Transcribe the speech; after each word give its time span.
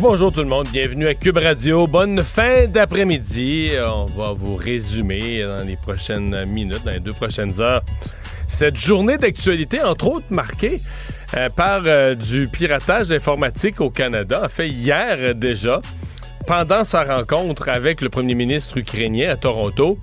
Bonjour 0.00 0.32
tout 0.32 0.40
le 0.40 0.46
monde, 0.46 0.66
bienvenue 0.72 1.06
à 1.06 1.14
Cube 1.14 1.36
Radio. 1.36 1.86
Bonne 1.86 2.22
fin 2.22 2.66
d'après-midi. 2.66 3.72
On 3.86 4.06
va 4.06 4.32
vous 4.32 4.56
résumer 4.56 5.42
dans 5.42 5.62
les 5.62 5.76
prochaines 5.76 6.46
minutes, 6.46 6.82
dans 6.86 6.92
les 6.92 7.00
deux 7.00 7.12
prochaines 7.12 7.60
heures, 7.60 7.82
cette 8.48 8.78
journée 8.78 9.18
d'actualité, 9.18 9.82
entre 9.82 10.08
autres 10.08 10.26
marquée 10.30 10.80
euh, 11.36 11.50
par 11.50 11.82
euh, 11.84 12.14
du 12.14 12.48
piratage 12.48 13.12
informatique 13.12 13.82
au 13.82 13.90
Canada. 13.90 14.40
En 14.46 14.48
fait, 14.48 14.70
hier 14.70 15.16
euh, 15.18 15.34
déjà, 15.34 15.82
pendant 16.50 16.82
sa 16.82 17.04
rencontre 17.04 17.68
avec 17.68 18.00
le 18.00 18.08
premier 18.08 18.34
ministre 18.34 18.76
ukrainien 18.76 19.30
à 19.30 19.36
Toronto, 19.36 19.98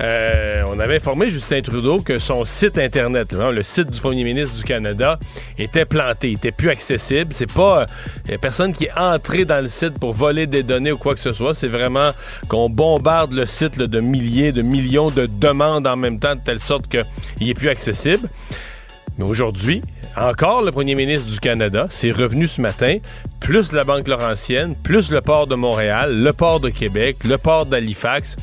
euh, 0.00 0.62
on 0.66 0.80
avait 0.80 0.96
informé 0.96 1.28
Justin 1.28 1.60
Trudeau 1.60 2.00
que 2.00 2.18
son 2.18 2.46
site 2.46 2.78
Internet, 2.78 3.34
le 3.34 3.62
site 3.62 3.90
du 3.90 4.00
premier 4.00 4.24
ministre 4.24 4.56
du 4.56 4.64
Canada, 4.64 5.18
était 5.58 5.84
planté, 5.84 6.32
était 6.32 6.52
plus 6.52 6.70
accessible. 6.70 7.34
C'est 7.34 7.52
pas 7.52 7.84
euh, 8.30 8.38
personne 8.40 8.72
qui 8.72 8.86
est 8.86 8.98
entré 8.98 9.44
dans 9.44 9.60
le 9.60 9.66
site 9.66 9.98
pour 9.98 10.14
voler 10.14 10.46
des 10.46 10.62
données 10.62 10.92
ou 10.92 10.96
quoi 10.96 11.14
que 11.14 11.20
ce 11.20 11.34
soit. 11.34 11.52
C'est 11.52 11.68
vraiment 11.68 12.12
qu'on 12.48 12.70
bombarde 12.70 13.34
le 13.34 13.44
site 13.44 13.78
de 13.78 14.00
milliers, 14.00 14.52
de 14.52 14.62
millions 14.62 15.10
de 15.10 15.26
demandes 15.26 15.86
en 15.86 15.96
même 15.96 16.18
temps, 16.18 16.34
de 16.34 16.40
telle 16.40 16.60
sorte 16.60 16.88
qu'il 16.88 17.50
est 17.50 17.54
plus 17.54 17.68
accessible. 17.68 18.26
Mais 19.18 19.24
aujourd'hui, 19.26 19.82
encore 20.16 20.62
le 20.62 20.72
premier 20.72 20.94
ministre 20.94 21.30
du 21.30 21.38
Canada, 21.38 21.86
c'est 21.88 22.10
revenu 22.10 22.46
ce 22.46 22.60
matin, 22.60 22.98
plus 23.40 23.72
la 23.72 23.84
Banque 23.84 24.08
Laurentienne, 24.08 24.74
plus 24.74 25.10
le 25.10 25.20
port 25.20 25.46
de 25.46 25.54
Montréal, 25.54 26.22
le 26.22 26.32
port 26.32 26.60
de 26.60 26.68
Québec, 26.68 27.16
le 27.24 27.38
port 27.38 27.66
d'Halifax. 27.66 28.36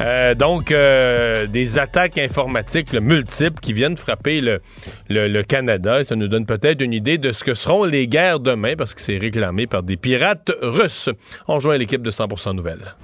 Euh, 0.00 0.34
donc, 0.34 0.70
euh, 0.70 1.46
des 1.46 1.78
attaques 1.78 2.18
informatiques 2.18 2.92
multiples 2.92 3.60
qui 3.60 3.72
viennent 3.72 3.96
frapper 3.96 4.40
le, 4.40 4.60
le, 5.08 5.42
Canada. 5.42 6.00
Et 6.00 6.04
ça 6.04 6.16
nous 6.16 6.28
donne 6.28 6.46
peut-être 6.46 6.80
une 6.80 6.92
idée 6.92 7.18
de 7.18 7.32
ce 7.32 7.44
que 7.44 7.54
seront 7.54 7.84
les 7.84 8.06
guerres 8.06 8.40
demain, 8.40 8.74
parce 8.76 8.94
que 8.94 9.00
c'est 9.00 9.18
réclamé 9.18 9.66
par 9.66 9.82
des 9.82 9.96
pirates 9.96 10.52
russes. 10.62 11.10
On 11.48 11.56
rejoint 11.56 11.76
l'équipe 11.76 12.02
de 12.02 12.10
100% 12.10 12.54
Nouvelles. 12.54 12.94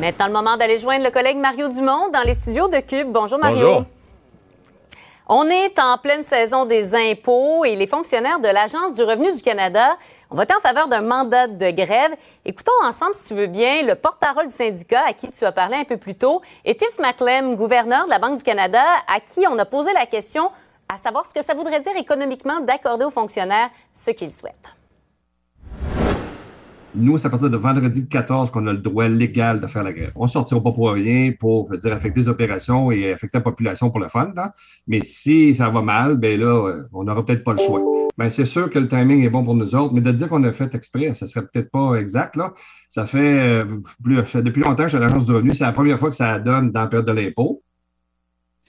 Maintenant, 0.00 0.26
le 0.26 0.32
moment 0.32 0.56
d'aller 0.56 0.78
joindre 0.78 1.04
le 1.04 1.10
collègue 1.10 1.38
Mario 1.38 1.68
Dumont 1.68 2.10
dans 2.12 2.22
les 2.24 2.34
studios 2.34 2.68
de 2.68 2.78
Cube. 2.78 3.08
Bonjour, 3.12 3.38
Mario. 3.38 3.56
Bonjour. 3.56 3.97
On 5.30 5.50
est 5.50 5.78
en 5.78 5.98
pleine 5.98 6.22
saison 6.22 6.64
des 6.64 6.94
impôts 6.94 7.66
et 7.66 7.76
les 7.76 7.86
fonctionnaires 7.86 8.40
de 8.40 8.48
l'Agence 8.48 8.94
du 8.94 9.02
revenu 9.02 9.30
du 9.34 9.42
Canada 9.42 9.98
ont 10.30 10.36
voté 10.36 10.54
en 10.54 10.60
faveur 10.60 10.88
d'un 10.88 11.02
mandat 11.02 11.48
de 11.48 11.70
grève. 11.70 12.16
Écoutons 12.46 12.72
ensemble, 12.82 13.14
si 13.14 13.28
tu 13.28 13.34
veux 13.34 13.46
bien, 13.46 13.82
le 13.82 13.94
porte-parole 13.94 14.46
du 14.46 14.54
syndicat 14.54 15.02
à 15.06 15.12
qui 15.12 15.28
tu 15.28 15.44
as 15.44 15.52
parlé 15.52 15.76
un 15.76 15.84
peu 15.84 15.98
plus 15.98 16.14
tôt, 16.14 16.40
et 16.64 16.74
Tiff 16.74 16.98
McLem, 16.98 17.56
gouverneur 17.56 18.06
de 18.06 18.10
la 18.10 18.18
Banque 18.18 18.38
du 18.38 18.42
Canada, 18.42 18.82
à 19.06 19.20
qui 19.20 19.46
on 19.46 19.58
a 19.58 19.66
posé 19.66 19.92
la 19.92 20.06
question 20.06 20.50
à 20.88 20.96
savoir 20.96 21.26
ce 21.26 21.34
que 21.34 21.44
ça 21.44 21.52
voudrait 21.52 21.80
dire 21.80 21.96
économiquement 21.98 22.60
d'accorder 22.60 23.04
aux 23.04 23.10
fonctionnaires 23.10 23.68
ce 23.92 24.12
qu'ils 24.12 24.32
souhaitent. 24.32 24.77
Nous, 26.94 27.18
c'est 27.18 27.26
à 27.26 27.30
partir 27.30 27.50
de 27.50 27.56
vendredi 27.56 28.08
14 28.08 28.50
qu'on 28.50 28.66
a 28.66 28.72
le 28.72 28.78
droit 28.78 29.08
légal 29.08 29.60
de 29.60 29.66
faire 29.66 29.82
la 29.82 29.92
grève. 29.92 30.12
On 30.14 30.24
ne 30.24 30.28
sortira 30.28 30.62
pas 30.62 30.72
pour 30.72 30.90
rien 30.90 31.32
pour 31.38 31.70
dire, 31.76 31.92
affecter 31.92 32.20
les 32.20 32.28
opérations 32.28 32.90
et 32.90 33.12
affecter 33.12 33.38
la 33.38 33.42
population 33.42 33.90
pour 33.90 34.00
le 34.00 34.08
fun. 34.08 34.32
Là. 34.34 34.52
Mais 34.86 35.00
si 35.00 35.54
ça 35.54 35.68
va 35.68 35.82
mal, 35.82 36.16
ben 36.16 36.40
là, 36.40 36.86
on 36.92 37.04
n'aura 37.04 37.24
peut-être 37.24 37.44
pas 37.44 37.52
le 37.52 37.58
choix. 37.58 37.80
Ben, 38.16 38.30
c'est 38.30 38.46
sûr 38.46 38.70
que 38.70 38.78
le 38.78 38.88
timing 38.88 39.22
est 39.22 39.28
bon 39.28 39.44
pour 39.44 39.54
nous 39.54 39.74
autres, 39.76 39.92
mais 39.94 40.00
de 40.00 40.10
dire 40.10 40.28
qu'on 40.28 40.42
a 40.44 40.52
fait 40.52 40.74
exprès, 40.74 41.14
ça 41.14 41.26
serait 41.26 41.46
peut-être 41.46 41.70
pas 41.70 41.94
exact. 41.94 42.36
Là. 42.36 42.52
Ça 42.88 43.06
fait, 43.06 43.60
plus, 44.02 44.16
depuis 44.36 44.62
longtemps 44.62 44.84
que 44.84 44.88
je 44.88 44.96
suis 44.96 44.96
à 44.96 45.00
l'Agence 45.00 45.26
du 45.26 45.32
revenu. 45.32 45.54
C'est 45.54 45.64
la 45.64 45.72
première 45.72 45.98
fois 45.98 46.08
que 46.08 46.16
ça 46.16 46.38
donne 46.38 46.72
dans 46.72 46.80
la 46.80 46.86
période 46.86 47.06
de 47.06 47.12
l'impôt. 47.12 47.62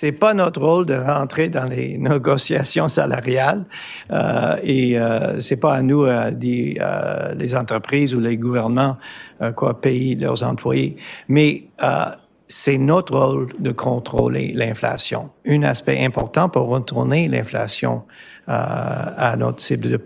C'est 0.01 0.13
pas 0.13 0.33
notre 0.33 0.61
rôle 0.61 0.85
de 0.85 0.95
rentrer 0.95 1.49
dans 1.49 1.65
les 1.65 1.97
négociations 1.97 2.87
salariales 2.87 3.65
euh, 4.11 4.55
et 4.63 4.97
euh, 4.97 5.41
c'est 5.41 5.57
pas 5.57 5.73
à 5.73 5.81
nous, 5.81 6.05
euh, 6.05 6.31
des, 6.31 6.77
euh, 6.79 7.33
les 7.35 7.53
entreprises 7.53 8.15
ou 8.15 8.21
les 8.21 8.37
gouvernements, 8.37 8.95
euh, 9.41 9.51
quoi 9.51 9.81
payer 9.81 10.15
leurs 10.15 10.41
employés. 10.41 10.95
Mais 11.27 11.63
euh, 11.83 12.05
c'est 12.47 12.77
notre 12.77 13.13
rôle 13.19 13.49
de 13.59 13.71
contrôler 13.73 14.53
l'inflation. 14.55 15.31
Un 15.45 15.63
aspect 15.63 16.01
important 16.05 16.47
pour 16.47 16.67
retourner 16.69 17.27
l'inflation 17.27 18.03
à 18.47 19.35
notre 19.37 19.61
cible 19.61 19.83
de 19.89 19.97
2 19.97 20.03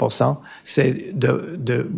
c'est 0.65 1.17
de, 1.17 1.55
de 1.57 1.89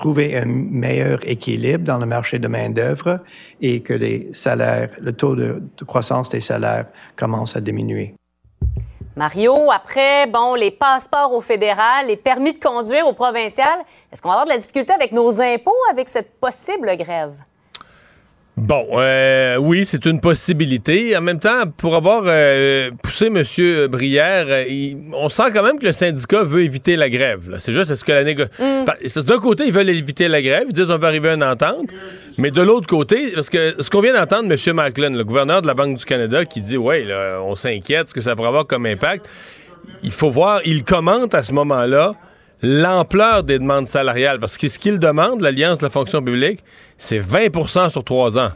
trouver 0.00 0.34
un 0.34 0.46
meilleur 0.46 1.18
équilibre 1.28 1.84
dans 1.84 1.98
le 1.98 2.06
marché 2.06 2.38
de 2.38 2.48
main-d'œuvre 2.48 3.20
et 3.60 3.82
que 3.82 3.92
les 3.92 4.30
salaires, 4.32 4.90
le 4.98 5.12
taux 5.12 5.36
de, 5.36 5.62
de, 5.76 5.84
croissance 5.84 6.30
des 6.30 6.40
salaires 6.40 6.86
commence 7.16 7.54
à 7.54 7.60
diminuer. 7.60 8.14
Mario, 9.14 9.70
après, 9.70 10.26
bon, 10.26 10.54
les 10.54 10.70
passeports 10.70 11.32
au 11.34 11.42
fédéral, 11.42 12.06
les 12.06 12.16
permis 12.16 12.54
de 12.54 12.58
conduire 12.58 13.06
au 13.06 13.12
provincial, 13.12 13.78
est-ce 14.10 14.22
qu'on 14.22 14.28
va 14.28 14.36
avoir 14.36 14.46
de 14.46 14.52
la 14.52 14.58
difficulté 14.58 14.92
avec 14.94 15.12
nos 15.12 15.38
impôts 15.38 15.82
avec 15.90 16.08
cette 16.08 16.32
possible 16.40 16.96
grève? 16.96 17.34
Bon, 18.56 18.86
euh, 18.92 19.56
oui, 19.56 19.84
c'est 19.84 20.04
une 20.06 20.20
possibilité. 20.20 21.16
En 21.16 21.22
même 21.22 21.38
temps, 21.38 21.66
pour 21.76 21.94
avoir 21.94 22.24
euh, 22.26 22.90
poussé 23.02 23.26
M. 23.26 23.42
Brière, 23.88 24.46
euh, 24.48 24.64
il, 24.68 24.98
on 25.14 25.28
sent 25.28 25.50
quand 25.54 25.62
même 25.62 25.78
que 25.78 25.86
le 25.86 25.92
syndicat 25.92 26.42
veut 26.42 26.62
éviter 26.62 26.96
la 26.96 27.08
grève. 27.08 27.56
C'est 27.58 27.72
juste, 27.72 27.90
est-ce 27.90 28.04
que 28.04 28.12
la 28.12 28.24
négociation... 28.24 28.84
Mm. 28.84 29.22
D'un 29.22 29.38
côté, 29.38 29.64
ils 29.66 29.72
veulent 29.72 29.88
éviter 29.88 30.28
la 30.28 30.42
grève, 30.42 30.64
ils 30.68 30.74
disent 30.74 30.90
on 30.90 30.98
va 30.98 31.08
arriver 31.08 31.30
à 31.30 31.34
une 31.34 31.44
entente, 31.44 31.88
mais 32.38 32.50
de 32.50 32.60
l'autre 32.60 32.86
côté, 32.86 33.32
parce 33.32 33.48
que 33.48 33.76
ce 33.78 33.88
qu'on 33.88 34.00
vient 34.00 34.14
d'entendre, 34.14 34.52
M. 34.52 34.74
Macklin, 34.74 35.10
le 35.10 35.24
gouverneur 35.24 35.62
de 35.62 35.66
la 35.66 35.74
Banque 35.74 35.96
du 35.96 36.04
Canada, 36.04 36.44
qui 36.44 36.60
dit, 36.60 36.76
ouais, 36.76 37.04
là, 37.04 37.40
on 37.42 37.54
s'inquiète, 37.54 38.08
ce 38.08 38.14
que 38.14 38.20
ça 38.20 38.36
pourrait 38.36 38.48
avoir 38.48 38.66
comme 38.66 38.84
impact, 38.84 39.28
il 40.02 40.12
faut 40.12 40.30
voir, 40.30 40.60
il 40.64 40.84
commente 40.84 41.34
à 41.34 41.42
ce 41.42 41.52
moment-là 41.52 42.14
l'ampleur 42.62 43.42
des 43.42 43.58
demandes 43.58 43.86
salariales. 43.86 44.40
Parce 44.40 44.58
que 44.58 44.68
ce 44.68 44.78
qu'il 44.78 44.98
demande, 44.98 45.40
l'Alliance 45.40 45.78
de 45.78 45.84
la 45.84 45.90
fonction 45.90 46.22
publique, 46.22 46.60
c'est 46.98 47.20
20% 47.20 47.90
sur 47.90 48.04
trois 48.04 48.38
ans. 48.38 48.50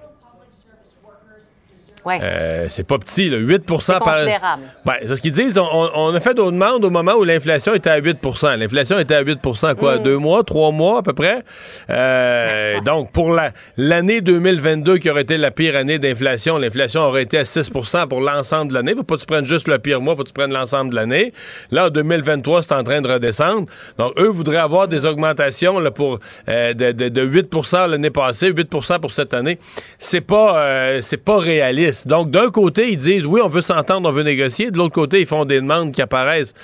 Ouais. 2.05 2.19
Euh, 2.23 2.67
c'est 2.69 2.87
pas 2.87 2.99
petit, 2.99 3.31
là. 3.31 3.39
8% 3.39 3.99
par. 3.99 4.01
considérable. 4.01 4.65
Ben, 4.85 4.95
c'est 5.01 5.17
ce 5.17 5.21
qu'ils 5.21 5.33
disent. 5.33 5.57
On, 5.59 5.91
on, 5.95 6.15
a 6.15 6.21
fait 6.21 6.35
nos 6.35 6.51
demandes 6.51 6.85
au 6.85 6.91
moment 6.91 7.15
où 7.15 7.25
l'inflation 7.25 7.73
était 7.75 7.91
à 7.91 8.01
8% 8.01 8.59
L'inflation 8.59 8.99
était 8.99 9.15
à 9.15 9.25
8% 9.25 9.75
quoi? 9.77 9.97
Mm. 9.97 10.03
Deux 10.03 10.19
mois, 10.19 10.45
trois 10.45 10.71
mois 10.71 10.99
à 10.99 11.03
peu 11.03 11.15
près? 11.15 11.43
Euh, 11.89 12.81
donc, 12.85 13.11
pour 13.13 13.35
l'année 13.77 14.21
2022, 14.21 14.99
qui 14.99 15.09
aurait 15.09 15.23
été 15.23 15.39
la 15.39 15.51
pire 15.51 15.77
année 15.77 15.99
d'inflation, 15.99 16.59
l'inflation 16.59 17.03
aurait 17.03 17.23
été 17.23 17.39
à 17.39 17.45
6% 17.45 18.07
pour 18.09 18.21
l'ensemble 18.21 18.69
de 18.69 18.75
l'année. 18.75 18.95
Faut 18.95 19.03
pas 19.03 19.17
que 19.17 19.21
tu 19.21 19.27
prennes 19.27 19.47
juste 19.47 19.69
le 19.69 19.79
pire 19.79 20.01
mois, 20.01 20.15
faut 20.15 20.25
que 20.25 20.29
tu 20.29 20.35
prennes 20.35 20.53
l'ensemble 20.53 20.91
de 20.91 20.97
l'année. 20.97 21.33
Là, 21.71 21.87
en 21.87 21.91
2023, 21.91 22.65
c'est 22.65 22.75
en 22.75 22.85
train 22.85 23.01
de 23.01 23.09
redescendre. 23.09 23.67
Donc, 23.99 24.13
eux 24.19 24.29
voudraient 24.29 24.59
avoir 24.59 24.89
des 24.89 25.07
augmentations 25.07 25.79
là, 25.79 25.91
pour, 25.91 26.19
euh, 26.49 26.75
de, 26.75 26.93
de, 26.93 27.09
de, 27.09 27.27
8% 27.27 27.89
l'année 27.89 28.11
passée, 28.11 28.53
8% 28.53 29.01
pour 29.01 29.13
cette 29.13 29.33
année. 29.33 29.59
C'est 29.99 30.21
pas, 30.21 31.01
c'est 31.01 31.17
pas 31.17 31.39
réaliste. 31.39 31.94
Donc, 32.07 32.31
d'un 32.31 32.51
côté, 32.51 32.91
ils 32.91 32.99
disent 32.99 33.27
oui, 33.27 33.41
on 33.43 33.49
veut 33.49 33.61
s'entendre, 33.61 34.09
on 34.09 34.13
veut 34.13 34.23
négocier. 34.23 34.71
De 34.71 34.79
l'autre 34.79 34.95
côté, 34.95 35.21
ils 35.21 35.27
font 35.27 35.45
des 35.45 35.61
demandes 35.61 35.93
qui 35.93 36.03
apparaissent 36.03 36.55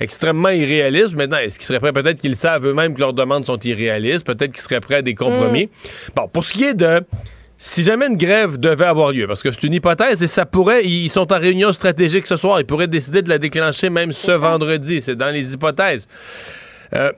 extrêmement 0.00 0.50
irréalistes. 0.50 1.14
Maintenant, 1.14 1.38
est-ce 1.38 1.58
qu'ils 1.58 1.66
seraient 1.66 1.80
prêts? 1.80 1.92
Peut-être 1.92 2.20
qu'ils 2.20 2.36
savent 2.36 2.66
eux-mêmes 2.66 2.94
que 2.94 3.00
leurs 3.00 3.12
demandes 3.12 3.46
sont 3.46 3.58
irréalistes. 3.58 4.26
Peut-être 4.26 4.52
qu'ils 4.52 4.62
seraient 4.62 4.80
prêts 4.80 4.96
à 4.96 5.02
des 5.02 5.14
compromis. 5.14 5.66
Mm. 5.66 6.10
Bon, 6.16 6.28
pour 6.28 6.44
ce 6.44 6.52
qui 6.52 6.64
est 6.64 6.74
de 6.74 7.02
si 7.60 7.82
jamais 7.82 8.06
une 8.06 8.16
grève 8.16 8.56
devait 8.56 8.84
avoir 8.84 9.10
lieu, 9.10 9.26
parce 9.26 9.42
que 9.42 9.50
c'est 9.50 9.64
une 9.64 9.74
hypothèse 9.74 10.22
et 10.22 10.28
ça 10.28 10.46
pourrait, 10.46 10.84
ils 10.84 11.08
sont 11.08 11.32
en 11.32 11.38
réunion 11.38 11.72
stratégique 11.72 12.26
ce 12.28 12.36
soir, 12.36 12.60
ils 12.60 12.64
pourraient 12.64 12.86
décider 12.86 13.20
de 13.20 13.28
la 13.28 13.38
déclencher 13.38 13.90
même 13.90 14.12
ce 14.12 14.30
vendredi. 14.30 15.00
C'est 15.00 15.16
dans 15.16 15.34
les 15.34 15.54
hypothèses. 15.54 16.06
Euh, 16.94 17.10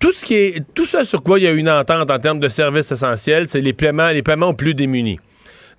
tout 0.00 0.12
ce 0.12 0.24
qui 0.24 0.34
est, 0.34 0.64
tout 0.74 0.84
ça 0.84 1.04
sur 1.04 1.22
quoi 1.22 1.38
il 1.38 1.44
y 1.44 1.46
a 1.46 1.52
une 1.52 1.70
entente 1.70 2.10
en 2.10 2.18
termes 2.18 2.40
de 2.40 2.48
services 2.48 2.90
essentiels, 2.90 3.46
c'est 3.48 3.60
les 3.60 3.72
paiements, 3.72 4.08
les 4.08 4.22
paiements 4.22 4.48
aux 4.48 4.54
plus 4.54 4.74
démunis. 4.74 5.18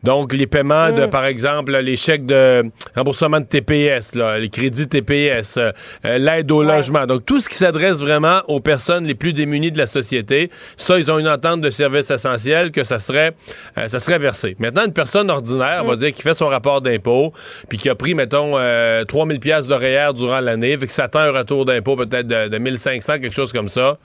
Donc, 0.04 0.34
les 0.34 0.48
paiements 0.48 0.92
de, 0.92 1.06
par 1.08 1.26
exemple, 1.26 1.76
les 1.76 1.98
chèques 1.98 2.26
de 2.26 2.64
remboursement 2.96 3.40
de 3.40 3.46
TPS, 3.46 4.16
là, 4.16 4.38
les 4.38 4.50
crédits 4.50 4.88
TPS, 4.88 5.58
euh, 5.58 5.72
l'aide 6.04 6.52
au 6.52 6.64
logement. 6.64 7.06
Donc, 7.06 7.26
tout 7.26 7.40
ce 7.40 7.50
qui 7.50 7.56
s'adresse 7.56 7.98
vraiment 7.98 8.42
aux 8.48 8.60
personnes 8.60 9.06
les 9.06 9.16
plus 9.16 9.34
démunies 9.34 9.72
de 9.72 9.78
la 9.78 9.88
société, 9.88 10.52
ça, 10.78 11.00
ils 11.00 11.12
ont 11.12 11.18
une 11.18 11.28
entente 11.28 11.62
de 11.62 11.70
services 11.70 12.12
essentiels 12.12 12.72
que 12.72 12.84
ça 12.84 13.00
serait, 13.00 13.34
euh, 13.78 13.88
ça 13.88 14.00
serait 14.00 14.20
versé. 14.20 14.56
Maintenant, 14.60 14.86
une 14.86 14.94
personne 14.94 15.32
ordinaire, 15.32 15.82
on 15.84 15.88
va 15.88 15.96
dire, 15.96 16.14
qui 16.14 16.22
fait 16.22 16.36
son 16.36 16.48
rapport 16.48 16.82
d'impôt, 16.82 17.34
puis 17.68 17.78
qui 17.78 17.90
a 17.90 17.96
pris, 17.96 18.14
mettons, 18.14 18.54
euh, 18.56 19.04
3000 19.04 19.40
pièces 19.40 19.68
d'horaire 19.68 20.14
durant 20.14 20.40
l'année, 20.40 20.78
fait 20.78 20.88
que 20.88 20.94
ça 20.94 21.06
attend 21.06 21.20
un 21.20 21.32
retour 21.32 21.66
d'impôt 21.66 21.96
peut-être 21.96 22.28
de, 22.28 22.48
de 22.50 22.58
1500, 22.58 23.14
quelque 23.20 23.34
chose 23.34 23.52
comme 23.52 23.70
ça. 23.70 23.98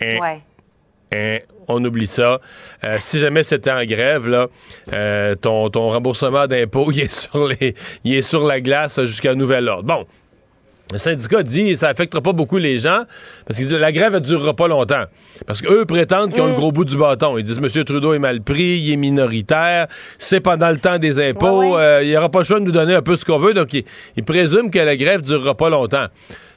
Ouais. 0.00 0.40
Hein, 1.12 1.38
on 1.68 1.84
oublie 1.84 2.06
ça. 2.06 2.40
Euh, 2.84 2.96
si 2.98 3.18
jamais 3.18 3.42
c'était 3.42 3.70
en 3.70 3.84
grève, 3.84 4.28
là, 4.28 4.48
euh, 4.92 5.34
ton, 5.34 5.68
ton 5.70 5.90
remboursement 5.90 6.46
d'impôt, 6.46 6.90
il 6.92 7.00
est 7.00 7.12
sur 7.12 7.48
les, 7.48 7.74
il 8.04 8.14
est 8.14 8.22
sur 8.22 8.46
la 8.46 8.60
glace 8.60 9.00
jusqu'à 9.04 9.34
nouvel 9.34 9.68
ordre. 9.68 9.84
Bon. 9.84 10.06
Le 10.92 10.98
syndicat 10.98 11.44
dit 11.44 11.70
que 11.70 11.74
ça 11.76 11.88
affectera 11.88 12.20
pas 12.20 12.32
beaucoup 12.32 12.58
les 12.58 12.78
gens 12.78 13.04
parce 13.46 13.60
que 13.60 13.74
la 13.76 13.92
grève 13.92 14.14
ne 14.14 14.18
durera 14.18 14.54
pas 14.54 14.66
longtemps. 14.66 15.04
Parce 15.46 15.62
qu'eux 15.62 15.84
prétendent 15.84 16.32
qu'ils 16.32 16.42
ont 16.42 16.48
le 16.48 16.54
gros 16.54 16.72
bout 16.72 16.84
du 16.84 16.96
bâton. 16.96 17.38
Ils 17.38 17.44
disent 17.44 17.58
M. 17.58 17.84
Trudeau 17.84 18.12
est 18.12 18.18
mal 18.18 18.42
pris, 18.42 18.78
il 18.80 18.92
est 18.92 18.96
minoritaire, 18.96 19.86
c'est 20.18 20.40
pendant 20.40 20.68
le 20.68 20.78
temps 20.78 20.98
des 20.98 21.20
impôts, 21.20 21.78
euh, 21.78 22.00
il 22.02 22.08
n'y 22.08 22.16
aura 22.16 22.28
pas 22.28 22.40
le 22.40 22.44
choix 22.44 22.58
de 22.58 22.64
nous 22.64 22.72
donner 22.72 22.94
un 22.94 23.02
peu 23.02 23.14
ce 23.14 23.24
qu'on 23.24 23.38
veut. 23.38 23.54
Donc, 23.54 23.72
ils, 23.72 24.24
présument 24.24 24.68
que 24.68 24.80
la 24.80 24.96
grève 24.96 25.20
ne 25.20 25.26
durera 25.26 25.54
pas 25.54 25.70
longtemps. 25.70 26.06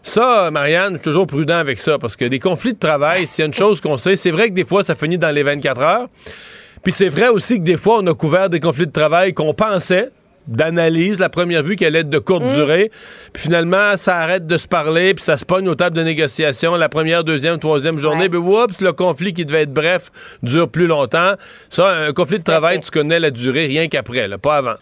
Ça, 0.05 0.51
Marianne, 0.51 0.93
je 0.93 0.97
suis 0.97 1.03
toujours 1.05 1.27
prudent 1.27 1.55
avec 1.55 1.79
ça 1.79 1.97
parce 1.97 2.17
que 2.17 2.25
des 2.25 2.39
conflits 2.39 2.73
de 2.73 2.77
travail, 2.77 3.25
s'il 3.25 3.41
y 3.41 3.43
a 3.43 3.45
une 3.47 3.53
chose 3.53 3.79
qu'on 3.79 3.97
sait, 3.97 4.17
c'est 4.17 4.31
vrai 4.31 4.49
que 4.49 4.53
des 4.53 4.65
fois, 4.65 4.83
ça 4.83 4.95
finit 4.95 5.17
dans 5.17 5.31
les 5.31 5.43
24 5.43 5.81
heures. 5.81 6.07
Puis 6.83 6.91
c'est 6.91 7.07
vrai 7.07 7.29
aussi 7.29 7.57
que 7.57 7.63
des 7.63 7.77
fois, 7.77 7.99
on 7.99 8.07
a 8.07 8.13
couvert 8.13 8.49
des 8.49 8.59
conflits 8.59 8.85
de 8.85 8.91
travail 8.91 9.33
qu'on 9.33 9.53
pensait, 9.53 10.09
d'analyse, 10.45 11.19
la 11.19 11.29
première 11.29 11.63
vue 11.63 11.77
qu'elle 11.77 11.95
est 11.95 12.03
de 12.03 12.19
courte 12.19 12.43
mm. 12.43 12.53
durée. 12.53 12.91
Puis 13.31 13.43
finalement, 13.43 13.95
ça 13.95 14.17
arrête 14.17 14.45
de 14.45 14.57
se 14.57 14.67
parler, 14.67 15.13
puis 15.13 15.23
ça 15.23 15.37
se 15.37 15.45
pogne 15.45 15.69
aux 15.69 15.75
tables 15.75 15.95
de 15.95 16.03
négociation 16.03 16.75
la 16.75 16.89
première, 16.89 17.23
deuxième, 17.23 17.57
troisième 17.57 17.97
journée. 17.97 18.27
Puis 18.27 18.39
oups, 18.39 18.81
le 18.81 18.91
conflit 18.91 19.33
qui 19.33 19.45
devait 19.45 19.61
être 19.61 19.73
bref 19.73 20.11
dure 20.43 20.67
plus 20.67 20.87
longtemps. 20.87 21.35
Ça, 21.69 21.87
un 21.87 22.11
conflit 22.11 22.39
de 22.39 22.43
travail, 22.43 22.81
tu 22.81 22.91
connais 22.91 23.21
la 23.21 23.31
durée 23.31 23.67
rien 23.67 23.87
qu'après, 23.87 24.27
pas 24.37 24.57
avant. 24.57 24.75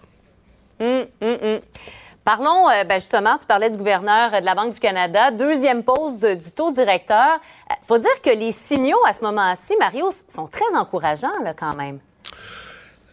Mm, 0.79 1.03
mm, 1.21 1.59
Parlons, 2.23 2.69
euh, 2.69 2.83
ben 2.83 2.95
justement, 3.00 3.35
tu 3.39 3.47
parlais 3.47 3.71
du 3.71 3.77
gouverneur 3.77 4.41
de 4.41 4.45
la 4.45 4.53
Banque 4.53 4.73
du 4.73 4.79
Canada. 4.79 5.31
Deuxième 5.31 5.83
pause 5.83 6.19
du 6.19 6.51
taux 6.56 6.71
directeur. 6.71 7.39
Il 7.68 7.73
euh, 7.73 7.75
faut 7.81 7.97
dire 7.97 8.21
que 8.23 8.29
les 8.29 8.51
signaux 8.51 9.00
à 9.07 9.13
ce 9.13 9.21
moment-ci, 9.21 9.73
Mario, 9.79 10.12
sont 10.27 10.45
très 10.45 10.75
encourageants 10.75 11.39
là, 11.44 11.56
quand 11.56 11.75
même. 11.75 11.97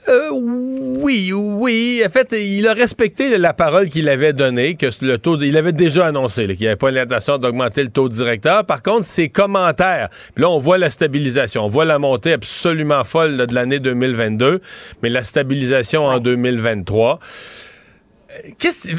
Euh, 0.09 0.31
oui, 0.31 1.33
oui. 1.33 2.03
En 2.07 2.11
fait, 2.11 2.33
il 2.33 2.69
a 2.69 2.75
respecté 2.75 3.37
la 3.39 3.55
parole 3.55 3.89
qu'il 3.89 4.11
avait 4.11 4.35
donnée, 4.35 4.75
que 4.75 4.87
le 5.03 5.17
taux, 5.17 5.39
il 5.39 5.57
avait 5.57 5.73
déjà 5.73 6.07
annoncé 6.07 6.47
qu'il 6.47 6.61
n'y 6.61 6.67
avait 6.67 6.77
pas 6.77 6.91
l'intention 6.91 7.39
d'augmenter 7.39 7.83
le 7.83 7.91
taux 7.91 8.11
directeur. 8.11 8.67
Par 8.67 8.83
contre, 8.83 9.05
ses 9.05 9.31
commentaires, 9.31 10.11
là, 10.37 10.51
on 10.51 10.59
voit 10.59 10.79
la 10.79 10.91
stabilisation, 10.91 11.65
on 11.65 11.69
voit 11.69 11.87
la 11.87 11.99
montée 11.99 12.35
absolument 12.35 13.05
folle 13.05 13.39
de 13.39 13.55
l'année 13.55 13.81
2022, 13.81 14.61
mais 15.03 15.09
la 15.09 15.23
stabilisation 15.25 16.05
en 16.05 16.21
2023 16.21 17.21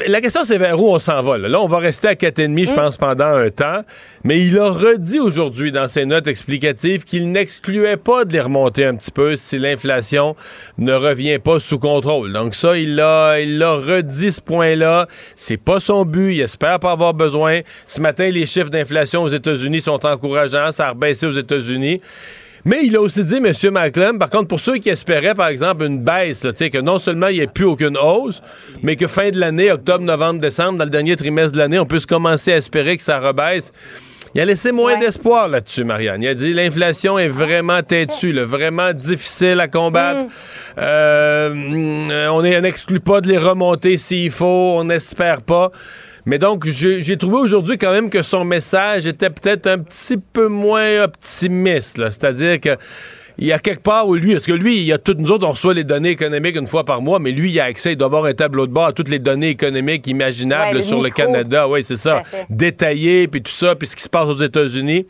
la 0.08 0.22
question, 0.22 0.44
c'est 0.44 0.58
vers 0.58 0.82
où 0.82 0.94
on 0.94 1.00
s'en 1.00 1.22
va. 1.22 1.38
Là? 1.38 1.62
on 1.62 1.68
va 1.68 1.80
rester 1.80 2.08
à 2.08 2.14
4,5, 2.14 2.66
je 2.66 2.72
mm. 2.72 2.76
pense, 2.76 2.98
pendant 2.98 3.26
un 3.26 3.50
temps. 3.50 3.84
Mais 4.24 4.42
il 4.42 4.58
a 4.60 4.70
redit 4.70 5.20
aujourd'hui 5.20 5.72
dans 5.72 5.88
ses 5.88 6.06
notes 6.06 6.28
explicatives 6.28 7.04
qu'il 7.04 7.32
n'excluait 7.32 7.98
pas 7.98 8.26
de 8.26 8.34
les 8.34 8.42
remonter 8.42 8.86
un 8.86 8.96
petit 8.96 9.12
peu 9.12 9.36
si 9.36 9.58
l'inflation 9.58 10.36
ne 10.78 10.94
revient 10.94 11.40
pas 11.40 11.60
sous 11.60 11.80
contrôle. 11.80 12.34
Donc 12.34 12.56
ça, 12.56 12.78
il 12.78 12.96
l'a 12.96 13.40
il 13.40 13.62
a 13.62 13.76
redit 13.76 14.32
ce 14.32 14.42
point-là. 14.42 15.08
C'est 15.36 15.58
pas 15.58 15.80
son 15.80 16.06
but. 16.06 16.36
Il 16.36 16.42
espère 16.42 16.80
pas 16.80 16.92
avoir 16.92 17.14
besoin. 17.14 17.62
Ce 17.88 18.02
matin, 18.02 18.30
les 18.30 18.46
chiffres 18.46 18.70
d'inflation 18.70 19.24
aux 19.24 19.30
États-Unis 19.30 19.82
sont 19.82 20.06
encourageants. 20.06 20.72
Ça 20.72 20.88
a 20.88 20.90
rebaissé 20.92 21.26
aux 21.26 21.32
États-Unis. 21.32 22.02
Mais 22.70 22.86
il 22.86 22.96
a 22.96 23.02
aussi 23.02 23.24
dit, 23.24 23.38
M. 23.38 23.52
Macklem, 23.72 24.20
par 24.20 24.30
contre, 24.30 24.48
pour 24.48 24.60
ceux 24.60 24.78
qui 24.78 24.90
espéraient, 24.90 25.34
par 25.34 25.48
exemple, 25.48 25.86
une 25.86 26.02
baisse, 26.02 26.42
que 26.44 26.78
non 26.80 27.00
seulement 27.00 27.30
il 27.30 27.38
n'y 27.38 27.42
ait 27.42 27.48
plus 27.48 27.66
aucune 27.66 27.98
hausse, 27.98 28.44
mais 28.84 28.96
que 28.96 29.08
fin 29.08 29.32
de 29.32 29.40
l'année, 29.40 29.72
octobre, 29.72 30.04
novembre, 30.04 30.40
décembre, 30.40 30.78
dans 30.78 30.84
le 30.84 30.92
dernier 30.92 31.16
trimestre 31.16 31.54
de 31.54 31.58
l'année, 31.58 31.80
on 31.80 31.88
puisse 31.88 32.06
commencer 32.06 32.54
à 32.54 32.58
espérer 32.58 32.96
que 32.96 33.02
ça 33.02 33.20
rebaisse. 33.20 33.74
Il 34.36 34.42
a 34.42 34.46
laissé 34.46 34.72
moins 34.72 34.98
d'espoir 34.98 35.48
là-dessus, 35.48 35.84
Marianne. 35.84 36.22
Il 36.22 36.28
a 36.28 36.34
dit 36.34 36.54
l'inflation 36.54 37.18
est 37.18 37.28
vraiment 37.28 37.82
têtue, 37.82 38.34
vraiment 38.42 38.94
difficile 38.94 39.60
à 39.60 39.68
combattre. 39.68 40.26
Mm. 40.26 40.30
Euh, 40.78 42.28
on 42.30 42.42
n'exclut 42.42 43.00
pas 43.00 43.22
de 43.22 43.28
les 43.28 43.38
remonter 43.38 43.98
s'il 43.98 44.32
faut, 44.32 44.76
on 44.78 44.84
n'espère 44.84 45.42
pas. 45.42 45.72
Mais 46.26 46.38
donc, 46.38 46.68
j'ai 46.68 47.18
trouvé 47.18 47.38
aujourd'hui 47.38 47.78
quand 47.78 47.92
même 47.92 48.10
que 48.10 48.22
son 48.22 48.46
message 48.46 49.08
était 49.08 49.32
peut-être 49.32 49.66
un 49.68 49.80
petit 49.80 50.18
peu 50.18 50.48
moins 50.48 51.04
optimiste. 51.04 51.98
C'est-à-dire 51.98 52.60
que 52.60 52.78
il 53.40 53.48
y 53.48 53.54
a 53.54 53.60
quelque 53.60 53.82
part 53.82 54.08
où 54.08 54.16
lui, 54.16 54.34
parce 54.34 54.46
que 54.46 54.52
lui, 54.52 54.78
il 54.78 54.84
y 54.84 54.92
a 54.92 54.98
toutes 54.98 55.20
nous 55.20 55.32
autres, 55.32 55.48
on 55.48 55.52
reçoit 55.52 55.74
les 55.74 55.86
données 55.86 56.10
économiques 56.10 56.58
une 56.58 56.68
fois 56.68 56.84
par 56.84 57.02
mois, 57.02 57.20
mais 57.20 57.32
lui, 57.32 57.52
il 57.52 57.60
a 57.60 57.66
accès, 57.66 57.94
il 57.94 57.96
doit 57.96 58.08
avoir 58.08 58.26
un 58.26 58.34
tableau 58.34 58.68
de 58.68 58.72
bord 58.72 58.88
à 58.88 58.94
toutes 58.94 59.10
les 59.10 59.20
données 59.20 59.50
économiques 59.50 60.08
imaginables 60.08 60.84
sur 60.84 61.02
le 61.02 61.10
Canada. 61.10 61.68
Oui, 61.68 61.84
c'est 61.84 61.98
ça. 61.98 62.22
Détaillé, 62.50 63.28
puis 63.28 63.42
tout 63.42 63.52
ça, 63.52 63.76
puis 63.76 63.88
ce 63.88 63.96
qui 63.96 64.04
se 64.04 64.10
passe 64.10 64.28
aux 64.28 64.38
États-Unis. 64.38 65.06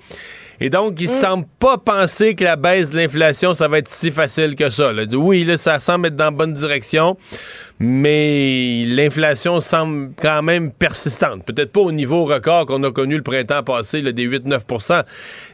Et 0.62 0.70
donc, 0.70 1.00
il 1.00 1.08
ne 1.08 1.14
mm. 1.14 1.22
semble 1.22 1.46
pas 1.60 1.78
penser 1.78 2.36
que 2.36 2.44
la 2.44 2.56
baisse 2.56 2.92
de 2.92 2.98
l'inflation, 2.98 3.54
ça 3.54 3.68
va 3.68 3.80
être 3.80 3.88
si 3.88 4.12
facile 4.12 4.56
que 4.56 4.70
ça. 4.70 4.92
Là. 4.92 5.06
Oui, 5.14 5.44
là, 5.46 5.58
ça 5.58 5.80
semble 5.80 6.08
être 6.08 6.16
dans 6.16 6.26
la 6.26 6.32
bonne 6.32 6.54
direction, 6.54 7.18
mais 7.80 8.84
l'inflation 8.86 9.60
semble 9.62 10.12
quand 10.22 10.42
même 10.42 10.72
persistante. 10.72 11.46
Peut-être 11.46 11.72
pas 11.72 11.82
au 11.82 11.92
niveau 11.92 12.26
record 12.26 12.66
qu'on 12.66 12.84
a 12.84 12.92
connu 12.92 13.16
le 13.16 13.24
printemps 13.24 13.64
passé, 13.64 14.02
là, 14.02 14.12
des 14.12 14.28
8-9% 14.28 15.04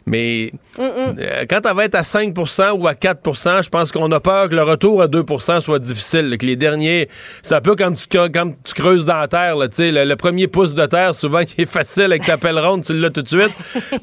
mais 0.08 0.52
euh, 0.80 1.46
quand 1.50 1.62
elle 1.66 1.76
va 1.76 1.86
être 1.86 1.96
à 1.96 2.04
5% 2.04 2.72
ou 2.80 2.88
à 2.88 2.94
4% 2.94 3.64
je 3.64 3.70
pense 3.70 3.92
qu'on 3.92 4.12
a 4.12 4.20
peur 4.20 4.50
que 4.50 4.56
le 4.56 4.62
retour 4.62 5.02
à 5.02 5.08
2% 5.08 5.62
soit 5.62 5.80
difficile. 5.80 6.38
que 6.38 6.46
les 6.46 6.56
derniers, 6.56 7.10
c'est 7.42 7.56
un 7.56 7.62
peu 7.62 7.76
comme 7.76 7.96
tu, 7.96 8.06
quand 8.12 8.54
tu 8.64 8.74
creuses 8.74 9.06
dans 9.06 9.18
la 9.18 9.28
terre. 9.28 9.56
Là, 9.56 9.68
le, 9.78 10.04
le 10.04 10.16
premier 10.16 10.48
pouce 10.48 10.76
de 10.76 10.86
terre, 10.86 11.16
souvent, 11.16 11.44
qui 11.46 11.64
est 11.64 11.70
facile 11.70 12.06
avec 12.06 12.26
ta 12.26 12.38
pelle 12.38 12.60
ronde, 12.60 12.84
tu 12.84 12.94
l'as 12.94 13.10
tout 13.10 13.24
de 13.24 13.28
suite. 13.28 13.52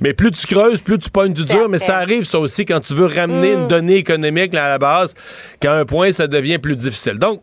mais 0.00 0.12
plus 0.12 0.32
tu 0.32 0.46
creuses, 0.46 0.80
plus 0.80 0.98
tu 0.98 1.10
pognes 1.10 1.32
du 1.32 1.44
dur. 1.44 1.68
Mais 1.68 1.78
ça 1.78 1.98
arrive, 1.98 2.24
ça 2.24 2.40
aussi, 2.40 2.66
quand 2.66 2.80
tu 2.80 2.94
veux 2.94 3.06
ramener 3.06 3.52
une 3.52 3.64
mm. 3.64 3.68
donnée 3.68 3.96
économique 3.96 4.54
à 4.54 4.68
la 4.68 4.78
base, 4.78 5.14
qu'à 5.60 5.74
un 5.74 5.84
point, 5.84 6.10
ça 6.10 6.26
devient 6.26 6.58
plus 6.58 6.76
difficile. 6.76 7.18
Donc, 7.18 7.42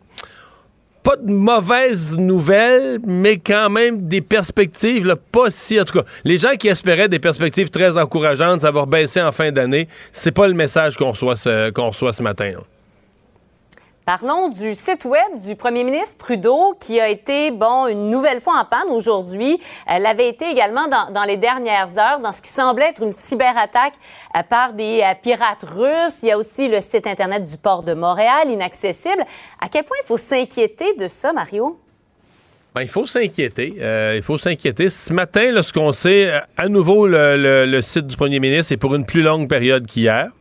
pas 1.02 1.16
de 1.16 1.30
mauvaises 1.30 2.18
nouvelles, 2.18 2.98
mais 3.06 3.38
quand 3.38 3.70
même 3.70 4.06
des 4.06 4.20
perspectives, 4.20 5.16
pas 5.32 5.50
si. 5.50 5.80
En 5.80 5.84
tout 5.84 5.98
cas, 5.98 6.04
les 6.24 6.36
gens 6.36 6.52
qui 6.58 6.68
espéraient 6.68 7.08
des 7.08 7.18
perspectives 7.18 7.70
très 7.70 7.96
encourageantes, 7.96 8.60
ça 8.60 8.70
va 8.70 8.86
baisser 8.86 9.22
en 9.22 9.32
fin 9.32 9.50
d'année, 9.50 9.88
c'est 10.12 10.32
pas 10.32 10.48
le 10.48 10.54
message 10.54 10.96
qu'on 10.96 11.10
reçoit, 11.10 11.36
ce, 11.36 11.70
qu'on 11.70 11.88
reçoit 11.88 12.12
ce 12.12 12.22
matin. 12.22 12.52
Parlons 14.18 14.48
du 14.48 14.74
site 14.74 15.04
web 15.04 15.38
du 15.40 15.54
premier 15.54 15.84
ministre 15.84 16.16
Trudeau 16.18 16.74
qui 16.80 16.98
a 16.98 17.08
été, 17.08 17.52
bon, 17.52 17.86
une 17.86 18.10
nouvelle 18.10 18.40
fois 18.40 18.54
en 18.60 18.64
panne 18.64 18.90
aujourd'hui. 18.90 19.60
Elle 19.86 20.04
avait 20.04 20.28
été 20.28 20.50
également 20.50 20.88
dans, 20.88 21.22
les 21.22 21.36
dernières 21.36 21.96
heures 21.96 22.18
dans 22.18 22.32
ce 22.32 22.42
qui 22.42 22.48
semblait 22.48 22.86
être 22.86 23.04
une 23.04 23.12
cyberattaque 23.12 23.92
euh, 24.36 24.42
par 24.42 24.72
des 24.72 25.02
euh, 25.04 25.14
pirates 25.22 25.62
russes. 25.62 26.24
Il 26.24 26.28
y 26.28 26.32
a 26.32 26.38
aussi 26.38 26.66
le 26.66 26.80
site 26.80 27.06
Internet 27.06 27.44
du 27.44 27.56
port 27.56 27.84
de 27.84 27.94
Montréal, 27.94 28.50
inaccessible. 28.50 29.24
À 29.60 29.68
quel 29.68 29.84
point 29.84 29.96
il 30.02 30.06
faut 30.06 30.18
s'inquiéter 30.18 30.96
de 30.96 31.06
ça, 31.06 31.32
Mario? 31.32 31.78
Ben, 32.74 32.82
il 32.82 32.88
faut 32.88 33.06
s'inquiéter. 33.06 33.76
Euh, 33.78 34.14
il 34.16 34.24
faut 34.24 34.38
s'inquiéter. 34.38 34.90
Ce 34.90 35.12
matin, 35.12 35.62
ce 35.62 35.72
qu'on 35.72 35.92
sait, 35.92 36.32
à 36.56 36.66
nouveau, 36.66 37.06
le, 37.06 37.80
site 37.80 38.08
du 38.08 38.16
premier 38.16 38.40
ministre 38.40 38.72
est 38.72 38.76
pour 38.76 38.96
une 38.96 39.06
plus 39.06 39.22
longue 39.22 39.48
période 39.48 39.86
qu'hier. 39.86 40.32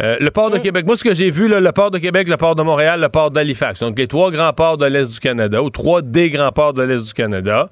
Euh, 0.00 0.16
le 0.20 0.30
port 0.30 0.50
de. 0.50 0.58
Québec, 0.58 0.86
moi, 0.86 0.96
ce 0.96 1.04
que 1.04 1.14
j'ai 1.14 1.30
vu, 1.30 1.48
le 1.48 1.72
port 1.72 1.90
de 1.90 1.98
Québec, 1.98 2.28
le 2.28 2.36
port 2.36 2.54
de 2.54 2.62
Montréal, 2.62 3.00
le 3.00 3.08
port 3.08 3.30
d'Halifax. 3.30 3.80
Donc, 3.80 3.98
les 3.98 4.06
trois 4.06 4.30
grands 4.30 4.52
ports 4.52 4.78
de 4.78 4.86
l'Est 4.86 5.10
du 5.10 5.18
Canada, 5.20 5.62
ou 5.62 5.70
trois 5.70 6.02
des 6.02 6.30
grands 6.30 6.52
ports 6.52 6.72
de 6.72 6.82
l'Est 6.82 7.04
du 7.04 7.12
Canada. 7.12 7.68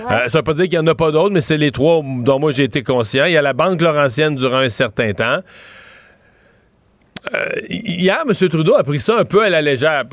Euh, 0.00 0.04
ça 0.04 0.24
ne 0.24 0.38
veut 0.38 0.42
pas 0.42 0.54
dire 0.54 0.64
qu'il 0.64 0.78
n'y 0.78 0.84
en 0.84 0.86
a 0.86 0.94
pas 0.94 1.10
d'autres, 1.10 1.32
mais 1.32 1.40
c'est 1.40 1.56
les 1.56 1.70
trois 1.70 2.02
dont 2.02 2.38
moi 2.38 2.52
j'ai 2.52 2.64
été 2.64 2.82
conscient. 2.82 3.24
Il 3.24 3.32
y 3.32 3.36
a 3.36 3.42
la 3.42 3.52
Banque 3.52 3.80
Laurentienne 3.80 4.36
durant 4.36 4.58
un 4.58 4.68
certain 4.68 5.12
temps. 5.12 5.40
Euh, 7.32 7.46
hier, 7.68 8.24
M. 8.26 8.48
Trudeau 8.48 8.74
a 8.74 8.82
pris 8.82 9.00
ça 9.00 9.18
un 9.18 9.24
peu 9.24 9.44
à 9.44 9.50
la 9.50 9.62
légère. 9.62 10.04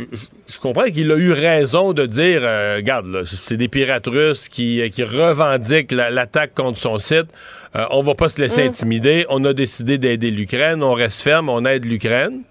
Je, 0.48 0.60
comprends 0.60 0.84
qu'il 0.84 1.12
a 1.12 1.16
eu 1.16 1.32
raison 1.32 1.94
de 1.94 2.06
dire, 2.06 2.42
euh, 2.44 2.76
regarde, 2.78 3.24
c'est 3.26 3.58
des 3.58 3.68
pirates 3.68 4.06
russes 4.06 4.48
qui, 4.48 4.88
qui 4.92 5.04
revendiquent 5.04 5.92
l'attaque 5.92 6.54
contre 6.54 6.78
son 6.78 7.00
site. 7.00 7.28
Euh, 7.76 7.86
on 7.90 8.04
va 8.04 8.14
pas 8.14 8.30
se 8.30 8.40
laisser 8.40 8.64
mm. 8.64 8.68
intimider. 8.68 9.26
On 9.30 9.44
a 9.44 9.54
décidé 9.54 9.98
d'aider 9.98 10.30
l'Ukraine. 10.30 10.84
On 10.84 10.94
reste 10.94 11.22
ferme. 11.22 11.50
On 11.50 11.66
aide 11.66 11.86
l'Ukraine. 11.86 12.42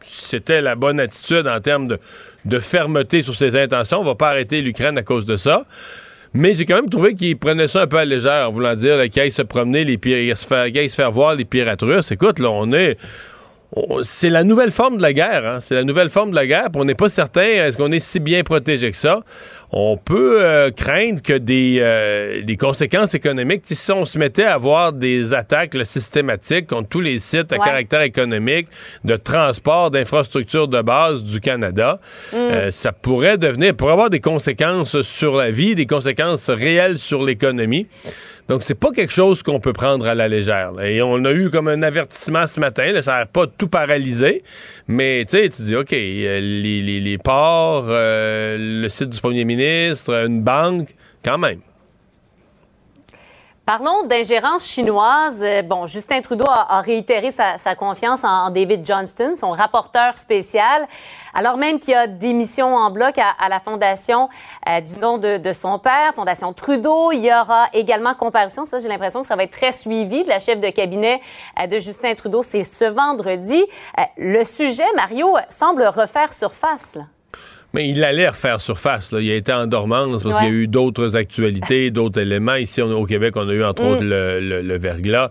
C'était 0.00 0.62
la 0.62 0.74
bonne 0.74 0.98
attitude 0.98 1.46
en 1.46 1.60
termes 1.60 1.86
de, 1.86 1.98
de 2.46 2.58
fermeté 2.58 3.22
sur 3.22 3.34
ses 3.34 3.56
intentions. 3.56 4.00
On 4.00 4.04
va 4.04 4.14
pas 4.14 4.30
arrêter 4.30 4.62
l'Ukraine 4.62 4.96
à 4.96 5.02
cause 5.02 5.26
de 5.26 5.36
ça. 5.36 5.64
Mais 6.34 6.54
j'ai 6.54 6.64
quand 6.64 6.76
même 6.76 6.88
trouvé 6.88 7.14
qu'il 7.14 7.36
prenait 7.36 7.68
ça 7.68 7.82
un 7.82 7.86
peu 7.86 7.98
à 7.98 8.06
la 8.06 8.16
légère, 8.16 8.48
en 8.48 8.52
voulant 8.52 8.74
dire 8.74 8.98
qu'il 9.10 9.20
aille 9.20 9.30
se 9.30 9.42
promener, 9.42 9.84
les 9.84 9.98
pirates, 9.98 10.38
se 10.38 10.46
faire, 10.46 10.66
se 10.66 10.94
faire 10.94 11.12
voir 11.12 11.34
les 11.34 11.44
pirates 11.44 11.82
russes. 11.82 12.10
Écoute, 12.10 12.38
là, 12.38 12.50
on 12.50 12.72
est 12.72 12.96
c'est 14.02 14.30
la 14.30 14.44
nouvelle 14.44 14.70
forme 14.70 14.98
de 14.98 15.02
la 15.02 15.12
guerre. 15.12 15.46
Hein? 15.46 15.58
C'est 15.60 15.74
la 15.74 15.84
nouvelle 15.84 16.10
forme 16.10 16.30
de 16.30 16.36
la 16.36 16.46
guerre. 16.46 16.68
On 16.74 16.84
n'est 16.84 16.94
pas 16.94 17.08
certain 17.08 17.42
est-ce 17.42 17.76
qu'on 17.76 17.92
est 17.92 18.00
si 18.00 18.20
bien 18.20 18.42
protégé 18.42 18.90
que 18.90 18.96
ça? 18.96 19.22
on 19.72 19.96
peut 19.96 20.44
euh, 20.44 20.70
craindre 20.70 21.22
que 21.22 21.32
des, 21.32 21.78
euh, 21.80 22.42
des 22.42 22.58
conséquences 22.58 23.14
économiques, 23.14 23.62
si 23.64 23.90
on 23.90 24.04
se 24.04 24.18
mettait 24.18 24.44
à 24.44 24.54
avoir 24.54 24.92
des 24.92 25.32
attaques 25.32 25.74
systématiques 25.84 26.66
contre 26.66 26.90
tous 26.90 27.00
les 27.00 27.18
sites 27.18 27.52
à 27.52 27.58
caractère 27.58 28.02
économique, 28.02 28.68
de 29.04 29.16
transport, 29.16 29.90
d'infrastructures 29.90 30.68
de 30.68 30.82
base 30.82 31.24
du 31.24 31.40
Canada, 31.40 32.00
mm. 32.32 32.36
euh, 32.36 32.70
ça 32.70 32.92
pourrait 32.92 33.38
devenir, 33.38 33.74
pour 33.74 33.90
avoir 33.90 34.10
des 34.10 34.20
conséquences 34.20 35.00
sur 35.00 35.36
la 35.36 35.50
vie, 35.50 35.74
des 35.74 35.86
conséquences 35.86 36.50
réelles 36.50 36.98
sur 36.98 37.24
l'économie. 37.24 37.86
Donc, 38.48 38.62
c'est 38.64 38.74
pas 38.74 38.90
quelque 38.90 39.12
chose 39.12 39.42
qu'on 39.42 39.60
peut 39.60 39.72
prendre 39.72 40.06
à 40.06 40.14
la 40.14 40.28
légère. 40.28 40.72
Et 40.80 41.00
on 41.00 41.24
a 41.24 41.32
eu 41.32 41.48
comme 41.50 41.68
un 41.68 41.82
avertissement 41.82 42.46
ce 42.46 42.60
matin. 42.60 43.00
ça 43.02 43.18
n'a 43.18 43.26
pas 43.26 43.46
tout 43.46 43.68
paralysé. 43.68 44.42
Mais, 44.88 45.24
tu 45.24 45.38
sais, 45.38 45.48
tu 45.48 45.62
dis, 45.62 45.76
OK, 45.76 45.90
les, 45.90 46.40
les, 47.00 47.18
ports, 47.18 47.86
euh, 47.88 48.82
le 48.82 48.88
site 48.88 49.10
du 49.10 49.20
premier 49.20 49.44
ministre, 49.44 50.12
une 50.26 50.42
banque, 50.42 50.94
quand 51.24 51.38
même. 51.38 51.60
Parlons 53.64 54.02
d'ingérence 54.02 54.66
chinoise. 54.66 55.40
Euh, 55.40 55.62
bon, 55.62 55.86
Justin 55.86 56.20
Trudeau 56.20 56.46
a, 56.48 56.80
réitéré 56.80 57.30
sa, 57.30 57.56
confiance 57.76 58.24
en, 58.24 58.50
David 58.50 58.84
Johnston, 58.84 59.34
son 59.36 59.52
rapporteur 59.52 60.18
spécial, 60.18 60.88
alors 61.32 61.56
même 61.56 61.78
qu'il 61.78 61.92
y 61.92 61.96
a 61.96 62.08
des 62.08 62.32
missions 62.32 62.74
en 62.74 62.90
bloc 62.90 63.18
à, 63.18 63.48
la 63.48 63.60
fondation 63.60 64.28
euh, 64.68 64.80
du 64.80 64.98
nom 64.98 65.16
de, 65.16 65.52
son 65.52 65.78
père, 65.78 66.12
Fondation 66.16 66.52
Trudeau. 66.52 67.12
Il 67.12 67.24
y 67.24 67.32
aura 67.32 67.68
également 67.72 68.14
comparution. 68.14 68.64
Ça, 68.64 68.80
j'ai 68.80 68.88
l'impression 68.88 69.20
que 69.20 69.28
ça 69.28 69.36
va 69.36 69.44
être 69.44 69.52
très 69.52 69.70
suivi 69.70 70.24
de 70.24 70.28
la 70.28 70.40
chef 70.40 70.58
de 70.58 70.70
cabinet 70.70 71.20
euh, 71.60 71.68
de 71.68 71.78
Justin 71.78 72.16
Trudeau. 72.16 72.42
C'est 72.42 72.64
ce 72.64 72.84
vendredi. 72.84 73.64
le 74.16 74.42
sujet, 74.42 74.92
Mario, 74.96 75.36
semble 75.48 75.84
refaire 75.84 76.32
surface. 76.32 76.98
Mais 77.74 77.88
il 77.88 78.04
allait 78.04 78.28
refaire 78.28 78.60
surface. 78.60 79.12
Là. 79.12 79.20
Il 79.20 79.30
a 79.30 79.34
été 79.34 79.52
en 79.52 79.66
dormance 79.66 80.22
parce 80.22 80.36
qu'il 80.38 80.48
y 80.48 80.50
a 80.50 80.52
eu 80.52 80.68
d'autres 80.68 81.16
actualités, 81.16 81.90
d'autres 81.90 82.20
éléments. 82.20 82.54
Ici, 82.56 82.82
au 82.82 83.06
Québec, 83.06 83.36
on 83.36 83.48
a 83.48 83.52
eu 83.52 83.64
entre 83.64 83.82
mm. 83.82 83.86
autres 83.86 84.04
le, 84.04 84.78
verglas. 84.78 85.30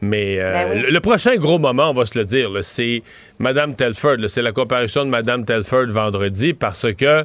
Mais 0.00 0.38
euh, 0.40 0.52
ben 0.52 0.82
le, 0.90 1.00
prochain 1.00 1.36
gros 1.36 1.58
moment, 1.58 1.90
on 1.90 1.94
va 1.94 2.06
se 2.06 2.18
le 2.18 2.24
dire, 2.24 2.50
c'est 2.62 3.02
Mme 3.38 3.74
Telford. 3.74 4.16
C'est 4.28 4.42
la 4.42 4.52
comparution 4.52 5.04
de 5.04 5.10
Mme 5.10 5.44
Telford 5.44 5.88
vendredi 5.88 6.54
parce 6.54 6.92
que 6.94 7.24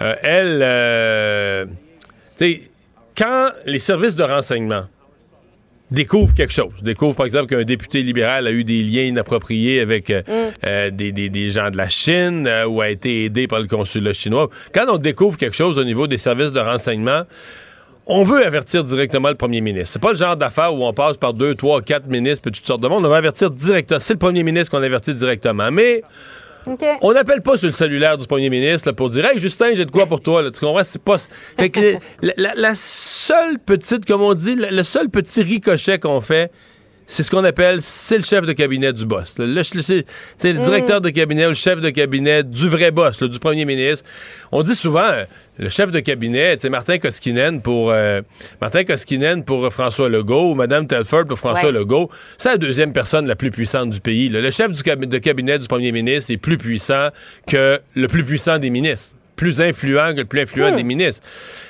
euh, 0.00 0.14
elle, 0.22 0.60
euh, 0.62 1.66
tu 1.66 1.72
sais, 2.36 2.62
quand 3.16 3.50
les 3.64 3.78
services 3.78 4.16
de 4.16 4.24
renseignement 4.24 4.84
découvre 5.94 6.34
quelque 6.34 6.52
chose. 6.52 6.72
Découvre, 6.82 7.16
par 7.16 7.24
exemple, 7.24 7.46
qu'un 7.46 7.64
député 7.64 8.02
libéral 8.02 8.46
a 8.46 8.50
eu 8.50 8.64
des 8.64 8.82
liens 8.82 9.04
inappropriés 9.04 9.80
avec 9.80 10.10
euh, 10.10 10.22
mm. 10.26 10.32
euh, 10.66 10.90
des, 10.90 11.12
des, 11.12 11.50
gens 11.50 11.70
de 11.70 11.76
la 11.76 11.88
Chine 11.88 12.46
euh, 12.46 12.66
ou 12.66 12.82
a 12.82 12.90
été 12.90 13.24
aidé 13.24 13.46
par 13.46 13.60
le 13.60 13.66
consulat 13.66 14.12
chinois. 14.12 14.50
Quand 14.74 14.84
on 14.88 14.98
découvre 14.98 15.38
quelque 15.38 15.56
chose 15.56 15.78
au 15.78 15.84
niveau 15.84 16.06
des 16.06 16.18
services 16.18 16.52
de 16.52 16.60
renseignement, 16.60 17.22
on 18.06 18.22
veut 18.22 18.44
avertir 18.44 18.84
directement 18.84 19.28
le 19.28 19.34
premier 19.34 19.62
ministre. 19.62 19.94
C'est 19.94 20.02
pas 20.02 20.10
le 20.10 20.18
genre 20.18 20.36
d'affaire 20.36 20.74
où 20.74 20.84
on 20.84 20.92
passe 20.92 21.16
par 21.16 21.32
deux, 21.32 21.54
trois, 21.54 21.80
quatre 21.80 22.06
ministres, 22.06 22.42
puis 22.42 22.52
toutes 22.52 22.66
sortes 22.66 22.82
de 22.82 22.88
monde. 22.88 23.06
On 23.06 23.08
va 23.08 23.16
avertir 23.16 23.50
directement. 23.50 24.00
C'est 24.00 24.14
le 24.14 24.18
premier 24.18 24.42
ministre 24.42 24.70
qu'on 24.70 24.82
avertit 24.82 25.14
directement. 25.14 25.70
Mais 25.70 26.02
on 27.02 27.12
n'appelle 27.12 27.42
pas 27.42 27.56
sur 27.56 27.66
le 27.66 27.72
cellulaire 27.72 28.18
du 28.18 28.26
premier 28.26 28.50
ministre 28.50 28.92
pour 28.92 29.10
dire 29.10 29.26
Hey 29.26 29.38
Justin, 29.38 29.74
j'ai 29.74 29.84
de 29.84 29.90
quoi 29.90 30.06
pour 30.06 30.20
toi. 30.20 30.42
Tu 30.50 30.60
comprends? 30.60 30.84
C'est 30.84 31.02
pas. 31.02 31.16
Fait 31.56 31.70
que 31.70 31.96
la, 32.20 32.74
seule 32.74 33.58
petite, 33.58 34.04
comme 34.04 34.22
on 34.22 34.34
dit, 34.34 34.56
le 34.56 34.82
seul 34.82 35.08
petit 35.08 35.42
ricochet 35.42 35.98
qu'on 35.98 36.20
fait, 36.20 36.50
c'est 37.06 37.22
ce 37.22 37.30
qu'on 37.30 37.44
appelle, 37.44 37.82
c'est 37.82 38.16
le 38.16 38.22
chef 38.22 38.46
de 38.46 38.52
cabinet 38.52 38.92
du 38.92 39.04
boss. 39.04 39.34
Le, 39.38 39.62
c'est, 39.62 40.04
le 40.44 40.58
mm. 40.58 40.62
directeur 40.62 41.00
de 41.00 41.10
cabinet 41.10 41.44
ou 41.46 41.50
le 41.50 41.54
chef 41.54 41.80
de 41.80 41.90
cabinet 41.90 42.42
du 42.42 42.68
vrai 42.68 42.90
boss, 42.90 43.22
du 43.22 43.38
premier 43.38 43.64
ministre. 43.64 44.04
On 44.52 44.62
dit 44.62 44.74
souvent, 44.74 45.10
le 45.58 45.68
chef 45.68 45.90
de 45.90 46.00
cabinet, 46.00 46.56
c'est 46.58 46.70
Martin 46.70 46.98
Koskinen 46.98 47.60
pour 47.60 47.90
euh, 47.90 48.22
Martin 48.60 48.84
Koskinen 48.84 49.44
pour 49.44 49.70
François 49.72 50.08
Legault 50.08 50.52
ou 50.52 50.54
Mme 50.54 50.86
Telford 50.86 51.26
pour 51.26 51.38
François 51.38 51.72
Legault. 51.72 52.10
C'est 52.38 52.50
la 52.50 52.56
deuxième 52.58 52.92
personne 52.92 53.26
la 53.26 53.36
plus 53.36 53.50
puissante 53.50 53.90
du 53.90 54.00
pays. 54.00 54.28
Le 54.28 54.50
chef 54.50 54.72
du 54.72 54.82
de 54.82 55.18
cabinet 55.18 55.58
du 55.58 55.68
premier 55.68 55.92
ministre 55.92 56.32
est 56.32 56.38
plus 56.38 56.58
puissant 56.58 57.08
que 57.46 57.80
le 57.94 58.08
plus 58.08 58.24
puissant 58.24 58.58
des 58.58 58.70
ministres 58.70 59.14
plus 59.36 59.60
influent 59.60 60.12
que 60.14 60.20
le 60.20 60.26
plus 60.26 60.42
influent 60.42 60.70
hmm. 60.70 60.76
des 60.76 60.84
ministres. 60.84 61.20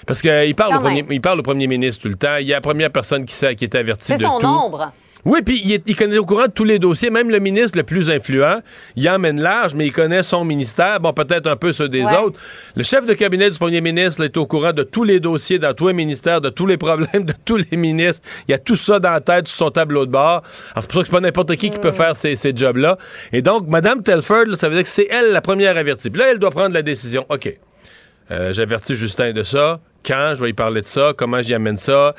Parce 0.07 0.21
qu'il 0.21 0.55
parle, 0.55 0.77
au 0.77 0.81
premier, 0.81 1.03
il 1.11 1.21
parle 1.23 1.41
au 1.41 1.43
premier 1.43 1.67
ministre 1.67 2.03
tout 2.03 2.09
le 2.09 2.15
temps. 2.15 2.37
Il 2.37 2.47
y 2.47 2.53
a 2.53 2.57
la 2.57 2.61
première 2.61 2.91
personne 2.91 3.25
qui, 3.25 3.35
qui 3.57 3.65
est 3.65 3.75
avertie 3.75 4.17
de 4.17 4.23
son 4.23 4.39
tout. 4.39 4.79
Oui, 5.25 5.41
puis 5.43 5.81
il, 5.87 5.97
connaît 5.97 6.19
au 6.19 6.27
courant 6.27 6.47
de 6.47 6.53
tous 6.53 6.65
les 6.65 6.79
dossiers, 6.79 7.09
même 7.09 7.31
le 7.31 7.39
ministre 7.39 7.79
le 7.79 7.85
plus 7.85 8.11
influent, 8.11 8.61
il 8.95 9.09
emmène 9.09 9.41
large, 9.41 9.75
mais 9.75 9.87
il 9.87 9.93
connaît 9.93 10.23
son 10.23 10.45
ministère, 10.45 11.01
bon, 11.01 11.13
peut-être 11.15 11.47
un 11.47 11.57
peu 11.57 11.73
ceux 11.73 11.89
des 11.89 12.05
autres. 12.05 12.39
Le 12.77 12.83
chef 12.83 13.07
de 13.07 13.15
cabinet 13.15 13.51
du 13.51 13.59
premier 13.59 13.81
ministre 13.81 14.23
est 14.23 14.37
au 14.37 14.47
courant 14.47 14.73
de 14.73 14.83
tous 14.83 15.05
les 15.05 15.21
dossiers 15.21 15.59
dans 15.59 15.73
tous 15.73 15.89
les 15.89 15.95
ministères, 15.95 16.41
de 16.41 16.51
tous 16.51 16.67
les 16.67 16.77
problèmes 16.77 17.25
de 17.25 17.33
tous 17.45 17.57
les 17.57 17.77
ministres. 17.77 18.23
Il 18.49 18.53
y 18.53 18.55
a 18.55 18.59
tout 18.59 18.77
ça 18.77 18.99
dans 18.99 19.13
la 19.13 19.21
tête 19.21 19.49
sur 19.49 19.57
son 19.57 19.71
tableau 19.71 20.05
de 20.05 20.11
bord. 20.11 20.43
Alors, 20.73 20.83
c'est 20.83 20.91
pour 20.91 20.95
ça 20.95 21.01
que 21.01 21.07
c'est 21.07 21.13
pas 21.13 21.21
n'importe 21.21 21.57
qui 21.57 21.71
qui 21.71 21.79
peut 21.79 21.91
mm. 21.91 21.95
faire 21.95 22.17
ces, 22.17 22.37
jobs-là. 22.55 22.99
Et 23.33 23.41
donc, 23.41 23.67
Mme 23.67 24.03
Telford, 24.03 24.57
ça 24.57 24.69
veut 24.69 24.75
dire 24.75 24.85
que 24.85 24.91
c'est 24.91 25.09
elle 25.11 25.33
la 25.33 25.41
première 25.41 25.77
avertie. 25.77 26.11
Puis 26.11 26.21
là, 26.21 26.31
elle 26.31 26.39
doit 26.39 26.51
prendre 26.51 26.75
la 26.75 26.83
décision. 26.83 27.25
OK. 27.29 27.57
Euh, 28.31 28.53
J'avertis 28.53 28.95
Justin 28.95 29.33
de 29.33 29.43
ça. 29.43 29.81
Quand? 30.05 30.35
Je 30.37 30.43
vais 30.43 30.51
y 30.51 30.53
parler 30.53 30.83
de 30.83 30.87
ça? 30.87 31.13
Comment 31.17 31.41
j'y 31.41 31.55
amène 31.55 31.79
ça? 31.79 32.15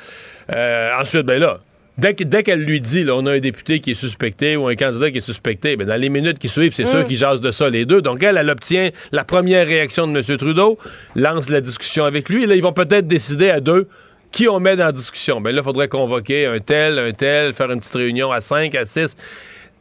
Euh, 0.52 0.90
ensuite, 1.00 1.24
ben 1.24 1.40
là, 1.40 1.60
Dès, 1.98 2.14
qu'elle 2.14 2.62
lui 2.62 2.80
dit, 2.80 3.04
là, 3.04 3.14
on 3.16 3.24
a 3.24 3.32
un 3.32 3.38
député 3.38 3.80
qui 3.80 3.92
est 3.92 3.94
suspecté 3.94 4.56
ou 4.56 4.68
un 4.68 4.74
candidat 4.74 5.10
qui 5.10 5.18
est 5.18 5.24
suspecté, 5.24 5.76
ben 5.76 5.86
dans 5.86 5.98
les 5.98 6.10
minutes 6.10 6.38
qui 6.38 6.48
suivent, 6.48 6.74
c'est 6.74 6.86
sûr 6.86 7.00
mm. 7.00 7.06
qu'ils 7.06 7.16
jasent 7.16 7.40
de 7.40 7.50
ça, 7.50 7.70
les 7.70 7.86
deux. 7.86 8.02
Donc, 8.02 8.22
elle, 8.22 8.36
elle 8.36 8.50
obtient 8.50 8.90
la 9.12 9.24
première 9.24 9.66
réaction 9.66 10.06
de 10.06 10.18
M. 10.18 10.36
Trudeau, 10.36 10.78
lance 11.14 11.48
la 11.48 11.62
discussion 11.62 12.04
avec 12.04 12.28
lui. 12.28 12.42
Et 12.42 12.46
là, 12.46 12.54
ils 12.54 12.62
vont 12.62 12.74
peut-être 12.74 13.06
décider 13.06 13.48
à 13.48 13.60
deux 13.60 13.88
qui 14.30 14.48
on 14.48 14.60
met 14.60 14.76
dans 14.76 14.84
la 14.84 14.92
discussion. 14.92 15.40
Ben 15.40 15.54
là, 15.54 15.62
il 15.62 15.64
faudrait 15.64 15.88
convoquer 15.88 16.44
un 16.44 16.58
tel, 16.58 16.98
un 16.98 17.12
tel, 17.12 17.54
faire 17.54 17.70
une 17.70 17.80
petite 17.80 17.94
réunion 17.94 18.30
à 18.30 18.42
cinq, 18.42 18.74
à 18.74 18.84
six. 18.84 19.16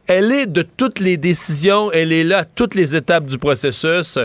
Elle 0.07 0.31
est 0.31 0.45
de 0.45 0.61
toutes 0.61 0.99
les 0.99 1.17
décisions, 1.17 1.91
elle 1.91 2.13
est 2.13 2.23
là 2.23 2.39
à 2.39 2.45
toutes 2.45 2.75
les 2.75 2.95
étapes 2.95 3.25
du 3.25 3.39
processus. 3.39 4.19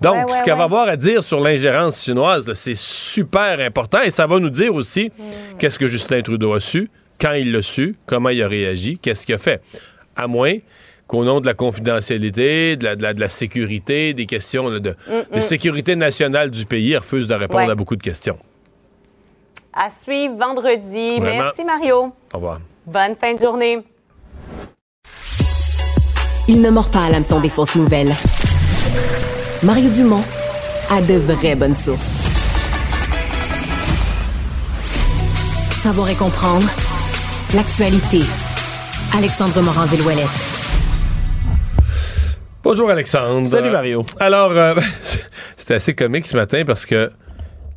Donc, 0.00 0.30
ce 0.30 0.42
qu'elle 0.42 0.56
va 0.56 0.64
avoir 0.64 0.88
à 0.88 0.96
dire 0.96 1.22
sur 1.22 1.40
l'ingérence 1.40 2.02
chinoise, 2.02 2.50
c'est 2.54 2.74
super 2.74 3.60
important 3.60 4.00
et 4.00 4.10
ça 4.10 4.26
va 4.26 4.40
nous 4.40 4.50
dire 4.50 4.74
aussi 4.74 5.06
mm. 5.06 5.58
qu'est-ce 5.58 5.78
que 5.78 5.88
Justin 5.88 6.22
Trudeau 6.22 6.54
a 6.54 6.60
su, 6.60 6.90
quand 7.20 7.32
il 7.32 7.52
l'a 7.52 7.62
su, 7.62 7.96
comment 8.06 8.28
il 8.30 8.42
a 8.42 8.48
réagi, 8.48 8.98
qu'est-ce 8.98 9.26
qu'il 9.26 9.34
a 9.34 9.38
fait. 9.38 9.62
À 10.16 10.26
moins 10.26 10.54
qu'au 11.06 11.24
nom 11.24 11.40
de 11.40 11.46
la 11.46 11.54
confidentialité, 11.54 12.76
de 12.76 12.84
la, 12.84 12.96
de 12.96 13.20
la, 13.20 13.28
sécurité, 13.28 14.12
des 14.12 14.26
questions 14.26 14.70
de, 14.70 14.90
mm, 14.90 15.36
mm. 15.36 15.40
sécurité 15.40 15.96
nationale 15.96 16.50
du 16.50 16.66
pays, 16.66 16.88
il 16.88 16.96
refuse 16.96 17.26
de 17.26 17.34
répondre 17.34 17.70
à 17.70 17.74
beaucoup 17.74 17.96
de 17.96 18.02
questions. 18.02 18.38
À 19.72 19.90
suivre 19.90 20.36
vendredi. 20.36 21.20
Merci, 21.20 21.64
Mario. 21.64 22.12
Au 22.32 22.36
revoir. 22.36 22.60
Bonne 22.86 23.14
fin 23.14 23.34
de 23.34 23.40
journée. 23.40 23.78
Il 26.48 26.60
ne 26.62 26.70
mord 26.70 26.90
pas 26.90 27.04
à 27.04 27.10
l'hameçon 27.10 27.40
des 27.40 27.48
fausses 27.48 27.74
nouvelles. 27.74 28.14
Mario 29.62 29.90
Dumont 29.90 30.22
a 30.90 31.02
de 31.02 31.14
vraies 31.14 31.56
bonnes 31.56 31.74
sources. 31.74 32.24
Savoir 35.72 36.08
et 36.10 36.14
comprendre 36.14 36.68
L'actualité. 37.54 38.18
Alexandre 39.16 39.62
Morand-Villouellette. 39.62 40.26
Bonjour 42.64 42.90
Alexandre. 42.90 43.46
Salut 43.46 43.70
Mario. 43.70 44.04
Alors, 44.18 44.50
euh, 44.50 44.74
c'était 45.56 45.74
assez 45.74 45.94
comique 45.94 46.26
ce 46.26 46.36
matin 46.36 46.64
parce 46.66 46.84
que 46.84 47.12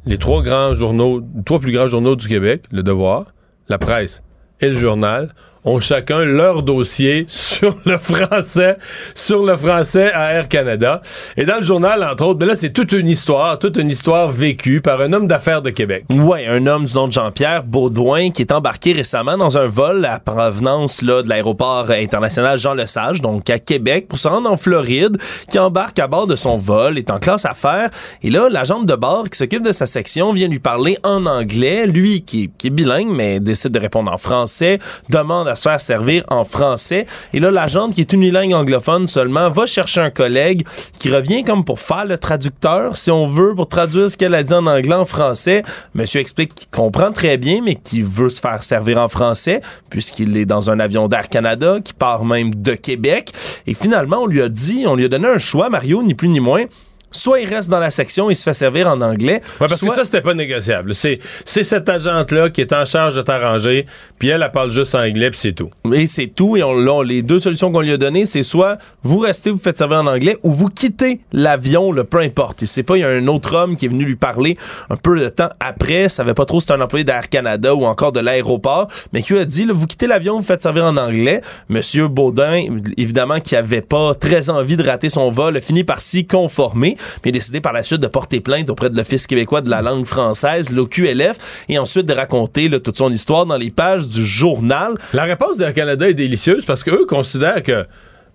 les 0.07 0.17
trois 0.17 0.41
grands 0.41 0.73
journaux, 0.73 1.21
trois 1.45 1.59
plus 1.59 1.71
grands 1.71 1.85
journaux 1.85 2.15
du 2.15 2.27
Québec, 2.27 2.63
Le 2.71 2.81
Devoir, 2.81 3.27
La 3.67 3.77
Presse 3.77 4.23
et 4.59 4.69
Le 4.69 4.79
Journal, 4.79 5.35
ont 5.65 5.79
chacun 5.79 6.19
leur 6.19 6.63
dossier 6.63 7.25
sur 7.29 7.75
le 7.85 7.97
français, 7.97 8.77
sur 9.15 9.43
le 9.43 9.57
français 9.57 10.11
à 10.11 10.33
Air 10.33 10.47
Canada. 10.47 11.01
Et 11.37 11.45
dans 11.45 11.57
le 11.57 11.63
journal, 11.63 12.03
entre 12.03 12.25
autres, 12.25 12.39
ben 12.39 12.47
là, 12.47 12.55
c'est 12.55 12.71
toute 12.71 12.91
une 12.91 13.09
histoire, 13.09 13.59
toute 13.59 13.77
une 13.77 13.89
histoire 13.89 14.29
vécue 14.29 14.81
par 14.81 15.01
un 15.01 15.13
homme 15.13 15.27
d'affaires 15.27 15.61
de 15.61 15.69
Québec. 15.69 16.05
Ouais, 16.09 16.47
un 16.47 16.65
homme 16.67 16.85
du 16.85 16.93
nom 16.93 17.07
de 17.07 17.11
Jean-Pierre 17.11 17.63
Baudouin 17.63 18.31
qui 18.31 18.41
est 18.41 18.51
embarqué 18.51 18.93
récemment 18.93 19.37
dans 19.37 19.57
un 19.57 19.67
vol 19.67 20.05
à 20.05 20.19
provenance 20.19 21.01
là, 21.01 21.21
de 21.23 21.29
l'aéroport 21.29 21.91
international 21.91 22.57
Jean-Lesage, 22.57 23.21
donc 23.21 23.49
à 23.49 23.59
Québec, 23.59 24.07
pour 24.07 24.17
se 24.17 24.27
rendre 24.27 24.51
en 24.51 24.57
Floride, 24.57 25.17
qui 25.49 25.59
embarque 25.59 25.99
à 25.99 26.07
bord 26.07 26.27
de 26.27 26.35
son 26.35 26.57
vol, 26.57 26.97
est 26.97 27.11
en 27.11 27.19
classe 27.19 27.45
affaires. 27.45 27.89
Et 28.23 28.29
là, 28.29 28.49
l'agent 28.49 28.81
de 28.81 28.95
bord 28.95 29.29
qui 29.29 29.37
s'occupe 29.37 29.63
de 29.63 29.71
sa 29.71 29.85
section 29.85 30.33
vient 30.33 30.47
lui 30.47 30.59
parler 30.59 30.97
en 31.03 31.25
anglais. 31.25 31.85
Lui, 31.87 32.21
qui, 32.21 32.51
qui 32.57 32.67
est 32.67 32.71
bilingue, 32.71 33.09
mais 33.09 33.39
décide 33.39 33.71
de 33.71 33.79
répondre 33.79 34.11
en 34.11 34.17
français, 34.17 34.79
demande 35.09 35.47
à 35.47 35.55
se 35.59 35.69
faire 35.69 35.79
servir 35.79 36.23
en 36.29 36.43
français. 36.43 37.05
Et 37.33 37.39
là, 37.39 37.51
l'agente 37.51 37.93
qui 37.93 38.01
est 38.01 38.13
unilingue 38.13 38.53
anglophone 38.53 39.07
seulement 39.07 39.49
va 39.49 39.65
chercher 39.65 40.01
un 40.01 40.09
collègue 40.09 40.65
qui 40.99 41.11
revient 41.11 41.43
comme 41.43 41.63
pour 41.63 41.79
faire 41.79 42.05
le 42.05 42.17
traducteur, 42.17 42.95
si 42.95 43.11
on 43.11 43.27
veut, 43.27 43.53
pour 43.53 43.67
traduire 43.67 44.09
ce 44.09 44.17
qu'elle 44.17 44.33
a 44.33 44.43
dit 44.43 44.53
en 44.53 44.65
anglais 44.65 44.95
en 44.95 45.05
français. 45.05 45.63
Monsieur 45.93 46.21
explique 46.21 46.55
qu'il 46.55 46.69
comprend 46.69 47.11
très 47.11 47.37
bien, 47.37 47.61
mais 47.63 47.75
qu'il 47.75 48.05
veut 48.05 48.29
se 48.29 48.39
faire 48.39 48.63
servir 48.63 48.97
en 48.97 49.07
français, 49.07 49.61
puisqu'il 49.89 50.35
est 50.37 50.45
dans 50.45 50.69
un 50.69 50.79
avion 50.79 51.07
d'Air 51.07 51.29
Canada, 51.29 51.77
qui 51.83 51.93
part 51.93 52.25
même 52.25 52.55
de 52.55 52.73
Québec. 52.75 53.31
Et 53.67 53.73
finalement, 53.73 54.23
on 54.23 54.27
lui 54.27 54.41
a 54.41 54.49
dit, 54.49 54.85
on 54.87 54.95
lui 54.95 55.05
a 55.05 55.07
donné 55.09 55.27
un 55.27 55.37
choix, 55.37 55.69
Mario, 55.69 56.01
ni 56.03 56.13
plus 56.13 56.29
ni 56.29 56.39
moins 56.39 56.65
soit 57.11 57.39
il 57.39 57.49
reste 57.53 57.69
dans 57.69 57.79
la 57.79 57.91
section, 57.91 58.29
il 58.29 58.35
se 58.35 58.43
fait 58.43 58.53
servir 58.53 58.87
en 58.87 59.01
anglais. 59.01 59.41
Ouais, 59.59 59.67
parce 59.67 59.77
soit- 59.77 59.89
que 59.89 59.95
ça, 59.95 60.05
c'était 60.05 60.21
pas 60.21 60.33
négociable. 60.33 60.93
C'est, 60.93 61.19
c'est 61.45 61.63
cette 61.63 61.87
agente-là 61.89 62.49
qui 62.49 62.61
est 62.61 62.73
en 62.73 62.85
charge 62.85 63.15
de 63.15 63.21
t'arranger, 63.21 63.85
puis 64.19 64.29
elle, 64.29 64.41
elle 64.43 64.51
parle 64.51 64.71
juste 64.71 64.95
anglais, 64.95 65.29
puis 65.31 65.39
c'est 65.39 65.53
tout. 65.53 65.69
Et 65.93 66.05
c'est 66.05 66.27
tout. 66.27 66.57
Et 66.57 66.63
on, 66.63 66.69
on- 66.71 67.01
les 67.01 67.21
deux 67.21 67.39
solutions 67.39 67.71
qu'on 67.71 67.81
lui 67.81 67.91
a 67.91 67.97
données, 67.97 68.25
c'est 68.25 68.43
soit 68.43 68.77
vous 69.03 69.19
restez, 69.19 69.49
vous 69.51 69.57
faites 69.57 69.77
servir 69.77 69.99
en 69.99 70.07
anglais, 70.07 70.37
ou 70.43 70.51
vous 70.51 70.67
quittez 70.69 71.21
l'avion, 71.33 71.91
le 71.91 72.03
peu 72.03 72.19
importe. 72.19 72.61
Il 72.61 72.67
sait 72.67 72.83
pas, 72.83 72.97
il 72.97 73.01
y 73.01 73.03
a 73.03 73.09
un 73.09 73.27
autre 73.27 73.55
homme 73.55 73.75
qui 73.75 73.85
est 73.85 73.89
venu 73.89 74.05
lui 74.05 74.15
parler 74.15 74.57
un 74.89 74.95
peu 74.95 75.17
de 75.19 75.29
temps 75.29 75.49
après. 75.59 76.09
Savait 76.09 76.33
pas 76.33 76.45
trop 76.45 76.59
si 76.59 76.65
c'était 76.67 76.79
un 76.79 76.81
employé 76.81 77.03
d'Air 77.03 77.29
Canada 77.29 77.73
ou 77.75 77.85
encore 77.85 78.11
de 78.11 78.19
l'aéroport, 78.19 78.87
mais 79.13 79.21
qui 79.21 79.33
lui 79.33 79.39
a 79.39 79.45
dit, 79.45 79.65
là, 79.65 79.73
vous 79.73 79.85
quittez 79.85 80.07
l'avion, 80.07 80.37
vous 80.39 80.45
faites 80.45 80.61
servir 80.61 80.85
en 80.85 80.97
anglais. 80.97 81.41
Monsieur 81.69 82.07
Baudin, 82.07 82.65
évidemment, 82.97 83.39
qui 83.39 83.55
avait 83.55 83.81
pas 83.81 84.13
très 84.15 84.49
envie 84.49 84.75
de 84.77 84.83
rater 84.83 85.09
son 85.09 85.29
vol, 85.31 85.57
a 85.57 85.61
fini 85.61 85.83
par 85.83 86.01
s'y 86.01 86.25
conformer, 86.27 86.97
mais 87.23 87.29
a 87.29 87.31
décidé 87.31 87.61
par 87.61 87.73
la 87.73 87.83
suite 87.83 88.01
de 88.01 88.07
porter 88.07 88.41
plainte 88.41 88.69
auprès 88.69 88.89
de 88.89 88.97
l'Office 88.97 89.27
québécois 89.27 89.61
de 89.61 89.69
la 89.69 89.81
langue 89.81 90.05
française, 90.05 90.71
l'OQLF, 90.71 91.65
et 91.69 91.79
ensuite 91.79 92.05
de 92.05 92.13
raconter 92.13 92.69
là, 92.69 92.79
toute 92.79 92.97
son 92.97 93.11
histoire 93.11 93.45
dans 93.45 93.57
les 93.57 93.71
pages 93.71 94.07
du 94.07 94.25
journal. 94.25 94.95
La 95.13 95.23
réponse 95.23 95.57
d'Air 95.57 95.73
Canada 95.73 96.09
est 96.09 96.13
délicieuse 96.13 96.65
parce 96.65 96.83
qu'eux 96.83 97.05
considèrent 97.05 97.63
que, 97.63 97.85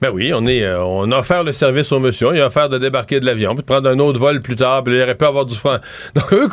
ben 0.01 0.11
oui, 0.13 0.33
on 0.35 0.45
est, 0.45 0.63
euh, 0.63 0.85
on 0.85 1.11
a 1.13 1.19
offert 1.19 1.45
le 1.45 1.53
service 1.53 1.91
au 1.93 1.99
monsieur, 1.99 2.29
il 2.35 2.41
a 2.41 2.47
offert 2.47 2.69
de 2.69 2.79
débarquer 2.79 3.21
de 3.21 3.27
l'avion, 3.27 3.55
puis 3.55 3.63
de 3.63 3.67
prendre 3.67 3.89
un 3.89 3.99
autre 3.99 4.19
vol 4.19 4.41
plus 4.41 4.57
tard, 4.57 4.83
puis 4.85 4.95
il 4.95 5.03
aurait 5.03 5.15
pu 5.15 5.25
avoir 5.25 5.47
du 5.47 5.55
franc. 5.55 5.77
Donc 6.15 6.33
eux, 6.33 6.49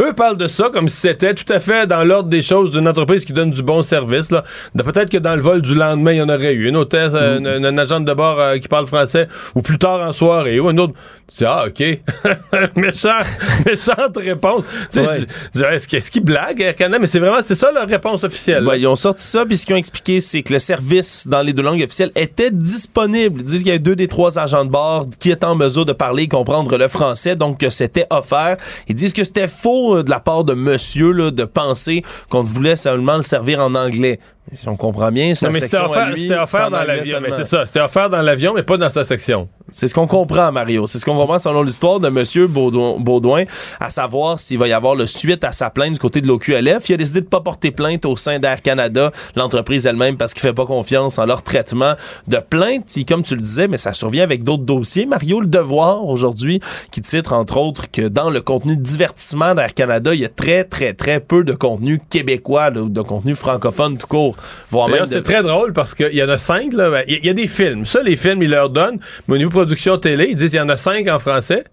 eux 0.00 0.12
parlent 0.12 0.36
de 0.36 0.48
ça 0.48 0.70
comme 0.72 0.88
si 0.88 0.96
c'était 0.96 1.34
tout 1.34 1.50
à 1.52 1.60
fait 1.60 1.86
dans 1.86 2.02
l'ordre 2.02 2.28
des 2.28 2.42
choses 2.42 2.72
d'une 2.72 2.88
entreprise 2.88 3.24
qui 3.24 3.32
donne 3.32 3.50
du 3.50 3.62
bon 3.62 3.82
service. 3.82 4.30
Là. 4.30 4.42
Peut-être 4.76 5.10
que 5.10 5.18
dans 5.18 5.36
le 5.36 5.42
vol 5.42 5.62
du 5.62 5.74
lendemain, 5.74 6.12
il 6.12 6.18
y 6.18 6.22
en 6.22 6.28
aurait 6.28 6.54
eu 6.54 6.68
une 6.68 6.76
hôtesse, 6.76 7.12
euh, 7.14 7.38
une, 7.38 7.64
une 7.64 7.78
agente 7.78 8.04
de 8.04 8.14
bord 8.14 8.40
euh, 8.40 8.58
qui 8.58 8.68
parle 8.68 8.86
français, 8.86 9.28
ou 9.54 9.62
plus 9.62 9.78
tard 9.78 10.00
en 10.00 10.12
soirée, 10.12 10.58
ou 10.58 10.68
un 10.68 10.78
autre. 10.78 10.94
Tu 11.28 11.38
dis, 11.38 11.44
ah, 11.44 11.64
OK. 11.66 11.82
Méchant, 12.76 13.18
méchante 13.66 14.16
réponse. 14.16 14.64
Tu 14.92 15.04
sais, 15.04 15.26
Ouais. 15.60 15.74
est-ce 15.74 16.10
qu'ils 16.10 16.22
blaguent, 16.24 16.60
Air 16.60 16.76
Canada? 16.76 16.98
Mais 17.00 17.06
c'est 17.08 17.18
vraiment, 17.18 17.38
c'est 17.42 17.56
ça 17.56 17.72
leur 17.72 17.88
réponse 17.88 18.22
officielle. 18.22 18.64
Ouais, 18.66 18.78
ils 18.80 18.86
ont 18.86 18.94
sorti 18.96 19.24
ça, 19.24 19.44
puis 19.44 19.56
ce 19.56 19.66
qu'ils 19.66 19.74
ont 19.74 19.78
expliqué, 19.78 20.20
c'est 20.20 20.42
que 20.44 20.52
le 20.52 20.60
service 20.60 21.26
dans 21.26 21.42
les 21.42 21.52
deux 21.52 21.62
langues 21.64 21.82
officielles 21.82 22.12
était 22.14 22.50
disponible. 22.52 23.40
Ils 23.40 23.44
disent 23.44 23.62
qu'il 23.64 23.72
y 23.72 23.74
a 23.74 23.78
deux 23.78 23.96
des 23.96 24.06
trois 24.08 24.38
agents 24.38 24.64
de 24.64 24.70
bord 24.70 25.06
qui 25.18 25.30
étaient 25.32 25.44
en 25.46 25.56
mesure 25.56 25.84
de 25.84 25.92
parler 25.92 26.22
et 26.24 26.28
comprendre 26.28 26.76
le 26.76 26.88
français, 26.88 27.34
donc 27.34 27.58
que 27.58 27.70
c'était 27.70 28.06
offert. 28.10 28.56
Ils 28.88 28.94
disent 28.94 29.12
que 29.12 29.24
c'était 29.24 29.48
faux 29.48 29.96
euh, 29.96 30.02
de 30.04 30.10
la 30.10 30.20
part 30.20 30.44
de 30.44 30.54
monsieur 30.54 31.10
là, 31.10 31.30
de 31.32 31.44
penser 31.44 32.02
qu'on 32.30 32.42
voulait 32.44 32.76
seulement 32.76 33.16
le 33.16 33.22
servir 33.22 33.60
en 33.60 33.74
anglais. 33.74 34.20
Si 34.52 34.68
on 34.68 34.76
comprend 34.76 35.10
bien, 35.10 35.34
sa 35.34 35.48
Non, 35.48 35.52
mais 35.54 35.60
c'était 35.60 35.76
à 35.76 35.88
offert, 35.88 36.08
lui, 36.10 36.22
c'était 36.22 36.34
offert 36.34 36.60
c'est 36.60 36.66
en 36.66 36.70
dans 36.70 36.84
l'avion. 36.84 37.18
Mais 37.20 37.32
c'est 37.32 37.44
ça, 37.44 37.66
c'était 37.66 37.80
offert 37.80 38.08
dans 38.08 38.22
l'avion, 38.22 38.54
mais 38.54 38.62
pas 38.62 38.76
dans 38.76 38.90
sa 38.90 39.02
section. 39.02 39.48
C'est 39.70 39.88
ce 39.88 39.94
qu'on 39.94 40.06
comprend, 40.06 40.52
Mario. 40.52 40.86
C'est 40.86 41.00
ce 41.00 41.04
qu'on 41.04 41.16
comprend 41.16 41.40
selon 41.40 41.64
l'histoire 41.64 41.98
de 41.98 42.06
M. 42.06 42.46
Baudouin, 42.46 43.00
Baudouin, 43.00 43.44
à 43.80 43.90
savoir 43.90 44.38
s'il 44.38 44.58
va 44.58 44.68
y 44.68 44.72
avoir 44.72 44.94
le 44.94 45.08
suite 45.08 45.42
à 45.42 45.50
sa 45.50 45.70
plainte 45.70 45.94
du 45.94 45.98
côté 45.98 46.20
de 46.20 46.28
l'OQLF. 46.28 46.88
Il 46.88 46.94
a 46.94 46.96
décidé 46.96 47.20
de 47.20 47.26
pas 47.26 47.40
porter 47.40 47.72
plainte 47.72 48.06
au 48.06 48.16
sein 48.16 48.38
d'Air 48.38 48.62
Canada, 48.62 49.10
l'entreprise 49.34 49.84
elle-même, 49.86 50.16
parce 50.16 50.34
qu'il 50.34 50.42
fait 50.42 50.52
pas 50.52 50.66
confiance 50.66 51.18
en 51.18 51.26
leur 51.26 51.42
traitement 51.42 51.94
de 52.28 52.38
plainte. 52.38 52.84
Puis 52.92 53.04
comme 53.04 53.24
tu 53.24 53.34
le 53.34 53.40
disais, 53.40 53.66
mais 53.66 53.76
ça 53.76 53.92
survient 53.92 54.22
avec 54.22 54.44
d'autres 54.44 54.62
dossiers. 54.62 55.04
Mario, 55.04 55.40
le 55.40 55.48
devoir 55.48 56.04
aujourd'hui, 56.04 56.60
qui 56.92 57.02
titre 57.02 57.32
entre 57.32 57.56
autres 57.56 57.90
que 57.90 58.02
dans 58.02 58.30
le 58.30 58.40
contenu 58.40 58.76
de 58.76 58.82
divertissement 58.82 59.56
d'Air 59.56 59.74
Canada, 59.74 60.14
il 60.14 60.20
y 60.20 60.24
a 60.24 60.28
très, 60.28 60.62
très, 60.62 60.92
très 60.92 61.18
peu 61.18 61.42
de 61.42 61.52
contenu 61.52 62.00
québécois, 62.08 62.70
ou 62.76 62.88
de 62.88 63.02
contenu 63.02 63.34
francophone 63.34 63.98
tout 63.98 64.06
court. 64.06 64.35
Voire 64.70 64.88
même 64.88 64.94
D'ailleurs, 64.98 65.08
de- 65.08 65.12
c'est 65.14 65.22
très 65.22 65.42
drôle 65.42 65.72
parce 65.72 65.94
qu'il 65.94 66.12
y 66.14 66.22
en 66.22 66.28
a 66.28 66.38
cinq. 66.38 66.72
là. 66.72 66.90
Ben, 66.90 67.04
Il 67.08 67.18
y, 67.24 67.26
y 67.26 67.30
a 67.30 67.34
des 67.34 67.48
films. 67.48 67.86
Ça, 67.86 68.02
les 68.02 68.16
films, 68.16 68.42
ils 68.42 68.50
leur 68.50 68.70
donnent. 68.70 68.98
Mais 69.28 69.34
au 69.34 69.38
niveau 69.38 69.50
production 69.50 69.98
télé, 69.98 70.26
ils 70.30 70.36
disent 70.36 70.50
qu'il 70.50 70.58
y 70.58 70.62
en 70.62 70.68
a 70.68 70.76
cinq 70.76 71.08
en 71.08 71.18
français. 71.18 71.64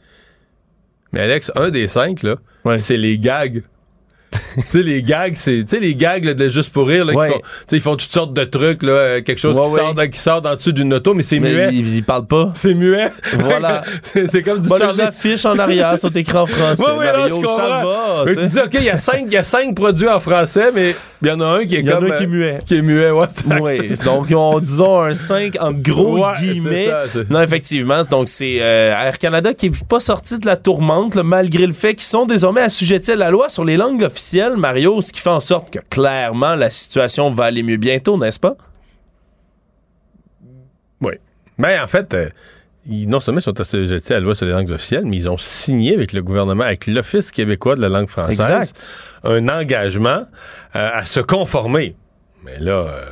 Mais 1.11 1.21
Alex, 1.21 1.51
un 1.55 1.69
des 1.69 1.87
cinq, 1.87 2.23
là, 2.23 2.35
Ouais. 2.65 2.77
c'est 2.77 2.97
les 2.97 3.17
gags. 3.19 3.63
Tu 4.55 4.61
sais, 4.67 4.83
les 4.83 5.03
gags, 5.03 5.33
c'est. 5.35 5.63
Tu 5.63 5.75
sais, 5.75 5.79
les 5.79 5.95
gags 5.95 6.23
là, 6.25 6.33
de 6.33 6.49
juste 6.49 6.71
pour 6.71 6.87
rire, 6.87 7.05
là, 7.05 7.13
qui 7.13 7.31
font, 7.31 7.41
ils 7.71 7.81
font 7.81 7.95
toutes 7.95 8.11
sortes 8.11 8.33
de 8.33 8.43
trucs, 8.43 8.83
là, 8.83 8.91
euh, 8.91 9.21
quelque 9.21 9.39
chose 9.39 9.57
Ouais, 9.57 9.63
qui, 9.65 9.71
ouais. 9.71 9.79
Sort 9.79 9.93
dans, 9.93 10.07
qui 10.09 10.19
sort 10.19 10.41
dessous 10.41 10.71
d'une 10.71 10.93
auto, 10.93 11.13
mais 11.13 11.23
c'est 11.23 11.39
muet. 11.39 11.69
il, 11.71 11.95
il 11.95 12.03
parle 12.03 12.25
pas. 12.27 12.51
C'est 12.53 12.73
muet. 12.73 13.11
Voilà. 13.37 13.83
c'est 14.01 14.41
comme 14.43 14.59
du 14.61 14.69
Bon, 14.69 14.75
les 14.75 14.99
affiches 15.01 15.45
en 15.45 15.57
arrière 15.57 15.97
sont 15.99 16.09
écrites 16.09 16.35
en 16.35 16.45
français. 16.45 16.83
Oui, 16.85 16.93
oui, 16.99 17.05
là, 17.05 17.13
Mario, 17.13 17.29
je 17.29 17.35
comprends. 17.35 17.55
ça 17.55 17.67
va. 17.67 18.23
Mais 18.25 18.35
tu 18.35 18.47
dis, 18.47 18.59
OK, 18.59 18.73
il 18.73 18.83
y, 18.83 18.89
a 18.89 18.97
cinq- 18.97 19.31
y 19.31 19.37
a 19.37 19.43
cinq 19.43 19.75
produits 19.75 20.07
en 20.09 20.19
français, 20.19 20.69
mais 20.73 20.95
il 21.21 21.27
y 21.27 21.31
en 21.31 21.39
a 21.41 21.45
un 21.45 21.65
qui 21.65 21.75
est 21.75 21.79
Il 21.79 21.85
y 21.85 21.89
en 21.91 21.97
a 21.97 21.99
comme. 21.99 22.11
un 22.11 22.15
qui 22.15 22.23
est 22.23 22.27
euh, 22.27 22.29
muet. 22.29 22.59
Qui 22.65 22.75
est 22.75 22.81
muet, 22.81 23.11
ouais. 23.11 23.27
donc 24.05 24.27
on, 24.35 24.59
disons 24.59 25.01
un 25.01 25.13
5 25.13 25.55
en 25.59 25.71
gros 25.71 26.23
guillemets. 26.39 26.89
ça, 27.07 27.19
non, 27.29 27.41
effectivement, 27.41 28.03
donc 28.09 28.27
c'est 28.27 28.57
euh, 28.61 28.91
Air 29.07 29.17
Canada 29.19 29.53
qui 29.53 29.67
est 29.67 29.85
pas 29.85 29.99
sorti 29.99 30.39
de 30.39 30.45
la 30.45 30.55
tourmente, 30.55 31.15
là, 31.15 31.23
malgré 31.23 31.65
le 31.67 31.73
fait 31.73 31.95
qu'ils 31.95 32.03
sont 32.07 32.25
désormais 32.25 32.61
assujettis 32.61 33.11
à 33.11 33.15
la 33.15 33.31
loi 33.31 33.49
sur 33.49 33.63
les 33.65 33.77
langues 33.77 34.03
officielles, 34.03 34.22
Mario, 34.57 35.01
ce 35.01 35.11
qui 35.13 35.19
fait 35.21 35.29
en 35.29 35.39
sorte 35.39 35.71
que 35.71 35.79
clairement 35.89 36.55
la 36.55 36.69
situation 36.69 37.29
va 37.29 37.45
aller 37.45 37.63
mieux 37.63 37.77
bientôt, 37.77 38.17
n'est-ce 38.17 38.39
pas? 38.39 38.55
Oui. 41.01 41.13
Mais 41.57 41.79
en 41.79 41.87
fait, 41.87 42.13
euh, 42.13 42.29
ils, 42.85 43.07
non 43.09 43.19
seulement 43.19 43.41
sont 43.41 43.59
assujettis 43.59 44.13
à 44.13 44.17
la 44.17 44.21
loi 44.21 44.35
sur 44.35 44.45
les 44.45 44.51
langues 44.51 44.71
officielles, 44.71 45.05
mais 45.05 45.17
ils 45.17 45.29
ont 45.29 45.37
signé 45.37 45.93
avec 45.93 46.13
le 46.13 46.21
gouvernement, 46.21 46.63
avec 46.63 46.87
l'Office 46.87 47.31
québécois 47.31 47.75
de 47.75 47.81
la 47.81 47.89
langue 47.89 48.09
française, 48.09 48.39
Exact. 48.39 48.87
un 49.23 49.47
engagement 49.49 50.25
euh, 50.75 50.89
à 50.93 51.05
se 51.05 51.19
conformer. 51.19 51.95
Mais 52.43 52.59
là, 52.59 52.71
euh, 52.73 53.05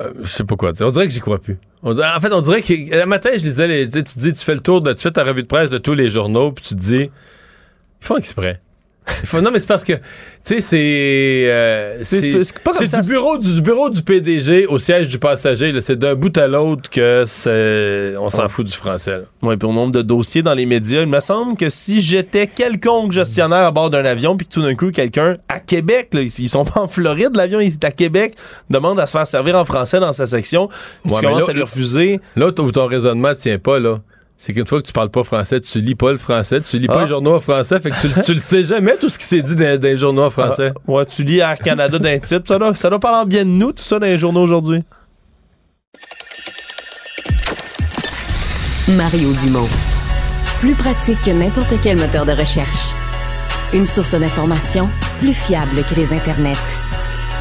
euh, 0.00 0.12
je 0.22 0.28
sais 0.28 0.44
pas 0.44 0.56
quoi 0.56 0.72
dire. 0.72 0.86
On 0.86 0.90
dirait 0.90 1.06
que 1.06 1.12
j'y 1.12 1.20
crois 1.20 1.38
plus. 1.40 1.58
On 1.82 1.94
dirait- 1.94 2.08
en 2.14 2.20
fait, 2.20 2.32
on 2.32 2.40
dirait 2.40 2.60
que. 2.62 3.02
Un 3.02 3.06
matin, 3.06 3.30
je 3.32 3.44
lisais, 3.44 3.66
les, 3.68 3.86
tu 3.86 3.92
sais, 3.92 4.02
tu 4.04 4.18
dis, 4.18 4.32
tu 4.32 4.44
fais 4.44 4.54
le 4.54 4.60
tour 4.60 4.80
de, 4.82 4.92
tu 4.92 5.02
fais 5.02 5.10
ta 5.10 5.24
revue 5.24 5.42
de 5.42 5.46
presse 5.48 5.70
de 5.70 5.78
tous 5.78 5.94
les 5.94 6.10
journaux, 6.10 6.52
puis 6.52 6.64
tu 6.64 6.74
te 6.74 6.80
dis, 6.80 7.02
ils 7.04 7.10
font 8.06 8.16
exprès. 8.16 8.60
Non, 9.34 9.50
mais 9.52 9.58
c'est 9.58 9.66
parce 9.68 9.84
que, 9.84 9.92
tu 9.94 10.00
sais, 10.44 10.60
c'est. 10.60 11.44
euh, 11.48 11.98
C'est- 12.02 12.20
du 13.02 13.08
bureau 13.08 13.38
du, 13.38 13.54
du 13.54 13.62
bureau 13.62 13.90
du 13.90 14.02
PDG 14.02 14.66
au 14.66 14.78
siège 14.78 15.08
du 15.08 15.18
passager. 15.18 15.72
là. 15.72 15.80
C'est 15.80 15.96
d'un 15.96 16.14
bout 16.14 16.36
à 16.38 16.46
l'autre 16.46 16.88
que 16.90 17.24
c'est. 17.26 18.14
On 18.18 18.28
s'en 18.28 18.42
Ouais. 18.42 18.48
fout 18.48 18.66
du 18.66 18.72
français. 18.72 19.12
là. 19.18 19.22
Oui, 19.42 19.56
puis 19.56 19.68
au 19.68 19.72
nombre 19.72 19.92
de 19.92 20.02
dossiers 20.02 20.42
dans 20.42 20.54
les 20.54 20.66
médias, 20.66 21.02
il 21.02 21.08
me 21.08 21.20
semble 21.20 21.56
que 21.56 21.68
si 21.68 22.00
j'étais 22.00 22.46
quelconque 22.46 23.12
gestionnaire 23.12 23.64
à 23.66 23.70
bord 23.70 23.90
d'un 23.90 24.04
avion, 24.04 24.36
puis 24.36 24.46
que 24.46 24.52
tout 24.52 24.62
d'un 24.62 24.74
coup, 24.74 24.90
quelqu'un 24.90 25.36
à 25.48 25.60
Québec, 25.60 26.08
là, 26.12 26.22
ils 26.22 26.48
sont 26.48 26.64
pas 26.64 26.80
en 26.80 26.88
Floride, 26.88 27.30
l'avion 27.34 27.60
est 27.60 27.82
à 27.84 27.90
Québec, 27.90 28.34
demande 28.70 28.98
à 29.00 29.06
se 29.06 29.12
faire 29.12 29.26
servir 29.26 29.56
en 29.56 29.64
français 29.64 30.00
dans 30.00 30.12
sa 30.12 30.26
section, 30.26 30.68
Ouais, 31.04 31.12
tu 31.16 31.22
commences 31.22 31.46
là- 31.46 31.50
à 31.50 31.52
lui 31.54 31.62
refuser. 31.62 32.20
Où 32.36 32.50
ton 32.72 32.86
raisonnement 32.86 33.34
tient 33.34 33.58
pas, 33.58 33.78
là. 33.78 33.98
C'est 34.40 34.54
qu'une 34.54 34.66
fois 34.68 34.80
que 34.80 34.86
tu 34.86 34.92
parles 34.92 35.10
pas 35.10 35.24
français, 35.24 35.60
tu 35.60 35.80
lis 35.80 35.96
pas 35.96 36.12
le 36.12 36.16
français, 36.16 36.60
tu 36.60 36.78
lis 36.78 36.86
pas 36.86 37.00
Ah. 37.00 37.02
les 37.02 37.08
journaux 37.08 37.34
en 37.34 37.40
français, 37.40 37.80
fait 37.80 37.90
que 37.90 38.00
tu, 38.00 38.22
tu 38.22 38.34
le 38.34 38.38
sais 38.38 38.62
jamais 38.62 38.96
tout 38.96 39.08
ce 39.08 39.18
qui 39.18 39.24
s'est 39.26 39.42
dit 39.42 39.56
dans, 39.56 39.76
dans 39.80 39.88
les 39.88 39.96
journaux 39.96 40.22
en 40.22 40.30
français. 40.30 40.72
Ah, 40.76 40.90
ouais, 40.92 41.06
tu 41.06 41.24
lis 41.24 41.38
Air 41.38 41.58
Canada 41.58 41.98
d'un 41.98 42.18
titre, 42.20 42.44
ça 42.46 42.56
doit, 42.56 42.72
ça 42.76 42.88
doit 42.88 43.00
parler 43.00 43.28
bien 43.28 43.44
de 43.44 43.50
nous, 43.50 43.72
tout 43.72 43.82
ça 43.82 43.98
dans 43.98 44.06
les 44.06 44.16
journaux 44.18 44.42
aujourd'hui. 44.42 44.84
Mario 48.88 49.32
Dumont. 49.34 49.68
Plus 50.60 50.74
pratique 50.74 51.20
que 51.24 51.30
n'importe 51.30 51.74
quel 51.82 51.98
moteur 51.98 52.24
de 52.24 52.32
recherche. 52.32 52.92
Une 53.72 53.86
source 53.86 54.14
d'information 54.14 54.88
plus 55.18 55.34
fiable 55.34 55.82
que 55.90 55.94
les 55.94 56.12
internets. 56.14 56.54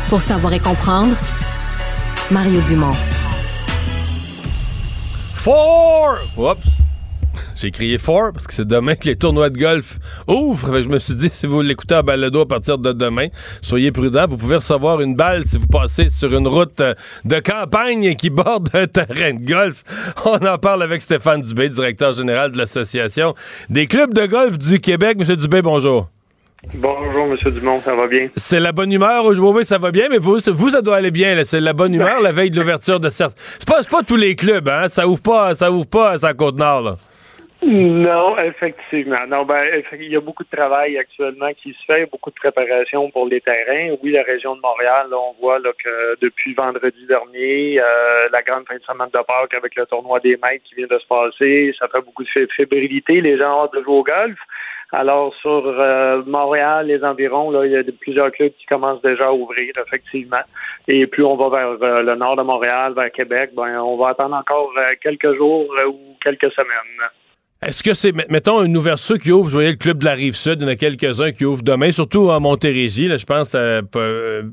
Pour 0.10 0.22
savoir 0.22 0.54
et 0.54 0.60
comprendre, 0.60 1.16
Mario 2.32 2.60
Dumont. 2.62 2.96
Four! 5.36 6.18
Oups! 6.36 6.68
J'ai 7.56 7.72
crié 7.72 7.98
four 7.98 8.32
parce 8.34 8.48
que 8.48 8.54
c'est 8.54 8.68
demain 8.68 8.96
que 8.96 9.06
les 9.06 9.16
tournois 9.16 9.50
de 9.50 9.58
golf 9.58 9.98
ouvrent. 10.28 10.74
Fait 10.74 10.80
que 10.80 10.84
je 10.84 10.90
me 10.90 11.00
suis 11.00 11.16
dit, 11.16 11.30
si 11.30 11.48
vous 11.48 11.62
l'écoutez 11.62 11.96
à 11.96 12.02
balado 12.02 12.42
à 12.42 12.48
partir 12.48 12.78
de 12.78 12.92
demain, 12.92 13.28
soyez 13.62 13.92
prudents. 13.92 14.28
Vous 14.30 14.38
pouvez 14.38 14.58
recevoir 14.58 15.02
une 15.02 15.16
balle 15.16 15.44
si 15.44 15.58
vous 15.58 15.68
passez 15.68 16.10
sur 16.10 16.34
une 16.36 16.48
route 16.48 16.80
euh, 16.80 16.94
de 17.26 17.40
campagne 17.40 18.16
qui 18.16 18.30
borde 18.30 18.70
un 18.74 18.88
terrain 18.88 19.34
de 19.34 19.46
golf. 19.46 19.84
On 20.26 20.46
en 20.46 20.58
parle 20.58 20.84
avec 20.84 21.02
Stéphane 21.02 21.42
Dubé, 21.42 21.70
directeur 21.70 22.14
général 22.14 22.52
de 22.52 22.58
l'Association 22.58 23.36
des 23.70 23.88
clubs 23.88 24.14
de 24.14 24.26
golf 24.26 24.58
du 24.58 24.80
Québec. 24.80 25.18
Monsieur 25.18 25.36
Dubé, 25.36 25.62
bonjour. 25.62 26.10
Bonjour, 26.74 27.28
Monsieur 27.28 27.52
Dumont, 27.52 27.80
ça 27.80 27.96
va 27.96 28.08
bien? 28.08 28.28
C'est 28.36 28.60
la 28.60 28.72
bonne 28.72 28.92
humeur 28.92 29.24
aujourd'hui, 29.26 29.60
oui, 29.60 29.66
ça 29.66 29.78
va 29.78 29.92
bien, 29.92 30.08
mais 30.10 30.18
vous, 30.18 30.40
vous 30.48 30.70
ça 30.72 30.82
doit 30.82 30.98
aller 30.98 31.12
bien. 31.12 31.42
C'est 31.44 31.62
la 31.62 31.74
bonne 31.74 31.94
humeur 31.94 32.20
la 32.20 32.32
veille 32.32 32.50
de 32.50 32.60
l'ouverture 32.60 33.00
de 33.00 33.10
certains. 33.10 33.36
C'est 33.60 33.68
pas, 33.68 33.84
pas 33.84 34.04
tous 34.04 34.16
les 34.16 34.36
clubs, 34.36 34.68
hein? 34.68 34.88
Ça 34.90 35.08
ouvre 35.08 35.22
pas, 35.22 35.56
ça 35.56 35.72
ouvre 35.72 35.86
pas 35.86 36.12
à 36.12 36.18
sa 36.20 36.34
côte 36.34 36.58
nord, 36.58 36.82
là. 36.82 36.96
Non, 37.66 38.38
effectivement. 38.38 39.26
Non, 39.28 39.44
ben, 39.44 39.82
il 39.94 40.12
y 40.12 40.16
a 40.16 40.20
beaucoup 40.22 40.44
de 40.44 40.56
travail 40.56 40.98
actuellement 40.98 41.52
qui 41.54 41.74
se 41.74 41.86
fait, 41.86 42.06
beaucoup 42.06 42.30
de 42.30 42.36
préparation 42.36 43.10
pour 43.10 43.26
les 43.28 43.42
terrains. 43.42 43.96
Oui, 44.04 44.12
la 44.12 44.22
région 44.22 44.56
de 44.56 44.62
Montréal, 44.62 45.08
on 45.12 45.34
voit 45.42 45.60
que 45.60 46.18
depuis 46.22 46.54
vendredi 46.54 47.06
dernier, 47.08 47.82
euh, 47.82 48.30
la 48.32 48.44
grande 48.44 48.68
fin 48.68 48.76
de 48.76 48.84
semaine 48.84 49.10
de 49.12 49.20
Pâques 49.24 49.56
avec 49.56 49.76
le 49.76 49.88
tournoi 49.88 50.20
des 50.20 50.38
maîtres 50.38 50.64
qui 50.66 50.76
vient 50.76 50.88
de 50.88 51.00
se 51.00 51.08
passer, 51.08 51.74
ça 51.80 51.88
fait 51.88 52.02
beaucoup 52.02 52.24
de 52.24 52.30
fé- 52.30 52.48
fébrilité. 52.56 53.22
Les 53.22 53.38
gens 53.40 53.62
ont 53.62 53.64
hâte 53.64 53.74
de 53.74 53.82
jouer 53.82 53.96
au 53.96 54.04
golf. 54.04 54.38
Alors, 54.92 55.34
sur 55.42 55.66
euh, 55.66 56.22
Montréal, 56.28 56.88
les 56.88 57.04
environs, 57.04 57.50
là, 57.50 57.66
il 57.66 57.72
y 57.72 57.76
a 57.76 57.84
plusieurs 58.00 58.32
clubs 58.32 58.54
qui 58.54 58.66
commencent 58.68 59.02
déjà 59.02 59.28
à 59.28 59.34
ouvrir, 59.34 59.72
effectivement. 59.86 60.44
Et 60.88 61.08
plus 61.08 61.26
on 61.26 61.36
va 61.36 61.50
vers 61.50 61.78
euh, 61.82 62.04
le 62.04 62.16
nord 62.16 62.36
de 62.36 62.44
Montréal, 62.44 62.94
vers 62.94 63.12
Québec, 63.12 63.50
ben, 63.56 63.80
on 63.82 63.98
va 63.98 64.10
attendre 64.10 64.36
encore 64.36 64.72
quelques 65.02 65.36
jours 65.36 65.68
ou 65.88 66.16
quelques 66.24 66.52
semaines. 66.54 67.10
Est-ce 67.66 67.82
que 67.82 67.96
c'est, 67.96 68.12
mettons, 68.30 68.64
une 68.64 68.78
ouverture 68.78 69.18
qui 69.18 69.32
ouvre, 69.32 69.46
vous 69.46 69.50
voyez 69.50 69.72
le 69.72 69.78
club 69.78 69.98
de 69.98 70.06
la 70.06 70.14
Rive-Sud, 70.14 70.58
il 70.60 70.62
y 70.62 70.66
en 70.66 70.68
a 70.68 70.76
quelques-uns 70.76 71.32
qui 71.32 71.44
ouvrent 71.44 71.64
demain, 71.64 71.92
surtout 71.92 72.30
à 72.30 72.40
Montérégie, 72.40 73.08
là, 73.08 73.18
je 73.18 73.26
pense 73.26 73.54
euh, 73.56 73.82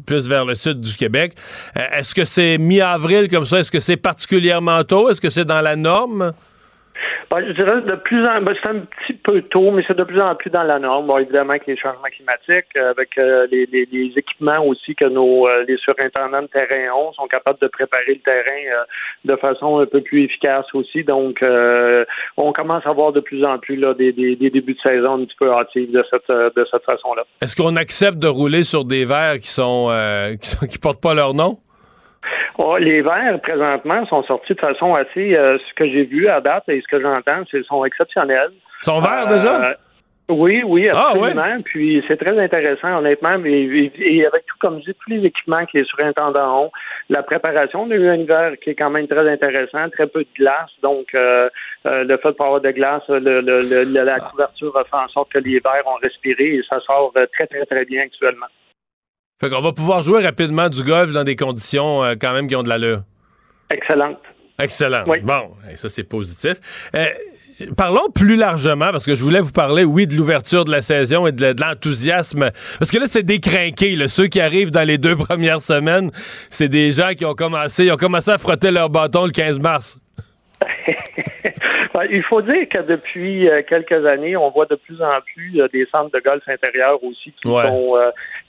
plus 0.06 0.26
vers 0.26 0.46
le 0.46 0.54
sud 0.54 0.80
du 0.80 0.94
Québec. 0.94 1.34
Euh, 1.76 1.82
est-ce 1.98 2.14
que 2.14 2.24
c'est 2.24 2.56
mi-avril 2.56 3.28
comme 3.28 3.44
ça? 3.44 3.58
Est-ce 3.58 3.70
que 3.70 3.80
c'est 3.80 3.98
particulièrement 3.98 4.82
tôt? 4.84 5.10
Est-ce 5.10 5.20
que 5.20 5.28
c'est 5.28 5.44
dans 5.44 5.60
la 5.60 5.76
norme? 5.76 6.32
Je 7.33 7.52
dirais 7.52 7.80
de 7.80 7.96
plus 7.96 8.24
en 8.26 8.42
ben, 8.42 8.54
c'est 8.62 8.68
un 8.68 8.80
petit 8.80 9.14
peu 9.14 9.42
tôt, 9.42 9.70
mais 9.70 9.83
c'est 9.87 9.96
de 9.96 10.04
plus 10.04 10.20
en 10.20 10.35
plus 10.35 10.50
dans 10.50 10.62
la 10.62 10.78
norme. 10.78 11.07
Bon, 11.07 11.18
évidemment, 11.18 11.50
avec 11.50 11.66
les 11.66 11.76
changements 11.76 12.09
climatiques, 12.12 12.76
euh, 12.76 12.90
avec 12.90 13.18
euh, 13.18 13.46
les, 13.50 14.12
équipements 14.16 14.64
aussi 14.64 14.94
que 14.94 15.07
nos 15.07 15.48
euh, 15.48 15.64
les 15.66 15.76
surintendants 15.78 16.42
de 16.42 16.46
terrain 16.46 16.94
ont, 16.94 17.12
sont 17.12 17.26
capables 17.26 17.59
de 17.61 17.66
préparer 17.66 18.14
le 18.14 18.20
terrain 18.20 18.85
de 19.24 19.37
façon 19.37 19.78
un 19.78 19.87
peu 19.87 20.00
plus 20.00 20.24
efficace 20.24 20.66
aussi. 20.74 21.02
Donc, 21.02 21.44
on 22.37 22.52
commence 22.52 22.87
à 22.87 22.92
voir 22.92 23.12
de 23.12 23.20
plus 23.20 23.44
en 23.44 23.59
plus 23.59 23.76
là, 23.76 23.94
des, 23.94 24.12
des, 24.12 24.37
des 24.37 24.50
débuts 24.50 24.74
de 24.74 24.80
saison 24.80 25.14
un 25.14 25.24
petit 25.24 25.37
peu 25.38 25.52
hâtifs 25.52 25.90
de 25.90 26.04
cette 26.11 26.28
de 26.28 26.66
cette 26.70 26.85
façon-là. 26.85 27.24
Est-ce 27.42 27.57
qu'on 27.57 27.76
accepte 27.76 28.18
de 28.18 28.28
rouler 28.28 28.62
sur 28.62 28.85
des 28.85 29.04
verres 29.04 29.40
qui 29.40 29.48
sont 29.48 29.90
qui, 30.40 30.48
sont, 30.48 30.66
qui 30.66 30.78
portent 30.78 31.02
pas 31.02 31.14
leur 31.14 31.35
nom? 31.35 31.59
Oh, 32.56 32.76
les 32.76 33.02
verts, 33.02 33.40
présentement, 33.40 34.06
sont 34.06 34.22
sortis 34.24 34.54
de 34.54 34.60
façon 34.60 34.94
assez. 34.94 35.34
Euh, 35.34 35.58
ce 35.58 35.74
que 35.74 35.86
j'ai 35.86 36.04
vu 36.04 36.28
à 36.28 36.40
date 36.40 36.64
et 36.68 36.80
ce 36.80 36.86
que 36.86 37.00
j'entends, 37.00 37.42
c'est 37.50 37.64
sont 37.64 37.84
exceptionnels. 37.84 38.52
Ils 38.82 38.84
sont 38.84 39.00
verts 39.00 39.26
déjà? 39.26 39.70
Euh, 39.70 39.74
oui, 40.28 40.62
oui, 40.64 40.88
ah, 40.94 41.10
absolument. 41.10 41.62
Puis 41.64 42.02
c'est 42.06 42.16
très 42.16 42.38
intéressant, 42.38 42.98
honnêtement. 42.98 43.36
Et, 43.44 44.24
avec 44.24 44.46
tout, 44.46 44.56
comme 44.60 44.78
je 44.80 44.92
dis, 44.92 44.98
tous 45.04 45.10
les 45.10 45.26
équipements 45.26 45.66
que 45.66 45.78
les 45.78 45.84
surintendants 45.84 46.66
ont, 46.66 46.70
la 47.10 47.22
préparation, 47.22 47.82
on 47.82 47.90
a 47.90 47.94
eu 47.94 48.08
un 48.08 48.14
hiver 48.14 48.52
qui 48.62 48.70
est 48.70 48.74
quand 48.74 48.88
même 48.88 49.08
très 49.08 49.28
intéressant, 49.28 49.90
très 49.90 50.06
peu 50.06 50.20
de 50.20 50.28
glace. 50.38 50.70
Donc, 50.82 51.08
euh, 51.14 51.50
le 51.84 52.16
fait 52.16 52.28
de 52.28 52.34
pas 52.34 52.46
avoir 52.46 52.60
de 52.60 52.70
glace, 52.70 53.02
le, 53.08 53.40
la 53.92 54.20
couverture 54.20 54.74
a 54.78 54.84
fait 54.84 54.96
en 54.96 55.08
sorte 55.08 55.32
que 55.32 55.40
les 55.40 55.58
verts 55.58 55.86
ont 55.86 55.98
respiré 56.02 56.54
et 56.54 56.62
ça 56.70 56.80
sort 56.80 57.12
très, 57.32 57.46
très, 57.48 57.66
très 57.66 57.84
bien 57.84 58.02
actuellement. 58.02 58.46
Fait 59.44 59.50
qu'on 59.50 59.61
va 59.61 59.72
pouvoir 59.72 60.02
jouer 60.02 60.22
rapidement 60.22 60.70
du 60.70 60.83
golf 60.83 61.12
dans 61.12 61.22
des 61.22 61.37
conditions 61.37 62.02
euh, 62.02 62.14
quand 62.18 62.33
même 62.33 62.48
qui 62.48 62.57
ont 62.57 62.62
de 62.62 62.68
l'allure. 62.70 63.00
Excellent. 63.68 64.16
Excellent. 64.59 65.04
Bon, 65.22 65.50
ça 65.74 65.90
c'est 65.90 66.09
positif. 66.09 66.88
Euh, 66.94 67.04
parlons 67.76 68.09
plus 68.14 68.37
largement, 68.37 68.90
parce 68.90 69.04
que 69.04 69.14
je 69.14 69.22
voulais 69.22 69.40
vous 69.40 69.52
parler, 69.52 69.85
oui, 69.85 70.07
de 70.07 70.14
l'ouverture 70.14 70.64
de 70.64 70.70
la 70.70 70.80
saison 70.80 71.26
et 71.26 71.33
de, 71.33 71.54
l'enthousiasme. 71.61 72.52
Parce 72.78 72.90
que 72.90 72.96
là, 72.96 73.04
c'est 73.07 73.22
décrinqué. 73.22 73.98
Ceux 74.09 74.28
qui 74.28 74.40
arrivent 74.40 74.70
dans 74.70 74.88
les 74.88 74.96
deux 74.96 75.16
premières 75.28 75.61
semaines, 75.61 76.11
c'est 76.48 76.70
des 76.70 76.92
gens 76.92 77.11
qui 77.11 77.26
ont 77.26 77.35
commencé, 77.35 77.85
ils 77.85 77.92
ont 77.92 77.96
commencé 77.96 78.30
à 78.30 78.38
frotter 78.38 78.70
leur 78.70 78.88
bâton 78.88 79.26
le 79.26 79.30
15 79.30 79.59
mars. 79.59 80.00
Il 82.11 82.24
faut 82.24 82.42
dire 82.42 82.68
que 82.68 82.78
depuis 82.78 83.48
euh, 83.48 83.62
quelques 83.68 84.04
années, 84.04 84.37
on 84.37 84.50
voit 84.50 84.66
de 84.66 84.74
plus 84.74 85.00
en 85.00 85.20
plus 85.33 85.62
des 85.72 85.87
centres 85.92 86.11
de 86.11 86.20
golf 86.20 86.42
intérieurs 86.48 87.02
aussi 87.04 87.33
qui 87.40 87.48
sont 87.48 87.96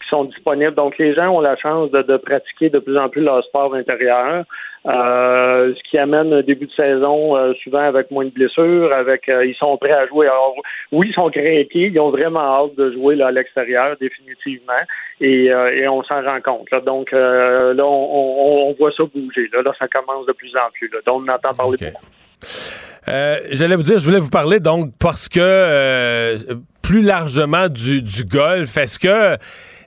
sont 0.09 0.25
disponibles. 0.25 0.75
Donc, 0.75 0.97
les 0.97 1.13
gens 1.13 1.29
ont 1.29 1.41
la 1.41 1.55
chance 1.57 1.91
de, 1.91 2.17
pratiquer 2.17 2.69
de 2.69 2.79
plus 2.79 2.97
en 2.97 3.09
plus 3.09 3.21
leur 3.21 3.43
sport 3.43 3.73
intérieur, 3.73 4.45
euh, 4.85 5.73
ce 5.75 5.89
qui 5.89 5.97
amène 5.97 6.31
un 6.31 6.41
début 6.41 6.67
de 6.67 6.71
saison 6.71 7.35
euh, 7.35 7.53
souvent 7.63 7.79
avec 7.79 8.11
moins 8.11 8.25
de 8.25 8.29
blessures, 8.29 8.93
avec 8.93 9.27
euh, 9.29 9.45
ils 9.45 9.55
sont 9.55 9.77
prêts 9.77 9.91
à 9.91 10.05
jouer. 10.07 10.27
Alors, 10.27 10.55
oui, 10.91 11.07
ils 11.09 11.13
sont 11.13 11.29
craqués, 11.29 11.69
ils 11.73 11.99
ont 11.99 12.11
vraiment 12.11 12.39
hâte 12.39 12.75
de 12.75 12.91
jouer 12.91 13.15
là, 13.15 13.27
à 13.27 13.31
l'extérieur, 13.31 13.95
définitivement, 13.99 14.73
et, 15.21 15.51
on 15.87 16.03
s'en 16.03 16.21
rend 16.23 16.41
compte. 16.41 16.67
Donc, 16.85 17.11
là, 17.11 17.85
on, 17.85 18.75
voit 18.77 18.91
ça 18.91 19.03
bouger. 19.03 19.49
Là, 19.53 19.71
ça 19.79 19.87
commence 19.87 20.25
de 20.27 20.33
plus 20.33 20.55
en 20.55 20.69
plus. 20.73 20.89
Donc, 20.89 21.01
on 21.07 21.27
entend 21.27 21.55
parler 21.55 21.77
beaucoup. 21.79 22.05
J'allais 23.51 23.75
vous 23.75 23.83
dire, 23.83 23.99
je 23.99 24.05
voulais 24.05 24.19
vous 24.19 24.29
parler 24.29 24.59
donc 24.59 24.91
parce 24.99 25.29
que 25.29 26.35
plus 26.81 27.01
largement 27.01 27.69
du, 27.69 28.01
du 28.01 28.23
golf, 28.23 28.77
est-ce 28.77 28.99
que 28.99 29.37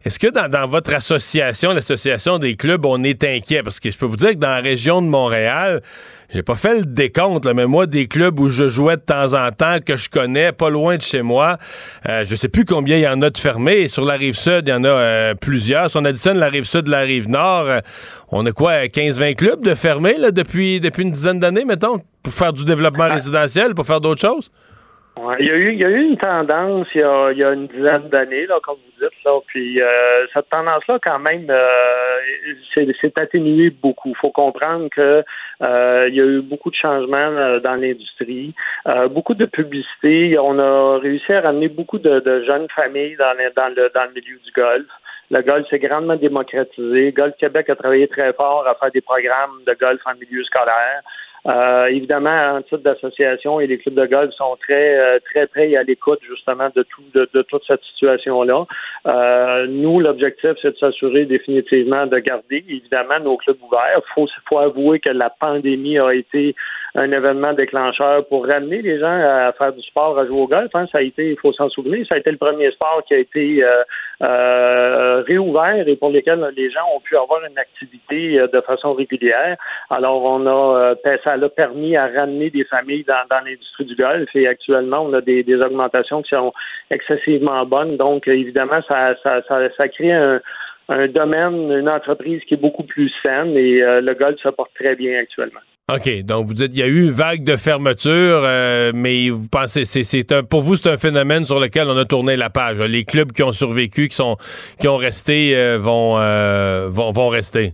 est-ce 0.05 0.19
que 0.19 0.29
dans, 0.29 0.69
votre 0.69 0.95
association, 0.95 1.73
l'association 1.73 2.39
des 2.39 2.57
clubs, 2.57 2.85
on 2.85 3.03
est 3.03 3.25
inquiet? 3.25 3.63
Parce 3.63 3.81
que 3.81 3.91
je 3.91 3.99
peux 3.99 4.07
vous 4.07 4.17
dire 4.17 4.31
que 4.31 4.37
dans 4.37 4.49
la 4.49 4.61
région 4.61 5.03
de 5.03 5.09
Montréal, 5.09 5.83
j'ai 6.31 6.43
pas 6.43 6.55
fait 6.55 6.79
le 6.79 6.85
décompte, 6.85 7.47
mais 7.47 7.67
moi, 7.67 7.87
des 7.87 8.07
clubs 8.07 8.39
où 8.39 8.49
je 8.49 8.69
jouais 8.69 8.97
de 8.97 9.03
temps 9.03 9.33
en 9.33 9.51
temps, 9.51 9.79
que 9.85 9.97
je 9.97 10.09
connais, 10.09 10.53
pas 10.53 10.71
loin 10.71 10.97
de 10.97 11.03
chez 11.03 11.23
moi, 11.23 11.57
euh, 12.09 12.23
je 12.25 12.37
sais 12.37 12.49
plus 12.49 12.65
combien 12.65 12.97
il 12.97 13.03
y 13.03 13.09
en 13.09 13.23
a 13.23 13.31
de 13.31 13.39
fermés. 13.39 13.89
Sur 13.89 14.05
la 14.05 14.15
rive 14.15 14.35
sud, 14.35 14.65
il 14.67 14.71
y 14.71 14.75
en 14.75 14.85
a 14.85 14.89
euh, 14.89 15.35
plusieurs. 15.35 15.91
Si 15.91 15.97
on 15.97 16.05
additionne 16.05 16.39
la 16.39 16.49
rive 16.49 16.65
sud 16.65 16.87
la 16.87 17.01
rive 17.01 17.29
nord, 17.29 17.67
euh, 17.67 17.81
on 18.31 18.45
a 18.47 18.53
quoi, 18.53 18.85
15-20 18.85 19.35
clubs 19.35 19.65
de 19.65 19.75
fermés 19.75 20.17
là, 20.19 20.31
depuis, 20.31 20.81
depuis 20.81 21.03
une 21.03 21.13
dizaine 21.13 21.41
d'années, 21.41 21.65
mettons, 21.65 22.03
pour 22.23 22.33
faire 22.33 22.53
du 22.53 22.65
développement 22.65 23.09
résidentiel, 23.09 23.75
pour 23.75 23.87
faire 23.87 24.01
d'autres 24.01 24.21
choses? 24.21 24.51
Il, 25.38 25.46
y 25.46 25.50
a 25.50 25.54
eu, 25.54 25.72
il 25.72 25.78
y 25.78 25.85
a 25.85 25.88
eu 25.88 26.02
une 26.02 26.16
tendance 26.16 26.87
il 26.94 27.00
y 27.00 27.04
a, 27.04 27.33
il 27.33 27.38
y 27.38 27.44
a 27.44 27.52
une 27.52 27.66
dizaine 27.66 28.09
d'années, 28.09 28.46
là, 28.46 28.59
comme 28.62 28.76
vous 28.76 29.04
dites, 29.04 29.24
là, 29.24 29.38
puis 29.46 29.81
euh, 29.81 30.26
cette 30.33 30.48
tendance-là, 30.48 30.98
quand 31.02 31.18
même, 31.18 31.46
euh, 31.50 31.64
c'est 32.74 33.18
atténué 33.18 33.70
beaucoup. 33.70 34.11
Il 34.11 34.16
faut 34.16 34.31
comprendre 34.31 34.88
que 34.90 35.24
euh, 35.62 36.07
il 36.09 36.14
y 36.14 36.20
a 36.20 36.24
eu 36.24 36.40
beaucoup 36.42 36.70
de 36.70 36.76
changements 36.76 37.59
dans 37.61 37.76
l'industrie, 37.81 38.54
beaucoup 39.11 39.35
de 39.35 39.46
publicité. 39.46 40.38
On 40.38 40.59
a 40.59 40.98
réussi 40.98 41.33
à 41.33 41.40
ramener 41.40 41.68
beaucoup 41.68 41.98
de, 41.98 42.20
de 42.20 42.44
jeunes 42.44 42.68
familles 42.74 43.16
dans, 43.16 43.37
dans, 43.57 43.68
le, 43.68 43.90
dans 43.94 44.04
le 44.04 44.12
milieu 44.14 44.38
du 44.44 44.52
golf. 44.54 44.87
Le 45.31 45.42
golf 45.42 45.68
s'est 45.68 45.78
grandement 45.78 46.16
démocratisé. 46.16 47.12
Golf 47.12 47.35
Québec 47.38 47.68
a 47.68 47.76
travaillé 47.76 48.09
très 48.09 48.33
fort 48.33 48.66
à 48.66 48.74
faire 48.76 48.90
des 48.92 49.02
programmes 49.02 49.62
de 49.66 49.74
golf 49.74 50.00
en 50.07 50.14
milieu 50.14 50.42
scolaire. 50.44 51.02
Euh, 51.46 51.87
évidemment, 51.87 52.57
en 52.57 52.62
titre 52.62 52.79
d'association 52.79 53.61
et 53.61 53.66
les 53.66 53.79
clubs 53.79 53.94
de 53.94 54.07
golf 54.07 54.33
sont 54.35 54.57
très 54.61 54.98
euh, 54.98 55.18
très 55.31 55.46
prêts 55.46 55.77
à 55.77 55.83
l'écoute 55.83 56.18
justement 56.29 56.68
de 56.74 56.83
tout 56.83 57.03
de, 57.14 57.42
toute 57.42 57.62
cette 57.66 57.83
situation-là. 57.94 58.66
Euh, 59.07 59.66
nous, 59.68 60.01
l'objectif, 60.01 60.53
c'est 60.61 60.72
de 60.72 60.77
s'assurer 60.79 61.27
définitivement 61.27 62.07
de 62.07 62.18
garder 62.18 62.64
évidemment 62.68 63.20
nos 63.20 63.37
clubs 63.37 63.59
ouverts. 63.62 64.01
Faut 64.14 64.27
faut 64.48 64.59
avouer 64.59 64.98
que 64.98 65.11
la 65.11 65.31
pandémie 65.31 65.98
a 65.98 66.12
été 66.12 66.55
un 66.94 67.11
événement 67.12 67.53
déclencheur 67.53 68.27
pour 68.27 68.46
ramener 68.46 68.83
les 68.83 68.98
gens 68.98 69.07
à 69.07 69.53
faire 69.57 69.72
du 69.72 69.83
sport, 69.83 70.18
à 70.18 70.27
jouer 70.27 70.40
au 70.40 70.46
golf. 70.46 70.70
Hein. 70.74 70.87
Ça 70.90 70.98
a 70.98 71.03
été, 71.03 71.31
il 71.31 71.38
faut 71.38 71.53
s'en 71.53 71.68
souvenir, 71.68 72.07
ça 72.09 72.16
a 72.16 72.18
été 72.18 72.31
le 72.31 72.38
premier 72.38 72.70
sport 72.72 73.03
qui 73.07 73.14
a 73.14 73.18
été 73.18 73.64
réouvert 74.20 75.87
et 75.87 75.96
pour 75.96 76.11
lequel 76.11 76.46
les 76.57 76.70
gens 76.70 76.87
ont 76.94 77.01
pu 77.01 77.16
avoir 77.16 77.40
une 77.44 77.59
activité 77.59 78.40
de 78.53 78.61
façon 78.61 78.94
régulière. 78.94 79.57
Alors, 79.90 80.24
on 80.24 80.46
a 80.46 80.94
ça 81.24 81.33
a 81.33 81.48
permis 81.48 81.96
à 81.96 82.07
ramener 82.09 82.51
des 82.51 82.64
familles 82.64 83.05
dans, 83.05 83.44
l'industrie 83.44 83.85
du 83.85 83.94
golf 83.94 84.29
et 84.35 84.46
actuellement, 84.46 85.03
on 85.03 85.12
a 85.14 85.20
des, 85.20 85.44
augmentations 85.61 86.22
qui 86.22 86.31
sont 86.31 86.53
excessivement 86.90 87.64
bonnes. 87.66 87.96
Donc, 87.96 88.29
évidemment, 88.29 88.81
ça, 88.88 89.14
ça, 89.22 89.88
crée 89.88 90.12
un, 90.12 90.40
domaine, 91.09 91.70
une 91.70 91.88
entreprise 91.88 92.40
qui 92.48 92.55
est 92.55 92.59
beaucoup 92.59 92.85
plus 92.85 93.11
saine 93.22 93.57
et 93.57 93.83
euh, 93.83 94.01
le 94.01 94.14
golf 94.14 94.37
se 94.42 94.48
porte 94.48 94.70
très 94.74 94.96
bien 94.96 95.20
actuellement. 95.20 95.61
OK, 95.92 96.22
donc 96.22 96.46
vous 96.46 96.55
dites 96.55 96.74
il 96.74 96.81
y 96.81 96.83
a 96.83 96.87
eu 96.87 97.05
une 97.05 97.11
vague 97.11 97.44
de 97.44 97.57
fermeture, 97.57 98.42
euh, 98.44 98.92
mais 98.94 99.31
vous 99.31 99.48
pensez 99.48 99.85
c'est 99.85 100.33
un 100.33 100.42
pour 100.42 100.61
vous 100.61 100.77
c'est 100.77 100.90
un 100.90 100.98
phénomène 100.98 101.46
sur 101.46 101.61
lequel 101.61 101.88
on 101.88 101.96
a 101.96 102.05
tourné 102.05 102.37
la 102.37 102.51
page. 102.51 102.81
Les 102.81 103.05
clubs 103.05 103.33
qui 103.33 103.42
ont 103.42 103.53
survécu, 103.53 104.09
qui 104.09 104.16
sont 104.16 104.37
qui 104.81 104.88
ont 104.88 104.98
resté 104.98 105.57
euh, 105.57 105.79
vont, 105.79 106.16
vont 106.90 107.12
vont 107.12 107.29
rester. 107.29 107.72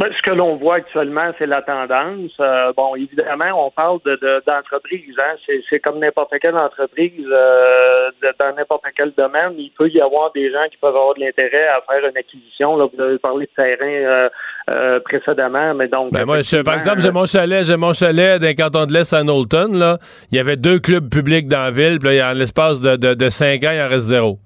Ben, 0.00 0.08
ce 0.16 0.22
que 0.22 0.34
l'on 0.34 0.56
voit 0.56 0.76
actuellement, 0.76 1.30
c'est 1.38 1.44
la 1.44 1.60
tendance. 1.60 2.32
Euh, 2.40 2.72
bon, 2.74 2.96
évidemment, 2.96 3.66
on 3.66 3.70
parle 3.70 3.98
de, 4.06 4.42
d'entreprise. 4.46 5.14
Hein? 5.18 5.36
C'est, 5.68 5.78
comme 5.80 5.98
n'importe 5.98 6.32
quelle 6.40 6.56
entreprise 6.56 7.26
euh, 7.30 8.10
dans 8.38 8.56
n'importe 8.56 8.84
quel 8.96 9.12
domaine. 9.12 9.52
Il 9.58 9.70
peut 9.76 9.90
y 9.90 10.00
avoir 10.00 10.32
des 10.32 10.50
gens 10.50 10.64
qui 10.70 10.78
peuvent 10.78 10.96
avoir 10.96 11.12
de 11.16 11.20
l'intérêt 11.20 11.68
à 11.68 11.82
faire 11.82 12.08
une 12.08 12.16
acquisition. 12.16 12.78
Là, 12.78 12.86
vous 12.90 12.98
avez 12.98 13.18
parlé 13.18 13.44
de 13.44 13.62
terrain 13.62 14.30
euh, 14.70 15.00
précédemment, 15.00 15.74
mais 15.74 15.88
donc. 15.88 16.12
Ben 16.12 16.24
moi, 16.24 16.38
par 16.64 16.76
exemple, 16.76 17.00
j'ai 17.00 17.10
mon 17.10 17.26
chalet, 17.26 17.62
j'ai 17.64 17.76
mon 17.76 17.92
chalet 17.92 18.40
d'un 18.40 18.54
canton 18.54 18.86
de 18.86 18.94
l'Est 18.94 19.12
à 19.12 19.22
Knowlton. 19.22 19.72
Là, 19.74 19.98
il 20.32 20.38
y 20.38 20.40
avait 20.40 20.56
deux 20.56 20.78
clubs 20.78 21.10
publics 21.10 21.46
dans 21.46 21.64
la 21.64 21.72
ville. 21.72 21.98
Puis 21.98 22.16
là, 22.16 22.30
en 22.30 22.32
l'espace 22.32 22.80
de, 22.80 22.96
de, 22.96 23.12
de 23.12 23.28
cinq 23.28 23.64
ans, 23.64 23.72
il 23.74 23.82
en 23.82 23.88
reste 23.88 24.06
zéro. 24.06 24.38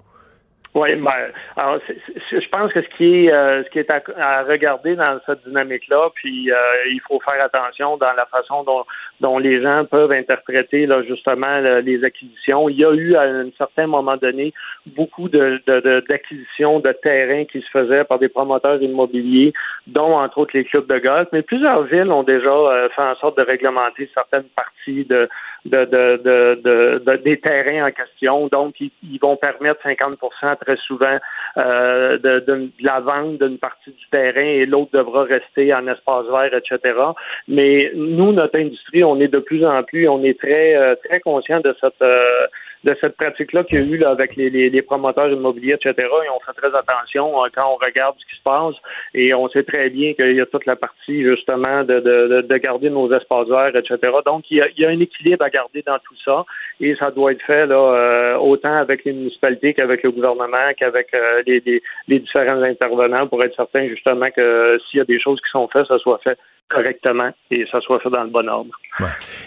Oui, 0.75 0.93
ben, 0.97 1.09
alors, 1.55 1.79
je 1.87 2.49
pense 2.49 2.73
que 2.73 2.81
ce 2.81 2.87
qui 2.97 3.27
est, 3.27 3.31
euh, 3.31 3.63
ce 3.63 3.69
qui 3.69 3.79
est 3.79 3.89
à, 3.89 4.43
regarder 4.43 4.97
dans 4.97 5.21
cette 5.25 5.47
dynamique-là, 5.47 6.09
puis 6.15 6.51
euh, 6.51 6.55
il 6.91 6.99
faut 7.07 7.17
faire 7.21 7.41
attention 7.41 7.95
dans 7.95 8.11
la 8.11 8.25
façon 8.25 8.63
dont, 8.65 8.83
dont 9.21 9.39
les 9.39 9.61
gens 9.61 9.85
peuvent 9.85 10.11
interpréter 10.11 10.85
là, 10.85 11.01
justement 11.03 11.59
les 11.81 12.03
acquisitions. 12.03 12.67
Il 12.67 12.75
y 12.75 12.83
a 12.83 12.91
eu 12.91 13.15
à 13.15 13.21
un 13.21 13.49
certain 13.57 13.87
moment 13.87 14.17
donné 14.17 14.53
beaucoup 14.85 15.29
de, 15.29 15.61
d'acquisitions 16.09 16.81
de, 16.81 16.91
terrains 16.91 17.45
qui 17.45 17.61
se 17.61 17.69
faisaient 17.71 18.03
par 18.03 18.19
des 18.19 18.27
promoteurs 18.27 18.81
immobiliers, 18.81 19.53
dont 19.87 20.17
entre 20.17 20.39
autres 20.39 20.57
les 20.57 20.65
clubs 20.65 20.87
de 20.87 20.99
golf, 20.99 21.29
mais 21.31 21.41
plusieurs 21.41 21.83
villes 21.83 22.11
ont 22.11 22.23
déjà 22.23 22.49
euh, 22.49 22.89
fait 22.89 23.01
en 23.01 23.15
sorte 23.15 23.37
de 23.37 23.43
réglementer 23.43 24.09
certaines 24.13 24.49
parties 24.53 25.05
de, 25.05 25.29
de, 25.65 27.01
de, 27.03 27.15
des 27.23 27.39
terrains 27.39 27.87
en 27.87 27.91
question. 27.91 28.47
Donc, 28.47 28.75
ils, 28.79 29.19
vont 29.21 29.35
permettre 29.35 29.81
50% 29.83 30.57
très 30.59 30.75
souvent 30.77 31.17
euh, 31.57 32.17
de, 32.17 32.69
la 32.81 32.99
vente 32.99 33.39
d'une 33.41 33.57
partie 33.57 33.91
du 33.91 34.09
terrain 34.11 34.41
et 34.41 34.65
l'autre 34.65 34.91
devra 34.93 35.23
rester 35.23 35.73
en 35.73 35.87
espace 35.87 36.25
vert, 36.27 36.53
etc. 36.53 36.99
Mais 37.47 37.91
nous, 37.95 38.31
notre 38.31 38.59
industrie, 38.59 39.03
on 39.03 39.19
est 39.19 39.27
de 39.27 39.39
plus 39.39 39.65
en 39.65 39.83
plus, 39.83 40.07
on 40.07 40.23
est 40.23 40.39
très 40.39 40.75
euh, 40.75 40.95
très 41.03 41.19
conscient 41.19 41.59
de 41.61 41.75
cette 41.81 42.01
euh, 42.01 42.47
de 42.85 42.95
cette 43.01 43.17
pratique-là 43.17 43.63
qu'il 43.63 43.79
y 43.79 43.81
a 43.81 43.95
eu 43.95 43.97
là, 43.97 44.11
avec 44.11 44.35
les, 44.35 44.49
les, 44.51 44.81
promoteurs 44.83 45.29
immobiliers, 45.29 45.73
etc. 45.73 45.93
Et 45.97 46.29
on 46.29 46.39
fait 46.39 46.53
très 46.53 46.73
attention 46.77 47.43
euh, 47.43 47.47
quand 47.53 47.67
on 47.67 47.83
regarde 47.83 48.15
ce 48.19 48.25
qui 48.29 48.37
se 48.37 48.43
passe. 48.43 48.75
Et 49.15 49.33
on 49.33 49.49
sait 49.49 49.63
très 49.63 49.89
bien 49.89 50.13
qu'il 50.13 50.35
y 50.35 50.41
a 50.41 50.45
toute 50.45 50.67
la 50.67 50.75
partie, 50.75 51.23
justement, 51.23 51.83
de, 51.83 51.99
de, 51.99 52.41
de 52.41 52.57
garder 52.57 52.91
nos 52.91 53.11
espaces 53.11 53.47
verts, 53.47 53.75
etc. 53.75 53.97
Donc, 54.23 54.43
il 54.51 54.57
y, 54.57 54.61
a, 54.61 54.67
il 54.69 54.79
y, 54.79 54.85
a, 54.85 54.89
un 54.89 54.99
équilibre 54.99 55.43
à 55.43 55.49
garder 55.49 55.81
dans 55.81 55.97
tout 55.97 56.15
ça. 56.23 56.45
Et 56.79 56.95
ça 56.95 57.09
doit 57.09 57.31
être 57.31 57.41
fait 57.41 57.65
là, 57.65 57.75
euh, 57.75 58.37
autant 58.37 58.75
avec 58.75 59.03
les 59.03 59.13
municipalités 59.13 59.73
qu'avec 59.73 60.03
le 60.03 60.11
gouvernement, 60.11 60.71
qu'avec 60.77 61.11
euh, 61.15 61.41
les, 61.47 61.63
les, 61.65 61.81
les 62.07 62.19
différents 62.19 62.61
intervenants 62.61 63.27
pour 63.27 63.43
être 63.43 63.55
certain, 63.55 63.87
justement, 63.87 64.29
que 64.29 64.77
s'il 64.87 64.99
y 64.99 65.01
a 65.01 65.05
des 65.05 65.19
choses 65.19 65.41
qui 65.41 65.49
sont 65.49 65.67
faites, 65.69 65.87
ça 65.87 65.97
soit 65.97 66.19
fait 66.23 66.37
correctement 66.69 67.29
et 67.51 67.65
ça 67.71 67.79
soit 67.81 67.99
fait 67.99 68.09
dans 68.09 68.23
le 68.23 68.29
bon 68.29 68.47
ordre. 68.49 68.71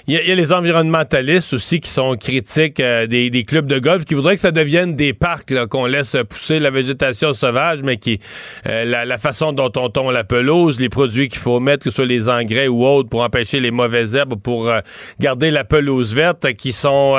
Il, 0.07 0.15
y 0.15 0.31
a, 0.31 0.35
les 0.35 0.53
environnementalistes 0.53 1.55
aussi 1.55 1.81
qui 1.81 1.91
sont 1.91 2.15
critiques 2.17 2.81
euh, 2.81 3.07
des, 3.07 3.45
clubs 3.45 3.67
de 3.67 3.79
golf, 3.79 4.05
qui 4.05 4.15
voudraient 4.15 4.35
que 4.35 4.41
ça 4.41 4.51
devienne 4.51 4.95
des 4.95 5.15
parcs, 5.15 5.53
qu'on 5.69 5.87
laisse 5.87 6.17
pousser 6.29 6.61
la 6.61 6.71
végétation 6.71 7.33
sauvage, 7.33 7.81
mais 7.83 7.97
qui 7.97 8.21
euh, 8.67 8.85
la, 8.85 9.19
façon 9.19 9.53
dont 9.53 9.73
on 9.77 9.89
tombe 9.89 10.13
la 10.13 10.25
pelouse, 10.25 10.81
les 10.81 10.89
produits 10.89 11.29
qu'il 11.29 11.41
faut 11.41 11.61
mettre, 11.61 11.85
que 11.85 11.91
ce 11.91 11.97
soit 11.97 12.07
les 12.07 12.29
engrais 12.29 12.69
ou 12.69 12.85
autres, 12.87 13.09
pour 13.09 13.23
empêcher 13.23 13.59
les 13.59 13.71
mauvaises 13.71 14.15
herbes, 14.15 14.41
pour 14.41 14.69
euh, 14.69 14.81
garder 15.19 15.51
la 15.51 15.65
pelouse 15.65 16.15
verte, 16.15 16.53
qui 16.53 16.73
sont 16.73 17.17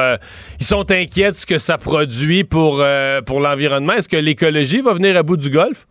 ils 0.59 0.65
sont 0.65 0.91
inquiets 0.91 1.31
de 1.31 1.35
ce 1.35 1.45
que 1.45 1.57
ça 1.57 1.77
produit 1.77 2.43
pour, 2.43 2.83
pour 3.25 3.39
l'environnement. 3.39 3.93
Est-ce 3.93 4.09
que 4.09 4.17
l'écologie 4.17 4.81
va 4.81 4.93
venir 4.93 5.17
à 5.17 5.23
bout 5.23 5.37
du 5.37 5.49
golf? 5.49 5.87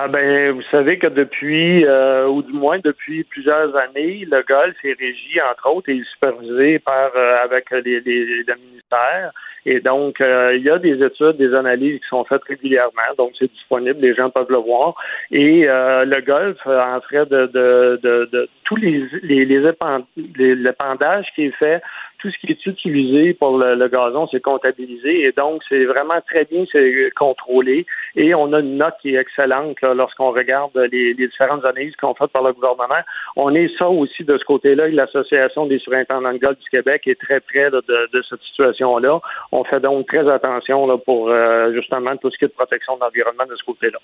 Ah 0.00 0.06
ben, 0.06 0.52
vous 0.52 0.62
savez 0.70 0.96
que 0.96 1.08
depuis, 1.08 1.84
euh, 1.84 2.28
ou 2.28 2.40
du 2.40 2.52
moins 2.52 2.78
depuis 2.78 3.24
plusieurs 3.24 3.74
années, 3.74 4.24
le 4.30 4.44
golf 4.46 4.76
est 4.84 4.96
régi, 4.96 5.40
entre 5.50 5.68
autres, 5.74 5.88
et 5.88 6.00
supervisé 6.12 6.78
par 6.78 7.10
euh, 7.16 7.42
avec 7.42 7.68
les, 7.72 7.98
les, 8.02 8.24
les 8.24 8.54
ministères. 8.64 9.32
Et 9.66 9.80
donc, 9.80 10.20
euh, 10.20 10.54
il 10.54 10.62
y 10.62 10.70
a 10.70 10.78
des 10.78 11.02
études, 11.02 11.38
des 11.38 11.52
analyses 11.52 11.98
qui 11.98 12.08
sont 12.08 12.22
faites 12.22 12.44
régulièrement, 12.44 13.10
donc 13.18 13.32
c'est 13.36 13.50
disponible, 13.50 13.98
les 14.00 14.14
gens 14.14 14.30
peuvent 14.30 14.50
le 14.50 14.58
voir. 14.58 14.94
Et 15.32 15.62
le 15.64 16.20
golf 16.20 16.64
en 16.64 17.00
ferait 17.00 17.26
de, 17.26 17.46
de, 17.46 17.98
de, 18.00 18.28
de 18.32 18.48
tous 18.66 18.76
les 18.76 19.02
les, 19.24 19.44
les, 19.44 20.54
l'épandage 20.54 21.26
qui 21.34 21.46
est 21.46 21.56
fait 21.56 21.82
tout 22.18 22.30
ce 22.30 22.38
qui 22.38 22.52
est 22.52 22.66
utilisé 22.66 23.34
pour 23.34 23.58
le, 23.58 23.88
gazon, 23.88 24.28
c'est 24.30 24.40
comptabilisé 24.40 25.24
et 25.24 25.32
donc 25.32 25.62
c'est 25.68 25.84
vraiment 25.84 26.20
très 26.26 26.44
bien 26.44 26.64
c'est 26.70 27.10
contrôlé 27.16 27.86
et 28.16 28.34
on 28.34 28.52
a 28.52 28.60
une 28.60 28.76
note 28.76 28.94
qui 29.00 29.14
est 29.14 29.20
excellente 29.20 29.80
lorsqu'on 29.82 30.32
regarde 30.32 30.76
les, 30.92 31.14
différentes 31.14 31.64
analyses 31.64 31.94
qu'on 31.96 32.14
fait 32.14 32.26
par 32.28 32.42
le 32.42 32.52
gouvernement. 32.52 33.02
On 33.36 33.54
est 33.54 33.70
ça 33.78 33.88
aussi 33.88 34.24
de 34.24 34.36
ce 34.36 34.44
côté-là. 34.44 34.88
L'Association 34.88 35.66
des 35.66 35.78
surintendants 35.78 36.32
de 36.32 36.38
golf 36.38 36.58
du 36.58 36.68
Québec 36.70 37.02
est 37.06 37.20
très 37.20 37.40
près 37.40 37.70
de, 37.70 37.82
cette 38.28 38.42
situation-là. 38.42 39.20
On 39.52 39.64
fait 39.64 39.80
donc 39.80 40.06
très 40.06 40.28
attention 40.28 40.86
là, 40.86 40.98
pour 40.98 41.30
euh, 41.30 41.72
justement 41.72 42.16
tout 42.16 42.30
ce 42.30 42.38
qui 42.38 42.44
est 42.44 42.48
de 42.48 42.52
protection 42.52 42.96
de 42.96 43.00
l'environnement 43.00 43.46
de 43.48 43.56
ce 43.56 43.64
côté-là. 43.64 43.98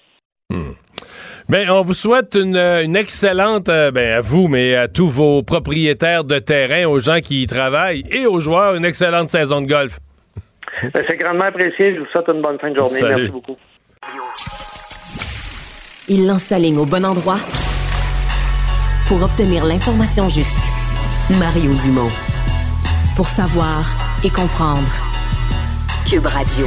Hmm. 0.51 0.73
Ben, 1.49 1.69
on 1.69 1.83
vous 1.83 1.95
souhaite 1.95 2.37
une, 2.37 2.97
excellente, 2.97 3.69
euh, 3.69 3.91
ben, 3.91 4.15
à 4.15 4.21
vous, 4.23 4.49
mais 4.49 4.77
à 4.77 4.89
tous 4.89 5.09
vos 5.09 5.43
propriétaires 5.43 6.25
de 6.25 6.39
terrain, 6.39 6.87
aux 6.87 7.01
gens 7.01 7.21
qui 7.21 7.43
y 7.43 7.47
travaillent 7.47 8.03
et 8.11 8.27
aux 8.27 8.41
joueurs, 8.41 8.77
une 8.77 8.85
excellente 8.85 9.29
saison 9.29 9.61
de 9.61 9.67
golf. 9.67 9.99
Ben, 10.93 11.05
c'est 11.07 11.17
grandement 11.17 11.45
apprécié. 11.45 11.95
Je 11.95 12.01
vous 12.01 12.07
souhaite 12.07 12.29
une 12.29 12.43
bonne 12.43 12.59
fin 12.59 12.71
de 12.71 12.77
journée. 12.77 13.01
Merci 13.03 13.29
beaucoup. 13.29 13.57
Il 16.09 16.27
lance 16.27 16.43
sa 16.43 16.59
ligne 16.59 16.79
au 16.79 16.85
bon 16.85 17.05
endroit 17.05 17.39
pour 19.09 19.23
obtenir 19.23 19.65
l'information 19.65 20.29
juste. 20.29 20.73
Mario 21.39 21.73
Dumont. 21.83 22.11
Pour 23.17 23.29
savoir 23.29 23.85
et 24.25 24.31
comprendre. 24.31 24.89
Cube 26.07 26.27
Radio. 26.27 26.67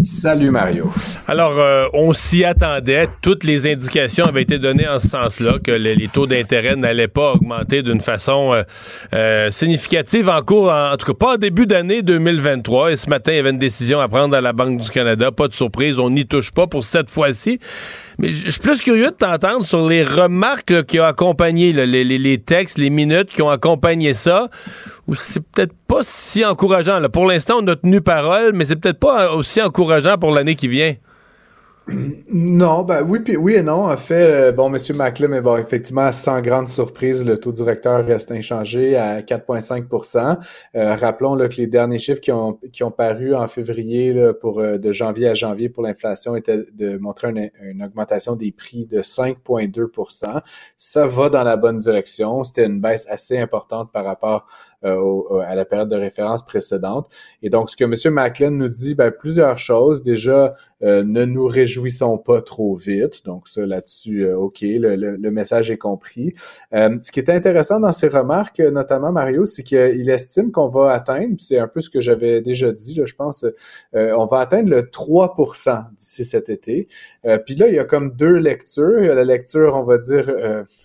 Salut 0.00 0.50
Mario. 0.50 0.92
Alors, 1.26 1.58
euh, 1.58 1.86
on 1.92 2.12
s'y 2.12 2.44
attendait. 2.44 3.08
Toutes 3.20 3.42
les 3.42 3.66
indications 3.66 4.24
avaient 4.24 4.42
été 4.42 4.58
données 4.58 4.86
en 4.86 5.00
ce 5.00 5.08
sens-là, 5.08 5.58
que 5.58 5.72
les, 5.72 6.08
taux 6.08 6.26
d'intérêt 6.26 6.76
n'allaient 6.76 7.08
pas 7.08 7.32
augmenter 7.32 7.82
d'une 7.82 8.00
façon 8.00 8.54
euh, 8.54 8.62
euh, 9.12 9.50
significative 9.50 10.28
en 10.28 10.40
cours, 10.42 10.70
en, 10.70 10.96
tout 10.96 11.06
cas 11.06 11.14
pas 11.14 11.34
en 11.34 11.36
début 11.36 11.66
d'année 11.66 12.02
2023. 12.02 12.92
Et 12.92 12.96
ce 12.96 13.10
matin, 13.10 13.32
il 13.32 13.36
y 13.36 13.38
avait 13.40 13.50
une 13.50 13.58
décision 13.58 13.98
à 13.98 14.08
prendre 14.08 14.36
à 14.36 14.40
la 14.40 14.52
Banque 14.52 14.80
du 14.80 14.88
Canada. 14.90 15.32
Pas 15.32 15.48
de 15.48 15.54
surprise, 15.54 15.98
on 15.98 16.10
n'y 16.10 16.26
touche 16.26 16.52
pas 16.52 16.68
pour 16.68 16.84
cette 16.84 17.10
fois-ci. 17.10 17.58
Mais 18.18 18.30
je 18.30 18.50
suis 18.50 18.60
plus 18.60 18.80
curieux 18.80 19.10
de 19.10 19.16
t'entendre 19.16 19.64
sur 19.64 19.88
les 19.88 20.04
remarques 20.04 20.84
qui 20.86 21.00
ont 21.00 21.04
accompagné 21.04 21.72
les, 21.72 22.04
les, 22.04 22.38
textes, 22.38 22.78
les 22.78 22.90
minutes 22.90 23.30
qui 23.30 23.42
ont 23.42 23.50
accompagné 23.50 24.14
ça. 24.14 24.48
Ou 25.08 25.14
c'est 25.14 25.40
peut-être 25.40 25.74
pas 25.86 26.00
si 26.02 26.44
encourageant. 26.44 27.00
Pour 27.10 27.26
l'instant, 27.26 27.56
on 27.60 27.66
a 27.66 27.76
tenu 27.76 28.02
parole, 28.02 28.52
mais 28.52 28.66
c'est 28.66 28.76
peut-être 28.76 29.00
pas 29.00 29.32
aussi 29.32 29.60
encourageant 29.62 30.18
pour 30.18 30.30
l'année 30.30 30.54
qui 30.54 30.68
vient. 30.68 30.94
Non, 32.30 32.82
ben 32.82 33.02
oui, 33.02 33.20
oui 33.38 33.54
et 33.54 33.62
non. 33.62 33.90
En 33.90 33.96
fait, 33.96 34.14
euh, 34.14 34.52
bon, 34.52 34.72
M. 34.72 34.96
Maclem 34.96 35.34
est 35.34 35.40
bon, 35.40 35.56
effectivement, 35.56 36.12
sans 36.12 36.40
grande 36.40 36.68
surprise, 36.68 37.24
le 37.24 37.38
taux 37.38 37.52
directeur 37.52 38.04
reste 38.04 38.30
inchangé 38.30 38.96
à 38.96 39.22
4,5% 39.22 40.38
euh, 40.74 40.94
Rappelons 40.96 41.36
que 41.48 41.56
les 41.56 41.66
derniers 41.66 41.98
chiffres 41.98 42.20
qui 42.20 42.32
ont, 42.32 42.90
paru 42.90 43.34
en 43.34 43.46
février 43.46 44.14
euh, 44.14 44.78
de 44.78 44.92
janvier 44.92 45.28
à 45.28 45.34
janvier 45.34 45.68
pour 45.68 45.82
l'inflation 45.82 46.36
étaient 46.36 46.64
de 46.72 46.98
montrer 46.98 47.30
une, 47.30 47.50
une, 47.62 47.82
augmentation 47.82 48.36
des 48.36 48.52
prix 48.52 48.86
de 48.86 49.00
5,2% 49.00 50.40
Ça 50.76 51.06
va 51.06 51.28
dans 51.30 51.44
la 51.44 51.56
bonne 51.56 51.78
direction. 51.78 52.44
C'était 52.44 52.66
une 52.66 52.80
baisse 52.80 53.06
assez 53.08 53.38
importante 53.38 53.92
par 53.92 54.04
rapport 54.04 54.46
euh, 54.84 55.40
à 55.40 55.56
la 55.56 55.64
période 55.64 55.88
de 55.88 55.96
référence 55.96 56.44
précédente. 56.44 57.12
Et 57.42 57.50
donc, 57.50 57.68
ce 57.68 57.76
que 57.76 57.82
M. 57.82 58.14
Macklin 58.14 58.50
nous 58.50 58.68
dit, 58.68 58.94
ben, 58.94 59.10
plusieurs 59.10 59.58
choses. 59.58 60.04
Déjà, 60.04 60.54
euh, 60.84 61.02
ne 61.02 61.24
nous 61.24 61.46
réjouissons 61.46 62.16
pas 62.16 62.42
trop 62.42 62.76
vite. 62.76 63.24
Donc, 63.24 63.48
ça, 63.48 63.66
là-dessus, 63.66 64.26
euh, 64.26 64.38
OK, 64.38 64.60
le, 64.60 64.94
le, 64.94 65.30
message 65.32 65.72
est 65.72 65.78
compris. 65.78 66.32
ce 66.72 67.10
qui 67.10 67.18
est 67.18 67.28
intéressant 67.28 67.80
dans 67.80 67.90
ses 67.90 68.06
remarques, 68.06 68.60
notamment 68.60 69.10
Mario, 69.10 69.46
c'est 69.46 69.64
qu'il 69.64 70.08
estime 70.08 70.52
qu'on 70.52 70.68
va 70.68 70.92
atteindre, 70.92 71.34
c'est 71.38 71.58
un 71.58 71.66
peu 71.66 71.80
ce 71.80 71.90
que 71.90 72.00
j'avais 72.00 72.40
déjà 72.40 72.70
dit, 72.70 72.94
là, 72.94 73.04
je 73.04 73.14
pense, 73.14 73.44
on 73.92 74.26
va 74.26 74.38
atteindre 74.38 74.70
le 74.70 74.82
3% 74.82 75.86
d'ici 75.96 76.24
cet 76.24 76.48
été. 76.48 76.88
puis 77.44 77.56
là, 77.56 77.68
il 77.68 77.74
y 77.74 77.78
a 77.78 77.84
comme 77.84 78.14
deux 78.14 78.36
lectures. 78.36 79.00
Il 79.00 79.06
y 79.06 79.10
a 79.10 79.14
la 79.14 79.24
lecture, 79.24 79.74
on 79.74 79.82
va 79.82 79.98
dire, 79.98 80.32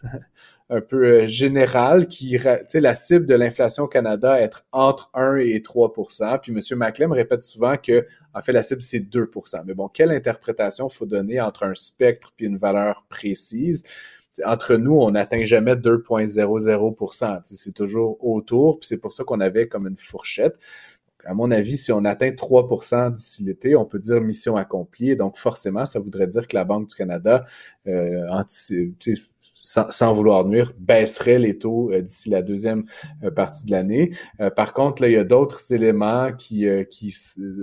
un 0.69 0.81
peu 0.81 1.05
euh, 1.05 1.27
général 1.27 2.07
qui, 2.07 2.37
tu 2.37 2.47
sais, 2.67 2.81
la 2.81 2.95
cible 2.95 3.25
de 3.25 3.35
l'inflation 3.35 3.83
au 3.83 3.87
Canada 3.87 4.39
être 4.39 4.65
entre 4.71 5.09
1 5.13 5.37
et 5.37 5.59
3% 5.59 6.39
Puis 6.41 6.51
M. 6.51 6.77
Maclem 6.77 7.11
répète 7.11 7.43
souvent 7.43 7.77
que, 7.77 8.05
en 8.33 8.41
fait, 8.41 8.53
la 8.53 8.63
cible, 8.63 8.81
c'est 8.81 8.99
2% 8.99 9.63
Mais 9.65 9.73
bon, 9.73 9.87
quelle 9.87 10.11
interprétation 10.11 10.89
faut 10.89 11.05
donner 11.05 11.41
entre 11.41 11.63
un 11.63 11.75
spectre 11.75 12.31
puis 12.35 12.45
une 12.45 12.57
valeur 12.57 13.05
précise? 13.09 13.83
entre 14.45 14.75
nous, 14.77 14.93
on 14.93 15.11
n'atteint 15.11 15.43
jamais 15.45 15.75
2,00% 15.75 17.41
C'est 17.43 17.73
toujours 17.73 18.17
autour, 18.25 18.79
puis 18.79 18.87
c'est 18.87 18.97
pour 18.97 19.13
ça 19.13 19.23
qu'on 19.23 19.39
avait 19.39 19.67
comme 19.67 19.87
une 19.87 19.97
fourchette. 19.97 20.57
À 21.25 21.33
mon 21.33 21.51
avis, 21.51 21.77
si 21.77 21.91
on 21.91 22.03
atteint 22.03 22.31
3% 22.31 23.13
d'ici 23.13 23.43
l'été, 23.43 23.75
on 23.75 23.85
peut 23.85 23.99
dire 23.99 24.19
mission 24.19 24.57
accomplie. 24.57 25.15
donc, 25.15 25.37
forcément, 25.37 25.85
ça 25.85 25.99
voudrait 25.99 26.27
dire 26.27 26.47
que 26.47 26.55
la 26.55 26.65
Banque 26.65 26.89
du 26.89 26.95
Canada 26.95 27.45
euh, 27.87 28.27
sans, 29.63 30.11
vouloir 30.11 30.45
nuire, 30.45 30.73
baisserait 30.77 31.39
les 31.39 31.57
taux 31.57 31.89
euh, 31.91 32.01
d'ici 32.01 32.29
la 32.29 32.41
deuxième 32.41 32.83
euh, 33.23 33.31
partie 33.31 33.65
de 33.65 33.71
l'année. 33.71 34.11
Euh, 34.41 34.49
par 34.49 34.73
contre, 34.73 35.01
là, 35.01 35.07
il 35.07 35.13
y 35.13 35.17
a 35.17 35.23
d'autres 35.23 35.71
éléments 35.71 36.31
qui, 36.33 36.67
qui 36.89 37.15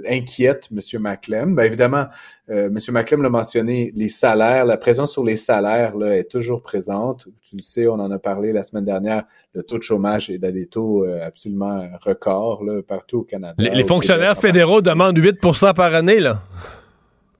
inquiètent 0.08 0.68
M. 0.72 1.00
Maclem. 1.00 1.54
Bien, 1.54 1.64
évidemment, 1.64 2.06
M. 2.48 2.78
Maclem 2.88 3.22
l'a 3.22 3.28
mentionné, 3.28 3.92
les 3.94 4.08
salaires, 4.08 4.64
la 4.64 4.76
présence 4.76 5.12
sur 5.12 5.22
les 5.22 5.36
salaires 5.36 5.96
là, 5.96 6.16
est 6.16 6.28
toujours 6.28 6.62
présente. 6.62 7.28
Tu 7.42 7.56
le 7.56 7.62
sais, 7.62 7.86
on 7.86 7.94
en 7.94 8.10
a 8.10 8.18
parlé 8.18 8.52
la 8.52 8.62
semaine 8.62 8.84
dernière, 8.84 9.24
le 9.54 9.62
taux 9.62 9.78
de 9.78 9.82
chômage 9.82 10.30
est 10.30 10.42
à 10.42 10.50
des 10.50 10.66
taux 10.66 11.04
absolument 11.04 11.88
records 12.00 12.64
là, 12.64 12.82
partout 12.82 13.18
au 13.18 13.22
Canada. 13.22 13.54
Les, 13.58 13.84
fonctionnaires 13.84 14.36
fédéraux 14.36 14.80
demandent 14.80 15.18
8% 15.18 15.74
par 15.74 15.94
année, 15.94 16.18
là. 16.18 16.40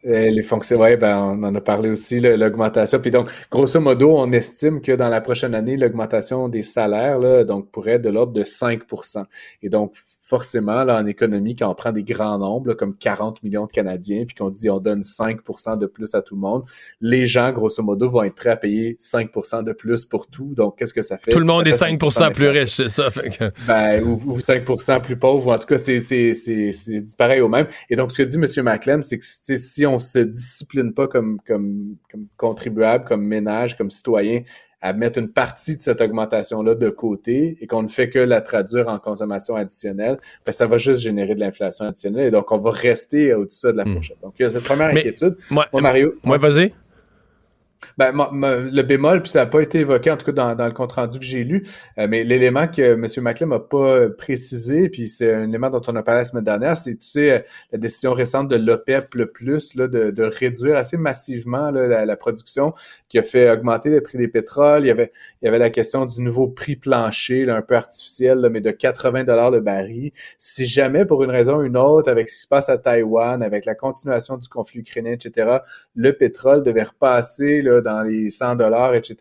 Euh, 0.06 0.30
les 0.30 0.42
fonctions, 0.42 0.78
ouais, 0.78 0.96
ben, 0.96 1.18
on 1.18 1.42
en 1.42 1.54
a 1.54 1.60
parlé 1.60 1.90
aussi, 1.90 2.20
l'augmentation. 2.20 3.00
Puis 3.00 3.10
donc, 3.10 3.30
grosso 3.50 3.80
modo, 3.80 4.16
on 4.16 4.32
estime 4.32 4.80
que 4.80 4.92
dans 4.92 5.10
la 5.10 5.20
prochaine 5.20 5.54
année, 5.54 5.76
l'augmentation 5.76 6.48
des 6.48 6.62
salaires, 6.62 7.18
là, 7.18 7.44
donc, 7.44 7.70
pourrait 7.70 7.92
être 7.92 8.02
de 8.02 8.08
l'ordre 8.08 8.32
de 8.32 8.44
5% 8.44 9.26
Et 9.62 9.68
donc, 9.68 9.94
forcément, 10.30 10.84
là, 10.84 11.00
en 11.00 11.06
économie, 11.06 11.56
quand 11.56 11.68
on 11.68 11.74
prend 11.74 11.90
des 11.90 12.04
grands 12.04 12.38
nombres, 12.38 12.74
comme 12.74 12.96
40 12.96 13.42
millions 13.42 13.66
de 13.66 13.72
Canadiens, 13.72 14.24
puis 14.24 14.36
qu'on 14.36 14.48
dit 14.48 14.70
on 14.70 14.78
donne 14.78 15.00
5% 15.00 15.76
de 15.76 15.86
plus 15.86 16.14
à 16.14 16.22
tout 16.22 16.36
le 16.36 16.40
monde, 16.40 16.62
les 17.00 17.26
gens, 17.26 17.50
grosso 17.50 17.82
modo, 17.82 18.08
vont 18.08 18.22
être 18.22 18.36
prêts 18.36 18.50
à 18.50 18.56
payer 18.56 18.96
5% 19.00 19.64
de 19.64 19.72
plus 19.72 20.04
pour 20.04 20.28
tout. 20.28 20.54
Donc, 20.54 20.78
qu'est-ce 20.78 20.94
que 20.94 21.02
ça 21.02 21.18
fait? 21.18 21.32
Tout 21.32 21.40
le 21.40 21.46
monde 21.46 21.66
est 21.66 21.82
5%, 21.82 22.32
plus 22.32 22.48
riche, 22.48 22.76
c'est 22.76 22.88
ça. 22.88 23.08
Ben, 23.66 24.04
ou, 24.04 24.38
5% 24.38 25.02
plus 25.02 25.16
pauvre, 25.16 25.48
ou 25.48 25.52
en 25.52 25.58
tout 25.58 25.66
cas, 25.66 25.78
c'est 25.78 25.98
du 25.98 27.14
pareil 27.18 27.40
au 27.40 27.48
même. 27.48 27.66
Et 27.90 27.96
donc, 27.96 28.12
ce 28.12 28.22
que 28.22 28.28
dit 28.28 28.36
M. 28.36 28.64
Maclem, 28.64 29.02
c'est 29.02 29.18
que 29.18 29.24
si 29.24 29.84
on 29.84 29.98
se 29.98 30.20
discipline 30.20 30.94
pas 30.94 31.08
comme, 31.08 31.40
comme, 31.44 31.96
comme 32.08 32.26
contribuable, 32.36 33.04
comme 33.04 33.26
ménage, 33.26 33.76
comme 33.76 33.90
citoyen, 33.90 34.42
à 34.82 34.92
mettre 34.92 35.18
une 35.18 35.28
partie 35.28 35.76
de 35.76 35.82
cette 35.82 36.00
augmentation-là 36.00 36.74
de 36.74 36.88
côté 36.88 37.58
et 37.60 37.66
qu'on 37.66 37.82
ne 37.82 37.88
fait 37.88 38.08
que 38.08 38.18
la 38.18 38.40
traduire 38.40 38.88
en 38.88 38.98
consommation 38.98 39.54
additionnelle, 39.56 40.18
ben, 40.46 40.52
ça 40.52 40.66
va 40.66 40.78
juste 40.78 41.00
générer 41.00 41.34
de 41.34 41.40
l'inflation 41.40 41.84
additionnelle 41.86 42.26
et 42.26 42.30
donc 42.30 42.50
on 42.50 42.58
va 42.58 42.70
rester 42.70 43.34
au-dessus 43.34 43.66
de 43.66 43.72
la 43.72 43.84
hmm. 43.84 43.94
fourchette. 43.94 44.18
Donc, 44.22 44.34
il 44.38 44.42
y 44.42 44.46
a 44.46 44.50
cette 44.50 44.64
première 44.64 44.88
inquiétude. 44.88 45.36
Moi, 45.50 45.66
Mario. 45.74 46.14
Moi, 46.24 46.38
vas-y. 46.38 46.72
Ben, 47.98 48.12
le 48.12 48.82
bémol, 48.82 49.22
puis 49.22 49.30
ça 49.30 49.40
n'a 49.40 49.46
pas 49.46 49.60
été 49.60 49.80
évoqué, 49.80 50.10
en 50.10 50.16
tout 50.16 50.32
cas 50.32 50.54
dans, 50.54 50.66
le 50.66 50.72
compte-rendu 50.72 51.18
que 51.18 51.24
j'ai 51.24 51.44
lu, 51.44 51.66
euh, 51.98 52.06
mais 52.08 52.24
l'élément 52.24 52.66
que 52.66 52.94
M. 52.94 53.06
Maclem 53.22 53.50
n'a 53.50 53.58
pas 53.58 54.08
précisé, 54.10 54.88
puis 54.88 55.08
c'est 55.08 55.32
un 55.34 55.48
élément 55.48 55.70
dont 55.70 55.82
on 55.86 55.96
a 55.96 56.02
parlé 56.02 56.20
la 56.20 56.24
semaine 56.24 56.44
dernière, 56.44 56.78
c'est, 56.78 56.96
tu 56.96 57.08
sais, 57.08 57.32
euh, 57.32 57.38
la 57.72 57.78
décision 57.78 58.12
récente 58.12 58.48
de 58.48 58.56
l'OPEP, 58.56 59.14
le 59.14 59.30
plus, 59.30 59.74
là, 59.74 59.88
de, 59.88 60.10
de 60.10 60.22
réduire 60.22 60.76
assez 60.76 60.96
massivement 60.96 61.70
là, 61.70 62.04
la, 62.04 62.16
production, 62.16 62.74
qui 63.08 63.18
a 63.18 63.22
fait 63.22 63.50
augmenter 63.50 63.90
le 63.90 64.00
prix 64.00 64.18
des 64.18 64.28
pétroles. 64.28 64.84
Il 64.84 64.88
y 64.88 64.90
avait, 64.90 65.12
il 65.40 65.46
y 65.46 65.48
avait 65.48 65.58
la 65.58 65.70
question 65.70 66.06
du 66.06 66.22
nouveau 66.22 66.48
prix 66.48 66.76
plancher, 66.76 67.44
là, 67.44 67.56
un 67.56 67.62
peu 67.62 67.76
artificiel, 67.76 68.48
mais 68.50 68.60
de 68.60 68.70
80 68.70 69.24
dollars 69.24 69.50
le 69.50 69.60
baril. 69.60 70.10
Si 70.38 70.66
jamais, 70.66 71.04
pour 71.04 71.24
une 71.24 71.30
raison 71.30 71.58
ou 71.58 71.62
une 71.62 71.76
autre, 71.76 72.10
avec 72.10 72.28
ce 72.28 72.34
qui 72.34 72.40
se 72.42 72.48
passe 72.48 72.68
à 72.68 72.78
Taïwan, 72.78 73.42
avec 73.42 73.64
la 73.64 73.74
continuation 73.74 74.36
du 74.36 74.48
conflit 74.48 74.80
ukrainien, 74.80 75.12
etc., 75.12 75.58
le 75.94 76.12
pétrole 76.12 76.62
devait 76.62 76.82
repasser 76.82 77.62
dans 77.78 78.02
les 78.02 78.30
100 78.30 78.56
dollars, 78.56 78.94
etc. 78.94 79.14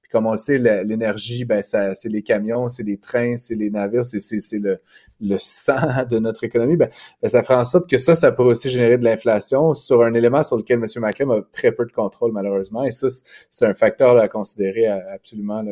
Puis 0.00 0.10
comme 0.10 0.26
on 0.26 0.32
le 0.32 0.38
sait, 0.38 0.58
l'énergie, 0.58 1.44
ben 1.44 1.62
ça, 1.62 1.94
c'est 1.94 2.08
les 2.08 2.22
camions, 2.22 2.68
c'est 2.68 2.82
les 2.82 2.98
trains, 2.98 3.36
c'est 3.36 3.54
les 3.54 3.70
navires, 3.70 4.04
c'est, 4.04 4.18
c'est, 4.20 4.58
le, 4.58 4.80
le 5.20 5.36
sang 5.38 6.04
de 6.10 6.18
notre 6.18 6.44
économie. 6.44 6.76
Ben, 6.76 6.88
ben, 7.22 7.28
ça 7.28 7.42
fera 7.42 7.60
en 7.60 7.64
sorte 7.64 7.88
que 7.88 7.98
ça, 7.98 8.14
ça 8.14 8.32
pourrait 8.32 8.50
aussi 8.50 8.70
générer 8.70 8.98
de 8.98 9.04
l'inflation 9.04 9.74
sur 9.74 10.02
un 10.02 10.14
élément 10.14 10.42
sur 10.42 10.56
lequel 10.56 10.78
M. 10.78 10.86
Maclem 10.96 11.30
a 11.30 11.42
très 11.52 11.72
peu 11.72 11.86
de 11.86 11.92
contrôle, 11.92 12.32
malheureusement. 12.32 12.84
Et 12.84 12.90
ça, 12.90 13.08
c'est 13.50 13.66
un 13.66 13.74
facteur 13.74 14.16
à 14.18 14.28
considérer 14.28 14.86
absolument 14.86 15.62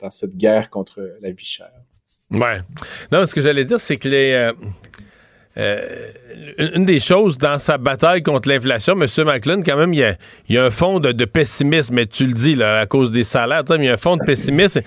dans, 0.00 0.10
cette 0.10 0.36
guerre 0.36 0.70
contre 0.70 1.16
la 1.20 1.30
vie 1.30 1.44
chère. 1.44 1.72
Ouais. 2.30 2.60
Non, 3.10 3.26
ce 3.26 3.34
que 3.34 3.40
j'allais 3.40 3.64
dire, 3.64 3.80
c'est 3.80 3.96
que 3.96 4.08
les... 4.08 4.32
Euh, 4.32 4.52
euh, 5.58 6.10
une 6.58 6.86
des 6.86 6.98
choses 6.98 7.36
dans 7.36 7.58
sa 7.58 7.76
bataille 7.76 8.22
contre 8.22 8.48
l'inflation, 8.48 8.94
M. 8.98 9.06
Macklin, 9.26 9.62
quand 9.62 9.76
même, 9.76 9.92
il 9.92 10.16
y 10.48 10.56
a, 10.56 10.64
un 10.64 10.70
fond 10.70 10.98
de, 10.98 11.24
pessimisme, 11.24 11.94
mais 11.94 12.06
tu 12.06 12.26
le 12.26 12.32
dis, 12.32 12.54
là, 12.54 12.80
à 12.80 12.86
cause 12.86 13.10
des 13.10 13.24
salaires, 13.24 13.62
il 13.68 13.84
y 13.84 13.88
a 13.88 13.92
un 13.92 13.96
fond 13.98 14.16
de 14.16 14.24
pessimisme. 14.24 14.80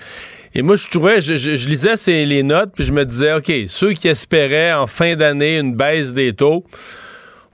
Et 0.54 0.62
moi, 0.62 0.76
je 0.76 0.88
trouvais, 0.88 1.20
je, 1.20 1.68
lisais 1.68 1.96
ces, 1.96 2.24
les 2.24 2.42
notes, 2.42 2.70
puis 2.74 2.84
je 2.84 2.92
me 2.92 3.04
disais, 3.04 3.34
OK, 3.34 3.52
ceux 3.68 3.92
qui 3.92 4.08
espéraient 4.08 4.72
en 4.72 4.86
fin 4.86 5.14
d'année 5.14 5.58
une 5.58 5.76
baisse 5.76 6.14
des 6.14 6.32
taux, 6.32 6.64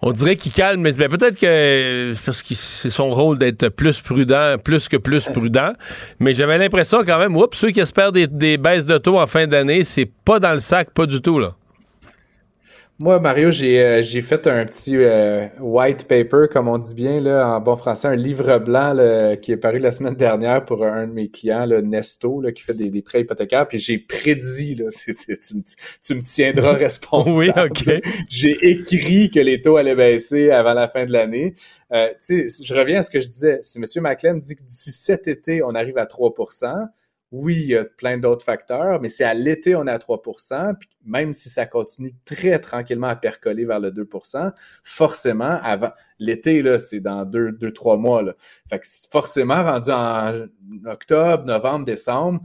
on 0.00 0.10
dirait 0.10 0.36
qu'il 0.36 0.52
calme, 0.52 0.80
mais 0.80 0.92
ben, 0.92 1.08
peut-être 1.08 1.38
que 1.38 2.12
parce 2.24 2.42
que 2.42 2.54
c'est 2.54 2.90
son 2.90 3.10
rôle 3.10 3.38
d'être 3.38 3.68
plus 3.68 4.00
prudent, 4.00 4.56
plus 4.62 4.88
que 4.88 4.96
plus 4.96 5.24
prudent. 5.24 5.74
Mais 6.18 6.34
j'avais 6.34 6.58
l'impression 6.58 7.04
quand 7.04 7.18
même, 7.18 7.36
oups, 7.36 7.56
ceux 7.56 7.70
qui 7.70 7.80
espèrent 7.80 8.10
des, 8.10 8.26
des 8.26 8.58
baisses 8.58 8.86
de 8.86 8.98
taux 8.98 9.20
en 9.20 9.28
fin 9.28 9.46
d'année, 9.46 9.84
c'est 9.84 10.10
pas 10.24 10.40
dans 10.40 10.52
le 10.52 10.58
sac, 10.58 10.90
pas 10.92 11.06
du 11.06 11.20
tout, 11.20 11.38
là. 11.38 11.54
Moi, 13.02 13.18
Mario, 13.18 13.50
j'ai 13.50 13.82
euh, 13.82 14.00
j'ai 14.00 14.22
fait 14.22 14.46
un 14.46 14.64
petit 14.64 14.94
euh, 14.96 15.48
white 15.58 16.06
paper, 16.06 16.46
comme 16.48 16.68
on 16.68 16.78
dit 16.78 16.94
bien 16.94 17.20
là, 17.20 17.48
en 17.48 17.60
bon 17.60 17.74
français, 17.74 18.06
un 18.06 18.14
livre 18.14 18.58
blanc 18.58 18.94
qui 19.42 19.50
est 19.50 19.56
paru 19.56 19.80
la 19.80 19.90
semaine 19.90 20.14
dernière 20.14 20.64
pour 20.64 20.84
un 20.84 21.08
de 21.08 21.12
mes 21.12 21.28
clients, 21.28 21.66
le 21.66 21.80
Nesto, 21.80 22.40
là, 22.40 22.52
qui 22.52 22.62
fait 22.62 22.74
des, 22.74 22.90
des 22.90 23.02
prêts 23.02 23.22
hypothécaires. 23.22 23.66
Puis 23.66 23.80
j'ai 23.80 23.98
prédit, 23.98 24.76
là, 24.76 24.84
tu, 24.96 25.56
me, 25.56 25.62
tu, 26.00 26.14
me 26.14 26.22
tiendras 26.22 26.72
responsable. 26.78 27.36
oui, 27.36 27.50
OK. 27.56 27.92
J'ai 28.28 28.56
écrit 28.62 29.32
que 29.32 29.40
les 29.40 29.60
taux 29.60 29.78
allaient 29.78 29.96
baisser 29.96 30.52
avant 30.52 30.74
la 30.74 30.86
fin 30.86 31.04
de 31.04 31.10
l'année. 31.10 31.54
Euh, 31.92 32.06
je 32.28 32.72
reviens 32.72 33.00
à 33.00 33.02
ce 33.02 33.10
que 33.10 33.18
je 33.18 33.26
disais. 33.26 33.58
Si 33.64 33.78
M. 33.78 33.84
Maclem 34.00 34.40
dit 34.40 34.54
que 34.54 34.62
d'ici 34.62 34.92
cet 34.92 35.26
été, 35.26 35.64
on 35.64 35.74
arrive 35.74 35.98
à 35.98 36.06
3 36.06 36.34
oui, 37.32 37.56
il 37.56 37.68
y 37.68 37.76
a 37.76 37.84
plein 37.84 38.18
d'autres 38.18 38.44
facteurs, 38.44 39.00
mais 39.00 39.08
c'est 39.08 39.24
à 39.24 39.32
l'été, 39.32 39.74
on 39.74 39.86
est 39.86 39.90
à 39.90 39.98
3% 39.98 40.76
puis 40.78 40.88
même 41.04 41.32
si 41.32 41.48
ça 41.48 41.66
continue 41.66 42.14
très 42.24 42.58
tranquillement 42.58 43.08
à 43.08 43.16
percoler 43.16 43.64
vers 43.64 43.80
le 43.80 43.90
2% 43.90 44.52
forcément, 44.84 45.58
avant 45.62 45.90
l'été, 46.18 46.62
là, 46.62 46.78
c'est 46.78 47.00
dans 47.00 47.24
deux, 47.24 47.52
deux, 47.52 47.72
trois 47.72 47.96
mois. 47.96 48.22
Là. 48.22 48.34
Fait 48.68 48.80
forcément, 49.10 49.64
rendu 49.64 49.90
en 49.90 50.46
octobre, 50.86 51.44
novembre, 51.44 51.84
décembre, 51.84 52.40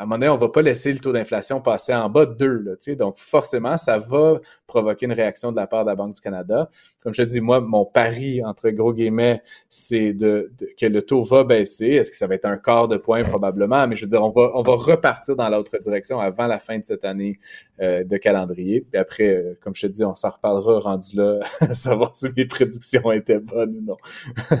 à 0.00 0.04
un 0.04 0.06
moment 0.06 0.16
donné, 0.16 0.30
on 0.30 0.36
ne 0.36 0.40
va 0.40 0.48
pas 0.48 0.62
laisser 0.62 0.94
le 0.94 0.98
taux 0.98 1.12
d'inflation 1.12 1.60
passer 1.60 1.92
en 1.92 2.08
bas 2.08 2.24
de 2.24 2.32
2. 2.32 2.96
donc, 2.96 3.18
forcément, 3.18 3.76
ça 3.76 3.98
va 3.98 4.40
provoquer 4.66 5.04
une 5.04 5.12
réaction 5.12 5.52
de 5.52 5.56
la 5.56 5.66
part 5.66 5.84
de 5.84 5.90
la 5.90 5.94
Banque 5.94 6.14
du 6.14 6.22
Canada. 6.22 6.70
Comme 7.02 7.12
je 7.12 7.22
te 7.22 7.28
dis, 7.28 7.42
moi, 7.42 7.60
mon 7.60 7.84
pari, 7.84 8.42
entre 8.42 8.70
gros 8.70 8.94
guillemets, 8.94 9.42
c'est 9.68 10.14
de, 10.14 10.52
que 10.78 10.86
le 10.86 11.02
taux 11.02 11.22
va 11.22 11.44
baisser. 11.44 11.88
Est-ce 11.88 12.10
que 12.10 12.16
ça 12.16 12.26
va 12.26 12.34
être 12.36 12.46
un 12.46 12.56
quart 12.56 12.88
de 12.88 12.96
point? 12.96 13.22
Probablement? 13.24 13.86
Mais 13.86 13.94
je 13.94 14.06
veux 14.06 14.08
dire, 14.08 14.24
on 14.24 14.30
va, 14.30 14.52
on 14.54 14.62
va 14.62 14.72
repartir 14.72 15.36
dans 15.36 15.50
l'autre 15.50 15.76
direction 15.76 16.18
avant 16.18 16.46
la 16.46 16.58
fin 16.58 16.78
de 16.78 16.84
cette 16.86 17.04
année 17.04 17.38
euh, 17.82 18.02
de 18.02 18.16
calendrier. 18.16 18.80
Puis 18.80 18.98
après, 18.98 19.28
euh, 19.28 19.58
comme 19.62 19.74
je 19.76 19.82
te 19.82 19.92
dis, 19.92 20.02
on 20.02 20.14
s'en 20.14 20.30
reparlera 20.30 20.80
rendu 20.80 21.14
là, 21.14 21.40
savoir 21.74 22.16
si 22.16 22.28
mes 22.34 22.46
prédictions 22.46 23.12
étaient 23.12 23.38
bonnes 23.38 23.76
ou 23.76 23.82
non. 23.82 23.96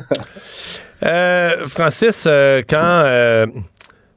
Euh, 1.02 1.66
Francis, 1.66 2.28
quand 2.68 3.46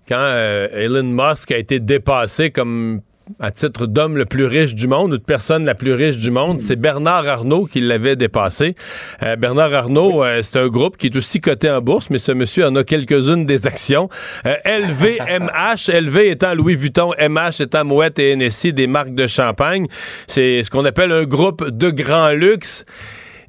quand 0.08 0.16
euh, 0.18 0.68
Elon 0.74 1.04
Musk 1.04 1.52
a 1.52 1.58
été 1.58 1.80
dépassé 1.80 2.52
comme 2.52 3.02
à 3.40 3.52
titre 3.52 3.86
d'homme 3.86 4.18
le 4.18 4.26
plus 4.26 4.46
riche 4.46 4.76
du 4.76 4.86
monde 4.86 5.14
ou 5.14 5.18
de 5.18 5.24
personne 5.24 5.66
la 5.66 5.76
plus 5.76 5.94
riche 5.94 6.18
du 6.18 6.30
monde, 6.30 6.60
c'est 6.60 6.76
Bernard 6.76 7.26
Arnault 7.26 7.66
qui 7.66 7.80
l'avait 7.80 8.18
dépassé. 8.18 8.76
Euh, 9.22 9.38
Bernard 9.38 9.74
Arnault, 9.74 10.24
euh, 10.24 10.42
c'est 10.42 10.60
un 10.60 10.68
groupe 10.68 10.98
qui 10.98 11.08
est 11.08 11.16
aussi 11.16 11.40
coté 11.40 11.70
en 11.70 11.80
bourse, 11.80 12.10
mais 12.10 12.20
ce 12.20 12.34
monsieur 12.34 12.66
en 12.66 12.76
a 12.76 12.84
quelques-unes 12.84 13.46
des 13.46 13.66
actions. 13.66 14.10
LVMH, 14.44 15.90
LV 15.90 16.18
étant 16.26 16.54
Louis 16.54 16.76
Vuitton, 16.76 17.12
MH 17.18 17.62
étant 17.62 17.86
Mouette 17.86 18.20
et 18.20 18.36
NSI, 18.36 18.74
des 18.74 18.88
marques 18.88 19.16
de 19.16 19.28
champagne. 19.28 19.88
C'est 20.28 20.64
ce 20.64 20.70
qu'on 20.70 20.84
appelle 20.84 21.14
un 21.14 21.24
groupe 21.24 21.70
de 21.70 21.90
grand 21.92 22.32
luxe 22.32 22.86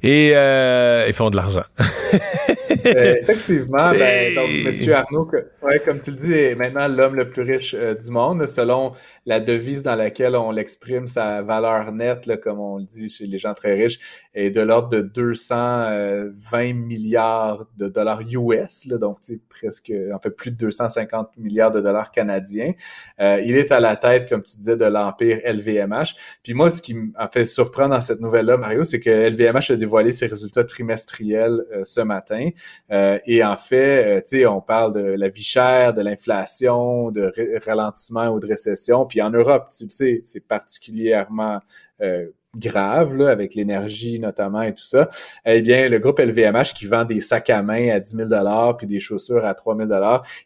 et 0.03 0.29
ils 1.07 1.13
font 1.13 1.29
de 1.29 1.35
l'argent. 1.35 1.63
Euh, 2.85 3.15
effectivement, 3.21 3.91
ben, 3.91 4.35
donc, 4.35 4.49
M. 4.49 4.93
Arnaud, 4.93 5.29
ouais, 5.63 5.79
comme 5.79 5.99
tu 6.01 6.11
le 6.11 6.17
dis, 6.17 6.33
est 6.33 6.55
maintenant 6.55 6.87
l'homme 6.87 7.15
le 7.15 7.29
plus 7.29 7.41
riche 7.41 7.75
euh, 7.77 7.95
du 7.95 8.11
monde, 8.11 8.45
selon 8.47 8.93
la 9.25 9.39
devise 9.39 9.81
dans 9.81 9.95
laquelle 9.95 10.35
on 10.35 10.51
l'exprime, 10.51 11.07
sa 11.07 11.41
valeur 11.41 11.91
nette, 11.91 12.25
là, 12.25 12.37
comme 12.37 12.59
on 12.59 12.77
le 12.77 12.83
dit 12.83 13.09
chez 13.09 13.25
les 13.25 13.37
gens 13.37 13.53
très 13.53 13.73
riches, 13.73 13.99
est 14.33 14.51
de 14.51 14.61
l'ordre 14.61 14.89
de 14.89 15.01
220 15.01 16.73
milliards 16.73 17.65
de 17.77 17.87
dollars 17.87 18.21
US, 18.21 18.85
là, 18.85 18.97
donc 18.97 19.17
presque, 19.49 19.91
en 20.13 20.19
fait, 20.19 20.29
plus 20.29 20.51
de 20.51 20.57
250 20.57 21.29
milliards 21.37 21.71
de 21.71 21.81
dollars 21.81 22.11
canadiens. 22.11 22.73
Euh, 23.19 23.41
il 23.43 23.55
est 23.55 23.71
à 23.71 23.79
la 23.79 23.95
tête, 23.95 24.29
comme 24.29 24.43
tu 24.43 24.57
disais, 24.57 24.77
de 24.77 24.85
l'empire 24.85 25.39
LVMH. 25.45 26.15
Puis 26.43 26.53
moi, 26.53 26.69
ce 26.69 26.81
qui 26.81 26.93
m'a 26.93 27.27
fait 27.31 27.45
surprendre 27.45 27.95
dans 27.95 28.01
cette 28.01 28.19
nouvelle-là, 28.19 28.57
Mario, 28.57 28.83
c'est 28.83 28.99
que 28.99 29.09
LVMH 29.09 29.71
a 29.71 29.75
dévoilé 29.85 30.11
ses 30.11 30.27
résultats 30.27 30.63
trimestriels 30.63 31.63
ce 31.83 32.01
matin. 32.01 32.49
Euh, 32.91 33.19
et 33.25 33.43
en 33.43 33.57
fait, 33.57 34.17
euh, 34.17 34.21
tu 34.21 34.37
sais, 34.39 34.45
on 34.45 34.61
parle 34.61 34.93
de 34.93 35.01
la 35.01 35.29
vie 35.29 35.43
chère, 35.43 35.93
de 35.93 36.01
l'inflation, 36.01 37.11
de 37.11 37.33
ralentissement 37.65 38.29
ou 38.29 38.39
de 38.39 38.47
récession. 38.47 39.05
Puis 39.05 39.21
en 39.21 39.29
Europe, 39.29 39.69
tu 39.77 39.89
sais, 39.89 40.21
c'est 40.23 40.45
particulièrement 40.45 41.59
euh, 42.01 42.27
grave, 42.57 43.15
là, 43.15 43.29
avec 43.29 43.53
l'énergie 43.53 44.19
notamment 44.19 44.61
et 44.61 44.73
tout 44.73 44.85
ça, 44.85 45.09
eh 45.45 45.61
bien, 45.61 45.89
le 45.89 45.99
groupe 45.99 46.19
LVMH 46.19 46.73
qui 46.73 46.85
vend 46.85 47.03
des 47.03 47.19
sacs 47.19 47.49
à 47.49 47.61
main 47.61 47.89
à 47.89 47.99
10 47.99 48.15
000 48.15 48.29
puis 48.77 48.87
des 48.87 48.99
chaussures 48.99 49.45
à 49.45 49.53
3 49.53 49.75
000 49.75 49.89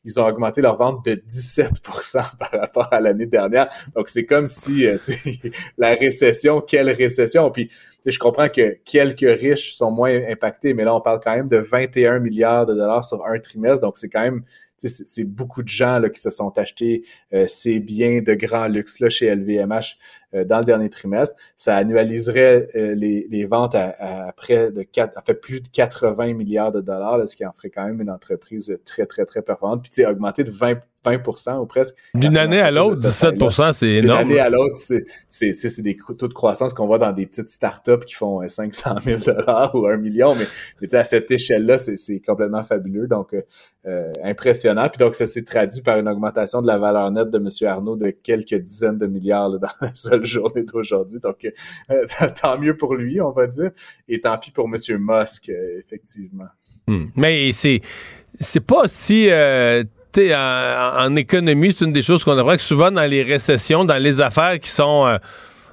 ils 0.05 0.19
ont 0.19 0.25
augmenté 0.25 0.61
leur 0.61 0.75
vente 0.77 1.05
de 1.05 1.13
17 1.13 1.81
par 2.39 2.51
rapport 2.51 2.91
à 2.91 2.99
l'année 2.99 3.27
dernière. 3.27 3.69
Donc, 3.95 4.09
c'est 4.09 4.25
comme 4.25 4.47
si 4.47 4.87
euh, 4.87 4.97
la 5.77 5.93
récession, 5.93 6.61
quelle 6.61 6.89
récession? 6.89 7.51
Puis, 7.51 7.69
je 8.05 8.19
comprends 8.19 8.49
que 8.49 8.77
quelques 8.85 9.39
riches 9.39 9.73
sont 9.73 9.91
moins 9.91 10.15
impactés, 10.29 10.73
mais 10.73 10.83
là, 10.83 10.95
on 10.95 11.01
parle 11.01 11.19
quand 11.23 11.35
même 11.35 11.49
de 11.49 11.57
21 11.57 12.19
milliards 12.19 12.65
de 12.65 12.73
dollars 12.73 13.05
sur 13.05 13.25
un 13.25 13.39
trimestre, 13.39 13.81
donc 13.81 13.97
c'est 13.97 14.09
quand 14.09 14.21
même 14.21 14.43
c'est 14.87 15.25
beaucoup 15.25 15.61
de 15.61 15.67
gens 15.67 15.99
là, 15.99 16.09
qui 16.09 16.21
se 16.21 16.29
sont 16.29 16.57
achetés 16.57 17.03
ces 17.47 17.79
biens 17.79 18.21
de 18.21 18.33
grand 18.33 18.67
luxe-là 18.67 19.09
chez 19.09 19.33
LVMH 19.35 19.97
dans 20.45 20.59
le 20.59 20.63
dernier 20.63 20.89
trimestre. 20.89 21.35
Ça 21.57 21.75
annualiserait 21.75 22.67
les, 22.73 23.27
les, 23.29 23.45
ventes 23.45 23.75
à, 23.75 24.27
à, 24.27 24.31
près 24.31 24.71
de 24.71 24.83
4, 24.83 25.17
à 25.17 25.21
fait 25.21 25.33
plus 25.33 25.61
de 25.61 25.67
80 25.67 26.33
milliards 26.33 26.71
de 26.71 26.81
dollars, 26.81 27.17
là, 27.17 27.27
ce 27.27 27.35
qui 27.35 27.45
en 27.45 27.51
ferait 27.51 27.69
quand 27.69 27.85
même 27.85 27.99
une 28.01 28.09
entreprise 28.09 28.79
très, 28.85 29.05
très, 29.05 29.25
très 29.25 29.41
performante. 29.41 29.83
Puis, 29.83 30.05
augmenté 30.05 30.43
de 30.43 30.51
20 30.51 30.79
20 31.17 31.59
ou 31.59 31.65
presque. 31.65 31.95
D'une 32.13 32.37
année 32.37 32.61
à 32.61 32.71
l'autre, 32.71 33.01
17% 33.01 33.73
c'est 33.73 33.87
énorme. 33.87 34.23
D'une 34.23 34.31
année 34.31 34.39
à 34.39 34.49
l'autre, 34.49 34.75
c'est 34.77 35.81
des 35.81 35.97
taux 36.17 36.27
de 36.27 36.33
croissance 36.33 36.73
qu'on 36.73 36.87
voit 36.87 36.97
dans 36.97 37.11
des 37.11 37.25
petites 37.25 37.49
startups 37.49 38.05
qui 38.05 38.15
font 38.15 38.47
500 38.47 38.95
000 39.03 39.19
ou 39.73 39.87
1 39.87 39.97
million, 39.97 40.35
mais, 40.35 40.45
mais 40.81 40.95
à 40.95 41.03
cette 41.03 41.29
échelle-là, 41.31 41.77
c'est 41.77 42.19
complètement 42.19 42.63
fabuleux, 42.63 43.07
donc 43.07 43.33
euh, 43.33 43.41
euh, 43.87 44.11
impressionnant. 44.23 44.89
Puis 44.89 44.97
donc, 44.97 45.15
ça 45.15 45.25
s'est 45.25 45.43
traduit 45.43 45.81
par 45.81 45.97
une 45.97 46.07
augmentation 46.07 46.61
de 46.61 46.67
la 46.67 46.77
valeur 46.77 47.11
nette 47.11 47.29
de 47.29 47.37
M. 47.37 47.47
Arnaud 47.69 47.95
de 47.95 48.09
quelques 48.09 48.55
dizaines 48.55 48.97
de 48.97 49.07
milliards 49.07 49.49
dans 49.59 49.67
la 49.81 49.93
seule 49.93 50.25
journée 50.25 50.63
d'aujourd'hui. 50.63 51.19
Donc, 51.19 51.47
euh, 51.91 52.05
tant 52.41 52.57
mieux 52.57 52.75
pour 52.77 52.95
lui, 52.95 53.21
on 53.21 53.31
va 53.31 53.47
dire, 53.47 53.71
et 54.07 54.19
tant 54.19 54.37
pis 54.37 54.51
pour 54.51 54.65
M. 54.65 54.75
Musk, 54.99 55.49
effectivement. 55.49 56.47
Hmm. 56.87 57.05
Mais 57.15 57.51
c'est 57.51 57.81
c'est 58.39 58.65
pas 58.65 58.87
si 58.87 59.29
en, 60.17 61.15
économie, 61.15 61.73
c'est 61.77 61.85
une 61.85 61.93
des 61.93 62.01
choses 62.01 62.23
qu'on 62.23 62.41
voit 62.41 62.57
que 62.57 62.63
souvent 62.63 62.91
dans 62.91 63.09
les 63.09 63.23
récessions, 63.23 63.85
dans 63.85 64.01
les 64.01 64.21
affaires 64.21 64.59
qui 64.59 64.69
sont 64.69 65.05
euh, 65.05 65.17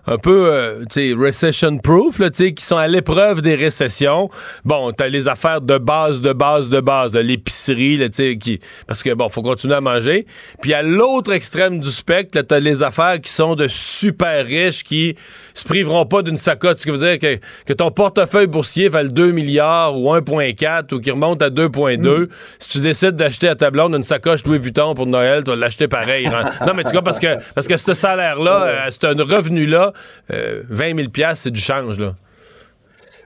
un 0.06 0.18
peu, 0.18 0.52
euh, 0.52 0.84
tu 0.90 1.10
sais, 1.10 1.12
recession-proof, 1.12 2.18
tu 2.18 2.28
sais, 2.32 2.54
qui 2.54 2.64
sont 2.64 2.76
à 2.76 2.88
l'épreuve 2.88 3.42
des 3.42 3.54
récessions. 3.54 4.30
Bon, 4.64 4.92
t'as 4.92 5.08
les 5.08 5.28
affaires 5.28 5.60
de 5.60 5.78
base, 5.78 6.20
de 6.20 6.32
base, 6.32 6.68
de 6.68 6.80
base, 6.80 7.12
de 7.12 7.20
l'épicerie, 7.20 7.98
tu 7.98 8.10
sais, 8.12 8.38
qui... 8.38 8.60
Parce 8.86 9.02
que, 9.02 9.14
bon, 9.14 9.28
faut 9.28 9.42
continuer 9.42 9.74
à 9.74 9.80
manger. 9.80 10.26
Puis 10.60 10.74
à 10.74 10.82
l'autre 10.82 11.32
extrême 11.32 11.80
du 11.80 11.90
spectre, 11.90 12.40
t'as 12.40 12.58
les 12.58 12.82
affaires 12.82 13.20
qui 13.20 13.32
sont 13.32 13.54
de 13.54 13.68
super 13.68 14.44
riches, 14.44 14.84
qui 14.84 15.16
se 15.54 15.64
priveront 15.64 16.06
pas 16.06 16.22
d'une 16.22 16.36
sacoche. 16.36 16.76
Ce 16.78 16.84
qui 16.84 16.90
veut 16.90 16.98
dire 16.98 17.18
que, 17.18 17.38
que 17.64 17.72
ton 17.72 17.90
portefeuille 17.90 18.46
boursier 18.46 18.88
le 18.88 19.08
2 19.08 19.32
milliards 19.32 19.98
ou 19.98 20.12
1,4 20.14 20.94
ou 20.94 21.00
qui 21.00 21.10
remonte 21.10 21.42
à 21.42 21.50
2,2. 21.50 21.98
Mm. 21.98 22.28
Si 22.58 22.68
tu 22.68 22.78
décides 22.80 23.16
d'acheter 23.16 23.48
à 23.48 23.54
ta 23.54 23.70
blonde 23.70 23.94
une 23.94 24.04
sacoche 24.04 24.44
Louis 24.44 24.58
Vuitton 24.58 24.94
pour 24.94 25.06
Noël, 25.06 25.44
tu 25.44 25.50
vas 25.50 25.56
l'acheter 25.56 25.88
pareil. 25.88 26.28
non, 26.66 26.72
mais 26.74 26.84
tu 26.84 26.92
vois, 26.92 27.02
parce 27.02 27.18
que, 27.18 27.36
parce 27.54 27.66
que 27.66 27.76
ce 27.76 27.94
salaire-là, 27.94 28.88
c'est 28.90 29.04
un 29.04 29.14
revenu-là, 29.14 29.92
20 30.28 30.96
000 30.96 31.08
c'est 31.34 31.50
du 31.50 31.60
change, 31.60 31.98
là. 31.98 32.14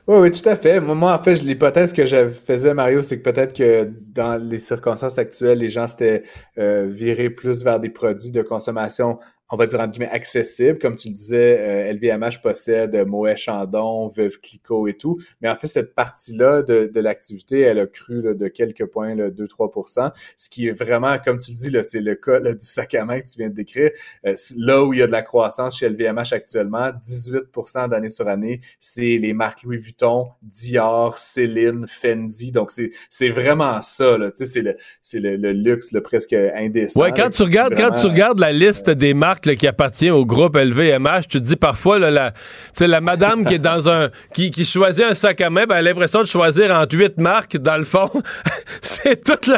Oui, 0.06 0.18
oui, 0.18 0.32
tout 0.32 0.48
à 0.48 0.56
fait. 0.56 0.80
Moi, 0.80 1.14
en 1.14 1.18
fait, 1.22 1.36
l'hypothèse 1.36 1.92
que 1.92 2.04
je 2.04 2.30
faisais, 2.30 2.74
Mario, 2.74 3.00
c'est 3.00 3.20
que 3.20 3.30
peut-être 3.30 3.56
que 3.56 3.88
dans 4.12 4.42
les 4.42 4.58
circonstances 4.58 5.18
actuelles, 5.18 5.58
les 5.58 5.68
gens 5.68 5.86
s'étaient 5.86 6.24
euh, 6.58 6.88
virés 6.90 7.30
plus 7.30 7.62
vers 7.62 7.78
des 7.78 7.90
produits 7.90 8.32
de 8.32 8.42
consommation 8.42 9.20
on 9.50 9.56
va 9.56 9.66
dire 9.66 9.80
entre 9.80 9.92
guillemets 9.92 10.10
accessible. 10.10 10.78
Comme 10.78 10.96
tu 10.96 11.08
le 11.08 11.14
disais, 11.14 11.92
LVMH 11.92 12.24
euh, 12.24 12.30
possède 12.42 13.06
Moët 13.06 13.36
Chandon, 13.36 14.08
Veuve 14.08 14.38
Clicquot 14.38 14.88
et 14.88 14.94
tout. 14.94 15.20
Mais 15.40 15.48
en 15.48 15.56
fait, 15.56 15.66
cette 15.66 15.94
partie-là 15.94 16.62
de, 16.62 16.90
de 16.92 17.00
l'activité, 17.00 17.60
elle 17.60 17.80
a 17.80 17.86
cru 17.86 18.22
de 18.22 18.48
quelques 18.48 18.86
points, 18.86 19.14
2-3% 19.14 20.12
Ce 20.36 20.48
qui 20.48 20.68
est 20.68 20.72
vraiment, 20.72 21.18
comme 21.18 21.38
tu 21.38 21.52
le 21.52 21.56
dis, 21.56 21.76
c'est 21.82 22.00
le 22.00 22.14
cas 22.14 22.40
du 22.40 22.54
sac 22.60 22.94
à 22.94 23.04
main 23.04 23.20
que 23.20 23.28
tu 23.28 23.38
viens 23.38 23.48
de 23.48 23.54
décrire. 23.54 23.90
Euh, 24.26 24.34
là 24.56 24.84
où 24.84 24.92
il 24.92 25.00
y 25.00 25.02
a 25.02 25.06
de 25.06 25.12
la 25.12 25.22
croissance 25.22 25.78
chez 25.78 25.88
LVMH 25.88 26.32
actuellement, 26.32 26.90
18% 27.04 27.88
d'année 27.88 28.08
sur 28.08 28.28
année, 28.28 28.60
c'est 28.78 29.18
les 29.18 29.32
marques 29.32 29.62
Louis 29.62 29.78
Vuitton, 29.78 30.28
Dior, 30.42 31.18
Céline, 31.18 31.86
Fendi. 31.88 32.52
Donc, 32.52 32.70
c'est 33.10 33.30
vraiment 33.30 33.82
ça. 33.82 34.16
Tu 34.36 34.46
sais, 34.46 34.76
c'est 35.02 35.18
le, 35.18 35.36
le, 35.36 35.36
le, 35.36 35.52
luxe 35.52 35.92
le 35.92 36.02
presque 36.02 36.32
indécent. 36.32 37.00
Ouais, 37.00 37.12
quand 37.12 37.30
tu 37.30 37.42
regardes, 37.42 37.74
quand 37.74 37.90
tu 37.92 38.06
regardes 38.06 38.38
la 38.38 38.52
liste 38.52 38.90
des 38.90 39.14
marques 39.14 39.39
qui 39.40 39.66
appartient 39.66 40.10
au 40.10 40.24
groupe 40.24 40.56
LVMH, 40.56 41.22
tu 41.28 41.40
te 41.40 41.44
dis 41.44 41.56
parfois, 41.56 41.98
là, 41.98 42.10
la, 42.10 42.32
la 42.78 43.00
madame 43.00 43.44
qui 43.44 43.54
est 43.54 43.58
dans 43.58 43.88
un. 43.88 44.10
qui, 44.32 44.50
qui 44.50 44.64
choisit 44.64 45.04
un 45.04 45.14
sac 45.14 45.40
à 45.40 45.50
main, 45.50 45.66
ben, 45.66 45.76
elle 45.76 45.86
a 45.86 45.90
l'impression 45.90 46.20
de 46.20 46.26
choisir 46.26 46.70
entre 46.70 46.96
huit 46.96 47.18
marques. 47.18 47.56
Dans 47.56 47.76
le 47.76 47.84
fond, 47.84 48.10
c'est 48.82 49.22
tout 49.24 49.50
le. 49.50 49.56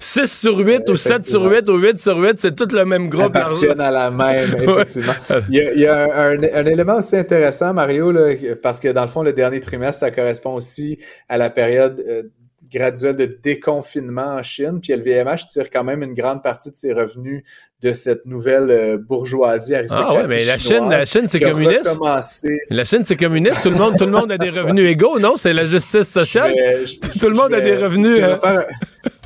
6 0.00 0.26
sur 0.26 0.58
8 0.58 0.88
ou 0.90 0.96
7 0.96 1.24
sur 1.24 1.44
8 1.44 1.68
ou 1.68 1.76
8 1.76 1.98
sur 1.98 2.18
8, 2.18 2.38
c'est 2.38 2.54
tout 2.54 2.68
le 2.74 2.84
même 2.84 3.08
groupe. 3.08 3.36
Appartiennent 3.36 3.80
à 3.80 3.90
la 3.90 4.10
même, 4.10 4.54
effectivement. 4.58 5.14
il 5.48 5.80
y 5.80 5.86
a, 5.86 6.28
un, 6.28 6.42
un, 6.42 6.66
élément 6.66 6.96
aussi 6.96 7.16
intéressant, 7.16 7.72
Mario, 7.72 8.12
là, 8.12 8.34
parce 8.62 8.80
que 8.80 8.88
dans 8.88 9.02
le 9.02 9.08
fond, 9.08 9.22
le 9.22 9.32
dernier 9.32 9.60
trimestre, 9.60 10.00
ça 10.00 10.10
correspond 10.10 10.54
aussi 10.54 10.98
à 11.28 11.36
la 11.38 11.50
période. 11.50 12.04
Euh, 12.08 12.22
graduelle 12.72 13.16
de 13.16 13.26
déconfinement 13.26 14.36
en 14.36 14.42
Chine. 14.42 14.80
Puis 14.80 14.94
LVMH 14.94 15.46
tire 15.48 15.70
quand 15.70 15.84
même 15.84 16.02
une 16.02 16.14
grande 16.14 16.42
partie 16.42 16.70
de 16.70 16.76
ses 16.76 16.92
revenus 16.92 17.44
de 17.82 17.92
cette 17.92 18.26
nouvelle 18.26 18.70
euh, 18.70 18.96
bourgeoisie 18.96 19.74
aristocratique. 19.74 20.16
Ah 20.16 20.22
ouais, 20.22 20.28
mais 20.28 20.44
la 20.44 20.58
Chine, 20.58 20.88
la 20.88 21.04
Chine, 21.04 21.26
c'est 21.26 21.40
communiste. 21.40 21.98
La 22.70 22.84
Chine, 22.84 23.02
c'est 23.04 23.16
communiste. 23.16 23.62
Tout 23.62 23.70
le 23.70 23.76
monde, 23.76 23.98
tout 23.98 24.06
le 24.06 24.12
monde 24.12 24.30
a 24.30 24.38
des 24.38 24.50
revenus 24.50 24.88
égaux, 24.88 25.18
non? 25.18 25.36
C'est 25.36 25.52
la 25.52 25.66
justice 25.66 26.08
sociale. 26.08 26.52
tout 27.20 27.28
le 27.28 27.34
monde 27.34 27.52
a 27.54 27.60
des 27.60 27.76
revenus. 27.76 28.18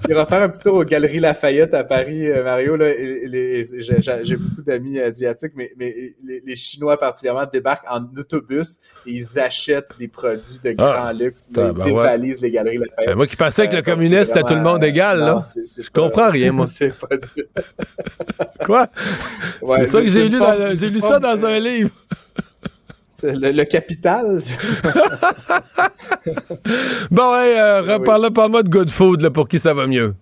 Il 0.08 0.14
va 0.14 0.26
faire 0.26 0.42
un 0.42 0.48
petit 0.48 0.62
tour 0.62 0.74
aux 0.74 0.84
Galeries 0.84 1.20
Lafayette 1.20 1.74
à 1.74 1.82
Paris, 1.82 2.28
euh, 2.28 2.44
Mario. 2.44 2.76
J'ai 2.78 4.36
beaucoup 4.36 4.62
d'amis 4.62 5.00
asiatiques, 5.00 5.52
mais, 5.56 5.72
mais 5.76 6.14
les, 6.24 6.56
Chinois 6.56 6.96
particulièrement 6.96 7.46
débarquent 7.50 7.90
en 7.90 8.04
autobus 8.16 8.78
et 9.06 9.12
ils 9.12 9.38
achètent 9.38 9.90
des 9.98 10.08
produits 10.08 10.60
de 10.62 10.72
grand 10.72 11.06
ah. 11.06 11.12
luxe. 11.12 11.50
ils 11.50 11.84
dévalisent 11.84 12.40
les 12.40 12.50
Galeries 12.50 12.78
Lafayette. 12.78 13.08
Ben, 13.08 13.16
moi 13.16 13.26
qui 13.26 13.36
pensais 13.36 13.66
que 13.68 13.72
le 13.72 13.78
euh, 13.78 13.82
communiste 13.82 14.34
c'était 14.34 14.42
tout 14.42 14.54
le 14.54 14.62
monde 14.62 14.84
égal, 14.84 15.18
là. 15.18 15.42
je 15.54 15.90
comprends 15.90 16.30
rien, 16.30 16.52
moi. 16.52 16.66
c'est 16.72 16.92
pas 16.98 17.16
du... 17.16 17.26
Quoi? 18.64 18.88
c'est 19.78 19.86
ça 19.86 20.02
que 20.02 20.08
j'ai 20.08 20.28
lu, 20.28 20.38
j'ai 20.78 20.90
lu 20.90 21.00
ça 21.00 21.18
dans 21.18 21.44
un 21.46 21.58
livre. 21.58 21.90
Le, 23.22 23.50
le, 23.50 23.64
capital. 23.64 24.26
bon, 27.10 27.34
hey, 27.38 27.58
euh, 27.58 27.80
reparle 27.80 28.30
pas 28.30 28.46
moi 28.48 28.62
de 28.62 28.68
Good 28.68 28.90
Food 28.90 29.22
là, 29.22 29.30
pour 29.30 29.48
qui 29.48 29.58
ça 29.58 29.72
va 29.72 29.86
mieux. 29.86 30.14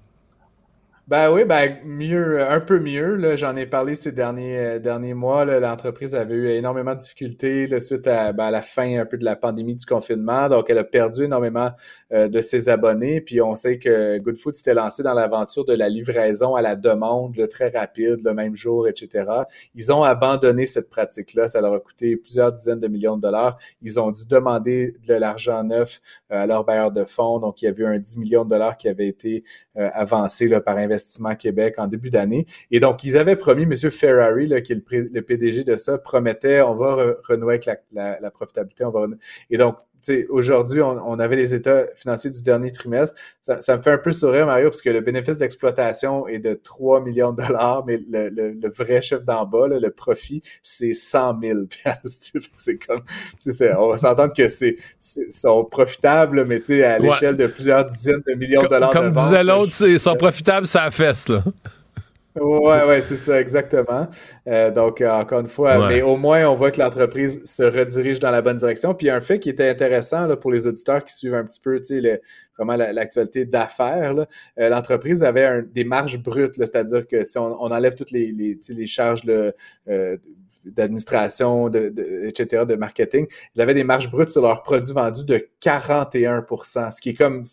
Ben 1.07 1.31
oui, 1.31 1.45
ben 1.45 1.77
mieux, 1.85 2.41
un 2.51 2.61
peu 2.61 2.81
mieux. 2.81 3.17
Là, 3.17 3.37
j'en 3.37 3.55
ai 3.57 3.67
parlé 3.67 3.95
ces 3.95 4.11
derniers 4.11 4.57
euh, 4.57 4.79
derniers 4.79 5.13
mois. 5.13 5.45
L'entreprise 5.45 6.15
avait 6.15 6.35
eu 6.35 6.49
énormément 6.49 6.95
de 6.95 6.99
difficultés 6.99 7.67
là, 7.67 7.79
suite 7.79 8.07
à, 8.07 8.33
ben, 8.33 8.45
à, 8.45 8.51
la 8.51 8.63
fin 8.63 9.01
un 9.01 9.05
peu 9.05 9.19
de 9.19 9.25
la 9.25 9.37
pandémie 9.37 9.75
du 9.75 9.85
confinement. 9.85 10.49
Donc, 10.49 10.71
elle 10.71 10.79
a 10.79 10.85
perdu 10.85 11.25
énormément 11.25 11.73
euh, 12.11 12.29
de 12.29 12.41
ses 12.41 12.71
abonnés. 12.71 13.21
Puis 13.21 13.43
on 13.43 13.55
sait 13.55 13.79
que 13.79 14.17
Goodfood 14.17 14.55
s'était 14.55 14.73
lancé 14.73 15.03
dans 15.03 15.13
l'aventure 15.13 15.67
de 15.67 15.75
la 15.75 15.91
livraison 15.91 16.55
à 16.55 16.63
la 16.63 16.75
demande, 16.75 17.37
le 17.37 17.49
très 17.49 17.69
rapide, 17.69 18.21
le 18.25 18.33
même 18.33 18.57
jour, 18.57 18.89
etc. 18.89 19.27
Ils 19.75 19.93
ont 19.93 20.05
abandonné 20.05 20.65
cette 20.65 20.89
pratique-là. 20.89 21.49
Ça 21.49 21.61
leur 21.61 21.75
a 21.75 21.81
coûté 21.81 22.17
plusieurs 22.17 22.51
dizaines 22.51 22.81
de 22.81 22.89
millions 22.89 23.19
de 23.19 23.23
dollars. 23.23 23.59
Ils 23.83 24.01
ont 24.01 24.11
dû 24.11 24.27
demander 24.27 24.95
de 25.07 25.15
l'argent 25.15 25.65
neuf 25.65 26.01
euh, 26.33 26.45
à 26.45 26.47
leur 26.47 26.65
bailleur 26.65 26.93
de 26.93 27.05
fonds. 27.05 27.41
Donc, 27.41 27.61
il 27.61 27.67
y 27.67 27.69
avait 27.69 27.83
eu 27.83 27.87
un 27.87 27.99
10 27.99 28.17
millions 28.17 28.45
de 28.47 28.51
dollars 28.51 28.79
qui 28.79 28.89
avait 28.89 29.07
été 29.07 29.45
avancé 29.77 30.47
là, 30.47 30.61
par 30.61 30.77
investissement 30.77 30.94
Investissement 30.95 31.35
Québec 31.37 31.75
en 31.79 31.87
début 31.87 32.11
d'année. 32.11 32.47
Et 32.71 32.81
donc, 32.81 33.05
ils 33.05 33.17
avaient 33.17 33.37
promis, 33.37 33.63
M. 33.63 33.75
Ferrari, 33.91 34.47
là, 34.47 34.61
qui 34.61 34.73
est 34.73 34.83
le, 34.91 35.23
PDG 35.23 35.65
de 35.65 35.77
ça, 35.77 35.99
promettait, 35.99 36.61
on 36.63 36.75
va 36.75 37.15
renouer 37.29 37.55
avec 37.55 37.69
la, 37.93 38.31
profitabilité, 38.31 38.85
on 38.85 38.91
va 38.91 39.07
Et 39.51 39.59
donc, 39.59 39.77
aujourd'hui, 40.29 40.81
on, 40.83 41.19
avait 41.19 41.37
les 41.37 41.55
états 41.55 41.87
financiers 41.97 42.31
du 42.31 42.43
dernier 42.43 42.73
trimestre. 42.73 43.15
Ça, 43.43 43.77
me 43.77 43.83
fait 43.83 43.93
un 43.93 43.99
peu 43.99 44.13
sourire, 44.13 44.47
Mario, 44.47 44.71
parce 44.71 44.83
que 44.83 44.91
le 44.91 45.01
bénéfice 45.01 45.37
d'exploitation 45.37 46.27
est 46.27 46.39
de 46.39 46.55
3 46.55 47.03
millions 47.03 47.33
de 47.33 47.43
dollars, 47.43 47.85
mais 47.87 48.01
le, 48.11 48.71
vrai 48.71 49.03
chef 49.03 49.25
d'en 49.25 49.47
bas, 49.47 49.69
le 49.69 49.91
profit, 49.91 50.43
c'est 50.63 50.95
100 50.95 51.41
000 51.43 51.59
C'est 52.57 52.79
comme, 52.79 53.03
on 53.79 53.89
va 53.89 53.99
s'entendre 53.99 54.33
que 54.33 54.49
c'est 54.49 54.77
sont 55.31 55.65
profitables, 55.65 56.45
mais 56.45 56.63
à 56.83 56.99
l'échelle 56.99 57.37
de 57.37 57.47
plusieurs 57.47 57.85
dizaines 57.85 58.23
de 58.27 58.35
millions 58.35 58.63
de 58.63 58.69
dollars. 58.69 58.91
Comme 58.91 59.11
disait 59.11 59.45
l'autre, 59.45 59.73
ils 59.87 60.01
sont 60.01 60.17
profitables, 60.17 60.67
ça 60.67 60.91
fesse, 60.91 61.29
là. 61.29 61.43
Ouais, 62.37 62.85
ouais, 62.85 63.01
c'est 63.01 63.17
ça, 63.17 63.41
exactement. 63.41 64.09
Euh, 64.49 64.73
donc, 64.73 65.01
euh, 65.01 65.09
encore 65.09 65.39
une 65.39 65.47
fois, 65.47 65.89
mais 65.89 66.03
au 66.03 66.17
moins, 66.17 66.49
on 66.49 66.57
voit 66.57 66.73
que 66.73 66.81
l'entreprise 66.81 67.45
se 67.45 67.63
redirige 67.63 68.19
dans 68.19 68.33
la 68.33 68.43
bonne 68.43 68.57
direction. 68.57 68.93
Puis, 68.93 69.09
un 69.09 69.21
fait 69.21 69.39
qui 69.39 69.51
était 69.51 69.69
intéressant 69.69 70.27
là, 70.27 70.37
pour 70.37 70.51
les 70.51 70.67
auditeurs 70.67 71.05
qui 71.05 71.15
suivent 71.15 71.35
un 71.35 71.45
petit 71.45 71.61
peu, 71.61 71.81
tu 71.81 72.03
sais, 72.03 72.23
vraiment 72.59 72.75
l'actualité 72.75 73.45
d'affaires, 73.45 74.27
euh, 74.59 74.69
l'entreprise 74.69 75.23
avait 75.23 75.63
des 75.63 75.85
marges 75.85 76.21
brutes, 76.21 76.55
c'est-à-dire 76.57 77.07
que 77.07 77.23
si 77.23 77.39
on, 77.39 77.61
enlève 77.61 77.95
toutes 77.95 78.11
les, 78.11 78.33
les, 78.33 78.59
les 78.69 78.87
charges 78.87 79.23
là, 79.25 79.53
d'administration, 80.65 81.69
de, 81.69 81.93
etc., 82.25 82.65
de 82.67 82.75
marketing, 82.75 83.27
ils 83.55 83.61
avaient 83.61 83.75
des 83.75 83.85
marges 83.85 84.11
brutes 84.11 84.31
sur 84.31 84.43
leurs 84.43 84.63
produits 84.63 84.93
vendus 84.93 85.25
de 85.25 85.49
41% 85.63 86.93
ce 86.93 87.01
qui 87.01 87.11
est 87.11 87.15
comme 87.15 87.45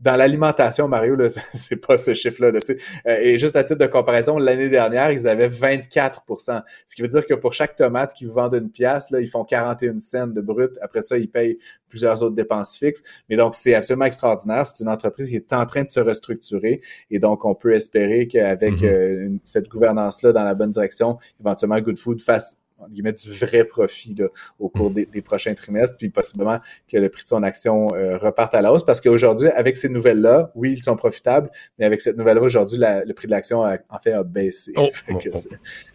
dans 0.00 0.16
l'alimentation, 0.16 0.88
Mario, 0.88 1.14
là, 1.16 1.28
c'est 1.54 1.76
pas 1.76 1.98
ce 1.98 2.14
chiffre-là. 2.14 2.50
Là, 2.52 2.60
euh, 3.06 3.18
et 3.20 3.38
juste 3.38 3.56
à 3.56 3.64
titre 3.64 3.78
de 3.78 3.86
comparaison, 3.86 4.38
l'année 4.38 4.68
dernière, 4.68 5.10
ils 5.12 5.28
avaient 5.28 5.48
24% 5.48 6.62
Ce 6.86 6.94
qui 6.94 7.02
veut 7.02 7.08
dire 7.08 7.24
que 7.26 7.34
pour 7.34 7.52
chaque 7.52 7.76
tomate 7.76 8.14
qu'ils 8.14 8.30
vendent 8.30 8.54
une 8.54 8.70
pièce, 8.70 9.10
là, 9.10 9.20
ils 9.20 9.28
font 9.28 9.44
41 9.44 9.98
cents 10.00 10.26
de 10.26 10.40
brut. 10.40 10.78
Après 10.80 11.02
ça, 11.02 11.18
ils 11.18 11.30
payent 11.30 11.58
plusieurs 11.90 12.22
autres 12.22 12.34
dépenses 12.34 12.76
fixes. 12.76 13.02
Mais 13.28 13.36
donc, 13.36 13.54
c'est 13.54 13.74
absolument 13.74 14.06
extraordinaire. 14.06 14.66
C'est 14.66 14.82
une 14.82 14.88
entreprise 14.88 15.28
qui 15.28 15.36
est 15.36 15.52
en 15.52 15.66
train 15.66 15.84
de 15.84 15.90
se 15.90 16.00
restructurer. 16.00 16.80
Et 17.10 17.18
donc, 17.18 17.44
on 17.44 17.54
peut 17.54 17.74
espérer 17.74 18.26
qu'avec 18.26 18.80
mhm. 18.80 19.40
cette 19.44 19.68
gouvernance-là 19.68 20.32
dans 20.32 20.44
la 20.44 20.54
bonne 20.54 20.70
direction, 20.70 21.18
éventuellement, 21.40 21.80
Good 21.80 21.98
Food 21.98 22.20
fasse 22.22 22.60
mettre 23.02 23.22
du 23.22 23.30
vrai 23.30 23.64
profit 23.64 24.16
au 24.58 24.68
cours 24.68 24.90
des, 24.90 25.06
prochains 25.22 25.54
trimestres, 25.54 25.96
puis 25.96 26.08
possiblement 26.08 26.58
que 26.90 26.96
le 26.96 27.08
prix 27.08 27.24
de 27.24 27.28
son 27.28 27.42
action 27.42 27.88
euh, 27.94 28.16
reparte 28.18 28.54
à 28.54 28.62
la 28.62 28.72
hausse. 28.72 28.84
Parce 28.84 29.00
qu'aujourd'hui, 29.00 29.48
avec 29.48 29.76
ces 29.76 29.88
nouvelles-là, 29.88 30.50
oui, 30.54 30.72
ils 30.72 30.82
sont 30.82 30.96
profitables, 30.96 31.50
mais 31.78 31.84
avec 31.84 32.00
cette 32.00 32.16
nouvelle-là, 32.16 32.42
aujourd'hui, 32.42 32.78
le 32.80 33.12
prix 33.12 33.26
de 33.26 33.32
l'action, 33.32 33.62
en 33.62 33.98
fait, 34.02 34.12
a 34.12 34.22
baissé. 34.22 34.72
Oh, 34.76 34.88
oh, 35.10 35.18
oh. 35.32 35.38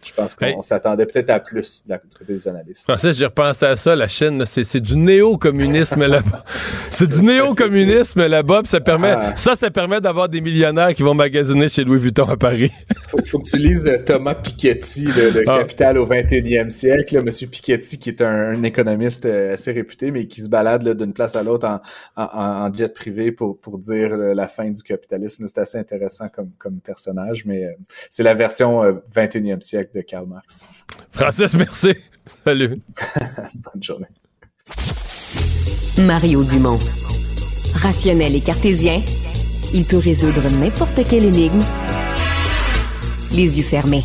Je 0.04 0.12
pense 0.12 0.34
qu'on 0.34 0.62
s'attendait 0.62 1.06
peut-être 1.06 1.30
à 1.30 1.40
plus 1.40 1.86
de 1.86 1.90
la 1.90 2.00
des 2.26 2.48
analystes. 2.48 2.86
Je 2.88 3.12
j'ai 3.12 3.26
repensé 3.26 3.66
à 3.66 3.76
ça, 3.76 3.96
la 3.96 4.08
Chine, 4.08 4.44
c'est 4.46 4.80
du 4.80 4.96
néo-communisme 4.96 6.06
là-bas. 6.06 6.44
C'est 6.90 7.08
du 7.08 7.22
néo-communisme 7.22 8.26
là-bas, 8.26 8.62
puis 8.62 8.70
ça 8.70 8.80
permet, 8.80 9.14
ah. 9.16 9.36
ça, 9.36 9.54
ça 9.54 9.70
permet 9.70 10.00
d'avoir 10.00 10.28
des 10.28 10.40
millionnaires 10.40 10.94
qui 10.94 11.02
vont 11.02 11.14
magasiner 11.14 11.68
chez 11.68 11.84
Louis 11.84 11.98
Vuitton 11.98 12.28
à 12.28 12.36
Paris. 12.36 12.72
faut, 13.08 13.18
faut 13.26 13.38
que 13.38 13.50
tu 13.50 13.58
lises 13.58 13.86
euh, 13.86 13.98
Thomas 13.98 14.34
Piketty, 14.34 15.04
le, 15.04 15.42
ah. 15.46 15.58
Capital 15.58 15.98
au 15.98 16.06
21e 16.06 16.70
siècle, 16.76 17.16
M. 17.16 17.48
Piketty, 17.50 17.98
qui 17.98 18.10
est 18.10 18.20
un, 18.20 18.62
économiste 18.62 19.26
euh, 19.26 19.54
assez 19.54 19.72
réputé, 19.72 20.10
mais 20.10 20.26
qui 20.26 20.42
se 20.42 20.48
balade 20.48 20.96
d'une 20.96 21.12
place 21.12 21.36
à 21.36 21.42
l'autre 21.42 21.80
en, 22.16 22.72
jet 22.74 22.92
privé 22.92 23.32
pour, 23.32 23.58
pour 23.58 23.78
dire 23.78 24.16
la 24.16 24.48
fin 24.48 24.70
du 24.70 24.82
capitalisme. 24.82 25.46
C'est 25.48 25.58
assez 25.58 25.78
intéressant 25.78 26.28
comme, 26.28 26.50
comme 26.58 26.80
personnage, 26.80 27.44
mais 27.44 27.64
euh, 27.64 27.72
c'est 28.10 28.22
la 28.22 28.34
version 28.34 28.82
21e 29.14 29.60
siècle 29.60 29.90
de 29.94 30.02
Karl 30.02 30.26
Marx. 30.26 30.64
Francis, 31.12 31.54
merci. 31.54 31.94
Salut. 32.26 32.80
Bonne 33.54 33.82
journée. 33.82 34.06
Mario 35.98 36.44
Dumont. 36.44 36.78
Rationnel 37.74 38.34
et 38.34 38.40
cartésien, 38.40 39.02
il 39.72 39.84
peut 39.84 39.98
résoudre 39.98 40.42
n'importe 40.50 41.06
quelle 41.08 41.24
énigme 41.24 41.62
les 43.32 43.58
yeux 43.58 43.64
fermés. 43.64 44.04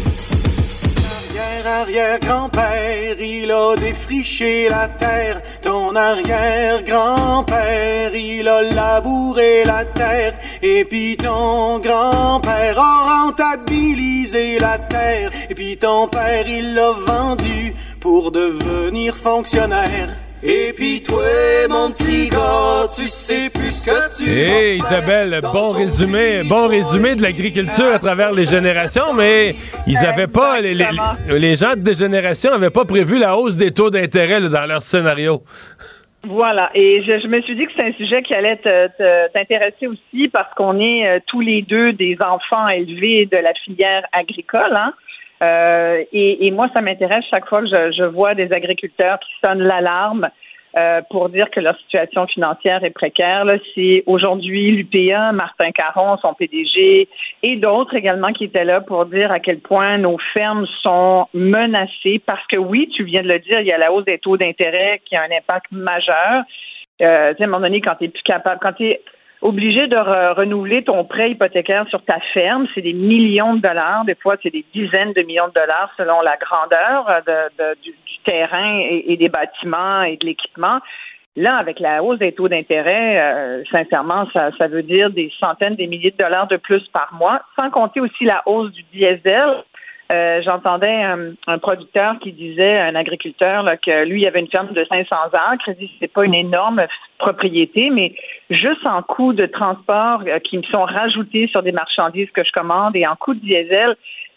arrière-grand-père, 1.37 3.19
il 3.19 3.51
a 3.51 3.75
défriché 3.75 4.69
la 4.69 4.87
terre. 4.87 5.41
Ton 5.61 5.95
arrière-grand-père, 5.95 8.15
il 8.15 8.47
a 8.47 8.61
labouré 8.61 9.63
la 9.65 9.83
terre. 9.85 10.35
Et 10.61 10.85
puis 10.85 11.17
ton 11.17 11.79
grand-père 11.79 12.79
a 12.79 13.25
rentabilisé 13.25 14.59
la 14.59 14.77
terre. 14.77 15.31
Et 15.49 15.55
puis 15.55 15.77
ton 15.77 16.07
père, 16.07 16.47
il 16.47 16.73
l'a 16.73 16.91
vendu 16.91 17.73
pour 17.99 18.31
devenir 18.31 19.15
fonctionnaire. 19.15 20.09
Et 20.43 20.73
puis 20.75 21.03
toi, 21.03 21.21
mon 21.69 21.91
petit 21.91 22.27
gars, 22.29 22.87
tu 22.95 23.07
sais 23.07 23.51
plus 23.51 23.71
ce 23.71 23.85
que 23.85 24.17
tu 24.17 24.27
Hé, 24.27 24.77
Isabelle, 24.77 25.39
bon 25.53 25.69
résumé, 25.69 26.41
bon 26.49 26.67
résumé 26.67 27.15
de 27.15 27.21
l'agriculture 27.21 27.93
à 27.93 27.99
travers 27.99 28.31
les 28.31 28.45
générations, 28.45 29.13
mais 29.15 29.53
ils 29.85 30.03
avaient 30.03 30.25
pas, 30.25 30.59
les, 30.59 30.73
les, 30.73 31.55
gens 31.55 31.75
de 31.77 31.93
génération 31.93 32.53
avaient 32.53 32.71
pas 32.71 32.85
prévu 32.85 33.19
la 33.19 33.37
hausse 33.37 33.55
des 33.55 33.69
taux 33.69 33.91
d'intérêt 33.91 34.41
dans 34.41 34.65
leur 34.65 34.81
scénario. 34.81 35.43
Voilà, 36.23 36.71
et 36.73 37.03
je, 37.03 37.27
me 37.27 37.39
suis 37.41 37.55
dit 37.55 37.67
que 37.67 37.71
c'est 37.75 37.85
un 37.85 37.93
sujet 37.93 38.23
qui 38.23 38.33
allait 38.33 38.59
t'intéresser 39.33 39.85
aussi 39.85 40.27
parce 40.29 40.51
qu'on 40.55 40.79
est 40.79 41.07
euh, 41.07 41.19
tous 41.27 41.41
les 41.41 41.61
deux 41.61 41.93
des 41.93 42.17
enfants 42.19 42.67
élevés 42.67 43.27
de 43.31 43.37
la 43.37 43.53
filière 43.53 44.03
agricole, 44.11 44.75
hein. 44.75 44.93
Euh, 45.41 46.03
et, 46.13 46.51
moi, 46.51 46.69
ça 46.73 46.81
m'intéresse 46.81 47.25
chaque 47.29 47.47
fois 47.47 47.61
que 47.61 47.67
je, 47.67 48.03
vois 48.03 48.35
des 48.35 48.51
agriculteurs 48.51 49.19
qui 49.19 49.31
sonnent 49.41 49.63
l'alarme 49.63 50.29
euh, 50.77 51.01
pour 51.09 51.29
dire 51.29 51.49
que 51.49 51.59
leur 51.59 51.77
situation 51.79 52.27
financière 52.27 52.83
est 52.83 52.91
précaire. 52.91 53.45
C'est 53.73 54.03
aujourd'hui 54.05 54.71
l'UPA, 54.71 55.31
Martin 55.31 55.71
Caron, 55.71 56.17
son 56.21 56.33
PDG, 56.33 57.09
et 57.43 57.55
d'autres 57.55 57.95
également 57.95 58.31
qui 58.31 58.45
étaient 58.45 58.63
là 58.63 58.81
pour 58.81 59.05
dire 59.07 59.31
à 59.31 59.39
quel 59.39 59.59
point 59.59 59.97
nos 59.97 60.17
fermes 60.33 60.67
sont 60.83 61.27
menacées 61.33 62.21
parce 62.25 62.45
que 62.47 62.57
oui, 62.57 62.89
tu 62.95 63.03
viens 63.03 63.23
de 63.23 63.27
le 63.27 63.39
dire, 63.39 63.61
il 63.61 63.67
y 63.67 63.73
a 63.73 63.77
la 63.77 63.91
hausse 63.91 64.05
des 64.05 64.19
taux 64.19 64.37
d'intérêt 64.37 65.01
qui 65.05 65.15
a 65.15 65.23
un 65.23 65.35
impact 65.35 65.71
majeur. 65.71 66.43
Euh, 67.01 67.33
à 67.37 67.43
un 67.43 67.47
moment 67.47 67.61
donné, 67.61 67.81
quand 67.81 67.95
tu 67.95 68.09
plus 68.09 68.23
capable, 68.23 68.59
quand 68.61 68.73
tu 68.73 68.89
es 68.89 69.01
obligé 69.41 69.87
de 69.87 69.97
renouveler 70.35 70.83
ton 70.83 71.03
prêt 71.03 71.31
hypothécaire 71.31 71.87
sur 71.89 72.03
ta 72.03 72.19
ferme. 72.33 72.67
C'est 72.73 72.81
des 72.81 72.93
millions 72.93 73.55
de 73.55 73.61
dollars. 73.61 74.05
Des 74.05 74.15
fois, 74.15 74.35
c'est 74.41 74.51
des 74.51 74.65
dizaines 74.73 75.13
de 75.13 75.21
millions 75.23 75.47
de 75.47 75.53
dollars 75.53 75.91
selon 75.97 76.21
la 76.21 76.37
grandeur 76.37 77.09
euh, 77.09 77.73
du, 77.83 77.93
terrain 78.23 78.79
et, 78.79 79.17
des 79.17 79.29
bâtiments 79.29 80.03
et 80.03 80.17
de 80.17 80.25
l'équipement. 80.25 80.79
Là, 81.35 81.57
avec 81.61 81.79
la 81.79 82.03
hausse 82.03 82.19
des 82.19 82.33
taux 82.33 82.49
d'intérêt, 82.49 83.19
euh, 83.19 83.63
sincèrement, 83.71 84.27
ça, 84.33 84.51
ça 84.57 84.67
veut 84.67 84.83
dire 84.83 85.09
des 85.09 85.31
centaines, 85.39 85.75
des 85.75 85.87
milliers 85.87 86.11
de 86.11 86.23
dollars 86.23 86.47
de 86.47 86.57
plus 86.57 86.85
par 86.89 87.11
mois, 87.13 87.41
sans 87.55 87.71
compter 87.71 87.99
aussi 87.99 88.25
la 88.25 88.43
hausse 88.45 88.71
du 88.71 88.83
diesel 88.93 89.63
euh, 90.11 90.41
j'entendais 90.43 91.03
un, 91.47 91.57
producteur 91.59 92.19
qui 92.19 92.33
disait, 92.33 92.79
un 92.79 92.95
agriculteur, 92.95 93.65
que 93.85 94.05
lui, 94.05 94.21
il 94.21 94.27
avait 94.27 94.41
une 94.41 94.49
ferme 94.49 94.73
de 94.73 94.83
500 94.83 95.15
acres. 95.33 95.63
Il 95.67 95.75
dit, 95.75 95.91
c'est 95.99 96.11
pas 96.11 96.25
une 96.25 96.33
énorme 96.33 96.85
propriété, 97.17 97.89
mais 97.89 98.13
juste 98.49 98.85
en 98.85 99.01
coût 99.03 99.31
de 99.31 99.45
transport 99.45 100.23
euh, 100.27 100.39
qui 100.39 100.57
me 100.57 100.63
sont 100.63 100.83
rajoutés 100.83 101.47
sur 101.47 101.63
des 101.63 101.71
marchandises 101.71 102.29
que 102.31 102.43
je 102.43 102.51
commande 102.51 102.95
et 102.95 103.07
en 103.07 103.15
coût 103.15 103.33
de 103.33 103.39
diesel, 103.39 103.95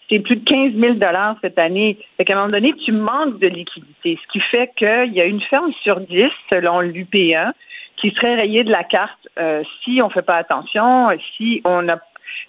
c'est 0.08 0.20
plus 0.20 0.36
de 0.36 0.44
15 0.44 0.74
000 0.74 0.94
dollars 0.94 1.36
cette 1.40 1.58
année. 1.58 1.98
Fait 2.16 2.24
qu'à 2.24 2.34
un 2.34 2.36
moment 2.36 2.48
donné, 2.48 2.72
tu 2.84 2.92
manques 2.92 3.38
de 3.38 3.48
liquidité, 3.48 4.18
ce 4.22 4.32
qui 4.32 4.40
fait 4.40 4.70
qu'il 4.76 5.12
y 5.12 5.20
a 5.20 5.24
une 5.24 5.40
ferme 5.40 5.72
sur 5.82 6.00
10, 6.00 6.26
selon 6.50 6.82
l'UP1, 6.82 7.52
qui 7.96 8.10
serait 8.10 8.34
rayée 8.34 8.64
de 8.64 8.70
la 8.70 8.84
carte 8.84 9.28
euh, 9.38 9.62
si 9.82 10.00
on 10.02 10.10
fait 10.10 10.22
pas 10.22 10.36
attention, 10.36 11.08
si 11.36 11.62
on 11.64 11.82
n'a 11.82 11.98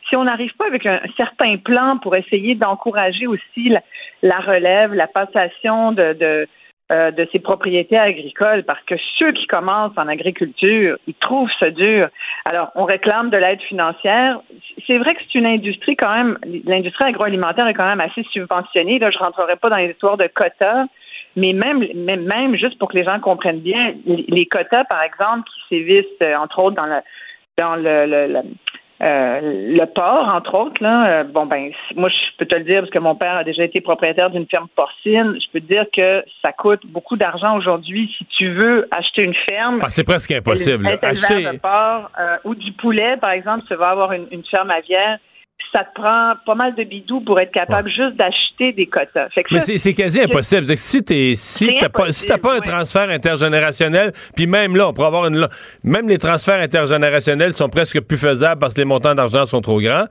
si 0.10 0.16
on 0.16 0.26
n'arrive 0.26 0.56
pas 0.58 0.68
avec 0.68 0.86
un 0.86 1.00
certain 1.18 1.58
plan 1.58 1.98
pour 1.98 2.16
essayer 2.16 2.56
d'encourager 2.56 3.28
aussi 3.28 3.74
la, 4.22 4.40
relève, 4.40 4.94
la 4.94 5.08
passation 5.08 5.92
de, 5.92 6.14
de, 6.14 6.48
euh, 6.92 7.40
propriétés 7.44 7.98
agricoles, 7.98 8.64
parce 8.64 8.82
que 8.84 8.96
ceux 9.18 9.32
qui 9.32 9.48
commencent 9.48 9.98
en 9.98 10.08
agriculture, 10.08 10.98
ils 11.08 11.16
trouvent 11.16 11.50
ça 11.60 11.72
dur. 11.72 12.10
Alors, 12.46 12.72
on 12.76 12.86
réclame 12.86 13.30
de 13.30 13.38
l'aide 13.38 13.62
financière. 13.62 14.40
C'est 14.86 14.98
vrai 14.98 15.16
que 15.16 15.22
c'est 15.24 15.40
une 15.40 15.48
industrie 15.48 15.96
quand 15.96 16.14
même, 16.14 16.38
l'industrie 16.66 17.06
agroalimentaire 17.06 17.68
est 17.68 17.74
quand 17.74 17.88
même 17.88 18.02
assez 18.02 18.24
subventionnée. 18.32 19.00
Là, 19.00 19.10
je 19.12 19.18
rentrerai 19.18 19.56
pas 19.56 19.70
dans 19.70 19.78
les 19.78 19.92
histoires 19.92 20.18
de 20.18 20.28
quotas, 20.28 20.86
mais 21.36 21.54
même, 21.54 21.86
même, 21.96 22.56
juste 22.56 22.78
pour 22.78 22.90
que 22.90 22.98
les 22.98 23.04
gens 23.04 23.20
comprennent 23.20 23.60
bien, 23.60 23.94
les, 24.06 24.46
quotas, 24.46 24.86
par 24.86 25.02
exemple, 25.02 25.50
qui 25.50 25.78
sévissent, 25.78 26.06
euh, 26.22 26.36
entre 26.36 26.60
autres, 26.60 26.76
dans 26.76 26.86
le 26.86 27.02
dans 27.58 27.76
le 27.76 28.44
euh, 29.02 29.40
le 29.44 29.86
porc, 29.86 30.30
entre 30.30 30.56
autres, 30.56 30.82
là, 30.82 31.08
euh, 31.08 31.24
bon 31.26 31.46
ben, 31.46 31.70
moi 31.96 32.08
je 32.08 32.38
peux 32.38 32.46
te 32.46 32.56
le 32.56 32.64
dire 32.64 32.80
parce 32.80 32.92
que 32.92 33.00
mon 33.00 33.16
père 33.16 33.36
a 33.36 33.44
déjà 33.44 33.66
été 33.66 33.82
propriétaire 33.82 34.30
d'une 34.30 34.48
ferme 34.48 34.68
porcine. 34.74 35.38
Je 35.40 35.52
peux 35.52 35.60
te 35.60 35.68
dire 35.68 35.86
que 35.94 36.24
ça 36.42 36.54
coûte 36.54 36.82
beaucoup 36.86 37.18
d'argent 37.18 37.58
aujourd'hui 37.58 38.14
si 38.18 38.26
tu 38.38 38.54
veux 38.54 38.88
acheter 38.92 39.24
une 39.24 39.36
ferme. 39.50 39.80
Ah, 39.82 39.90
c'est 39.90 40.06
presque 40.06 40.32
impossible. 40.32 40.88
Acheter 41.02 41.44
de 41.44 41.58
porc 41.60 42.10
euh, 42.20 42.38
ou 42.46 42.56
du 42.56 42.72
poulet, 42.72 43.18
par 43.18 43.32
exemple, 43.32 43.64
tu 43.68 43.76
vas 43.76 43.90
avoir 43.90 44.14
une, 44.14 44.28
une 44.32 44.46
ferme 44.46 44.72
aviaire 44.72 45.20
ça 45.76 45.84
te 45.84 45.94
prend 45.94 46.34
pas 46.46 46.56
mal 46.56 46.74
de 46.76 46.86
bidous 46.86 47.20
pour 47.20 47.38
être 47.38 47.52
capable 47.52 47.90
juste 47.90 48.16
d'acheter 48.16 48.72
des 48.72 48.88
quotas. 48.88 49.28
Mais 49.52 49.60
c'est 49.60 49.94
quasi 49.94 50.22
impossible. 50.22 50.66
si 50.78 51.04
tu 51.04 51.36
si 51.36 51.70
t'as 51.80 51.90
pas, 51.90 52.12
si 52.14 52.28
pas 52.28 52.56
un 52.56 52.62
transfert 52.62 53.10
intergénérationnel, 53.10 54.14
puis 54.38 54.48
même 54.48 54.78
là, 54.78 54.88
on 54.88 54.94
pourrait 54.94 55.08
avoir 55.08 55.28
une, 55.28 55.50
même 55.84 56.08
les 56.08 56.18
transferts 56.18 56.62
intergénérationnels 56.62 57.52
sont 57.52 57.68
presque 57.68 58.00
plus 58.00 58.18
faisables 58.18 58.60
parce 58.60 58.74
que 58.74 58.80
les 58.80 58.86
montants 58.86 59.16
d'argent 59.16 59.46
sont 59.46 59.60
trop 59.60 59.82
grands. 59.82 60.06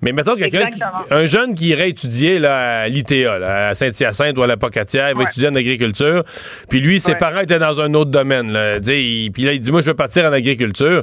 Mais 0.00 0.12
mettons 0.12 0.36
quelqu'un, 0.36 0.68
un 1.10 1.26
jeune 1.26 1.54
qui 1.54 1.68
irait 1.68 1.90
étudier 1.90 2.38
là, 2.38 2.80
à 2.82 2.88
l'ITA, 2.88 3.68
à 3.68 3.74
Saint-Hyacinthe 3.74 4.38
ou 4.38 4.42
à 4.42 4.46
la 4.46 4.56
Pocatière, 4.56 5.10
il 5.10 5.16
va 5.18 5.24
étudier 5.24 5.48
en 5.48 5.54
agriculture, 5.54 6.24
puis 6.70 6.80
lui, 6.80 6.98
ses 6.98 7.14
parents 7.14 7.40
étaient 7.40 7.58
dans 7.58 7.78
un 7.78 7.92
autre 7.92 8.10
domaine. 8.10 8.52
Là, 8.52 8.80
puis 8.80 9.42
là, 9.44 9.52
il 9.52 9.60
dit, 9.60 9.70
moi, 9.70 9.82
je 9.82 9.86
veux 9.86 9.94
partir 9.94 10.24
en 10.24 10.32
agriculture 10.32 11.02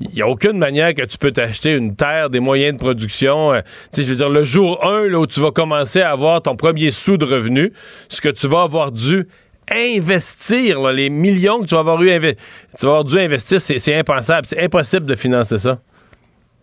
il 0.00 0.10
n'y 0.10 0.22
a 0.22 0.28
aucune 0.28 0.58
manière 0.58 0.94
que 0.94 1.04
tu 1.04 1.18
peux 1.18 1.30
t'acheter 1.30 1.72
une 1.72 1.96
terre, 1.96 2.28
des 2.28 2.40
moyens 2.40 2.74
de 2.74 2.78
production. 2.78 3.54
Euh, 3.54 3.60
je 3.96 4.02
veux 4.02 4.16
dire, 4.16 4.28
le 4.28 4.44
jour 4.44 4.84
1, 4.84 5.08
là, 5.08 5.18
où 5.18 5.26
tu 5.26 5.40
vas 5.40 5.50
commencer 5.50 6.02
à 6.02 6.10
avoir 6.10 6.42
ton 6.42 6.56
premier 6.56 6.90
sou 6.90 7.16
de 7.16 7.24
revenu, 7.24 7.72
ce 8.08 8.20
que 8.20 8.28
tu 8.28 8.46
vas 8.46 8.62
avoir 8.62 8.92
dû 8.92 9.26
investir, 9.70 10.80
les 10.92 11.10
millions 11.10 11.60
que 11.60 11.66
tu 11.66 11.74
vas 11.74 11.80
avoir, 11.80 12.00
eu 12.02 12.08
tu 12.08 12.86
vas 12.86 12.88
avoir 12.88 13.04
dû 13.04 13.18
investir, 13.18 13.60
c'est 13.60 13.94
impensable. 13.94 14.46
C'est 14.46 14.62
impossible 14.62 15.06
de 15.06 15.14
financer 15.16 15.58
ça. 15.58 15.78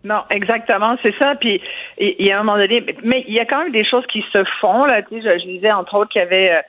Non, 0.03 0.21
exactement, 0.29 0.97
c'est 1.01 1.15
ça. 1.17 1.35
Puis 1.39 1.61
il 1.97 2.25
y 2.25 2.31
a 2.31 2.39
un 2.39 2.43
moment 2.43 2.57
donné, 2.57 2.85
mais 3.03 3.23
il 3.27 3.33
y 3.33 3.39
a 3.39 3.45
quand 3.45 3.63
même 3.63 3.71
des 3.71 3.85
choses 3.85 4.05
qui 4.11 4.23
se 4.33 4.43
font. 4.59 4.85
Là, 4.85 5.01
je, 5.09 5.17
je 5.17 5.45
disais 5.45 5.71
entre 5.71 5.95
autres 5.95 6.11
qu'il 6.11 6.21
y 6.21 6.25
avait 6.25 6.51
euh, 6.51 6.61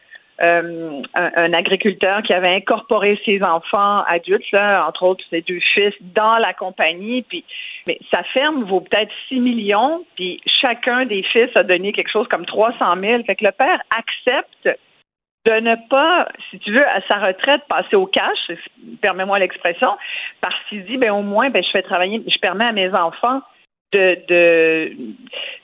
euh, 0.43 1.03
un, 1.15 1.53
agriculteur 1.53 2.23
qui 2.23 2.33
avait 2.33 2.57
incorporé 2.57 3.21
ses 3.25 3.43
enfants 3.43 4.03
adultes, 4.09 4.53
entre 4.53 5.05
autres 5.05 5.25
ses 5.31 5.43
deux 5.43 5.61
fils, 5.75 5.95
dans 6.01 6.39
la 6.39 6.53
compagnie. 6.53 7.23
Puis, 7.23 7.45
mais 7.87 7.99
sa 8.11 8.23
ferme 8.25 8.65
vaut 8.65 8.81
peut-être 8.81 9.13
6 9.29 9.39
millions, 9.39 10.05
puis 10.17 10.41
chacun 10.61 11.07
des 11.07 11.23
fils 11.23 11.51
a 11.55 11.63
donné 11.63 11.93
quelque 11.93 12.11
chose 12.11 12.27
comme 12.29 12.47
300 12.47 12.97
000. 13.01 13.23
Fait 13.25 13.37
que 13.37 13.45
le 13.45 13.53
père 13.53 13.81
accepte 13.97 14.69
de 15.47 15.53
ne 15.53 15.77
pas, 15.89 16.27
si 16.51 16.59
tu 16.59 16.73
veux, 16.73 16.87
à 16.87 17.01
sa 17.07 17.17
retraite, 17.19 17.63
passer 17.69 17.97
au 17.97 18.07
cash, 18.07 18.51
permets-moi 19.03 19.39
l'expression, 19.39 19.91
parce 20.41 20.57
qu'il 20.69 20.85
dit, 20.85 20.97
ben 20.97 21.11
au 21.13 21.23
moins, 21.23 21.51
ben 21.51 21.63
je 21.63 21.71
fais 21.71 21.83
travailler, 21.83 22.23
je 22.27 22.39
permets 22.39 22.65
à 22.65 22.73
mes 22.73 22.93
enfants 22.95 23.41
de, 23.95 24.19
de, 24.29 24.93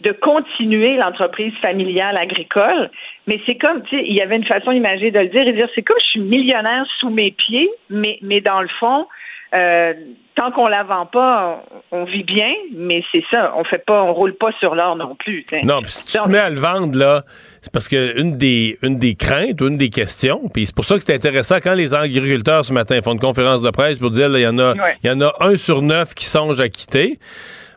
de 0.02 0.12
continuer 0.12 0.96
l'entreprise 0.96 1.52
familiale 1.60 2.16
agricole. 2.16 2.90
Mais 3.26 3.40
c'est 3.46 3.56
comme, 3.56 3.82
tu 3.82 3.96
sais, 3.96 4.04
il 4.06 4.14
y 4.14 4.22
avait 4.22 4.36
une 4.36 4.46
façon 4.46 4.70
imagée 4.70 5.10
de 5.10 5.18
le 5.18 5.28
dire 5.28 5.46
et 5.46 5.52
dire, 5.52 5.68
c'est 5.74 5.82
comme 5.82 5.98
je 6.00 6.10
suis 6.10 6.20
millionnaire 6.20 6.84
sous 6.98 7.10
mes 7.10 7.32
pieds, 7.32 7.68
mais, 7.90 8.18
mais 8.22 8.40
dans 8.40 8.62
le 8.62 8.68
fond, 8.78 9.06
euh, 9.54 9.94
tant 10.36 10.52
qu'on 10.52 10.68
la 10.68 10.84
vend 10.84 11.06
pas, 11.06 11.64
on, 11.90 12.04
vit 12.04 12.22
bien, 12.22 12.52
mais 12.74 13.02
c'est 13.10 13.24
ça, 13.30 13.52
on 13.56 13.64
fait 13.64 13.84
pas, 13.84 14.02
on 14.04 14.12
roule 14.12 14.34
pas 14.34 14.52
sur 14.60 14.76
l'or 14.76 14.94
non 14.94 15.16
plus. 15.16 15.44
Non, 15.64 15.82
puis 15.82 15.90
si 15.90 16.04
tu 16.04 16.18
te 16.18 16.28
mets 16.28 16.38
à 16.38 16.50
le 16.50 16.60
vendre 16.60 16.96
là, 16.96 17.24
c'est 17.60 17.72
parce 17.72 17.88
que 17.88 18.18
une 18.18 18.32
des 18.32 18.78
une 18.82 18.96
des 18.96 19.16
craintes, 19.16 19.60
une 19.60 19.76
des 19.76 19.90
questions, 19.90 20.40
puis 20.54 20.66
c'est 20.66 20.74
pour 20.74 20.84
ça 20.84 20.96
que 20.96 21.02
c'est 21.02 21.14
intéressant 21.14 21.56
quand 21.56 21.74
les 21.74 21.94
agriculteurs 21.94 22.64
ce 22.64 22.72
matin 22.72 23.00
font 23.02 23.12
une 23.12 23.20
conférence 23.20 23.60
de 23.60 23.70
presse 23.70 23.98
pour 23.98 24.10
dire 24.10 24.28
il 24.34 24.40
y 24.40 24.46
en 24.46 24.58
a 24.60 24.74
il 25.02 25.08
y 25.08 25.10
en 25.10 25.20
a 25.20 25.32
un 25.40 25.56
sur 25.56 25.82
neuf 25.82 26.14
qui 26.14 26.24
songe 26.24 26.60
à 26.60 26.68
quitter. 26.68 27.18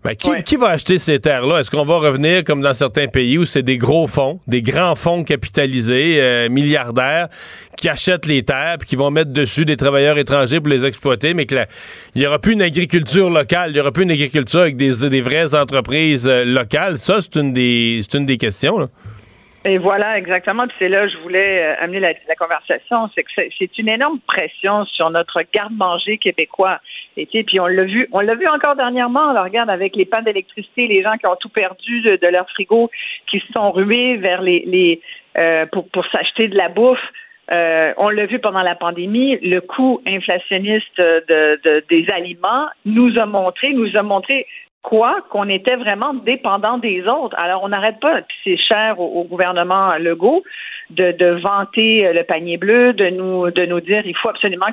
Ben, 0.03 0.15
qui, 0.15 0.57
va 0.57 0.67
acheter 0.67 0.99
ces 0.99 1.19
terres-là? 1.19 1.59
Est-ce 1.59 1.71
qu'on 1.71 1.85
va 1.85 1.97
revenir 1.97 2.43
comme 2.43 2.61
dans 2.61 2.73
certains 2.73 3.07
pays 3.07 3.37
où 3.37 3.45
c'est 3.45 3.63
des 3.63 3.77
gros 3.77 4.07
fonds, 4.07 4.41
des 4.47 4.61
grands 4.61 4.95
fonds 4.95 5.23
capitalisés, 5.23 6.17
euh, 6.19 6.49
milliardaires, 6.49 7.29
qui 7.77 7.87
achètent 7.87 8.25
les 8.25 8.43
terres 8.43 8.75
puis 8.79 8.89
qui 8.89 8.95
vont 8.97 9.11
mettre 9.11 9.31
dessus 9.31 9.63
des 9.63 9.77
travailleurs 9.77 10.17
étrangers 10.17 10.59
pour 10.59 10.69
les 10.69 10.83
exploiter, 10.85 11.33
mais 11.33 11.45
qu'il 11.45 11.65
n'y 12.15 12.27
aura 12.27 12.39
plus 12.39 12.53
une 12.53 12.61
agriculture 12.61 13.29
locale, 13.29 13.69
il 13.69 13.73
n'y 13.75 13.79
aura 13.79 13.93
plus 13.93 14.03
une 14.03 14.11
agriculture 14.11 14.59
avec 14.59 14.75
des, 14.75 15.09
des 15.09 15.21
vraies 15.21 15.55
entreprises 15.55 16.27
euh, 16.27 16.43
locales? 16.43 16.97
Ça, 16.97 17.19
c'est 17.21 17.39
une 17.39 17.53
des 17.53 18.01
c'est 18.03 18.17
une 18.17 18.25
des 18.25 18.37
questions. 18.37 18.79
Là. 18.79 18.89
Et 19.65 19.77
voilà, 19.77 20.17
exactement. 20.17 20.67
Puis 20.67 20.75
c'est 20.77 20.89
là 20.89 21.07
je 21.07 21.17
voulais 21.19 21.63
euh, 21.63 21.75
amener 21.83 21.99
la, 21.99 22.13
conversation. 22.35 23.09
C'est 23.15 23.23
que 23.23 23.29
c'est 23.57 23.77
une 23.77 23.87
énorme 23.87 24.19
pression 24.27 24.85
sur 24.85 25.09
notre 25.09 25.41
garde-manger 25.53 26.17
québécois. 26.17 26.79
Et 27.15 27.25
puis 27.25 27.59
on 27.59 27.67
l'a 27.67 27.85
vu, 27.85 28.07
on 28.11 28.19
l'a 28.19 28.35
vu 28.35 28.47
encore 28.47 28.75
dernièrement. 28.75 29.31
On 29.33 29.43
regarde 29.43 29.69
avec 29.69 29.95
les 29.95 30.05
pannes 30.05 30.25
d'électricité, 30.25 30.87
les 30.87 31.01
gens 31.01 31.17
qui 31.17 31.27
ont 31.27 31.37
tout 31.37 31.49
perdu 31.49 32.01
de, 32.01 32.27
leur 32.27 32.49
frigo, 32.49 32.89
qui 33.29 33.39
se 33.39 33.53
sont 33.53 33.71
rués 33.71 34.17
vers 34.17 34.41
les, 34.41 34.63
les 34.65 35.01
euh, 35.37 35.65
pour, 35.67 35.87
pour 35.89 36.05
s'acheter 36.07 36.49
de 36.49 36.57
la 36.57 36.67
bouffe. 36.67 36.99
Euh, 37.51 37.93
on 37.97 38.09
l'a 38.09 38.25
vu 38.25 38.39
pendant 38.39 38.61
la 38.61 38.75
pandémie, 38.75 39.37
le 39.41 39.59
coût 39.59 40.01
inflationniste 40.07 40.97
de, 40.97 41.59
de, 41.63 41.83
des 41.89 42.09
aliments 42.09 42.67
nous 42.85 43.17
a 43.19 43.25
montré, 43.25 43.73
nous 43.73 43.95
a 43.97 44.01
montré 44.01 44.47
quoi 44.83 45.21
qu'on 45.29 45.47
était 45.49 45.77
vraiment 45.77 46.13
dépendant 46.13 46.77
des 46.77 47.07
autres. 47.07 47.35
Alors, 47.39 47.63
on 47.63 47.69
n'arrête 47.69 47.99
pas, 47.99 48.21
puis 48.21 48.37
c'est 48.43 48.57
cher 48.57 48.99
au, 48.99 49.23
gouvernement 49.23 49.95
Legault 49.95 50.43
de, 50.89 51.13
de, 51.13 51.27
vanter 51.41 52.11
le 52.13 52.23
panier 52.23 52.57
bleu, 52.57 52.91
de 52.93 53.09
nous, 53.09 53.49
de 53.49 53.65
nous 53.65 53.79
dire 53.79 54.05
il 54.05 54.15
faut 54.15 54.29
absolument 54.29 54.67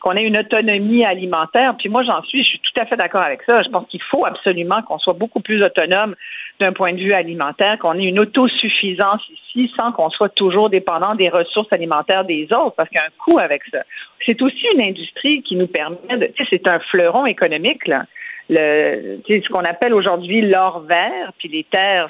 qu'on 0.00 0.16
ait 0.16 0.24
une 0.24 0.38
autonomie 0.38 1.04
alimentaire. 1.04 1.76
Puis 1.78 1.90
moi, 1.90 2.02
j'en 2.02 2.22
suis, 2.22 2.42
je 2.42 2.48
suis 2.48 2.60
tout 2.60 2.80
à 2.80 2.86
fait 2.86 2.96
d'accord 2.96 3.20
avec 3.20 3.42
ça. 3.42 3.62
Je 3.62 3.68
pense 3.68 3.86
qu'il 3.88 4.02
faut 4.02 4.24
absolument 4.24 4.82
qu'on 4.82 4.98
soit 4.98 5.12
beaucoup 5.12 5.40
plus 5.40 5.62
autonome 5.62 6.16
d'un 6.58 6.72
point 6.72 6.92
de 6.92 6.98
vue 6.98 7.12
alimentaire, 7.12 7.78
qu'on 7.78 7.98
ait 7.98 8.04
une 8.04 8.18
autosuffisance 8.18 9.22
ici 9.28 9.70
sans 9.76 9.92
qu'on 9.92 10.08
soit 10.08 10.30
toujours 10.30 10.70
dépendant 10.70 11.14
des 11.14 11.28
ressources 11.28 11.72
alimentaires 11.72 12.24
des 12.24 12.44
autres, 12.52 12.74
parce 12.76 12.88
qu'il 12.88 12.96
y 12.96 13.00
a 13.00 13.04
un 13.04 13.18
coût 13.18 13.38
avec 13.38 13.62
ça. 13.70 13.82
C'est 14.24 14.40
aussi 14.40 14.66
une 14.74 14.80
industrie 14.80 15.42
qui 15.42 15.56
nous 15.56 15.66
permet 15.66 16.16
de, 16.16 16.26
tu 16.26 16.44
sais, 16.44 16.48
c'est 16.50 16.66
un 16.66 16.78
fleuron 16.78 17.26
économique, 17.26 17.86
là 17.86 18.04
le, 18.48 19.20
ce 19.26 19.48
qu'on 19.48 19.64
appelle 19.64 19.94
aujourd'hui 19.94 20.42
l'or 20.42 20.80
vert, 20.80 21.32
puis 21.38 21.48
les 21.48 21.64
terres 21.64 22.08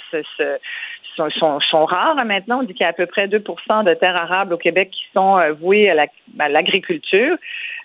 sont, 1.16 1.60
sont, 1.60 1.84
rares 1.84 2.24
maintenant. 2.24 2.60
On 2.60 2.62
dit 2.62 2.74
qu'il 2.74 2.82
y 2.82 2.86
a 2.86 2.90
à 2.90 2.92
peu 2.92 3.06
près 3.06 3.26
2% 3.26 3.84
de 3.84 3.94
terres 3.94 4.16
arables 4.16 4.52
au 4.52 4.56
Québec 4.56 4.90
qui 4.90 5.04
sont 5.14 5.38
euh, 5.38 5.52
vouées 5.52 5.90
à 5.90 6.48
l'agriculture. 6.48 7.36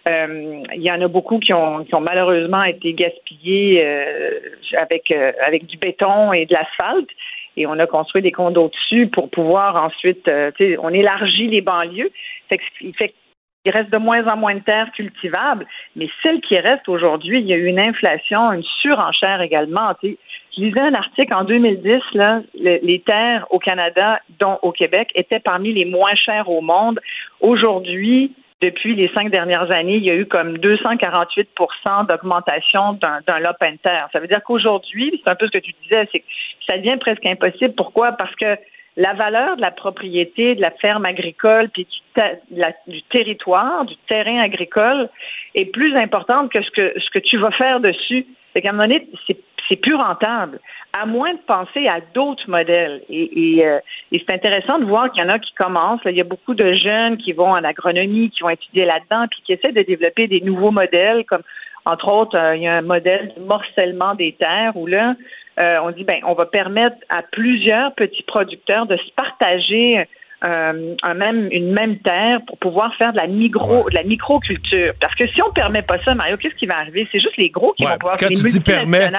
Euh, 0.07 0.63
il 0.73 0.81
y 0.81 0.91
en 0.91 1.01
a 1.01 1.07
beaucoup 1.07 1.39
qui 1.39 1.53
ont, 1.53 1.83
qui 1.83 1.93
ont 1.93 2.01
malheureusement 2.01 2.63
été 2.63 2.93
gaspillés 2.93 3.83
euh, 3.85 4.39
avec, 4.77 5.11
avec 5.11 5.65
du 5.65 5.77
béton 5.77 6.33
et 6.33 6.45
de 6.45 6.53
l'asphalte. 6.53 7.09
Et 7.57 7.67
on 7.67 7.77
a 7.77 7.87
construit 7.87 8.21
des 8.21 8.31
condos 8.31 8.69
dessus 8.69 9.07
pour 9.07 9.29
pouvoir 9.29 9.75
ensuite, 9.75 10.29
on 10.81 10.89
élargit 10.89 11.47
les 11.47 11.61
banlieues. 11.61 12.11
Fait 12.47 12.59
fait 12.97 13.13
il 13.65 13.71
reste 13.71 13.89
de 13.89 13.97
moins 13.97 14.25
en 14.27 14.37
moins 14.37 14.55
de 14.55 14.61
terres 14.61 14.91
cultivables, 14.93 15.65
mais 15.95 16.09
celles 16.23 16.41
qui 16.41 16.57
restent 16.57 16.87
aujourd'hui, 16.87 17.39
il 17.39 17.47
y 17.47 17.53
a 17.53 17.57
eu 17.57 17.65
une 17.65 17.79
inflation, 17.79 18.53
une 18.53 18.63
surenchère 18.81 19.41
également. 19.41 19.93
je 20.01 20.15
lisais 20.57 20.79
un 20.79 20.93
article 20.93 21.33
en 21.33 21.43
2010, 21.43 22.01
là, 22.13 22.41
les 22.55 23.03
terres 23.05 23.45
au 23.49 23.59
Canada, 23.59 24.21
dont 24.39 24.57
au 24.61 24.71
Québec, 24.71 25.09
étaient 25.13 25.39
parmi 25.39 25.73
les 25.73 25.85
moins 25.85 26.15
chères 26.15 26.49
au 26.49 26.61
monde. 26.61 26.99
Aujourd'hui, 27.41 28.33
depuis 28.61 28.95
les 28.95 29.09
cinq 29.13 29.29
dernières 29.29 29.71
années, 29.71 29.97
il 29.97 30.03
y 30.03 30.09
a 30.09 30.15
eu 30.15 30.25
comme 30.25 30.57
248% 30.57 32.07
d'augmentation 32.07 32.93
d'un 32.93 33.39
lot 33.39 33.55
de 33.61 33.77
terre. 33.77 34.07
Ça 34.11 34.19
veut 34.19 34.27
dire 34.27 34.43
qu'aujourd'hui, 34.43 35.21
c'est 35.23 35.29
un 35.29 35.35
peu 35.35 35.47
ce 35.47 35.51
que 35.51 35.63
tu 35.63 35.73
disais, 35.83 36.07
c'est 36.11 36.19
que 36.19 36.25
ça 36.67 36.77
devient 36.77 36.97
presque 36.99 37.25
impossible. 37.25 37.73
Pourquoi? 37.75 38.13
Parce 38.13 38.35
que 38.35 38.57
la 38.97 39.13
valeur 39.13 39.55
de 39.55 39.61
la 39.61 39.71
propriété, 39.71 40.55
de 40.55 40.61
la 40.61 40.71
ferme 40.71 41.05
agricole, 41.05 41.69
puis 41.69 41.87
du, 42.87 43.01
territoire, 43.03 43.85
du 43.85 43.95
terrain 44.07 44.39
agricole, 44.39 45.09
est 45.55 45.65
plus 45.65 45.95
importante 45.95 46.51
que 46.51 46.61
ce 46.61 46.71
que, 46.71 46.93
ce 46.99 47.09
que 47.11 47.19
tu 47.19 47.37
vas 47.37 47.51
faire 47.51 47.79
dessus. 47.79 48.25
Fait 48.53 48.61
qu'à 48.61 48.69
un 48.69 48.73
moment 48.73 48.87
donné, 48.87 49.07
c'est 49.69 49.75
plus 49.75 49.95
rentable, 49.95 50.59
à 50.93 51.05
moins 51.05 51.33
de 51.33 51.39
penser 51.45 51.87
à 51.87 51.99
d'autres 52.13 52.49
modèles. 52.49 53.03
Et, 53.09 53.63
euh, 53.63 53.79
c'est 54.11 54.31
intéressant 54.31 54.79
de 54.79 54.85
voir 54.85 55.11
qu'il 55.11 55.23
y 55.23 55.25
en 55.25 55.29
a 55.29 55.37
qui 55.37 55.53
commencent. 55.53 56.01
il 56.05 56.17
y 56.17 56.21
a 56.21 56.25
beaucoup 56.25 56.55
de 56.55 56.73
jeunes 56.73 57.17
qui 57.17 57.33
vont 57.33 57.51
en 57.51 57.63
agronomie, 57.63 58.31
qui 58.31 58.41
vont 58.41 58.49
étudier 58.49 58.85
là-dedans, 58.85 59.27
puis 59.29 59.41
qui 59.45 59.53
essaient 59.53 59.71
de 59.71 59.83
développer 59.83 60.27
des 60.27 60.41
nouveaux 60.41 60.71
modèles, 60.71 61.23
comme 61.25 61.43
entre 61.85 62.07
autres, 62.07 62.37
euh, 62.37 62.55
il 62.55 62.63
y 62.63 62.67
a 62.67 62.77
un 62.77 62.81
modèle 62.81 63.33
de 63.35 63.41
morcellement 63.43 64.13
des 64.15 64.33
terres 64.33 64.75
où 64.75 64.85
là, 64.85 65.15
euh, 65.59 65.77
on 65.83 65.91
dit 65.91 66.03
ben 66.03 66.19
on 66.25 66.33
va 66.33 66.45
permettre 66.45 66.97
à 67.09 67.21
plusieurs 67.21 67.93
petits 67.95 68.23
producteurs 68.23 68.85
de 68.85 68.97
se 68.97 69.11
partager 69.15 70.05
euh, 70.41 70.95
un 71.03 71.13
même, 71.15 71.49
une 71.51 71.73
même 71.73 71.99
terre 71.99 72.39
pour 72.47 72.57
pouvoir 72.59 72.95
faire 72.95 73.11
de 73.11 73.17
la 73.17 73.27
micro, 73.27 73.89
de 73.89 73.95
la 73.95 74.03
microculture. 74.03 74.93
Parce 75.01 75.13
que 75.15 75.27
si 75.27 75.41
on 75.41 75.51
permet 75.51 75.81
pas 75.81 75.97
ça, 75.99 76.15
Mario, 76.15 76.37
qu'est-ce 76.37 76.55
qui 76.55 76.65
va 76.65 76.77
arriver? 76.77 77.05
C'est 77.11 77.19
juste 77.19 77.35
les 77.35 77.49
gros 77.49 77.73
qui 77.73 77.83
vont 77.83 77.97
pouvoir 77.97 78.17
quand 78.17 78.29
les 78.29 78.35
tu 78.37 78.49
dis 78.49 78.59
permet, 78.61 79.11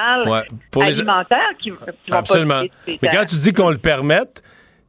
pour 0.70 0.82
alimentaires 0.82 1.50
qui, 1.58 1.70
qui, 2.04 2.10
vont 2.10 2.16
Absolument. 2.16 2.62
Mais 2.86 3.08
quand 3.12 3.26
tu 3.26 3.36
dis 3.36 3.52
qu'on 3.52 3.68
le 3.68 3.76
permette, 3.76 4.42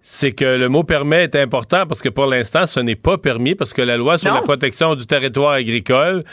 c'est 0.04 0.32
que 0.32 0.46
le 0.46 0.70
mot 0.70 0.86
permet 0.86 1.24
est 1.26 1.36
important 1.36 1.86
parce 1.86 2.02
que 2.02 2.08
pour 2.08 2.28
l'instant, 2.28 2.66
ce 2.66 2.80
n'est 2.80 2.96
pas 2.96 3.18
permis 3.18 3.56
parce 3.56 3.74
que 3.74 3.82
la 3.82 3.98
loi 3.98 4.18
sur 4.18 4.34
la 4.34 4.42
protection 4.42 4.96
du 4.96 5.06
territoire 5.06 5.52
agricole 5.52 6.24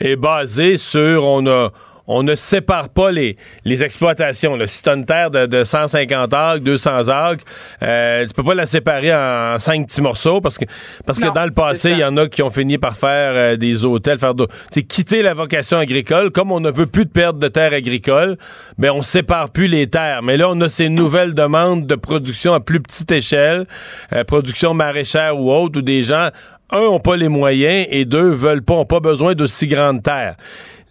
est 0.00 0.16
basée 0.16 0.78
sur 0.78 1.24
on 1.24 1.46
a 1.46 1.68
on 2.06 2.22
ne 2.22 2.34
sépare 2.34 2.88
pas 2.88 3.10
les, 3.10 3.36
les 3.64 3.82
exploitations. 3.84 4.56
Là. 4.56 4.66
Si 4.66 4.82
tu 4.82 4.88
as 4.88 4.94
une 4.94 5.04
terre 5.04 5.30
de, 5.30 5.46
de 5.46 5.64
150 5.64 6.34
acres, 6.34 6.64
200 6.64 7.08
acres, 7.08 7.44
euh, 7.82 8.26
tu 8.26 8.34
peux 8.34 8.42
pas 8.42 8.54
la 8.54 8.66
séparer 8.66 9.14
en, 9.14 9.58
cinq 9.58 9.86
petits 9.86 10.02
morceaux 10.02 10.40
parce 10.40 10.58
que 10.58 10.64
parce 11.06 11.18
que 11.18 11.32
dans 11.32 11.44
le 11.44 11.52
passé, 11.52 11.90
il 11.90 11.98
y 11.98 12.04
en 12.04 12.16
a 12.16 12.28
qui 12.28 12.42
ont 12.42 12.50
fini 12.50 12.78
par 12.78 12.96
faire 12.96 13.32
euh, 13.34 13.56
des 13.56 13.84
hôtels, 13.84 14.18
faire 14.18 14.34
c'est 14.70 14.82
quitter 14.82 15.22
la 15.22 15.34
vocation 15.34 15.78
agricole. 15.78 16.30
Comme 16.30 16.52
on 16.52 16.60
ne 16.60 16.70
veut 16.70 16.86
plus 16.86 17.04
de 17.04 17.10
perte 17.10 17.38
de 17.38 17.48
terres 17.48 17.72
agricoles, 17.72 18.36
mais 18.78 18.88
ben, 18.88 18.94
on 18.94 19.02
sépare 19.02 19.50
plus 19.50 19.66
les 19.66 19.86
terres. 19.86 20.22
Mais 20.22 20.36
là, 20.36 20.48
on 20.50 20.60
a 20.60 20.68
ces 20.68 20.88
nouvelles 20.88 21.34
demandes 21.34 21.86
de 21.86 21.94
production 21.94 22.54
à 22.54 22.60
plus 22.60 22.80
petite 22.80 23.12
échelle, 23.12 23.66
euh, 24.12 24.24
production 24.24 24.74
maraîchère 24.74 25.38
ou 25.38 25.52
autre, 25.52 25.78
où 25.78 25.82
des 25.82 26.02
gens 26.02 26.28
un, 26.70 26.80
ont 26.80 27.00
pas 27.00 27.16
les 27.16 27.28
moyens 27.28 27.86
et 27.90 28.04
deux, 28.04 28.30
veulent 28.30 28.62
pas, 28.62 28.74
ont 28.74 28.86
pas 28.86 29.00
besoin 29.00 29.34
d'aussi 29.34 29.66
grandes 29.66 30.02
terres 30.02 30.36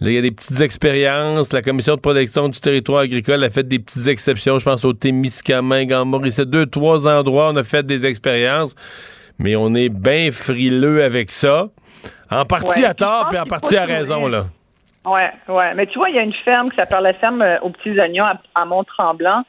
il 0.09 0.13
y 0.13 0.17
a 0.17 0.21
des 0.21 0.31
petites 0.31 0.61
expériences. 0.61 1.53
La 1.53 1.61
Commission 1.61 1.95
de 1.95 2.01
protection 2.01 2.49
du 2.49 2.59
territoire 2.59 3.01
agricole 3.01 3.43
a 3.43 3.49
fait 3.49 3.67
des 3.67 3.77
petites 3.77 4.07
exceptions. 4.07 4.57
Je 4.57 4.65
pense 4.65 4.83
au 4.83 4.93
Témiscamingue, 4.93 5.93
en 5.93 6.05
Maurice. 6.05 6.39
Deux, 6.39 6.65
trois 6.65 7.07
endroits, 7.07 7.49
on 7.49 7.55
a 7.55 7.63
fait 7.63 7.85
des 7.85 8.05
expériences. 8.05 8.75
Mais 9.37 9.55
on 9.55 9.75
est 9.75 9.89
bien 9.89 10.31
frileux 10.31 11.03
avec 11.03 11.29
ça. 11.29 11.67
En 12.31 12.45
partie 12.45 12.83
à 12.83 12.93
tort, 12.93 13.27
puis 13.29 13.37
en 13.37 13.45
partie 13.45 13.77
à 13.77 13.85
raison, 13.85 14.27
là. 14.27 14.45
Ouais, 15.05 15.31
ouais. 15.47 15.73
Mais 15.75 15.85
tu 15.87 15.97
vois, 15.97 16.09
il 16.09 16.15
y 16.15 16.19
a 16.19 16.23
une 16.23 16.33
ferme 16.33 16.69
qui 16.69 16.75
s'appelle 16.75 17.03
la 17.03 17.13
ferme 17.13 17.41
euh, 17.41 17.59
aux 17.61 17.69
petits 17.69 17.99
oignons 17.99 18.25
à, 18.55 18.65
Mont-Tremblant. 18.65 19.43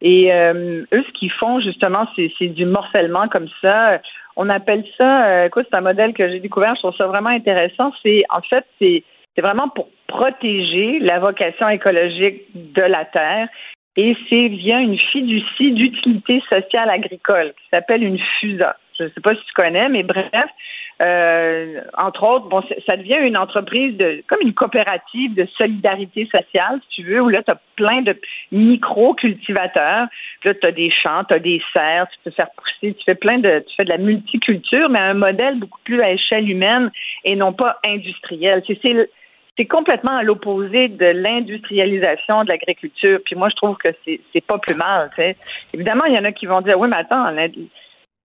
Et 0.00 0.32
euh, 0.32 0.84
eux, 0.92 1.04
ce 1.06 1.12
qu'ils 1.18 1.32
font, 1.32 1.60
justement, 1.60 2.06
c'est 2.14 2.48
du 2.48 2.66
morcellement 2.66 3.28
comme 3.28 3.48
ça. 3.60 4.00
On 4.36 4.48
appelle 4.48 4.84
ça, 4.96 5.26
euh, 5.26 5.46
écoute, 5.46 5.66
c'est 5.68 5.76
un 5.76 5.80
modèle 5.80 6.14
que 6.14 6.28
j'ai 6.28 6.38
découvert, 6.38 6.74
je 6.76 6.82
trouve 6.82 6.96
ça 6.96 7.06
vraiment 7.06 7.30
intéressant. 7.30 7.92
C'est, 8.02 8.22
en 8.30 8.40
fait, 8.42 8.64
c'est 8.80 9.02
c'est 9.38 9.42
vraiment 9.42 9.68
pour 9.68 9.88
protéger 10.08 10.98
la 10.98 11.20
vocation 11.20 11.68
écologique 11.68 12.42
de 12.54 12.82
la 12.82 13.04
Terre. 13.04 13.48
et 13.96 14.16
c'est 14.28 14.48
via 14.48 14.80
une 14.80 14.98
fiducie 14.98 15.72
d'utilité 15.72 16.42
sociale 16.48 16.90
agricole 16.90 17.52
qui 17.52 17.68
s'appelle 17.70 18.02
une 18.02 18.18
FUSA. 18.18 18.76
Je 18.98 19.04
ne 19.04 19.08
sais 19.10 19.20
pas 19.20 19.34
si 19.34 19.40
tu 19.44 19.52
connais, 19.54 19.88
mais 19.88 20.02
bref, 20.02 20.28
euh, 21.00 21.80
entre 21.96 22.24
autres, 22.24 22.48
bon, 22.48 22.62
ça 22.84 22.96
devient 22.96 23.18
une 23.20 23.36
entreprise 23.36 23.96
de 23.96 24.24
comme 24.26 24.40
une 24.42 24.54
coopérative 24.54 25.34
de 25.34 25.46
solidarité 25.56 26.26
sociale, 26.26 26.80
si 26.82 27.02
tu 27.02 27.08
veux, 27.08 27.20
où 27.20 27.28
là, 27.28 27.42
tu 27.44 27.52
as 27.52 27.60
plein 27.76 28.02
de 28.02 28.16
micro-cultivateurs. 28.50 30.08
Là, 30.44 30.54
tu 30.54 30.66
as 30.66 30.72
des 30.72 30.90
champs, 30.90 31.22
tu 31.24 31.34
as 31.34 31.38
des 31.38 31.62
serres, 31.72 32.08
tu 32.08 32.18
peux 32.24 32.30
faire 32.32 32.50
pousser, 32.56 32.94
tu 32.94 33.04
fais 33.04 33.14
plein 33.14 33.38
de 33.38 33.64
tu 33.68 33.76
fais 33.76 33.84
de 33.84 33.90
la 33.90 33.98
multiculture, 33.98 34.88
mais 34.88 34.98
un 34.98 35.14
modèle 35.14 35.60
beaucoup 35.60 35.80
plus 35.84 36.02
à 36.02 36.10
échelle 36.10 36.50
humaine 36.50 36.90
et 37.24 37.36
non 37.36 37.52
pas 37.52 37.78
industriel. 37.84 38.64
C'est 38.66 38.80
c'est 39.58 39.66
complètement 39.66 40.16
à 40.16 40.22
l'opposé 40.22 40.88
de 40.88 41.06
l'industrialisation 41.06 42.44
de 42.44 42.48
l'agriculture. 42.48 43.18
Puis 43.24 43.34
moi, 43.34 43.48
je 43.50 43.56
trouve 43.56 43.76
que 43.76 43.88
c'est, 44.04 44.40
pas 44.46 44.58
plus 44.58 44.76
mal. 44.76 45.10
Évidemment, 45.74 46.04
il 46.04 46.14
y 46.14 46.18
en 46.18 46.24
a 46.24 46.32
qui 46.32 46.46
vont 46.46 46.60
dire 46.60 46.78
oui, 46.78 46.88
mais 46.88 46.96
attends, 46.96 47.28
il 47.30 47.68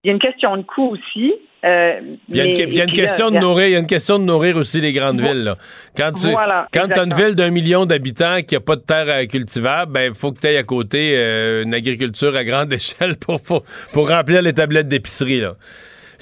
y 0.03 0.09
a 0.09 0.13
une 0.13 0.19
question 0.19 0.55
de 0.57 0.61
coût 0.61 0.91
aussi. 0.91 1.33
Euh, 1.65 2.01
il 2.27 2.35
y 2.35 2.41
a 2.41 2.43
une, 2.43 2.91
question 2.91 3.31
de 3.31 3.39
nourrir, 3.39 3.67
il 3.67 3.71
y 3.71 3.75
a 3.77 3.79
une 3.79 3.87
question 3.87 4.19
de 4.19 4.25
nourrir 4.25 4.57
aussi 4.57 4.81
les 4.81 4.91
grandes 4.91 5.21
villes. 5.21 5.55
Quand 5.95 6.11
tu 6.11 6.27
quand 6.73 6.97
as 6.97 7.03
une 7.03 7.13
ville 7.13 7.35
d'un 7.35 7.51
million 7.51 7.85
d'habitants 7.85 8.41
qui 8.45 8.57
a 8.57 8.59
pas 8.59 8.75
de 8.75 8.81
terre 8.81 9.05
euh, 9.07 9.25
cultivable, 9.25 9.93
ben 9.93 10.11
il 10.11 10.13
faut 10.13 10.33
que 10.33 10.41
tu 10.41 10.47
aies 10.47 10.57
à 10.57 10.63
côté 10.63 11.13
euh, 11.15 11.63
une 11.63 11.73
agriculture 11.73 12.35
à 12.35 12.43
grande 12.43 12.73
échelle 12.73 13.15
pour, 13.15 13.41
pour, 13.41 13.63
pour 13.93 14.09
remplir 14.09 14.41
les 14.41 14.51
tablettes 14.51 14.89
d'épicerie. 14.89 15.39
Là. 15.39 15.53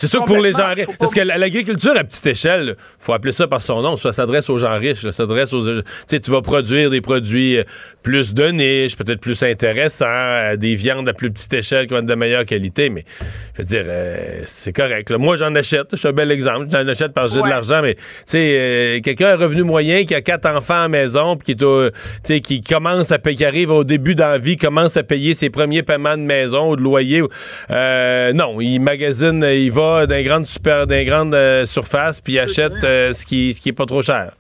C'est 0.02 0.08
sûr 0.08 0.22
que 0.22 0.26
pour 0.26 0.40
les 0.40 0.54
gens 0.54 0.74
riches. 0.74 0.88
Parce 0.98 1.14
que 1.14 1.22
l'agriculture 1.22 1.94
à 1.96 2.04
petite 2.04 2.26
échelle, 2.26 2.76
faut 2.98 3.14
appeler 3.14 3.32
ça 3.32 3.48
par 3.48 3.62
son 3.62 3.84
nom, 3.84 3.96
ça 3.98 4.12
s'adresse 4.12 4.50
aux 4.50 4.58
gens 4.58 4.76
riches. 4.80 5.02
Ça 5.02 5.12
s'adresse 5.12 5.54
aux. 5.54 5.64
Tu 5.64 5.84
sais, 6.08 6.20
tu 6.20 6.32
vas 6.32 6.42
produire 6.42 6.90
des 6.90 7.02
produits 7.02 7.60
euh, 7.60 7.64
plus 8.02 8.34
de 8.34 8.48
niche, 8.48 8.96
peut-être 8.96 9.20
plus 9.20 9.44
intéressants, 9.44 10.06
euh, 10.08 10.56
des 10.56 10.74
viandes 10.74 11.08
à 11.08 11.14
plus 11.14 11.30
petite 11.30 11.54
échelle 11.54 11.86
qui 11.86 11.94
vont 11.94 12.00
être 12.00 12.08
de 12.08 12.16
meilleure 12.16 12.46
qualité, 12.46 12.90
mais 12.90 13.06
je 13.54 13.62
veux 13.62 13.68
dire, 13.68 13.84
euh, 13.86 14.42
c'est 14.46 14.74
correct. 14.74 15.12
Moi, 15.12 15.38
j'en 15.38 15.54
achète. 15.54 15.90
Je 15.92 15.98
suis 15.98 16.08
un 16.08 16.14
bel 16.14 16.32
exemple. 16.32 16.66
J'en 16.72 16.88
achète 16.88 17.14
parce 17.14 17.30
que 17.30 17.38
j'ai 17.38 17.44
de 17.44 17.50
l'argent, 17.50 17.84
mais 17.84 17.94
tu 17.94 18.02
sais, 18.26 19.02
quelqu'un 19.04 19.28
a 19.28 19.34
un 19.34 19.38
revenu 19.38 19.62
moyen 19.62 20.04
qui 20.06 20.16
a 20.16 20.22
quatre 20.22 20.50
enfants 20.50 20.80
à 20.80 20.82
la 20.84 20.88
maison, 20.88 21.38
puis 21.38 21.56
qui 21.56 22.34
est 22.34 22.42
qui 22.42 22.62
commence 22.64 23.12
à 23.12 23.20
payer, 23.20 23.38
qui 23.38 23.46
arrive 23.46 23.70
au 23.70 23.84
début 23.84 24.16
dans 24.16 24.30
la 24.30 24.40
vie, 24.40 24.58
commence 24.58 24.98
à 24.98 25.04
payer 25.04 25.36
ses 25.36 25.52
premiers 25.52 25.84
paiements 25.84 26.18
de 26.18 26.24
maison 26.24 26.72
ou 26.72 26.76
de 26.76 26.82
loyer. 26.82 27.22
non, 27.70 28.60
il 28.60 28.80
magasine, 28.80 29.44
il 29.44 29.72
va 29.72 29.91
d'un 30.08 30.24
grande 30.24 30.46
super, 30.46 30.88
d'un 30.88 31.04
grande 31.04 31.34
euh, 31.34 31.66
surface 31.66 32.22
puis 32.22 32.40
achète 32.40 32.84
euh, 32.84 33.14
ce 33.14 33.26
qui 33.26 33.54
ce 33.54 33.62
qui 33.62 33.70
est 33.70 33.78
pas 33.78 33.86
trop 33.86 34.02
cher. 34.02 34.32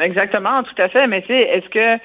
Exactement, 0.00 0.62
tout 0.62 0.82
à 0.82 0.88
fait. 0.88 1.06
Mais 1.06 1.22
c'est 1.26 1.40
est-ce 1.40 1.68
que 1.68 2.02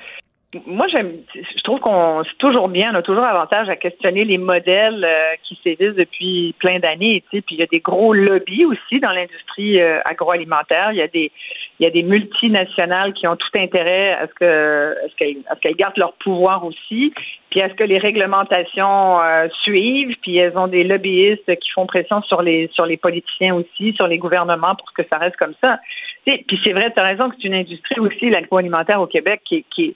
moi, 0.65 0.87
j'aime, 0.87 1.11
je 1.35 1.63
trouve 1.63 1.79
qu'on 1.79 2.23
c'est 2.23 2.37
toujours 2.37 2.69
bien, 2.69 2.91
on 2.93 2.95
a 2.95 3.01
toujours 3.01 3.25
avantage 3.25 3.67
à 3.67 3.75
questionner 3.75 4.23
les 4.23 4.37
modèles 4.37 5.03
euh, 5.03 5.35
qui 5.43 5.59
sévissent 5.63 5.95
depuis 5.95 6.55
plein 6.59 6.79
d'années. 6.79 7.23
Tu 7.29 7.37
sais, 7.37 7.41
puis 7.41 7.55
il 7.55 7.59
y 7.59 7.63
a 7.63 7.67
des 7.67 7.81
gros 7.81 8.13
lobbies 8.13 8.65
aussi 8.65 8.99
dans 8.99 9.11
l'industrie 9.11 9.81
agroalimentaire. 10.05 10.91
Il 10.91 10.97
y 10.97 11.01
a 11.01 11.07
des 11.07 11.31
il 11.79 11.83
y 11.83 11.85
a 11.85 11.91
des 11.91 12.01
multinationales 12.01 13.13
qui 13.13 13.27
ont 13.27 13.35
tout 13.35 13.55
intérêt 13.55 14.13
à 14.13 14.27
ce 14.27 14.33
que 14.33 14.95
à 15.05 15.09
ce 15.09 15.15
qu'elles, 15.15 15.37
à 15.47 15.55
ce 15.55 15.59
qu'elles 15.59 15.75
gardent 15.75 15.97
leur 15.97 16.13
pouvoir 16.13 16.65
aussi, 16.65 17.13
puis 17.57 17.63
à 17.63 17.69
ce 17.69 17.73
que 17.73 17.83
les 17.83 17.97
réglementations 17.97 19.19
euh, 19.19 19.47
suivent, 19.63 20.15
puis 20.21 20.37
elles 20.37 20.55
ont 20.59 20.67
des 20.67 20.83
lobbyistes 20.83 21.55
qui 21.59 21.71
font 21.71 21.87
pression 21.87 22.21
sur 22.21 22.43
les 22.43 22.69
sur 22.71 22.85
les 22.85 22.97
politiciens 22.97 23.55
aussi, 23.55 23.93
sur 23.93 24.05
les 24.05 24.19
gouvernements 24.19 24.75
pour 24.75 24.93
que 24.93 25.01
ça 25.11 25.17
reste 25.17 25.37
comme 25.37 25.55
ça. 25.59 25.79
puis 26.23 26.59
c'est 26.63 26.73
vrai, 26.73 26.91
tu 26.93 26.99
as 26.99 27.03
raison 27.03 27.31
que 27.31 27.35
c'est 27.41 27.47
une 27.47 27.55
industrie 27.55 27.99
aussi, 27.99 28.29
l'agroalimentaire 28.29 29.01
au 29.01 29.07
Québec, 29.07 29.41
qui, 29.43 29.65
qui 29.75 29.95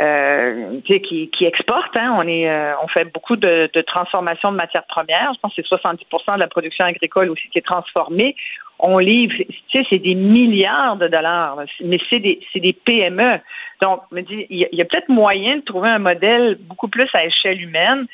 euh, 0.00 0.80
qui, 0.86 1.28
qui 1.28 1.44
exporte. 1.44 1.94
Hein. 1.98 2.14
On 2.16 2.26
est, 2.26 2.48
euh, 2.48 2.72
on 2.82 2.88
fait 2.88 3.04
beaucoup 3.04 3.36
de, 3.36 3.68
de 3.74 3.82
transformation 3.82 4.50
de 4.50 4.56
matières 4.56 4.86
premières. 4.86 5.34
Je 5.34 5.40
pense 5.40 5.54
que 5.54 5.60
c'est 5.62 5.76
70% 5.76 6.36
de 6.36 6.40
la 6.40 6.48
production 6.48 6.86
agricole 6.86 7.28
aussi 7.28 7.46
qui 7.50 7.58
est 7.58 7.66
transformée 7.66 8.34
on 8.82 8.98
livre, 8.98 9.32
tu 9.36 9.46
sais, 9.72 9.86
c'est 9.88 10.00
des 10.00 10.16
milliards 10.16 10.96
de 10.96 11.06
dollars, 11.06 11.56
mais 11.84 11.98
c'est 12.10 12.18
des, 12.18 12.40
c'est 12.52 12.58
des 12.58 12.72
PME. 12.72 13.38
Donc, 13.82 14.02
me 14.12 14.22
il 14.30 14.68
y 14.70 14.80
a, 14.80 14.84
peut-être 14.84 15.08
moyen 15.08 15.56
de 15.56 15.62
trouver 15.62 15.88
un 15.88 15.98
modèle 15.98 16.56
beaucoup 16.60 16.86
plus 16.86 17.08
à 17.14 17.24
échelle 17.24 17.60
humaine. 17.60 18.06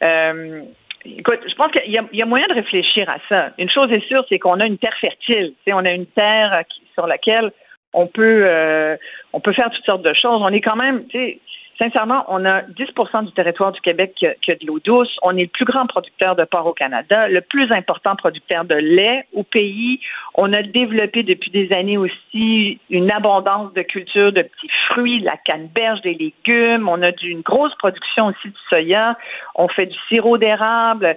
Euh, 0.00 0.62
écoute, 1.04 1.40
je 1.48 1.54
pense 1.56 1.72
qu'il 1.72 1.90
y, 1.90 2.22
a, 2.22 2.26
moyen 2.26 2.46
de 2.46 2.54
réfléchir 2.54 3.10
à 3.10 3.18
ça. 3.28 3.50
Une 3.58 3.68
chose 3.68 3.90
est 3.90 4.06
sûre, 4.06 4.24
c'est 4.28 4.38
qu'on 4.38 4.60
a 4.60 4.66
une 4.66 4.78
terre 4.78 4.96
fertile. 5.00 5.52
On 5.66 5.84
a 5.84 5.90
une 5.90 6.06
terre 6.06 6.62
sur 6.94 7.08
laquelle 7.08 7.50
on 7.92 8.06
peut, 8.06 8.44
euh, 8.46 8.96
on 9.32 9.40
peut 9.40 9.52
faire 9.52 9.68
toutes 9.70 9.84
sortes 9.84 10.02
de 10.02 10.14
choses. 10.14 10.40
On 10.40 10.52
est 10.52 10.60
quand 10.60 10.76
même, 10.76 11.08
tu 11.08 11.18
sais, 11.18 11.40
Sincèrement, 11.78 12.24
on 12.28 12.44
a 12.46 12.62
10% 12.62 13.26
du 13.26 13.32
territoire 13.32 13.70
du 13.70 13.80
Québec 13.82 14.14
qui 14.14 14.26
a, 14.26 14.54
de 14.54 14.66
l'eau 14.66 14.78
douce. 14.78 15.14
On 15.22 15.36
est 15.36 15.42
le 15.42 15.48
plus 15.48 15.66
grand 15.66 15.86
producteur 15.86 16.34
de 16.34 16.44
porc 16.44 16.66
au 16.66 16.72
Canada, 16.72 17.28
le 17.28 17.42
plus 17.42 17.70
important 17.70 18.16
producteur 18.16 18.64
de 18.64 18.74
lait 18.74 19.26
au 19.34 19.42
pays. 19.42 20.00
On 20.34 20.52
a 20.54 20.62
développé 20.62 21.22
depuis 21.22 21.50
des 21.50 21.70
années 21.74 21.98
aussi 21.98 22.80
une 22.88 23.10
abondance 23.10 23.74
de 23.74 23.82
cultures 23.82 24.32
de 24.32 24.42
petits 24.42 24.70
fruits, 24.88 25.20
de 25.20 25.26
la 25.26 25.36
canneberge, 25.36 26.00
des 26.00 26.14
légumes. 26.14 26.88
On 26.88 27.02
a 27.02 27.10
une 27.22 27.42
grosse 27.42 27.74
production 27.74 28.28
aussi 28.28 28.48
de 28.48 28.56
soya. 28.70 29.18
On 29.54 29.68
fait 29.68 29.86
du 29.86 29.98
sirop 30.08 30.38
d'érable. 30.38 31.16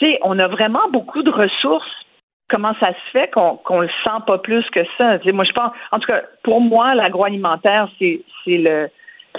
Tu 0.00 0.06
sais, 0.06 0.18
on 0.22 0.38
a 0.38 0.48
vraiment 0.48 0.88
beaucoup 0.90 1.22
de 1.22 1.30
ressources 1.30 1.84
comment 2.50 2.72
ça 2.80 2.88
se 2.88 3.10
fait 3.12 3.30
qu'on 3.30 3.56
qu'on 3.56 3.80
le 3.80 3.88
sent 3.88 4.22
pas 4.26 4.38
plus 4.38 4.64
que 4.70 4.80
ça? 4.96 5.18
moi, 5.32 5.44
je 5.44 5.52
pense, 5.52 5.70
en 5.92 5.98
tout 5.98 6.06
cas, 6.06 6.22
pour 6.42 6.62
moi, 6.62 6.94
l'agroalimentaire, 6.94 7.88
c'est 7.98 8.22
le 8.46 8.88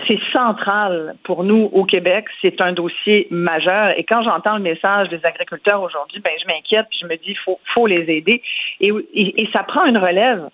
c'est 0.08 0.20
central 0.32 1.16
pour 1.24 1.44
nous 1.44 1.70
au 1.74 1.84
Québec. 1.84 2.26
C'est 2.42 2.62
un 2.62 2.74
dossier 2.74 3.28
majeur. 3.32 3.98
Et 3.98 4.04
quand 4.04 4.24
j'entends 4.24 4.56
le 4.56 4.64
message 4.64 5.10
des 5.10 5.24
agriculteurs 5.26 5.82
aujourd'hui, 5.82 6.22
ben 6.22 6.32
je 6.42 6.48
m'inquiète. 6.48 6.88
je 7.00 7.06
me 7.06 7.16
dis, 7.18 7.36
faut, 7.36 7.60
faut 7.74 7.88
les 7.88 8.10
aider. 8.10 8.42
Et, 8.80 8.92
et, 9.14 9.50
ça 9.52 9.64
prend 9.64 9.86
une 9.86 9.98
relève. 9.98 10.50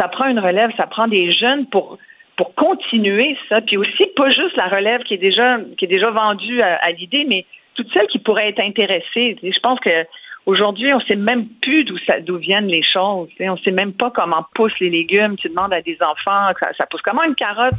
Ça 0.00 0.08
prend 0.08 0.26
une 0.26 0.40
relève. 0.40 0.70
Ça 0.76 0.86
prend 0.86 1.08
des 1.08 1.32
jeunes 1.32 1.66
pour 1.66 1.98
pour 2.36 2.54
continuer 2.54 3.36
ça. 3.48 3.60
Puis 3.60 3.76
aussi 3.76 4.06
pas 4.16 4.30
juste 4.30 4.56
la 4.56 4.68
relève 4.68 5.02
qui 5.02 5.14
est 5.14 5.18
déjà 5.18 5.58
qui 5.76 5.84
est 5.84 5.88
déjà 5.88 6.10
vendue 6.10 6.62
à 6.62 6.90
l'idée, 6.92 7.24
mais 7.28 7.44
toutes 7.74 7.92
celles 7.92 8.08
qui 8.08 8.18
pourraient 8.18 8.48
être 8.48 8.60
intéressées. 8.60 9.36
Je 9.42 9.60
pense 9.60 9.78
que 9.80 10.04
Aujourd'hui, 10.48 10.94
on 10.94 10.98
ne 10.98 11.04
sait 11.04 11.14
même 11.14 11.46
plus 11.60 11.84
d'où 11.84 12.38
viennent 12.38 12.68
les 12.68 12.82
choses. 12.82 13.28
On 13.38 13.52
ne 13.52 13.58
sait 13.58 13.70
même 13.70 13.92
pas 13.92 14.10
comment 14.10 14.46
poussent 14.54 14.80
les 14.80 14.88
légumes. 14.88 15.36
Tu 15.36 15.50
demandes 15.50 15.74
à 15.74 15.82
des 15.82 15.98
enfants, 16.00 16.48
ça, 16.78 16.86
pousse 16.86 17.02
comment 17.02 17.22
une 17.22 17.34
carotte, 17.34 17.74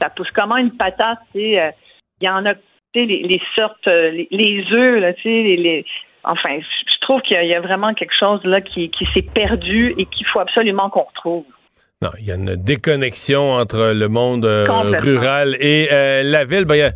ça 0.00 0.08
pousse 0.08 0.30
comment 0.30 0.56
une 0.56 0.70
patate. 0.70 1.18
Euh, 1.34 1.70
il 2.20 2.24
y 2.24 2.28
en 2.28 2.46
a 2.46 2.54
les, 2.94 3.40
sortes, 3.56 3.88
euh, 3.88 4.24
les, 4.30 4.64
œufs, 4.70 5.02
enfin, 6.22 6.60
je 6.60 7.00
trouve 7.00 7.22
qu'il 7.22 7.44
y, 7.44 7.54
a 7.54 7.60
vraiment 7.60 7.92
quelque 7.92 8.14
chose 8.16 8.38
là 8.44 8.60
qui 8.60 8.88
s'est 9.12 9.26
perdu 9.34 9.92
et 9.98 10.06
qu'il 10.06 10.24
faut 10.28 10.38
absolument 10.38 10.90
qu'on 10.90 11.02
retrouve. 11.02 11.44
Non, 12.02 12.10
il 12.18 12.26
y 12.26 12.32
a 12.32 12.34
une 12.34 12.56
déconnexion 12.56 13.52
entre 13.52 13.92
le 13.94 14.08
monde 14.08 14.44
euh, 14.44 14.66
rural 14.98 15.56
et 15.60 15.88
euh, 15.92 16.24
la 16.24 16.44
ville. 16.44 16.64
Ben, 16.64 16.74
il, 16.74 16.78
y 16.78 16.82
a, 16.82 16.92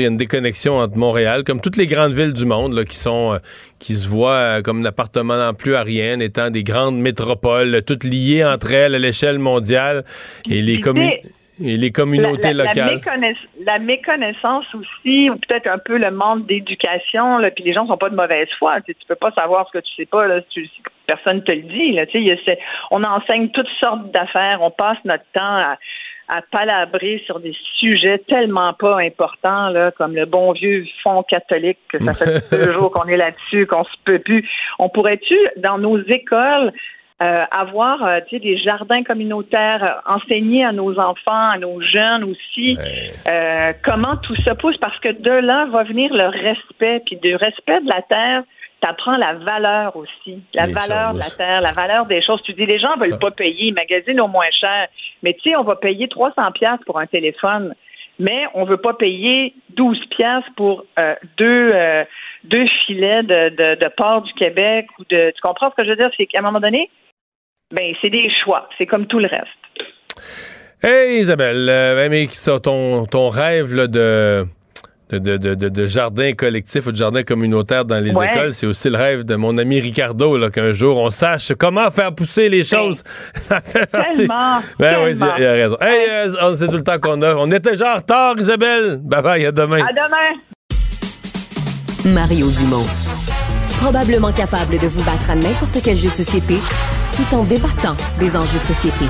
y, 0.00 0.04
a, 0.04 0.08
une 0.08 0.16
déconnexion 0.16 0.78
entre 0.78 0.96
Montréal, 0.96 1.44
comme 1.44 1.60
toutes 1.60 1.76
les 1.76 1.86
grandes 1.86 2.12
villes 2.12 2.32
du 2.32 2.44
monde, 2.44 2.74
là, 2.74 2.84
qui 2.84 2.96
sont 2.96 3.34
euh, 3.34 3.38
qui 3.78 3.94
se 3.94 4.08
voient 4.08 4.60
comme 4.62 4.80
n'appartenant 4.80 5.54
plus 5.54 5.76
à 5.76 5.84
rien, 5.84 6.18
étant 6.18 6.50
des 6.50 6.64
grandes 6.64 6.98
métropoles, 6.98 7.82
toutes 7.86 8.02
liées 8.02 8.44
entre 8.44 8.72
elles 8.72 8.96
à 8.96 8.98
l'échelle 8.98 9.38
mondiale. 9.38 10.04
Et 10.50 10.60
les 10.60 10.80
communes. 10.80 11.12
Et 11.60 11.76
les 11.76 11.90
communautés 11.90 12.52
locales. 12.52 13.00
La, 13.64 13.78
méconnaissance 13.78 14.66
aussi, 14.74 15.30
ou 15.30 15.36
peut-être 15.36 15.66
un 15.66 15.78
peu 15.78 15.98
le 15.98 16.10
manque 16.10 16.46
d'éducation, 16.46 17.38
puis 17.54 17.64
les 17.64 17.72
gens 17.72 17.86
sont 17.86 17.96
pas 17.96 18.10
de 18.10 18.16
mauvaise 18.16 18.48
foi. 18.58 18.80
Tu, 18.82 18.94
peux 19.06 19.14
pas 19.14 19.32
savoir 19.32 19.66
ce 19.68 19.78
que 19.78 19.84
tu 19.84 19.94
sais 19.96 20.06
pas, 20.06 20.26
là, 20.26 20.40
si, 20.52 20.70
personne 21.06 21.42
te 21.42 21.52
le 21.52 21.62
dit. 21.62 21.92
Là, 21.92 22.06
tu 22.06 22.24
sais, 22.44 22.58
on 22.90 23.02
enseigne 23.02 23.48
toutes 23.50 23.68
sortes 23.80 24.10
d'affaires, 24.12 24.58
on 24.62 24.70
passe 24.70 24.98
notre 25.04 25.24
temps 25.32 25.56
à, 25.56 25.78
à 26.28 26.42
palabrer 26.42 27.22
sur 27.24 27.40
des 27.40 27.56
sujets 27.78 28.18
tellement 28.28 28.74
pas 28.74 28.98
importants, 29.00 29.70
là, 29.70 29.90
comme 29.90 30.14
le 30.14 30.26
bon 30.26 30.52
vieux 30.52 30.84
fonds 31.02 31.22
catholique, 31.22 31.78
que 31.88 32.02
ça 32.04 32.12
fait 32.12 32.56
deux 32.56 32.72
jours 32.72 32.90
qu'on 32.90 33.08
est 33.08 33.16
là-dessus, 33.16 33.66
qu'on 33.66 33.84
se 33.84 33.96
peut 34.04 34.18
plus. 34.18 34.48
On 34.78 34.90
pourrait-tu, 34.90 35.36
dans 35.56 35.78
nos 35.78 35.98
écoles, 35.98 36.72
euh, 37.20 37.44
avoir 37.50 38.04
euh, 38.04 38.20
des 38.30 38.56
jardins 38.58 39.02
communautaires, 39.02 39.82
euh, 39.82 40.14
enseigner 40.14 40.64
à 40.64 40.70
nos 40.70 41.00
enfants, 41.00 41.50
à 41.50 41.58
nos 41.58 41.80
jeunes 41.80 42.22
aussi 42.22 42.78
comment 43.82 44.16
tout 44.18 44.36
ça 44.44 44.54
pousse, 44.54 44.76
parce 44.76 44.96
que 45.00 45.08
de 45.08 45.30
là 45.30 45.66
va 45.66 45.82
venir 45.82 46.14
le 46.14 46.28
respect, 46.28 47.02
puis 47.04 47.16
du 47.16 47.34
respect 47.34 47.80
de 47.80 47.88
la 47.88 48.02
terre, 48.02 48.44
tu 48.80 48.88
apprends 48.88 49.16
la 49.16 49.34
valeur 49.34 49.96
aussi, 49.96 50.40
la 50.54 50.66
valeur 50.66 51.14
de 51.14 51.18
la 51.18 51.30
terre, 51.30 51.60
la 51.60 51.72
valeur 51.72 52.06
des 52.06 52.22
choses. 52.22 52.40
Tu 52.44 52.52
dis, 52.52 52.66
les 52.66 52.78
gens 52.78 52.94
veulent 52.96 53.18
pas 53.18 53.32
payer, 53.32 53.66
ils 53.66 53.74
magasinent 53.74 54.20
au 54.20 54.28
moins 54.28 54.50
cher, 54.52 54.86
mais 55.24 55.34
tu 55.34 55.50
sais, 55.50 55.56
on 55.56 55.64
va 55.64 55.74
payer 55.74 56.06
300 56.06 56.52
pièces 56.52 56.80
pour 56.86 57.00
un 57.00 57.06
téléphone, 57.06 57.74
mais 58.20 58.44
on 58.54 58.62
veut 58.62 58.76
pas 58.76 58.94
payer 58.94 59.54
12 59.70 59.98
pièces 60.10 60.44
pour 60.56 60.84
deux 61.36 61.72
deux 62.44 62.66
filets 62.86 63.24
de, 63.24 63.48
de, 63.48 63.74
de 63.74 63.88
porc 63.96 64.22
du 64.22 64.32
Québec 64.34 64.86
ou 64.98 65.04
de. 65.10 65.32
Tu 65.34 65.40
comprends 65.42 65.70
ce 65.70 65.74
que 65.74 65.84
je 65.84 65.90
veux 65.90 65.96
dire? 65.96 66.10
C'est 66.16 66.26
qu'à 66.26 66.38
un 66.38 66.42
moment 66.42 66.60
donné, 66.60 66.88
ben, 67.74 67.92
c'est 68.00 68.10
des 68.10 68.28
choix. 68.44 68.68
C'est 68.78 68.86
comme 68.86 69.06
tout 69.06 69.18
le 69.18 69.28
reste. 69.28 69.46
Hey 70.82 71.20
Isabelle, 71.20 71.68
euh, 71.68 72.58
ton, 72.62 73.04
ton 73.06 73.28
rêve 73.30 73.74
de 73.74 74.46
de, 75.10 75.18
de, 75.18 75.36
de, 75.54 75.68
de 75.70 75.86
jardins 75.86 76.34
collectifs 76.34 76.86
ou 76.86 76.92
de 76.92 76.96
jardins 76.96 77.22
communautaires 77.22 77.84
dans 77.86 77.98
les 77.98 78.14
Ouais. 78.14 78.28
écoles. 78.30 78.52
C'est 78.52 78.66
aussi 78.66 78.90
le 78.90 78.96
rêve 78.98 79.24
de 79.24 79.36
mon 79.36 79.56
ami 79.56 79.80
Ricardo, 79.80 80.36
là, 80.36 80.50
qu'un 80.50 80.72
jour 80.72 80.98
on 80.98 81.08
sache 81.10 81.52
comment 81.58 81.90
faire 81.90 82.14
pousser 82.14 82.48
les 82.50 82.62
choses. 82.62 83.02
Ça 83.34 83.60
fait 83.60 83.90
partie. 83.90 84.18
Tellement, 84.18 84.60
Ben 84.78 84.98
oui, 85.04 85.12
il 85.16 85.22
a 85.46 85.52
raison. 85.54 85.76
Hey, 85.80 86.08
euh, 86.10 86.32
on- 86.42 86.52
c'est 86.52 86.66
tout 86.68 86.76
le 86.76 86.84
temps 86.84 86.98
qu'on 86.98 87.22
a. 87.22 87.34
On 87.36 87.50
était 87.50 87.70
déjà 87.70 87.94
en 87.94 87.96
retard, 87.96 88.34
Isabelle. 88.38 88.98
Bye 89.02 89.22
bye, 89.22 89.46
à 89.46 89.52
demain. 89.52 89.82
À 89.84 89.92
demain. 89.92 90.36
Mario 92.14 92.46
Dumont. 92.50 92.86
Probablement 93.80 94.32
capable 94.32 94.72
de 94.78 94.86
vous 94.88 95.02
battre 95.04 95.30
à 95.30 95.34
n'importe 95.34 95.78
quel 95.82 95.96
jeu 95.96 96.08
de 96.08 96.12
société 96.14 96.54
tout 97.18 97.34
en 97.34 97.42
débattant 97.42 97.96
des 98.20 98.36
enjeux 98.36 98.60
de 98.60 98.64
société. 98.64 99.06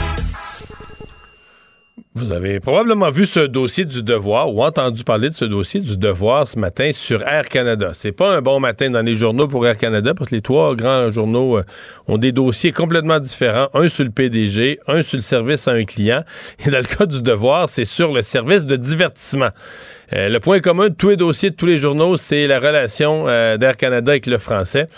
Vous 2.15 2.33
avez 2.33 2.59
probablement 2.59 3.11
vu 3.11 3.27
ce 3.27 3.41
dossier 3.41 3.85
du 3.85 4.03
devoir 4.03 4.53
ou 4.53 4.63
entendu 4.63 5.05
parler 5.05 5.29
de 5.29 5.35
ce 5.35 5.45
dossier 5.45 5.81
du 5.81 5.99
devoir 5.99 6.49
ce 6.49 6.59
matin 6.59 6.91
sur 6.91 7.23
Air 7.23 7.45
Canada. 7.51 7.91
C'est 7.93 8.13
pas 8.13 8.35
un 8.35 8.41
bon 8.41 8.61
matin 8.61 8.89
dans 8.89 9.03
les 9.03 9.15
journaux 9.15 9.47
pour 9.47 9.67
Air 9.67 9.77
Canada 9.77 10.15
parce 10.15 10.31
que 10.31 10.37
les 10.37 10.41
trois 10.41 10.75
grands 10.75 11.13
journaux 11.13 11.59
euh, 11.59 11.65
ont 12.07 12.17
des 12.17 12.33
dossiers 12.33 12.73
complètement 12.73 13.21
différents. 13.21 13.69
Un 13.75 13.91
sur 13.91 14.05
le 14.05 14.11
PDG, 14.11 14.81
un 14.87 15.03
sur 15.03 15.19
le 15.19 15.23
service 15.23 15.69
à 15.69 15.73
un 15.73 15.85
client. 15.85 16.25
Et 16.65 16.71
dans 16.71 16.79
le 16.79 16.85
cas 16.85 17.05
du 17.05 17.21
devoir, 17.21 17.69
c'est 17.69 17.85
sur 17.85 18.15
le 18.15 18.23
service 18.23 18.65
de 18.65 18.77
divertissement. 18.77 19.51
Euh, 20.13 20.29
le 20.29 20.41
point 20.41 20.61
commun 20.61 20.89
de 20.89 20.95
tous 20.95 21.11
les 21.11 21.17
dossiers 21.17 21.51
de 21.51 21.55
tous 21.55 21.67
les 21.67 21.79
journaux, 21.79 22.17
c'est 22.17 22.47
la 22.47 22.59
relation 22.59 23.29
euh, 23.29 23.57
d'Air 23.57 23.77
Canada 23.77 24.13
avec 24.13 24.27
le 24.27 24.39
français. 24.39 24.89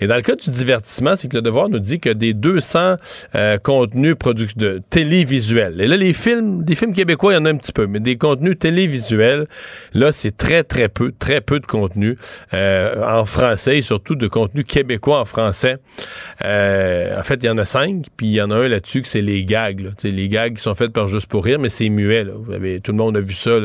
Et 0.00 0.06
dans 0.06 0.16
le 0.16 0.22
cas 0.22 0.36
du 0.36 0.50
divertissement, 0.50 1.16
c'est 1.16 1.28
que 1.28 1.36
le 1.36 1.42
devoir 1.42 1.68
nous 1.68 1.78
dit 1.78 2.00
que 2.00 2.10
des 2.10 2.34
200 2.34 2.96
euh, 3.34 3.58
contenus 3.58 4.16
produits 4.16 4.48
de 4.56 4.82
télévisuels. 4.90 5.80
Et 5.80 5.86
là, 5.86 5.96
les 5.96 6.12
films, 6.12 6.64
des 6.64 6.74
films 6.74 6.92
québécois, 6.92 7.32
il 7.32 7.36
y 7.36 7.38
en 7.38 7.44
a 7.44 7.50
un 7.50 7.56
petit 7.56 7.72
peu, 7.72 7.86
mais 7.86 8.00
des 8.00 8.16
contenus 8.16 8.58
télévisuels, 8.58 9.46
là, 9.94 10.12
c'est 10.12 10.36
très, 10.36 10.64
très 10.64 10.88
peu, 10.88 11.12
très 11.18 11.40
peu 11.40 11.60
de 11.60 11.66
contenu 11.66 12.16
euh, 12.54 13.02
en 13.04 13.24
français 13.24 13.78
et 13.78 13.82
surtout 13.82 14.14
de 14.14 14.28
contenu 14.28 14.64
québécois 14.64 15.20
en 15.20 15.24
français. 15.24 15.78
Euh, 16.44 17.18
en 17.18 17.22
fait, 17.22 17.36
il 17.42 17.46
y 17.46 17.50
en 17.50 17.58
a 17.58 17.64
cinq, 17.64 18.06
puis 18.16 18.26
il 18.26 18.32
y 18.32 18.42
en 18.42 18.50
a 18.50 18.56
un 18.56 18.68
là-dessus 18.68 19.02
que 19.02 19.08
c'est 19.08 19.22
les 19.22 19.44
gags. 19.44 19.80
Là. 19.80 19.90
Les 20.04 20.28
gags 20.28 20.54
qui 20.54 20.62
sont 20.62 20.74
faits 20.74 20.92
par 20.92 21.08
Juste 21.08 21.26
pour 21.26 21.42
rire, 21.42 21.58
mais 21.58 21.70
c'est 21.70 21.88
muet. 21.88 22.24
Là. 22.24 22.32
Vous 22.36 22.52
avez, 22.52 22.80
tout 22.80 22.92
le 22.92 22.98
monde 22.98 23.16
a 23.16 23.20
vu 23.20 23.32
ça. 23.32 23.58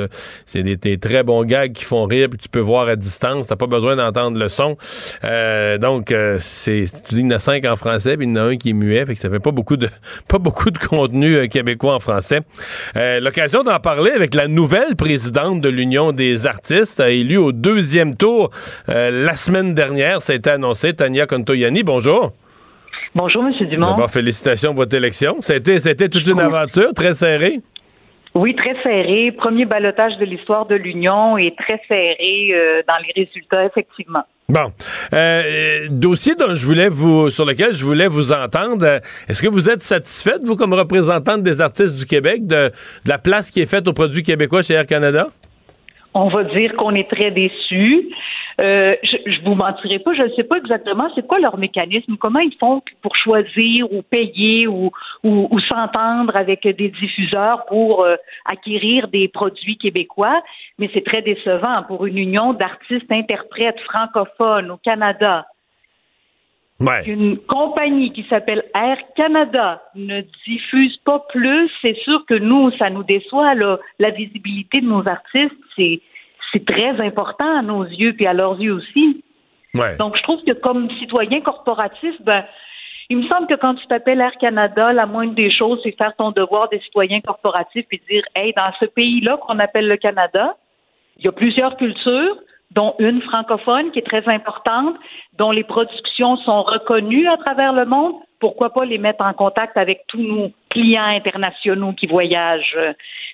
C'est 0.46 0.64
des, 0.64 0.93
des 0.94 1.00
très 1.00 1.24
bons 1.24 1.44
gags 1.44 1.74
qui 1.74 1.84
font 1.84 2.06
rire, 2.06 2.28
puis 2.30 2.38
tu 2.38 2.50
peux 2.50 2.60
voir 2.60 2.88
à 2.88 2.96
distance. 2.96 3.48
T'as 3.48 3.56
pas 3.56 3.68
besoin 3.68 3.96
d'entendre 3.96 4.38
le 4.38 4.48
son. 4.50 4.78
Euh, 5.24 5.78
donc, 5.78 6.12
euh, 6.12 6.38
c'est 6.40 6.86
tu 7.08 7.16
dis 7.16 7.22
qu'il 7.22 7.32
y 7.32 7.34
en 7.34 7.36
a 7.38 7.40
cinq 7.40 7.66
en 7.66 7.76
français, 7.76 8.16
puis 8.16 8.28
il 8.28 8.30
y 8.30 8.34
en 8.34 8.36
a 8.36 8.42
un 8.44 8.58
qui 8.58 8.70
est 8.70 8.74
muet, 8.74 9.06
fait 9.06 9.16
que 9.16 9.20
ça 9.20 9.30
fait 9.30 9.40
pas 9.40 9.52
beaucoup 9.52 9.78
de 9.78 9.90
pas 10.28 10.38
beaucoup 10.38 10.70
de 10.70 10.78
contenu 10.78 11.36
euh, 11.36 11.48
québécois 11.48 11.96
en 11.96 12.00
français. 12.00 12.42
Euh, 12.96 13.20
L'occasion 13.20 13.64
d'en 13.64 13.80
parler 13.80 14.12
avec 14.12 14.36
la 14.36 14.48
nouvelle 14.48 14.96
présidente 14.96 15.62
de 15.62 15.70
l'Union 15.70 16.12
des 16.12 16.46
artistes, 16.46 17.00
a 17.00 17.10
élu 17.10 17.38
au 17.38 17.52
deuxième 17.52 18.16
tour 18.16 18.52
la 18.88 19.36
semaine 19.36 19.74
dernière. 19.74 20.22
Ça 20.22 20.34
a 20.34 20.36
été 20.36 20.50
annoncé. 20.50 20.94
Tania 20.94 21.26
Contoyani, 21.26 21.84
bonjour. 21.84 22.34
Bonjour, 23.16 23.44
M. 23.44 23.68
Dumont. 23.68 23.88
D'abord, 23.88 24.12
félicitations 24.12 24.72
pour 24.72 24.84
votre 24.84 24.96
élection. 24.96 25.38
A 25.48 25.56
été 25.56 26.10
toute 26.10 26.28
une 26.28 26.40
aventure, 26.40 26.94
très 26.94 27.14
serrée. 27.14 27.62
Oui, 28.36 28.56
très 28.56 28.76
serré. 28.82 29.32
Premier 29.32 29.66
balotage 29.66 30.18
de 30.18 30.26
l'histoire 30.26 30.66
de 30.66 30.76
l'Union 30.76 31.38
et 31.38 31.54
très 31.58 31.80
serré 31.88 32.50
euh, 32.52 32.82
dans 32.88 32.96
les 33.06 33.24
résultats, 33.26 33.66
effectivement. 33.66 34.24
Bon, 34.50 34.72
euh, 35.14 35.88
dossier 35.90 36.36
dont 36.36 36.54
je 36.54 36.66
voulais 36.66 36.90
vous, 36.90 37.30
sur 37.30 37.46
lequel 37.46 37.74
je 37.74 37.86
voulais 37.86 38.08
vous 38.08 38.34
entendre. 38.34 38.86
euh, 38.86 39.00
Est-ce 39.30 39.42
que 39.42 39.48
vous 39.48 39.70
êtes 39.70 39.82
satisfaite, 39.82 40.42
vous, 40.44 40.56
comme 40.56 40.74
représentante 40.74 41.44
des 41.44 41.62
artistes 41.62 41.96
du 41.98 42.06
Québec, 42.06 42.46
de, 42.46 42.70
de 42.70 43.10
la 43.10 43.20
place 43.20 43.52
qui 43.52 43.62
est 43.62 43.70
faite 43.70 43.88
aux 43.88 43.94
produits 43.94 44.24
québécois 44.24 44.62
chez 44.64 44.74
Air 44.74 44.86
Canada? 44.86 45.28
On 46.14 46.28
va 46.28 46.44
dire 46.44 46.76
qu'on 46.76 46.94
est 46.96 47.10
très 47.10 47.32
déçus. 47.32 48.10
Euh, 48.62 48.96
je, 49.02 49.18
je 49.26 49.42
vous 49.42 49.56
mentirai 49.56 49.98
pas, 49.98 50.14
je 50.14 50.24
ne 50.24 50.30
sais 50.34 50.44
pas 50.44 50.58
exactement 50.58 51.10
c'est 51.16 51.26
quoi 51.26 51.40
leur 51.40 51.58
mécanisme, 51.58 52.18
comment 52.18 52.40
ils 52.40 52.56
font 52.60 52.84
pour 53.02 53.16
choisir 53.16 53.92
ou 53.92 54.04
payer 54.04 54.68
ou, 54.68 54.92
ou, 55.24 55.60
s'entendre 55.60 56.36
avec 56.36 56.68
des 56.68 56.90
diffuseurs 56.90 57.66
pour 57.66 58.04
euh, 58.04 58.16
acquérir 58.46 59.08
des 59.08 59.28
produits 59.28 59.78
québécois, 59.78 60.40
mais 60.78 60.88
c'est 60.94 61.04
très 61.04 61.24
décevant 61.24 61.82
pour 61.88 62.06
une 62.06 62.20
union 62.20 62.54
d'artistes 62.54 63.12
interprètes 63.12 63.80
francophones 63.80 64.70
au 64.70 64.78
Canada. 64.78 65.48
Ouais. 66.84 67.04
Une 67.06 67.38
compagnie 67.38 68.12
qui 68.12 68.26
s'appelle 68.30 68.64
Air 68.76 68.98
Canada 69.16 69.82
ne 69.96 70.22
diffuse 70.46 70.98
pas 71.06 71.20
plus, 71.30 71.72
c'est 71.82 71.96
sûr 72.04 72.26
que 72.28 72.34
nous, 72.34 72.72
ça 72.78 72.90
nous 72.90 73.04
déçoit. 73.04 73.56
Là. 73.56 73.80
La 74.00 74.10
visibilité 74.10 74.82
de 74.82 74.86
nos 74.86 75.08
artistes, 75.08 75.56
c'est 75.76 76.02
c'est 76.52 76.66
très 76.66 77.00
important 77.02 77.58
à 77.58 77.62
nos 77.62 77.84
yeux 77.84 78.14
puis 78.14 78.28
à 78.28 78.34
leurs 78.34 78.60
yeux 78.62 78.74
aussi. 78.74 79.24
Ouais. 79.74 79.98
Donc, 79.98 80.18
je 80.18 80.24
trouve 80.24 80.44
que 80.44 80.52
comme 80.52 80.90
citoyen 81.00 81.42
corporatif, 81.42 82.14
ben, 82.22 82.46
il 83.10 83.18
me 83.18 83.28
semble 83.28 83.48
que 83.48 83.56
quand 83.56 83.76
tu 83.76 83.88
t'appelles 83.88 84.22
Air 84.22 84.38
Canada, 84.40 84.94
la 84.94 85.06
moindre 85.06 85.34
des 85.34 85.50
choses, 85.50 85.80
c'est 85.84 85.98
faire 85.98 86.16
ton 86.16 86.32
devoir 86.32 86.70
des 86.70 86.80
citoyens 86.82 87.22
corporatifs 87.22 87.86
et 87.92 88.02
dire, 88.10 88.24
hey, 88.36 88.54
dans 88.56 88.72
ce 88.80 88.86
pays-là 88.86 89.38
qu'on 89.38 89.58
appelle 89.60 89.88
le 89.88 89.98
Canada, 89.98 90.56
il 91.18 91.26
y 91.26 91.28
a 91.28 91.32
plusieurs 91.32 91.76
cultures, 91.78 92.38
dont 92.76 92.96
une 93.00 93.22
francophone 93.22 93.92
qui 93.92 94.00
est 94.00 94.06
très 94.06 94.28
importante, 94.28 94.96
dont 95.38 95.52
les 95.52 95.64
productions 95.64 96.38
sont 96.38 96.64
reconnues 96.64 97.28
à 97.28 97.38
travers 97.38 97.74
le 97.74 97.86
monde. 97.86 98.14
Pourquoi 98.40 98.72
pas 98.72 98.84
les 98.84 98.98
mettre 98.98 99.24
en 99.24 99.34
contact 99.34 99.78
avec 99.78 100.02
tous 100.08 100.22
nos 100.22 100.52
clients 100.70 101.06
internationaux 101.06 101.94
qui 101.94 102.08
voyagent? 102.08 102.78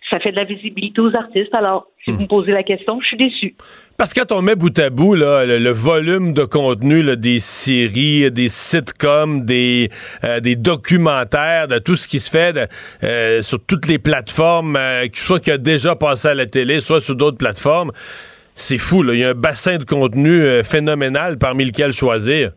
Ça 0.10 0.20
fait 0.20 0.32
de 0.32 0.36
la 0.36 0.44
visibilité 0.44 1.02
aux 1.02 1.16
artistes. 1.16 1.54
Alors, 1.54 1.88
si 2.04 2.12
vous 2.12 2.22
me 2.22 2.28
posez 2.28 2.52
la 2.52 2.64
question, 2.64 3.00
je 3.02 3.08
suis 3.08 3.18
déçue. 3.18 3.56
Parce 3.98 4.14
que 4.14 4.22
quand 4.22 4.36
on 4.38 4.42
met 4.42 4.56
bout 4.56 4.78
à 4.80 4.90
bout 4.90 5.16
là, 5.16 5.46
le, 5.46 5.58
le 5.58 5.72
volume 5.72 6.34
de 6.34 6.46
contenu 6.46 7.02
là, 7.02 7.16
des 7.16 7.40
séries, 7.40 8.32
des 8.32 8.50
sitcoms, 8.50 9.46
des, 9.46 9.90
euh, 10.24 10.40
des 10.40 10.56
documentaires, 10.56 11.68
de 11.68 11.80
tout 11.80 11.96
ce 11.96 12.08
qui 12.08 12.20
se 12.20 12.30
fait 12.30 12.54
de, 12.54 12.68
euh, 13.04 13.42
sur 13.42 13.60
toutes 13.66 13.88
les 13.88 14.00
plateformes, 14.00 14.76
euh, 14.76 15.08
soit 15.14 15.40
qui 15.40 15.52
a 15.52 15.58
déjà 15.58 15.96
passé 15.96 16.30
à 16.30 16.34
la 16.36 16.46
télé, 16.46 16.82
soit 16.82 17.02
sur 17.02 17.16
d'autres 17.16 17.38
plateformes, 17.38 17.92
c'est 18.60 18.78
fou. 18.78 19.04
Là. 19.04 19.14
Il 19.14 19.20
y 19.20 19.24
a 19.24 19.30
un 19.30 19.34
bassin 19.34 19.78
de 19.78 19.84
contenu 19.84 20.42
euh, 20.42 20.64
phénoménal 20.64 21.38
parmi 21.38 21.66
lequel 21.66 21.92
choisir. 21.92 22.52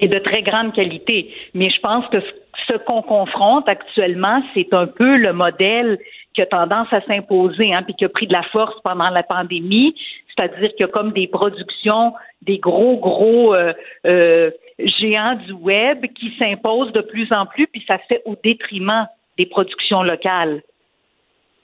et 0.00 0.08
de 0.08 0.18
très 0.18 0.42
grande 0.42 0.72
qualité. 0.72 1.32
Mais 1.54 1.70
je 1.70 1.80
pense 1.80 2.06
que 2.08 2.18
ce 2.66 2.76
qu'on 2.78 3.02
confronte 3.02 3.68
actuellement, 3.68 4.42
c'est 4.54 4.72
un 4.72 4.86
peu 4.86 5.16
le 5.16 5.32
modèle 5.32 5.98
qui 6.34 6.42
a 6.42 6.46
tendance 6.46 6.88
à 6.92 7.00
s'imposer, 7.02 7.72
hein, 7.72 7.82
puis 7.82 7.94
qui 7.94 8.04
a 8.04 8.08
pris 8.08 8.26
de 8.26 8.32
la 8.32 8.42
force 8.42 8.74
pendant 8.82 9.10
la 9.10 9.22
pandémie, 9.22 9.94
c'est-à-dire 10.28 10.70
qu'il 10.70 10.80
y 10.80 10.84
a 10.84 10.88
comme 10.88 11.12
des 11.12 11.28
productions, 11.28 12.12
des 12.42 12.58
gros, 12.58 12.96
gros 12.96 13.54
euh, 13.54 13.72
euh, 14.06 14.50
géants 14.78 15.36
du 15.46 15.52
web 15.52 16.04
qui 16.14 16.32
s'imposent 16.38 16.92
de 16.92 17.02
plus 17.02 17.32
en 17.32 17.46
plus, 17.46 17.66
puis 17.68 17.84
ça 17.86 17.98
fait 18.08 18.22
au 18.24 18.36
détriment 18.42 19.06
des 19.38 19.46
productions 19.46 20.02
locales. 20.02 20.62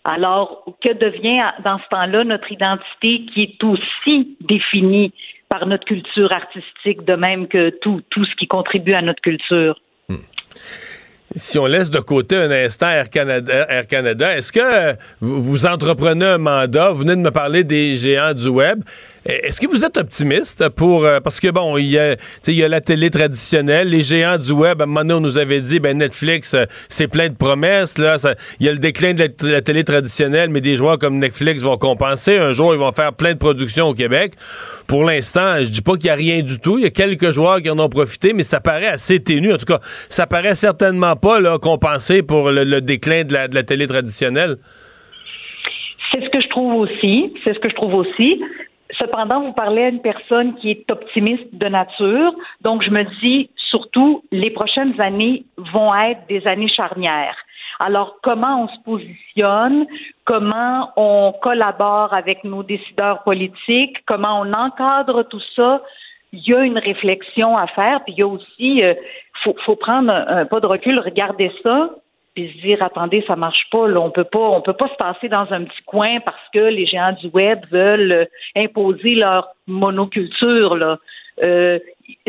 Alors, 0.05 0.65
que 0.83 0.93
devient 0.95 1.43
dans 1.63 1.79
ce 1.79 1.89
temps-là 1.91 2.25
notre 2.25 2.51
identité 2.51 3.27
qui 3.33 3.43
est 3.43 3.65
aussi 3.65 4.37
définie 4.41 5.13
par 5.49 5.67
notre 5.67 5.85
culture 5.85 6.33
artistique, 6.33 7.05
de 7.05 7.15
même 7.15 7.49
que 7.49 7.71
tout, 7.81 8.01
tout 8.11 8.25
ce 8.25 8.35
qui 8.37 8.47
contribue 8.47 8.95
à 8.95 9.03
notre 9.03 9.21
culture? 9.21 9.79
Si 11.37 11.59
on 11.61 11.67
laisse 11.67 11.91
de 11.91 12.01
côté 12.01 12.37
un 12.37 12.51
instant 12.51 12.91
Air 12.91 13.09
Canada, 13.09 13.67
Air 13.69 13.87
Canada 13.87 14.37
est-ce 14.37 14.51
que 14.51 14.61
euh, 14.61 14.95
vous 15.21 15.65
entreprenez 15.65 16.25
un 16.25 16.39
mandat? 16.39 16.91
Vous 16.91 17.03
venez 17.03 17.15
de 17.15 17.21
me 17.21 17.31
parler 17.31 17.63
des 17.63 17.95
géants 17.95 18.35
du 18.35 18.49
web. 18.49 18.83
Est-ce 19.27 19.61
que 19.61 19.67
vous 19.67 19.85
êtes 19.85 19.99
optimiste 19.99 20.71
pour 20.71 21.05
euh, 21.05 21.21
parce 21.21 21.41
que 21.41 21.49
bon, 21.49 21.77
il 21.77 21.89
y 21.89 21.99
a 21.99 22.69
la 22.69 22.81
télé 22.81 23.11
traditionnelle, 23.11 23.89
les 23.91 24.03
géants 24.03 24.39
du 24.39 24.53
web. 24.53 24.81
À 24.81 24.85
un 24.85 24.87
moment 24.87 25.01
donné, 25.01 25.15
on 25.15 25.21
nous 25.21 25.37
avait 25.37 25.61
dit 25.61 25.79
ben 25.79 25.99
Netflix, 25.99 26.55
euh, 26.55 26.65
c'est 26.89 27.07
plein 27.07 27.29
de 27.29 27.35
promesses 27.35 27.99
là. 27.99 28.17
Il 28.61 28.67
y 28.67 28.69
a 28.71 28.73
le 28.73 28.79
déclin 28.79 29.13
de 29.13 29.29
la, 29.43 29.61
télé 29.61 29.85
traditionnelle, 29.85 30.49
mais 30.49 30.63
des 30.63 30.77
joueurs 30.77 30.99
comme 30.99 31.19
Netflix 31.19 31.63
vont 31.63 31.77
compenser. 31.77 32.39
Un 32.39 32.55
jour, 32.55 32.73
ils 32.73 32.79
vont 32.79 32.93
faire 32.93 33.13
plein 33.13 33.35
de 33.35 33.39
productions 33.39 33.89
au 33.89 33.95
Québec. 33.95 34.33
Pour 34.87 35.05
l'instant, 35.05 35.57
je 35.59 35.69
dis 35.69 35.83
pas 35.83 35.97
qu'il 35.97 36.07
y 36.07 36.11
a 36.11 36.15
rien 36.15 36.41
du 36.41 36.59
tout. 36.59 36.79
Il 36.79 36.85
y 36.85 36.87
a 36.87 36.91
quelques 36.91 37.31
joueurs 37.31 37.61
qui 37.61 37.69
en 37.69 37.79
ont 37.79 37.91
profité, 37.91 38.33
mais 38.33 38.43
ça 38.43 38.61
paraît 38.61 38.87
assez 38.87 39.23
ténu. 39.23 39.53
En 39.53 39.59
tout 39.59 39.67
cas, 39.67 39.81
ça 40.09 40.27
paraît 40.27 40.55
certainement 40.55 41.17
pas 41.17 41.41
là 41.41 41.59
compensé 41.59 42.23
pour 42.23 42.51
le, 42.51 42.65
le 42.65 42.81
déclin 42.81 43.25
de 43.25 43.35
la, 43.35 43.49
de 43.49 43.55
la 43.55 43.65
télé 43.65 43.87
traditionnelle. 43.87 44.57
C'est 46.11 46.25
ce 46.25 46.31
que 46.31 46.41
je 46.41 46.49
trouve 46.49 46.75
aussi. 46.75 47.35
C'est 47.45 47.53
ce 47.55 47.59
que 47.59 47.69
je 47.69 47.75
trouve 47.75 47.95
aussi. 47.95 48.41
Cependant, 49.01 49.41
vous 49.41 49.53
parlez 49.53 49.85
à 49.85 49.89
une 49.89 50.03
personne 50.03 50.55
qui 50.57 50.71
est 50.71 50.91
optimiste 50.91 51.55
de 51.55 51.67
nature. 51.69 52.35
Donc, 52.61 52.83
je 52.83 52.91
me 52.91 53.05
dis, 53.21 53.51
surtout, 53.57 54.23
les 54.31 54.51
prochaines 54.51 55.01
années 55.01 55.45
vont 55.57 55.95
être 55.95 56.27
des 56.29 56.47
années 56.47 56.69
charnières. 56.69 57.37
Alors, 57.79 58.19
comment 58.23 58.65
on 58.65 58.69
se 58.69 58.79
positionne, 58.85 59.87
comment 60.27 60.91
on 60.97 61.33
collabore 61.41 62.13
avec 62.13 62.45
nos 62.45 62.63
décideurs 62.63 63.23
politiques, 63.23 63.97
comment 64.07 64.41
on 64.41 64.53
encadre 64.53 65.23
tout 65.25 65.41
ça, 65.57 65.81
il 66.33 66.47
y 66.47 66.55
a 66.55 66.61
une 66.61 66.79
réflexion 66.79 67.57
à 67.57 67.67
faire. 67.69 68.05
Puis 68.05 68.13
il 68.13 68.19
y 68.19 68.23
a 68.23 68.27
aussi, 68.27 68.85
euh, 68.85 68.95
faut, 69.43 69.57
faut 69.65 69.77
prendre 69.77 70.13
un, 70.13 70.41
un 70.41 70.45
pas 70.45 70.61
de 70.61 70.67
recul, 70.67 70.99
regarder 70.99 71.51
ça, 71.63 71.91
puis 72.41 72.53
se 72.57 72.63
dire 72.63 72.83
attendez 72.83 73.25
ça 73.27 73.37
marche 73.37 73.69
pas 73.71 73.87
là, 73.89 74.01
on 74.01 74.11
peut 74.11 74.25
pas 74.25 74.39
on 74.39 74.61
peut 74.61 74.73
pas 74.75 74.89
se 74.89 74.97
passer 74.97 75.29
dans 75.29 75.47
un 75.53 75.65
petit 75.65 75.83
coin 75.87 76.21
parce 76.21 76.49
que 76.53 76.59
les 76.59 76.87
géants 76.87 77.13
du 77.13 77.29
web 77.29 77.61
veulent 77.71 78.13
euh, 78.13 78.25
imposer 78.57 79.15
leur 79.15 79.49
monoculture 79.67 80.77
là. 80.77 80.99
Euh, 81.43 81.79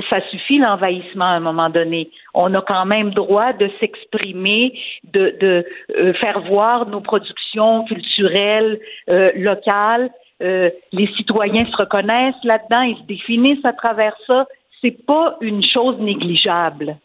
ça 0.09 0.22
suffit 0.30 0.57
l'envahissement 0.57 1.26
à 1.26 1.36
un 1.36 1.39
moment 1.39 1.70
donné. 1.70 2.09
On 2.34 2.53
a 2.53 2.62
quand 2.62 2.86
même 2.86 3.12
droit 3.12 3.51
de 3.51 3.70
s'exprimer, 3.80 4.80
de, 5.12 5.36
de 5.41 5.66
euh, 5.97 6.14
faire 6.14 6.39
voir 6.41 6.88
nos 6.88 7.01
productions 7.01 7.84
culturelles 7.86 8.80
euh, 9.12 9.32
locales. 9.36 10.12
Les 10.39 11.07
citoyens 11.18 11.66
se 11.66 11.76
reconnaissent 11.76 12.43
là-dedans, 12.43 12.82
ils 12.82 12.97
se 12.97 13.03
définissent 13.03 13.64
à 13.64 13.74
travers 13.74 14.16
ça. 14.26 14.47
C'est 14.82 15.05
pas 15.05 15.38
une 15.41 15.64
chose 15.64 15.99
négligeable. 15.99 16.97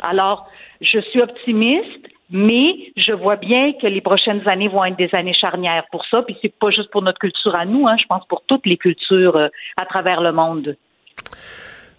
Alors, 0.00 0.46
je 0.80 0.98
suis 1.00 1.20
optimiste, 1.20 1.99
mais 2.30 2.92
je 2.96 3.12
vois 3.12 3.36
bien 3.36 3.72
que 3.80 3.86
les 3.86 4.00
prochaines 4.00 4.46
années 4.48 4.68
vont 4.68 4.84
être 4.84 4.96
des 4.96 5.10
années 5.12 5.34
charnières 5.34 5.84
pour 5.90 6.04
ça. 6.06 6.22
Puis 6.22 6.36
c'est 6.40 6.54
pas 6.58 6.70
juste 6.70 6.90
pour 6.90 7.02
notre 7.02 7.18
culture 7.18 7.54
à 7.54 7.64
nous, 7.64 7.88
hein, 7.88 7.96
je 8.00 8.06
pense 8.08 8.24
pour 8.28 8.42
toutes 8.46 8.66
les 8.66 8.76
cultures 8.76 9.36
euh, 9.36 9.48
à 9.76 9.84
travers 9.84 10.20
le 10.20 10.32
monde. 10.32 10.76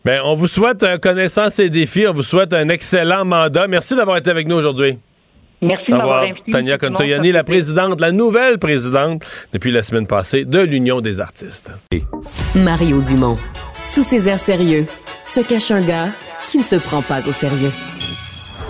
Bien, 0.03 0.21
on 0.23 0.35
vous 0.35 0.47
souhaite 0.47 0.83
euh, 0.83 0.97
connaissance 0.97 1.59
et 1.59 1.69
défis. 1.69 2.07
On 2.07 2.13
vous 2.13 2.23
souhaite 2.23 2.53
un 2.53 2.69
excellent 2.69 3.25
mandat. 3.25 3.67
Merci 3.67 3.95
d'avoir 3.95 4.17
été 4.17 4.31
avec 4.31 4.47
nous 4.47 4.55
aujourd'hui. 4.55 4.97
Merci 5.61 5.91
de 5.91 5.97
m'avoir 5.97 6.23
invité. 6.23 6.51
Tania 6.51 6.77
Contoyani, 6.79 7.31
la 7.31 7.43
présidente, 7.43 8.01
la 8.01 8.11
nouvelle 8.11 8.57
présidente 8.57 9.23
depuis 9.53 9.69
la 9.69 9.83
semaine 9.83 10.07
passée 10.07 10.43
de 10.43 10.59
l'Union 10.59 11.01
des 11.01 11.21
artistes. 11.21 11.73
Mario 12.55 13.01
Dumont. 13.01 13.37
Sous 13.87 14.01
ses 14.01 14.27
airs 14.27 14.39
sérieux, 14.39 14.87
se 15.25 15.41
cache 15.41 15.69
un 15.69 15.85
gars 15.85 16.07
qui 16.47 16.57
ne 16.57 16.63
se 16.63 16.77
prend 16.77 17.03
pas 17.03 17.27
au 17.27 17.31
sérieux. 17.31 17.71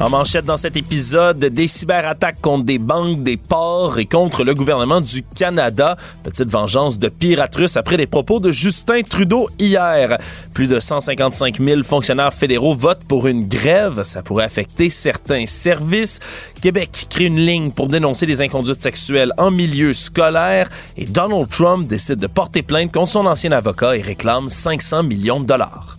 En 0.00 0.10
manchette 0.10 0.44
dans 0.44 0.56
cet 0.56 0.76
épisode, 0.76 1.38
des 1.38 1.68
cyberattaques 1.68 2.40
contre 2.40 2.64
des 2.64 2.80
banques, 2.80 3.22
des 3.22 3.36
ports 3.36 4.00
et 4.00 4.06
contre 4.06 4.42
le 4.42 4.52
gouvernement 4.52 5.00
du 5.00 5.22
Canada. 5.22 5.96
Petite 6.24 6.50
vengeance 6.50 6.98
de 6.98 7.08
pirates 7.08 7.54
russes 7.54 7.76
après 7.76 7.96
les 7.96 8.08
propos 8.08 8.40
de 8.40 8.50
Justin 8.50 9.02
Trudeau 9.02 9.48
hier. 9.56 10.16
Plus 10.52 10.66
de 10.66 10.80
155 10.80 11.60
000 11.60 11.84
fonctionnaires 11.84 12.34
fédéraux 12.34 12.74
votent 12.74 13.04
pour 13.04 13.28
une 13.28 13.46
grève. 13.46 14.02
Ça 14.02 14.24
pourrait 14.24 14.44
affecter 14.44 14.90
certains 14.90 15.46
services. 15.46 16.18
Québec 16.60 17.06
crée 17.08 17.26
une 17.26 17.38
ligne 17.38 17.70
pour 17.70 17.86
dénoncer 17.86 18.26
les 18.26 18.42
inconduites 18.42 18.82
sexuelles 18.82 19.32
en 19.38 19.52
milieu 19.52 19.94
scolaire. 19.94 20.68
Et 20.96 21.04
Donald 21.04 21.48
Trump 21.48 21.86
décide 21.86 22.16
de 22.16 22.26
porter 22.26 22.62
plainte 22.62 22.92
contre 22.92 23.12
son 23.12 23.26
ancien 23.26 23.52
avocat 23.52 23.96
et 23.96 24.02
réclame 24.02 24.48
500 24.48 25.04
millions 25.04 25.38
de 25.38 25.46
dollars. 25.46 25.98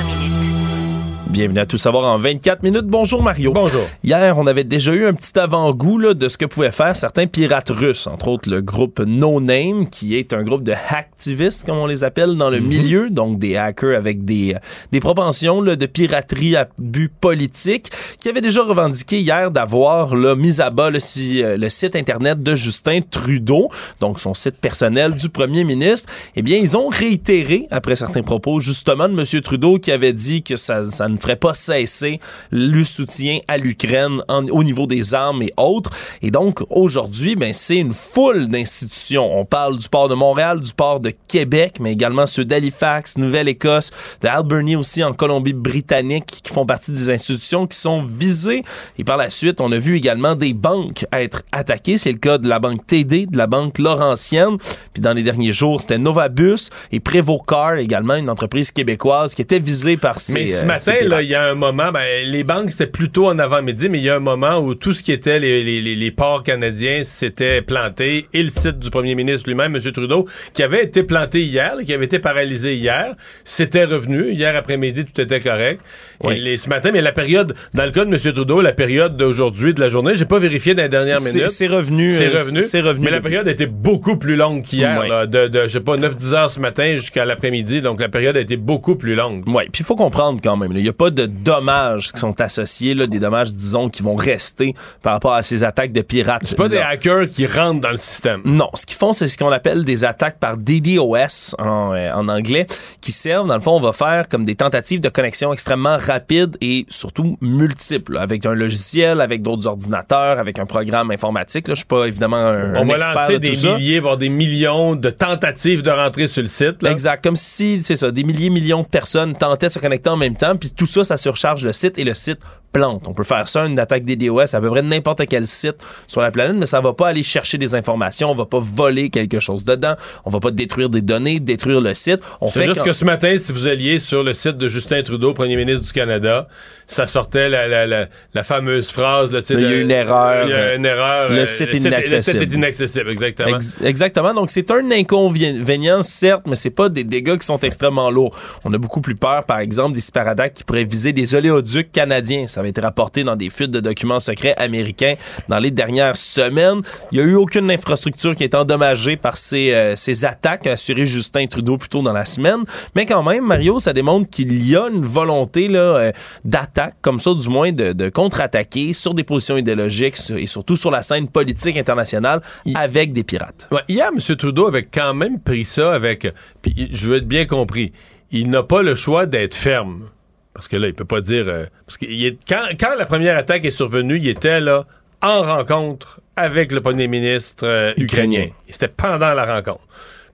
Bienvenue 1.31 1.59
à 1.59 1.65
Tout 1.65 1.77
savoir 1.77 2.03
en 2.13 2.17
24 2.17 2.61
minutes. 2.61 2.87
Bonjour 2.87 3.23
Mario. 3.23 3.53
Bonjour. 3.53 3.83
Hier, 4.03 4.37
on 4.37 4.45
avait 4.47 4.65
déjà 4.65 4.91
eu 4.93 5.05
un 5.07 5.13
petit 5.13 5.39
avant-goût 5.39 6.13
de 6.13 6.27
ce 6.27 6.37
que 6.37 6.43
pouvaient 6.45 6.73
faire 6.73 6.93
certains 6.97 7.25
pirates 7.25 7.69
russes, 7.69 8.05
entre 8.07 8.27
autres 8.27 8.49
le 8.49 8.61
groupe 8.61 8.99
No 8.99 9.39
Name, 9.39 9.87
qui 9.89 10.17
est 10.17 10.33
un 10.33 10.43
groupe 10.43 10.63
de 10.63 10.73
hacktivistes, 10.89 11.65
comme 11.65 11.77
on 11.77 11.85
les 11.85 12.03
appelle 12.03 12.35
dans 12.35 12.49
le 12.49 12.59
milieu, 12.59 13.09
donc 13.09 13.39
des 13.39 13.55
hackers 13.55 13.97
avec 13.97 14.25
des, 14.25 14.57
des 14.91 14.99
propensions 14.99 15.61
là, 15.61 15.77
de 15.77 15.85
piraterie 15.85 16.57
à 16.57 16.67
but 16.77 17.09
politique, 17.21 17.89
qui 18.19 18.27
avait 18.27 18.41
déjà 18.41 18.61
revendiqué 18.63 19.19
hier 19.21 19.51
d'avoir 19.51 20.13
mis 20.35 20.59
à 20.59 20.69
bas 20.69 20.89
le, 20.89 20.99
si- 20.99 21.41
euh, 21.41 21.55
le 21.55 21.69
site 21.69 21.95
Internet 21.95 22.43
de 22.43 22.55
Justin 22.55 22.99
Trudeau, 23.09 23.69
donc 24.01 24.19
son 24.19 24.33
site 24.33 24.57
personnel 24.57 25.15
du 25.15 25.29
premier 25.29 25.63
ministre. 25.63 26.11
Eh 26.35 26.41
bien, 26.41 26.57
ils 26.57 26.75
ont 26.75 26.89
réitéré, 26.89 27.67
après 27.71 27.95
certains 27.95 28.21
propos, 28.23 28.59
justement, 28.59 29.07
de 29.07 29.17
M. 29.17 29.41
Trudeau, 29.41 29.79
qui 29.79 29.93
avait 29.93 30.13
dit 30.13 30.43
que 30.43 30.57
ça, 30.57 30.83
ça 30.83 31.07
ne 31.07 31.20
ferait 31.21 31.35
pas 31.35 31.53
cesser 31.53 32.19
le 32.51 32.83
soutien 32.83 33.39
à 33.47 33.57
l'Ukraine 33.57 34.21
au 34.29 34.63
niveau 34.63 34.87
des 34.87 35.13
armes 35.13 35.41
et 35.43 35.53
autres. 35.57 35.91
Et 36.21 36.31
donc, 36.31 36.61
aujourd'hui, 36.69 37.35
ben, 37.35 37.53
c'est 37.53 37.77
une 37.77 37.93
foule 37.93 38.47
d'institutions. 38.47 39.37
On 39.37 39.45
parle 39.45 39.77
du 39.77 39.87
port 39.89 40.09
de 40.09 40.15
Montréal, 40.15 40.61
du 40.61 40.73
port 40.73 40.99
de 40.99 41.11
Québec, 41.27 41.77
mais 41.79 41.93
également 41.93 42.27
ceux 42.27 42.45
d'Halifax, 42.45 43.17
Nouvelle-Écosse, 43.17 43.91
d'Alberni 44.21 44.75
aussi 44.75 45.03
en 45.03 45.13
Colombie-Britannique, 45.13 46.41
qui 46.43 46.53
font 46.53 46.65
partie 46.65 46.91
des 46.91 47.09
institutions 47.09 47.67
qui 47.67 47.77
sont 47.77 48.03
visées. 48.03 48.63
Et 48.97 49.03
par 49.03 49.17
la 49.17 49.29
suite, 49.29 49.61
on 49.61 49.71
a 49.71 49.77
vu 49.77 49.97
également 49.97 50.35
des 50.35 50.53
banques 50.53 51.05
être 51.13 51.43
attaquées. 51.51 51.97
C'est 51.97 52.11
le 52.11 52.17
cas 52.17 52.37
de 52.37 52.47
la 52.47 52.59
banque 52.59 52.85
TD, 52.87 53.25
de 53.27 53.37
la 53.37 53.47
banque 53.47 53.79
Laurentienne. 53.79 54.57
Puis 54.93 55.01
dans 55.01 55.13
les 55.13 55.23
derniers 55.23 55.53
jours, 55.53 55.81
c'était 55.81 55.97
Novabus 55.97 56.69
et 56.91 56.99
Prévocar, 56.99 57.75
également 57.75 58.15
une 58.15 58.29
entreprise 58.29 58.71
québécoise 58.71 59.35
qui 59.35 59.41
était 59.41 59.59
visée 59.59 59.97
par 59.97 60.19
ces 60.19 60.33
Mais 60.33 60.47
ce 60.47 60.63
euh, 60.63 60.65
matin, 60.65 60.93
là, 61.11 61.21
il 61.21 61.29
y 61.29 61.35
a 61.35 61.43
un 61.43 61.53
moment, 61.55 61.91
ben, 61.91 62.01
les 62.25 62.43
banques, 62.43 62.71
c'était 62.71 62.87
plutôt 62.87 63.27
en 63.27 63.37
avant-midi, 63.39 63.89
mais 63.89 63.97
il 63.99 64.03
y 64.03 64.09
a 64.09 64.15
un 64.15 64.19
moment 64.19 64.59
où 64.59 64.73
tout 64.75 64.93
ce 64.93 65.03
qui 65.03 65.11
était 65.11 65.39
les, 65.39 65.63
les, 65.63 65.81
les- 65.81 65.95
les 65.95 66.11
ports 66.11 66.43
canadiens 66.43 67.03
s'était 67.03 67.61
planté 67.61 68.27
et 68.33 68.41
le 68.43 68.49
site 68.49 68.79
du 68.79 68.89
premier 68.89 69.15
ministre 69.15 69.47
lui-même, 69.47 69.75
M. 69.75 69.91
Trudeau, 69.91 70.27
qui 70.53 70.63
avait 70.63 70.83
été 70.83 71.03
planté 71.03 71.41
hier, 71.43 71.75
là, 71.75 71.83
qui 71.83 71.93
avait 71.93 72.05
été 72.05 72.19
paralysé 72.19 72.75
hier, 72.75 73.13
c'était 73.43 73.85
revenu. 73.85 74.31
Hier 74.31 74.55
après-midi, 74.55 75.03
tout 75.05 75.19
était 75.21 75.39
correct. 75.39 75.81
Oui. 76.23 76.35
Et 76.35 76.39
les- 76.39 76.57
ce 76.57 76.69
matin, 76.69 76.89
mais 76.93 77.01
la 77.01 77.11
période, 77.11 77.53
dans 77.73 77.85
le 77.85 77.91
cas 77.91 78.05
de 78.05 78.09
M. 78.09 78.33
Trudeau, 78.33 78.61
la 78.61 78.73
période 78.73 79.17
d'aujourd'hui, 79.17 79.73
de 79.73 79.79
la 79.81 79.89
journée, 79.89 80.15
j'ai 80.15 80.25
pas 80.25 80.39
vérifié 80.39 80.73
dans 80.73 80.83
les 80.83 80.89
dernières 80.89 81.19
minutes. 81.21 81.49
c'est 81.49 81.67
revenu, 81.67 82.11
C'est 82.11 82.27
euh, 82.27 82.37
revenu. 82.37 82.61
c'est 82.61 82.81
revenu 82.81 83.05
Mais 83.05 83.11
la 83.11 83.21
période 83.21 83.47
été 83.47 83.65
beaucoup 83.67 84.17
plus 84.17 84.35
longue 84.35 84.63
qu'hier, 84.63 85.03
là, 85.07 85.25
de, 85.27 85.47
de, 85.47 85.63
je 85.63 85.67
sais 85.67 85.79
pas, 85.81 85.97
9-10 85.97 86.33
heures 86.33 86.51
ce 86.51 86.59
matin 86.59 86.95
jusqu'à 86.95 87.25
l'après-midi. 87.25 87.81
Donc 87.81 87.99
la 87.99 88.09
période 88.09 88.37
a 88.37 88.39
été 88.39 88.55
beaucoup 88.57 88.95
plus 88.95 89.15
longue. 89.15 89.43
Oui, 89.47 89.63
puis 89.71 89.81
il 89.81 89.85
faut 89.85 89.95
comprendre 89.95 90.39
quand 90.43 90.55
même, 90.57 90.71
il 90.75 90.83
n'y 90.83 90.89
a 90.89 90.93
pas 91.01 91.09
de 91.09 91.25
dommages 91.25 92.11
qui 92.11 92.19
sont 92.19 92.39
associés, 92.39 92.93
là, 92.93 93.07
des 93.07 93.17
dommages, 93.17 93.55
disons, 93.55 93.89
qui 93.89 94.03
vont 94.03 94.15
rester 94.15 94.75
par 95.01 95.13
rapport 95.13 95.33
à 95.33 95.41
ces 95.41 95.63
attaques 95.63 95.91
de 95.93 96.01
pirates. 96.03 96.43
C'est 96.45 96.55
pas 96.55 96.69
des 96.69 96.77
hackers 96.77 97.27
qui 97.27 97.47
rentrent 97.47 97.81
dans 97.81 97.89
le 97.89 97.97
système. 97.97 98.41
Non, 98.45 98.69
ce 98.75 98.85
qu'ils 98.85 98.97
font, 98.97 99.11
c'est 99.11 99.25
ce 99.27 99.35
qu'on 99.35 99.49
appelle 99.51 99.83
des 99.83 100.05
attaques 100.05 100.37
par 100.37 100.57
DDoS 100.57 101.55
en, 101.57 101.91
euh, 101.95 102.13
en 102.13 102.29
anglais, 102.29 102.67
qui 103.01 103.11
servent, 103.11 103.47
dans 103.47 103.55
le 103.55 103.61
fond, 103.61 103.77
on 103.77 103.79
va 103.79 103.93
faire 103.93 104.29
comme 104.29 104.45
des 104.45 104.53
tentatives 104.53 105.01
de 105.01 105.09
connexion 105.09 105.51
extrêmement 105.51 105.97
rapides 105.97 106.55
et 106.61 106.85
surtout 106.87 107.35
multiples, 107.41 108.13
là, 108.13 108.21
avec 108.21 108.45
un 108.45 108.53
logiciel, 108.53 109.21
avec 109.21 109.41
d'autres 109.41 109.65
ordinateurs, 109.65 110.37
avec 110.37 110.59
un 110.59 110.67
programme 110.67 111.09
informatique. 111.09 111.67
Là, 111.67 111.73
je 111.73 111.79
suis 111.79 111.87
pas 111.87 112.05
évidemment 112.05 112.37
un, 112.37 112.75
On 112.75 112.81
un 112.83 112.85
va 112.85 112.97
expert 112.97 113.15
lancer 113.15 113.33
de 113.33 113.37
des 113.39 113.49
tout 113.49 113.55
ça. 113.55 113.75
milliers, 113.75 113.99
voire 113.99 114.17
des 114.17 114.29
millions 114.29 114.95
de 114.95 115.09
tentatives 115.09 115.81
de 115.81 115.89
rentrer 115.89 116.27
sur 116.27 116.43
le 116.43 116.47
site. 116.47 116.83
là. 116.83 116.91
Exact. 116.91 117.23
Comme 117.23 117.35
si, 117.35 117.81
c'est 117.81 117.97
ça, 117.97 118.11
des 118.11 118.23
milliers, 118.23 118.51
millions 118.51 118.83
de 118.83 118.87
personnes 118.87 119.35
tentaient 119.35 119.69
de 119.69 119.71
se 119.71 119.79
connecter 119.79 120.11
en 120.11 120.17
même 120.17 120.35
temps, 120.35 120.55
puis 120.55 120.69
tout 120.69 120.90
ça, 120.91 121.03
ça 121.03 121.17
surcharge 121.17 121.63
le 121.63 121.71
site 121.71 121.97
et 121.97 122.03
le 122.03 122.13
site 122.13 122.39
plante. 122.71 123.07
On 123.07 123.13
peut 123.13 123.23
faire 123.23 123.47
ça, 123.47 123.65
une 123.65 123.79
attaque 123.79 124.05
DDoS, 124.05 124.53
à 124.55 124.61
peu 124.61 124.69
près 124.69 124.81
n'importe 124.81 125.25
quel 125.27 125.47
site 125.47 125.75
sur 126.07 126.21
la 126.21 126.31
planète, 126.31 126.55
mais 126.57 126.65
ça 126.65 126.81
va 126.81 126.93
pas 126.93 127.09
aller 127.09 127.23
chercher 127.23 127.57
des 127.57 127.75
informations, 127.75 128.31
on 128.31 128.35
va 128.35 128.45
pas 128.45 128.59
voler 128.59 129.09
quelque 129.09 129.39
chose 129.39 129.65
dedans, 129.65 129.95
on 130.25 130.29
va 130.29 130.39
pas 130.39 130.51
détruire 130.51 130.89
des 130.89 131.01
données, 131.01 131.39
détruire 131.39 131.81
le 131.81 131.93
site. 131.93 132.19
On 132.39 132.47
C'est 132.47 132.59
fait 132.59 132.65
juste 132.67 132.83
que 132.83 132.93
ce 132.93 133.05
matin, 133.05 133.35
si 133.37 133.51
vous 133.51 133.67
alliez 133.67 133.99
sur 133.99 134.23
le 134.23 134.33
site 134.33 134.57
de 134.57 134.67
Justin 134.67 135.03
Trudeau, 135.03 135.33
premier 135.33 135.55
ministre 135.57 135.85
du 135.85 135.91
Canada, 135.91 136.47
ça 136.91 137.07
sortait 137.07 137.47
la, 137.47 137.67
la, 137.67 137.87
la, 137.87 138.07
la 138.33 138.43
fameuse 138.43 138.91
phrase. 138.91 139.31
Là, 139.31 139.41
tu 139.41 139.47
sais, 139.47 139.53
Il 139.53 139.61
y 139.61 139.65
a 139.65 139.77
une 139.77 139.91
erreur. 139.91 140.45
Il 140.45 140.51
y 140.51 140.53
a 140.53 140.75
une 140.75 140.85
erreur. 140.85 141.29
Le 141.29 141.39
euh, 141.39 141.45
site 141.45 141.73
est 141.73 141.77
inaccessible. 141.77 142.17
Le 142.17 142.21
site 142.45 142.51
est 142.51 142.55
inaccessible, 142.55 143.09
exactement. 143.11 143.55
Ex- 143.55 143.77
exactement. 143.81 144.33
Donc, 144.33 144.49
c'est 144.49 144.69
un 144.71 144.91
inconvénient, 144.91 146.03
certes, 146.03 146.43
mais 146.45 146.55
c'est 146.55 146.69
pas 146.69 146.89
des 146.89 147.05
dégâts 147.05 147.37
qui 147.37 147.45
sont 147.45 147.59
extrêmement 147.59 148.11
lourds. 148.11 148.37
On 148.65 148.73
a 148.73 148.77
beaucoup 148.77 148.99
plus 148.99 149.15
peur, 149.15 149.45
par 149.45 149.59
exemple, 149.59 149.93
des 149.93 150.01
cyberattaques 150.01 150.53
qui 150.53 150.63
pourraient 150.65 150.83
viser 150.83 151.13
des 151.13 151.33
oléoducs 151.33 151.91
canadiens. 151.93 152.45
Ça 152.47 152.59
avait 152.59 152.69
été 152.69 152.81
rapporté 152.81 153.23
dans 153.23 153.37
des 153.37 153.49
fuites 153.49 153.71
de 153.71 153.79
documents 153.79 154.19
secrets 154.19 154.55
américains 154.57 155.15
dans 155.47 155.59
les 155.59 155.71
dernières 155.71 156.17
semaines. 156.17 156.81
Il 157.13 157.19
y 157.19 157.21
a 157.21 157.23
eu 157.23 157.35
aucune 157.35 157.71
infrastructure 157.71 158.35
qui 158.35 158.43
est 158.43 158.55
endommagée 158.55 159.15
par 159.15 159.37
ces, 159.37 159.71
euh, 159.71 159.95
ces 159.95 160.25
attaques, 160.25 160.67
a 160.67 160.71
assuré 160.71 161.05
Justin 161.05 161.45
Trudeau 161.47 161.77
plus 161.77 161.87
tôt 161.89 162.01
dans 162.01 162.11
la 162.13 162.25
semaine. 162.25 162.65
Mais 162.95 163.05
quand 163.05 163.23
même, 163.23 163.45
Mario, 163.45 163.79
ça 163.79 163.93
démontre 163.93 164.29
qu'il 164.29 164.67
y 164.67 164.75
a 164.75 164.87
une 164.89 165.05
volonté 165.05 165.67
là, 165.69 165.79
euh, 165.79 166.11
d'attaque, 166.43 166.80
comme 167.01 167.19
ça, 167.19 167.33
du 167.33 167.47
moins, 167.49 167.71
de, 167.71 167.93
de 167.93 168.09
contre-attaquer 168.09 168.93
sur 168.93 169.13
des 169.13 169.23
positions 169.23 169.57
idéologiques 169.57 170.17
sur- 170.17 170.37
et 170.37 170.47
surtout 170.47 170.75
sur 170.75 170.91
la 170.91 171.01
scène 171.01 171.27
politique 171.27 171.77
internationale 171.77 172.41
avec 172.75 173.13
des 173.13 173.23
pirates. 173.23 173.67
Ouais, 173.71 173.81
hier, 173.87 174.09
M. 174.13 174.19
Trudeau 174.35 174.67
avait 174.67 174.83
quand 174.83 175.13
même 175.13 175.39
pris 175.39 175.65
ça 175.65 175.93
avec. 175.93 176.27
Puis 176.61 176.89
je 176.91 177.07
veux 177.09 177.17
être 177.17 177.27
bien 177.27 177.45
compris. 177.45 177.91
Il 178.31 178.49
n'a 178.49 178.63
pas 178.63 178.81
le 178.81 178.95
choix 178.95 179.25
d'être 179.25 179.55
ferme. 179.55 180.09
Parce 180.53 180.67
que 180.67 180.75
là, 180.77 180.87
il 180.87 180.93
peut 180.93 181.05
pas 181.05 181.21
dire. 181.21 181.45
euh, 181.47 181.65
parce 181.85 181.97
que 181.97 182.05
il 182.05 182.25
est, 182.25 182.37
quand, 182.47 182.63
quand 182.79 182.95
la 182.97 183.05
première 183.05 183.37
attaque 183.37 183.65
est 183.65 183.71
survenue, 183.71 184.17
il 184.17 184.27
était 184.27 184.59
là 184.59 184.85
en 185.21 185.41
rencontre 185.43 186.19
avec 186.35 186.71
le 186.71 186.81
premier 186.81 187.07
ministre 187.07 187.65
euh, 187.65 187.93
ukrainien. 187.97 188.47
C'était 188.69 188.87
pendant 188.87 189.33
la 189.33 189.45
rencontre. 189.55 189.85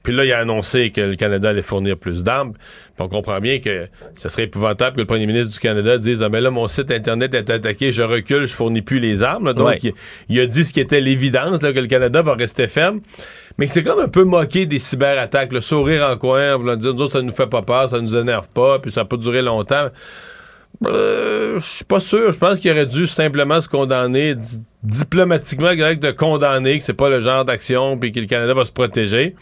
Puis 0.03 0.15
là, 0.15 0.23
il 0.25 0.31
a 0.31 0.39
annoncé 0.39 0.91
que 0.91 1.01
le 1.01 1.15
Canada 1.15 1.49
allait 1.49 1.61
fournir 1.61 1.97
plus 1.97 2.23
d'armes. 2.23 2.53
Puis 2.53 3.05
on 3.05 3.09
comprend 3.09 3.39
bien 3.39 3.59
que 3.59 3.87
ce 4.17 4.29
serait 4.29 4.43
épouvantable 4.43 4.95
que 4.95 5.01
le 5.01 5.05
premier 5.07 5.25
ministre 5.27 5.51
du 5.53 5.59
Canada 5.59 5.97
dise 5.97 6.23
Ah, 6.23 6.29
mais 6.29 6.39
là, 6.41 6.49
mon 6.51 6.67
site 6.67 6.91
Internet 6.91 7.33
est 7.33 7.49
attaqué, 7.49 7.91
je 7.91 8.03
recule, 8.03 8.45
je 8.47 8.53
fournis 8.53 8.81
plus 8.81 8.99
les 8.99 9.23
armes. 9.23 9.53
Donc, 9.53 9.67
Ouais. 9.67 9.79
il, 9.83 9.93
il 10.29 10.39
a 10.39 10.45
dit 10.45 10.63
ce 10.63 10.71
qui 10.73 10.79
était 10.79 11.01
l'évidence, 11.01 11.59
que 11.59 11.67
le 11.67 11.87
Canada 11.87 12.21
va 12.21 12.35
rester 12.35 12.67
ferme. 12.67 13.01
Mais 13.57 13.65
que 13.67 13.71
c'est 13.73 13.83
comme 13.83 13.99
un 13.99 14.07
peu 14.07 14.23
moqué 14.23 14.65
des 14.65 14.79
cyberattaques, 14.79 15.51
le 15.51 15.61
sourire 15.61 16.07
en 16.09 16.15
coin, 16.17 16.55
voulant 16.55 16.75
dire 16.75 16.93
nous 16.93 17.01
autres, 17.01 17.13
ça 17.13 17.21
nous 17.21 17.33
fait 17.33 17.47
pas 17.47 17.61
peur, 17.63 17.89
ça 17.89 17.99
nous 17.99 18.15
énerve 18.15 18.47
pas, 18.49 18.79
puis 18.79 18.91
ça 18.91 19.03
peut 19.03 19.17
durer 19.17 19.41
longtemps. 19.41 19.89
Euh, 20.85 21.59
je 21.59 21.65
suis 21.65 21.85
pas 21.85 21.99
sûr. 21.99 22.31
Je 22.31 22.37
pense 22.37 22.59
qu'il 22.59 22.69
aurait 22.71 22.85
dû 22.85 23.07
simplement 23.07 23.59
se 23.61 23.67
condamner 23.67 24.35
di- 24.35 24.61
diplomatiquement, 24.83 25.73
de 25.73 26.11
condamner 26.11 26.77
que 26.77 26.83
c'est 26.83 26.93
pas 26.93 27.09
le 27.09 27.19
genre 27.19 27.45
d'action 27.45 27.97
puis 27.97 28.11
que 28.11 28.19
le 28.19 28.27
Canada 28.27 28.53
va 28.53 28.63
se 28.63 28.71
protéger. 28.71 29.35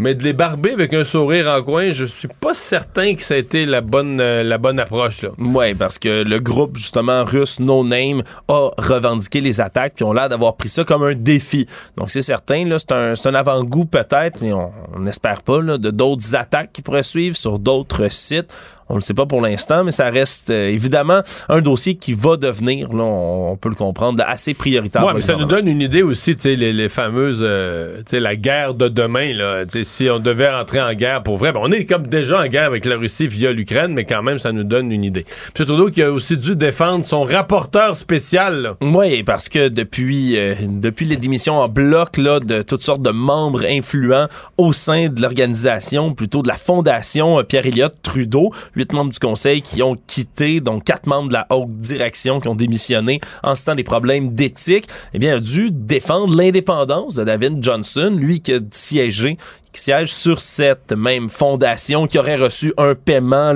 Mais 0.00 0.14
de 0.14 0.22
les 0.22 0.32
barber 0.32 0.72
avec 0.72 0.94
un 0.94 1.04
sourire 1.04 1.46
en 1.46 1.62
coin, 1.62 1.90
je 1.90 2.06
suis 2.06 2.26
pas 2.26 2.54
certain 2.54 3.14
que 3.14 3.22
ça 3.22 3.34
a 3.34 3.36
été 3.36 3.66
la 3.66 3.82
bonne, 3.82 4.18
euh, 4.18 4.42
la 4.42 4.56
bonne 4.56 4.80
approche. 4.80 5.26
Oui, 5.36 5.74
parce 5.74 5.98
que 5.98 6.22
le 6.22 6.40
groupe, 6.40 6.78
justement, 6.78 7.22
russe 7.22 7.60
No 7.60 7.84
Name 7.84 8.22
a 8.48 8.70
revendiqué 8.78 9.42
les 9.42 9.60
attaques 9.60 9.96
puis 9.96 10.04
ont 10.04 10.14
l'air 10.14 10.30
d'avoir 10.30 10.56
pris 10.56 10.70
ça 10.70 10.84
comme 10.84 11.02
un 11.02 11.14
défi. 11.14 11.66
Donc, 11.98 12.10
c'est 12.10 12.22
certain, 12.22 12.66
c'est 12.78 12.92
un, 12.92 13.12
un 13.22 13.34
avant-goût 13.34 13.84
peut-être, 13.84 14.40
mais 14.40 14.54
on 14.54 14.72
on 14.94 15.00
n'espère 15.00 15.42
pas, 15.42 15.60
là, 15.60 15.78
de 15.78 15.90
d'autres 15.90 16.34
attaques 16.34 16.72
qui 16.72 16.82
pourraient 16.82 17.02
suivre 17.02 17.36
sur 17.36 17.58
d'autres 17.58 18.10
sites. 18.10 18.52
On 18.90 18.96
le 18.96 19.00
sait 19.00 19.14
pas 19.14 19.24
pour 19.24 19.40
l'instant, 19.40 19.84
mais 19.84 19.92
ça 19.92 20.10
reste 20.10 20.50
euh, 20.50 20.68
évidemment 20.68 21.20
un 21.48 21.60
dossier 21.60 21.94
qui 21.94 22.12
va 22.12 22.36
devenir, 22.36 22.92
là, 22.92 23.04
on, 23.04 23.52
on 23.52 23.56
peut 23.56 23.68
le 23.68 23.76
comprendre, 23.76 24.22
assez 24.26 24.52
prioritaire. 24.52 25.04
Ouais, 25.04 25.12
mais 25.14 25.22
ça 25.22 25.36
nous 25.36 25.44
donne 25.44 25.68
une 25.68 25.80
idée 25.80 26.02
aussi, 26.02 26.34
tu 26.34 26.42
sais, 26.42 26.56
les, 26.56 26.72
les 26.72 26.88
fameuses, 26.88 27.40
euh, 27.42 27.98
tu 27.98 28.10
sais, 28.10 28.20
la 28.20 28.34
guerre 28.34 28.74
de 28.74 28.88
demain, 28.88 29.32
là. 29.32 29.64
Tu 29.64 29.78
sais, 29.78 29.84
si 29.84 30.10
on 30.10 30.18
devait 30.18 30.50
rentrer 30.50 30.80
en 30.80 30.92
guerre 30.92 31.22
pour 31.22 31.36
vrai, 31.36 31.52
ben, 31.52 31.60
on 31.62 31.70
est 31.70 31.84
comme 31.84 32.06
déjà 32.08 32.40
en 32.40 32.46
guerre 32.46 32.64
avec 32.64 32.84
la 32.84 32.96
Russie 32.96 33.28
via 33.28 33.52
l'Ukraine, 33.52 33.92
mais 33.94 34.04
quand 34.04 34.22
même, 34.22 34.38
ça 34.38 34.50
nous 34.50 34.64
donne 34.64 34.90
une 34.90 35.04
idée. 35.04 35.24
Puis 35.54 35.64
Trudeau 35.64 35.90
qui 35.90 36.02
a 36.02 36.10
aussi 36.10 36.36
dû 36.36 36.56
défendre 36.56 37.04
son 37.04 37.22
rapporteur 37.22 37.94
spécial. 37.94 38.74
Oui, 38.82 39.22
parce 39.22 39.48
que 39.48 39.68
depuis, 39.68 40.36
euh, 40.36 40.54
depuis 40.68 41.06
les 41.06 41.16
démissions 41.16 41.60
en 41.60 41.68
bloc 41.68 42.16
là, 42.16 42.40
de 42.40 42.62
toutes 42.62 42.82
sortes 42.82 43.02
de 43.02 43.10
membres 43.10 43.64
influents 43.64 44.26
au 44.58 44.72
sein 44.72 45.08
de 45.08 45.22
l'organisation, 45.22 46.12
plutôt 46.12 46.42
de 46.42 46.48
la 46.48 46.56
fondation 46.56 47.42
Pierre-Éliott 47.44 47.94
Trudeau, 48.02 48.52
huit 48.80 48.92
membres 48.92 49.12
du 49.12 49.18
conseil 49.18 49.60
qui 49.60 49.82
ont 49.82 49.96
quitté, 50.06 50.60
donc 50.60 50.84
quatre 50.84 51.06
membres 51.06 51.28
de 51.28 51.34
la 51.34 51.46
haute 51.50 51.76
direction 51.76 52.40
qui 52.40 52.48
ont 52.48 52.54
démissionné 52.54 53.20
en 53.42 53.54
citant 53.54 53.74
des 53.74 53.84
problèmes 53.84 54.34
d'éthique, 54.34 54.86
eh 55.12 55.18
bien, 55.18 55.36
a 55.36 55.40
dû 55.40 55.70
défendre 55.70 56.34
l'indépendance 56.34 57.14
de 57.14 57.24
David 57.24 57.62
Johnson, 57.62 58.14
lui 58.16 58.40
qui 58.40 58.54
a 58.54 58.58
siégé 58.70 59.36
qui 59.72 59.80
siège 59.80 60.12
sur 60.12 60.40
cette 60.40 60.92
même 60.92 61.28
fondation 61.28 62.08
qui 62.08 62.18
aurait 62.18 62.34
reçu 62.34 62.72
un 62.76 62.96
paiement 62.96 63.54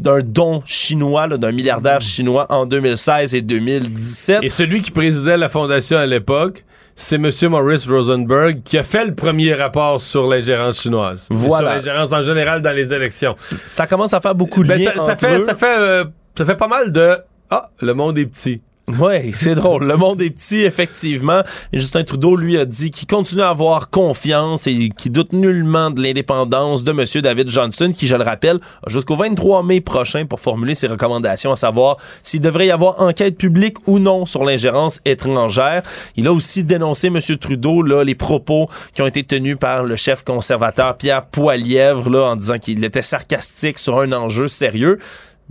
d'un 0.00 0.20
don 0.20 0.62
chinois, 0.64 1.28
d'un 1.28 1.52
milliardaire 1.52 2.00
chinois 2.00 2.46
en 2.48 2.64
2016 2.64 3.34
et 3.34 3.42
2017. 3.42 4.38
Et 4.42 4.48
celui 4.48 4.80
qui 4.80 4.90
présidait 4.90 5.36
la 5.36 5.50
fondation 5.50 5.98
à 5.98 6.06
l'époque, 6.06 6.64
c'est 6.94 7.16
M. 7.16 7.30
Maurice 7.50 7.88
Rosenberg 7.88 8.62
qui 8.64 8.78
a 8.78 8.82
fait 8.82 9.04
le 9.04 9.14
premier 9.14 9.54
rapport 9.54 10.00
sur 10.00 10.26
l'ingérence 10.28 10.80
chinoise. 10.80 11.26
Voilà. 11.30 11.80
Sur 11.80 11.90
l'ingérence 11.92 12.12
en 12.12 12.22
général 12.22 12.62
dans 12.62 12.72
les 12.74 12.92
élections. 12.92 13.34
Ça 13.38 13.86
commence 13.86 14.12
à 14.14 14.20
faire 14.20 14.34
beaucoup 14.34 14.62
de 14.62 14.68
Ben, 14.68 14.78
liens 14.80 14.92
ça, 14.96 15.06
ça 15.06 15.16
fait, 15.16 15.36
eux. 15.38 15.44
ça, 15.44 15.54
fait, 15.54 15.78
euh, 15.78 16.04
ça 16.36 16.44
fait 16.46 16.56
pas 16.56 16.68
mal 16.68 16.92
de 16.92 17.16
Ah, 17.50 17.70
le 17.80 17.94
monde 17.94 18.18
est 18.18 18.26
petit. 18.26 18.62
Oui, 19.00 19.32
c'est 19.32 19.54
drôle. 19.54 19.84
Le 19.84 19.96
monde 19.96 20.20
est 20.20 20.30
petit, 20.30 20.62
effectivement. 20.62 21.42
Et 21.72 21.78
Justin 21.78 22.04
Trudeau, 22.04 22.36
lui, 22.36 22.58
a 22.58 22.64
dit 22.64 22.90
qu'il 22.90 23.06
continue 23.06 23.42
à 23.42 23.48
avoir 23.48 23.90
confiance 23.90 24.66
et 24.66 24.90
qu'il 24.90 25.12
doute 25.12 25.32
nullement 25.32 25.90
de 25.90 26.02
l'indépendance 26.02 26.84
de 26.84 26.92
M. 26.92 27.22
David 27.22 27.48
Johnson, 27.48 27.92
qui, 27.96 28.06
je 28.06 28.14
le 28.14 28.22
rappelle, 28.22 28.58
jusqu'au 28.86 29.16
23 29.16 29.62
mai 29.62 29.80
prochain 29.80 30.26
pour 30.26 30.40
formuler 30.40 30.74
ses 30.74 30.86
recommandations, 30.86 31.52
à 31.52 31.56
savoir 31.56 31.96
s'il 32.22 32.40
devrait 32.40 32.66
y 32.66 32.70
avoir 32.70 33.00
enquête 33.00 33.36
publique 33.36 33.76
ou 33.86 33.98
non 33.98 34.26
sur 34.26 34.44
l'ingérence 34.44 35.00
étrangère. 35.04 35.82
Il 36.16 36.26
a 36.26 36.32
aussi 36.32 36.64
dénoncé, 36.64 37.08
M. 37.08 37.20
Trudeau, 37.38 37.82
là, 37.82 38.04
les 38.04 38.14
propos 38.14 38.68
qui 38.94 39.02
ont 39.02 39.06
été 39.06 39.22
tenus 39.22 39.56
par 39.58 39.84
le 39.84 39.96
chef 39.96 40.24
conservateur 40.24 40.96
Pierre 40.96 41.26
Poilièvre, 41.26 42.10
là, 42.10 42.30
en 42.32 42.36
disant 42.36 42.58
qu'il 42.58 42.84
était 42.84 43.02
sarcastique 43.02 43.78
sur 43.78 44.00
un 44.00 44.12
enjeu 44.12 44.48
sérieux. 44.48 44.98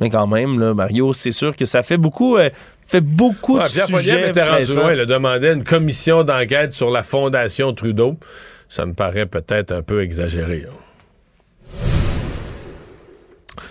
Mais 0.02 0.10
quand 0.10 0.28
même, 0.28 0.60
là, 0.60 0.74
Mario, 0.74 1.14
c'est 1.14 1.32
sûr 1.32 1.56
que 1.56 1.64
ça 1.66 1.84
fait 1.84 1.98
beaucoup, 1.98 2.36
euh, 2.36 2.50
fait 2.86 3.02
beaucoup 3.02 3.58
Ouais, 3.60 3.64
de 3.66 3.70
Pierre 3.70 3.86
sujets 3.86 4.30
était 4.30 4.42
rendu 4.44 4.64
pressants. 4.66 4.82
loin. 4.82 4.94
Il 4.94 5.00
a 5.00 5.06
demandé 5.06 5.48
une 5.54 5.64
commission 5.64 6.24
d'enquête 6.24 6.74
sur 6.74 6.90
la 6.90 7.04
fondation 7.04 7.72
Trudeau. 7.74 8.18
Ça 8.68 8.86
me 8.86 8.94
paraît 8.94 9.28
peut-être 9.28 9.72
un 9.72 9.84
peu 9.84 10.02
exagéré. 10.02 10.62
là. 10.62 10.70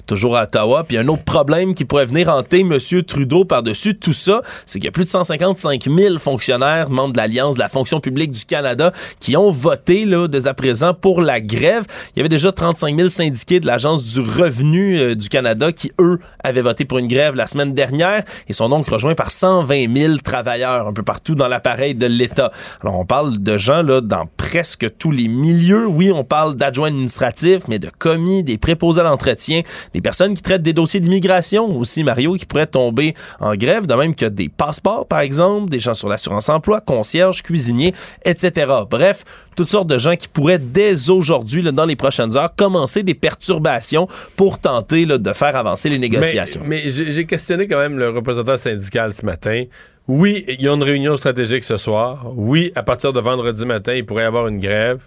Toujours 0.07 0.36
à 0.36 0.44
Ottawa. 0.44 0.84
Puis 0.86 0.98
un 0.98 1.09
autre 1.09 1.24
problème 1.24 1.74
qui 1.74 1.84
pourrait 1.84 2.07
venir 2.07 2.28
hanter 2.28 2.61
M. 2.61 2.78
Trudeau 3.07 3.44
par-dessus 3.44 3.96
tout 3.96 4.12
ça, 4.12 4.42
c'est 4.66 4.78
qu'il 4.78 4.86
y 4.86 4.88
a 4.88 4.92
plus 4.92 5.05
de 5.05 5.11
155 5.11 5.84
000 5.88 6.18
fonctionnaires, 6.18 6.90
membres 6.90 7.12
de 7.12 7.18
l'Alliance 7.18 7.55
de 7.55 7.61
la 7.61 7.68
fonction 7.68 8.01
publique 8.01 8.32
du 8.32 8.44
Canada, 8.44 8.92
qui 9.18 9.36
ont 9.36 9.51
voté 9.51 10.05
là, 10.05 10.28
dès 10.28 10.46
à 10.46 10.55
présent 10.55 10.94
pour 10.94 11.20
la 11.20 11.40
grève. 11.40 11.84
Il 12.14 12.18
y 12.18 12.20
avait 12.20 12.28
déjà 12.28 12.53
35 12.53 12.96
000 12.96 13.09
syndiqués 13.09 13.61
de 13.61 13.66
l'Agence 13.66 14.05
du 14.05 14.20
revenu 14.20 14.98
euh, 14.98 15.14
du 15.14 15.28
Canada 15.28 15.72
qui, 15.72 15.92
eux, 16.01 16.18
avaient 16.42 16.62
voté 16.62 16.84
pour 16.84 16.98
une 16.98 17.09
grève 17.09 17.34
la 17.34 17.46
semaine 17.46 17.74
dernière 17.74 18.22
et 18.48 18.53
sont 18.53 18.68
donc 18.68 18.88
rejoints 18.88 19.14
par 19.14 19.30
120 19.30 19.96
000 19.96 20.16
travailleurs 20.18 20.86
un 20.86 20.92
peu 20.92 21.03
partout 21.03 21.34
dans 21.34 21.48
l'appareil 21.48 21.94
de 21.94 22.07
l'État. 22.07 22.53
Alors, 22.82 22.98
on 22.98 23.05
parle 23.05 23.38
de 23.38 23.59
gens 23.59 23.82
là, 23.82 24.01
dans 24.01 24.26
presque 24.36 24.86
tous 24.98 25.11
les 25.11 25.28
milieux. 25.28 25.86
Oui, 25.86 26.12
on 26.12 26.24
parle 26.24 26.55
d'adjoints 26.57 26.88
administratifs, 26.88 27.68
mais 27.68 27.78
de 27.78 27.90
commis, 27.98 28.42
des 28.42 28.59
préposés 28.59 29.01
à 29.01 29.05
l'entretien, 29.05 29.62
des 29.95 30.01
personnes 30.01 30.34
qui 30.34 30.43
traitent 30.43 30.62
des 30.62 30.72
dossiers 30.72 31.01
d'immigration 31.01 31.78
aussi, 31.78 32.05
Mario, 32.05 32.34
qui 32.34 32.47
pourraient 32.47 32.66
tomber 32.66 33.14
en 33.41 33.55
grève, 33.55 33.86
de 33.86 33.95
même 33.95 34.14
que 34.14 34.26
des 34.26 34.49
passeports, 34.49 35.07
par 35.07 35.20
exemple, 35.20 35.70
des 35.70 35.80
gens 35.80 35.95
sur 35.95 36.09
l'assurance-emploi, 36.09 36.80
concierges, 36.80 37.43
cuisiniers, 37.43 37.95
etc. 38.24 38.72
Bref, 38.91 39.24
toutes 39.57 39.70
sortes 39.70 39.88
de 39.88 39.99
gens 39.99 40.16
qui 40.16 40.28
pourraient 40.28 40.59
dès 40.59 41.11
aujourd'hui, 41.11 41.62
dans 41.62 41.86
les 41.86 41.97
prochaines 41.97 42.36
heures, 42.36 42.55
commencer 42.55 43.03
des 43.03 43.14
perturbations 43.14 44.09
pour 44.36 44.59
tenter 44.59 45.07
là, 45.07 45.18
de 45.18 45.32
faire 45.32 45.57
avancer 45.57 45.88
les 45.88 45.99
négociations. 45.99 46.62
Mais, 46.64 46.82
mais 46.84 46.91
j'ai 46.91 47.12
j'ai 47.12 47.26
questionné 47.26 47.66
quand 47.66 47.78
même 47.78 47.99
le 47.99 48.11
représentant 48.11 48.57
syndical 48.57 49.12
ce 49.12 49.24
matin. 49.26 49.64
Oui, 50.09 50.45
il 50.49 50.62
y 50.62 50.68
a 50.68 50.72
une 50.72 50.82
réunion 50.82 51.16
stratégique 51.16 51.64
ce 51.64 51.76
soir. 51.76 52.32
Oui, 52.34 52.72
à 52.74 52.82
partir 52.82 53.12
de 53.12 53.20
vendredi 53.20 53.64
matin, 53.66 53.95
il 53.95 54.05
pourrait 54.05 54.22
y 54.22 54.26
avoir 54.26 54.49
une 54.49 54.59
grève. 54.59 55.03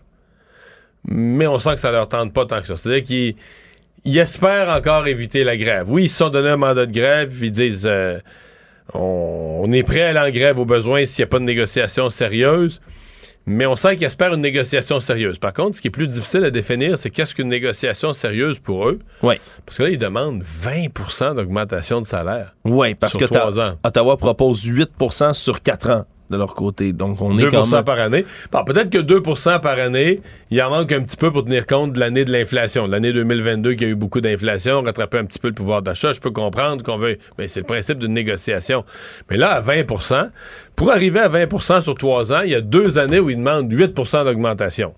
Mais 1.05 1.47
on 1.47 1.59
sent 1.59 1.75
que 1.75 1.81
ça 1.81 1.91
leur 1.91 2.07
tente 2.07 2.33
pas 2.33 2.45
tant 2.45 2.61
que 2.61 2.67
ça. 2.67 2.77
C'est-à-dire 2.77 3.03
qu'ils 3.03 3.35
ils 4.05 4.17
espèrent 4.17 4.69
encore 4.69 5.07
éviter 5.07 5.43
la 5.43 5.57
grève. 5.57 5.85
Oui, 5.89 6.03
ils 6.03 6.09
se 6.09 6.17
sont 6.17 6.29
donné 6.29 6.49
un 6.49 6.57
mandat 6.57 6.85
de 6.85 6.91
grève. 6.91 7.33
Ils 7.41 7.51
disent 7.51 7.87
euh, 7.89 8.19
on, 8.93 9.61
on 9.63 9.71
est 9.71 9.83
prêt 9.83 10.01
à 10.03 10.09
aller 10.09 10.31
en 10.31 10.33
grève 10.33 10.59
au 10.59 10.65
besoin 10.65 11.05
s'il 11.05 11.23
n'y 11.23 11.27
a 11.27 11.29
pas 11.29 11.39
de 11.39 11.45
négociation 11.45 12.09
sérieuse. 12.09 12.81
Mais 13.45 13.65
on 13.65 13.75
sent 13.75 13.97
qu'ils 13.97 14.05
espèrent 14.05 14.33
une 14.33 14.41
négociation 14.41 15.01
sérieuse. 15.01 15.37
Par 15.37 15.51
contre, 15.51 15.75
ce 15.75 15.81
qui 15.81 15.89
est 15.89 15.91
plus 15.91 16.07
difficile 16.07 16.45
à 16.45 16.51
définir, 16.51 16.97
c'est 16.97 17.09
qu'est-ce 17.09 17.35
qu'une 17.35 17.49
négociation 17.49 18.13
sérieuse 18.13 18.57
pour 18.59 18.87
eux? 18.87 18.99
Oui. 19.21 19.35
Parce 19.65 19.77
que 19.77 19.83
là, 19.83 19.89
ils 19.89 19.97
demandent 19.97 20.43
20% 20.43 21.35
d'augmentation 21.35 21.99
de 21.99 22.05
salaire. 22.05 22.55
Oui, 22.63 22.95
parce 22.95 23.17
sur 23.17 23.29
que 23.29 23.59
ans. 23.59 23.77
Ottawa 23.83 24.15
propose 24.15 24.65
8% 24.65 25.33
sur 25.33 25.61
4 25.61 25.89
ans 25.89 26.05
de 26.33 26.37
leur 26.37 26.53
côté. 26.53 26.91
Donc, 26.91 27.21
on 27.21 27.37
est 27.37 27.43
2 27.43 27.49
quand 27.51 27.71
même... 27.71 27.83
par 27.85 27.99
année. 27.99 28.25
Bon, 28.51 28.63
peut-être 28.65 28.89
que 28.89 28.97
2% 28.97 29.61
par 29.61 29.79
année, 29.79 30.21
il 30.51 30.61
en 30.61 30.69
manque 30.69 30.91
un 30.91 31.01
petit 31.01 31.15
peu 31.15 31.31
pour 31.31 31.45
tenir 31.45 31.65
compte 31.65 31.93
de 31.93 31.99
l'année 31.99 32.25
de 32.25 32.31
l'inflation. 32.31 32.87
L'année 32.87 33.13
2022 33.13 33.73
qui 33.75 33.85
a 33.85 33.87
eu 33.87 33.95
beaucoup 33.95 34.19
d'inflation, 34.19 34.81
rattraper 34.81 35.19
un 35.19 35.25
petit 35.25 35.39
peu 35.39 35.47
le 35.47 35.53
pouvoir 35.53 35.81
d'achat. 35.81 36.11
Je 36.11 36.19
peux 36.19 36.31
comprendre 36.31 36.83
qu'on 36.83 36.97
veut. 36.97 37.17
Mais 37.37 37.47
c'est 37.47 37.61
le 37.61 37.65
principe 37.65 37.99
d'une 37.99 38.13
négociation. 38.13 38.83
Mais 39.29 39.37
là, 39.37 39.51
à 39.51 39.61
20% 39.61 40.29
pour 40.75 40.91
arriver 40.91 41.19
à 41.19 41.29
20% 41.29 41.81
sur 41.81 41.95
trois 41.95 42.33
ans, 42.33 42.41
il 42.43 42.51
y 42.51 42.55
a 42.55 42.61
deux 42.61 42.97
années 42.97 43.19
où 43.19 43.29
ils 43.29 43.37
demandent 43.37 43.71
8% 43.71 44.25
d'augmentation. 44.25 44.93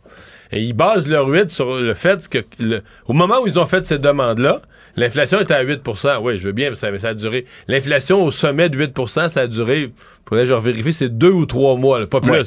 Et 0.51 0.61
ils 0.61 0.73
basent 0.73 1.07
leur 1.07 1.27
8 1.27 1.49
sur 1.49 1.75
le 1.75 1.93
fait 1.93 2.27
que, 2.29 2.37
le- 2.59 2.81
au 3.07 3.13
moment 3.13 3.41
où 3.43 3.47
ils 3.47 3.59
ont 3.59 3.65
fait 3.65 3.83
ces 3.85 3.99
demandes-là, 3.99 4.61
l'inflation 4.95 5.39
était 5.41 5.53
à 5.53 5.63
8% 5.63 6.19
Oui, 6.21 6.37
je 6.37 6.43
veux 6.43 6.51
bien, 6.51 6.69
mais 6.69 6.75
ça, 6.75 6.91
mais 6.91 6.99
ça 6.99 7.09
a 7.09 7.13
duré. 7.13 7.45
L'inflation 7.67 8.23
au 8.23 8.31
sommet 8.31 8.69
de 8.69 8.77
8% 8.77 9.29
ça 9.29 9.41
a 9.41 9.47
duré, 9.47 9.91
faudrait 10.27 10.45
que 10.45 10.49
je 10.49 10.55
vérifie, 10.55 10.93
c'est 10.93 11.17
deux 11.17 11.31
ou 11.31 11.45
trois 11.45 11.75
mois, 11.75 11.99
là, 11.99 12.07
pas 12.07 12.21
plus. 12.21 12.31
Ouais. 12.31 12.43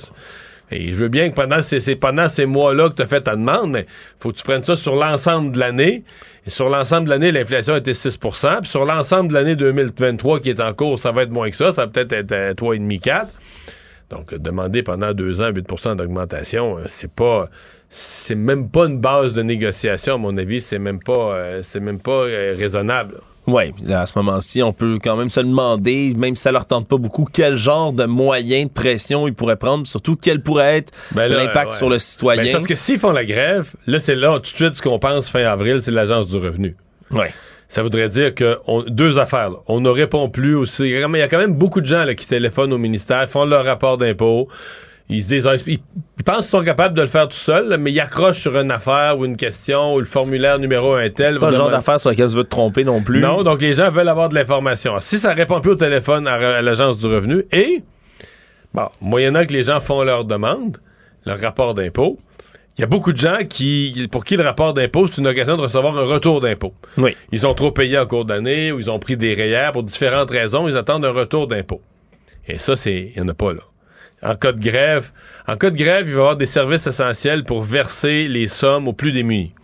Et 0.71 0.93
je 0.93 0.99
veux 0.99 1.09
bien 1.09 1.31
que 1.31 1.35
pendant 1.35 1.63
ces, 1.63 1.97
pendant 1.97 2.29
ces 2.29 2.45
mois-là 2.45 2.91
que 2.91 2.97
tu 2.97 3.03
as 3.03 3.07
fait 3.07 3.23
ta 3.23 3.37
demande, 3.37 3.71
mais 3.71 3.87
faut 4.21 4.33
que 4.33 4.37
tu 4.37 4.43
prennes 4.43 4.63
ça 4.63 4.77
sur 4.77 4.97
l'ensemble 4.97 5.53
de 5.53 5.59
l'année. 5.59 6.05
Et 6.47 6.51
sur 6.51 6.69
l'ensemble 6.69 7.07
de 7.07 7.11
l'année, 7.11 7.33
l'inflation 7.33 7.75
était 7.77 7.95
6 7.95 8.19
Puis 8.19 8.41
sur 8.65 8.85
l'ensemble 8.85 9.31
de 9.31 9.35
l'année 9.35 9.57
2023 9.57 10.41
qui 10.41 10.51
est 10.51 10.61
en 10.61 10.75
cours, 10.75 10.99
ça 10.99 11.11
va 11.11 11.23
être 11.23 11.31
moins 11.31 11.49
que 11.49 11.57
ça. 11.57 11.73
Ça 11.73 11.87
va 11.87 11.89
peut-être 11.89 12.13
être 12.13 12.33
à 12.33 12.53
3,5, 12.53 13.01
4 13.01 13.33
donc, 14.11 14.33
euh, 14.33 14.39
demander 14.39 14.83
pendant 14.83 15.13
deux 15.13 15.41
ans 15.41 15.51
8% 15.51 15.97
d'augmentation, 15.97 16.79
euh, 16.79 16.83
c'est 16.87 17.13
pas. 17.13 17.49
C'est 17.91 18.35
même 18.35 18.69
pas 18.69 18.85
une 18.87 19.01
base 19.01 19.33
de 19.33 19.43
négociation, 19.43 20.15
à 20.15 20.19
mon 20.19 20.37
avis. 20.37 20.61
C'est 20.61 20.79
même 20.79 21.01
pas, 21.01 21.13
euh, 21.35 21.61
c'est 21.63 21.81
même 21.81 21.99
pas 22.01 22.11
euh, 22.25 22.55
raisonnable. 22.59 23.17
Oui, 23.47 23.73
à 23.89 24.05
ce 24.05 24.13
moment-ci, 24.17 24.63
on 24.63 24.75
peut 24.75 24.99
quand 25.03 25.17
même 25.17 25.31
se 25.31 25.41
demander, 25.41 26.13
même 26.15 26.37
si 26.37 26.43
ça 26.43 26.53
leur 26.53 26.67
tente 26.67 26.87
pas 26.87 26.99
beaucoup, 26.99 27.25
quel 27.33 27.57
genre 27.57 27.95
de 27.95 28.05
moyens 28.05 28.67
de 28.69 28.71
pression 28.73 29.27
ils 29.27 29.33
pourraient 29.33 29.57
prendre, 29.57 29.87
surtout 29.87 30.17
quel 30.21 30.43
pourrait 30.43 30.77
être 30.77 30.93
Ben 31.13 31.29
l'impact 31.29 31.73
ouais. 31.73 31.79
sur 31.79 31.89
le 31.89 31.99
citoyen. 31.99 32.43
Ben, 32.43 32.53
parce 32.53 32.67
que 32.67 32.75
s'ils 32.75 32.99
font 32.99 33.11
la 33.13 33.25
grève, 33.25 33.73
là, 33.87 33.99
c'est 34.01 34.17
là, 34.17 34.35
tout 34.35 34.41
de 34.43 34.47
suite, 34.49 34.75
ce 34.75 34.83
qu'on 34.83 34.99
pense 34.99 35.31
fin 35.31 35.45
avril, 35.45 35.81
c'est 35.81 35.91
l'Agence 35.93 36.29
du 36.29 36.37
revenu. 36.37 36.77
Ouais. 37.11 37.33
Ça 37.69 37.83
voudrait 37.83 38.11
dire 38.11 38.35
que 38.35 38.59
on- 38.67 38.83
deux 38.83 39.19
affaires. 39.19 39.49
là. 39.51 39.57
On 39.67 39.81
ne 39.81 39.89
répond 39.89 40.29
plus 40.29 40.55
aussi. 40.55 40.83
Il 40.83 40.91
y 40.91 41.03
a 41.03 41.29
quand 41.29 41.39
même 41.39 41.55
beaucoup 41.55 41.81
de 41.81 41.87
gens 41.87 42.05
là, 42.05 42.15
qui 42.15 42.27
téléphonent 42.27 42.73
au 42.75 42.79
ministère, 42.79 43.27
font 43.31 43.47
leur 43.47 43.65
rapport 43.65 43.97
d'impôt. 43.97 44.49
Ils 45.11 45.23
se 45.23 45.29
disent, 45.29 45.47
ah, 45.47 45.55
ils, 45.67 45.79
ils 46.19 46.25
pensent 46.25 46.41
qu'ils 46.41 46.59
sont 46.59 46.63
capables 46.63 46.95
de 46.95 47.01
le 47.01 47.07
faire 47.07 47.29
tout 47.29 47.37
seuls, 47.37 47.79
mais 47.81 47.91
ils 47.91 48.01
accrochent 48.01 48.41
sur 48.41 48.59
une 48.59 48.71
affaire 48.71 49.19
ou 49.19 49.25
une 49.25 49.37
question 49.39 49.95
ou 49.95 50.01
le 50.01 50.05
formulaire 50.05 50.59
numéro 50.59 50.93
un 50.95 51.09
tel. 51.09 51.39
pas 51.39 51.51
le 51.51 51.57
genre 51.57 51.71
d'affaires 51.71 51.99
sur 51.99 52.11
laquelle 52.11 52.29
tu 52.29 52.37
veux 52.37 52.45
te 52.45 52.51
tromper 52.51 52.85
non 52.85 53.01
plus. 53.03 53.21
Non, 53.21 53.43
donc 53.43 53.63
les 53.63 53.73
gens 53.73 53.91
veulent 53.91 54.09
avoir 54.09 54.29
de 54.29 54.35
l'information. 54.35 54.91
Alors, 54.93 55.03
Si 55.03 55.19
ça 55.19 55.33
répond 55.33 55.61
plus 55.63 55.71
au 55.73 55.77
téléphone 55.77 56.27
à, 56.27 56.35
à 56.35 56.63
l'Agence 56.63 56.99
du 56.99 57.07
revenu 57.07 57.45
et, 57.53 57.83
bon, 58.75 58.89
moyennant 59.01 59.47
que 59.47 59.53
les 59.55 59.63
gens 59.63 59.81
font 59.81 60.03
leur 60.03 60.25
demande, 60.27 60.77
leur 61.25 61.41
rapport 61.41 61.73
d'impôt, 61.75 62.19
il 62.77 62.83
y 62.83 62.85
a 62.85 62.87
beaucoup 62.87 63.13
de 63.13 63.19
gens 63.19 63.39
qui, 63.49 64.07
pour 64.13 64.25
qui 64.25 64.37
le 64.37 64.45
rapport 64.45 64.73
d'impôt, 64.75 65.09
c'est 65.09 65.19
une 65.21 65.27
occasion 65.27 65.57
de 65.57 65.63
recevoir 65.63 65.97
un 65.99 66.05
retour 66.05 66.41
d'impôt. 66.41 66.75
Oui. 66.97 67.17
Ils 67.33 67.47
ont 67.47 67.55
trop 67.55 67.73
payé 67.73 67.99
en 67.99 68.07
cours 68.07 68.25
d'année 68.25 68.71
ou 68.73 68.79
ils 68.79 68.89
ont 68.91 68.99
pris 69.01 69.17
des 69.17 69.35
rayères 69.35 69.73
pour 69.73 69.83
différentes 69.83 70.31
raisons, 70.31 70.69
ils 70.69 70.77
attendent 70.77 71.05
un 71.05 71.11
retour 71.13 71.49
d'impôt. 71.49 71.81
Et 72.47 72.59
ça, 72.59 72.77
c'est, 72.77 73.13
il 73.17 73.21
n'y 73.23 73.27
en 73.27 73.33
a 73.33 73.35
pas 73.35 73.53
là. 73.53 73.61
En 74.23 74.35
cas 74.35 74.53
de 74.53 74.61
grève, 74.61 75.13
en 75.47 75.57
cas 75.57 75.71
de 75.71 75.77
grève, 75.77 76.07
il 76.09 76.13
va 76.15 76.19
y 76.19 76.21
avoir 76.21 76.37
des 76.37 76.47
services 76.47 76.87
essentiels 76.87 77.45
pour 77.45 77.63
verser 77.63 78.27
les 78.29 78.49
sommes 78.49 78.89
aux 78.89 78.93
plus 78.93 79.13
démunis. 79.13 79.55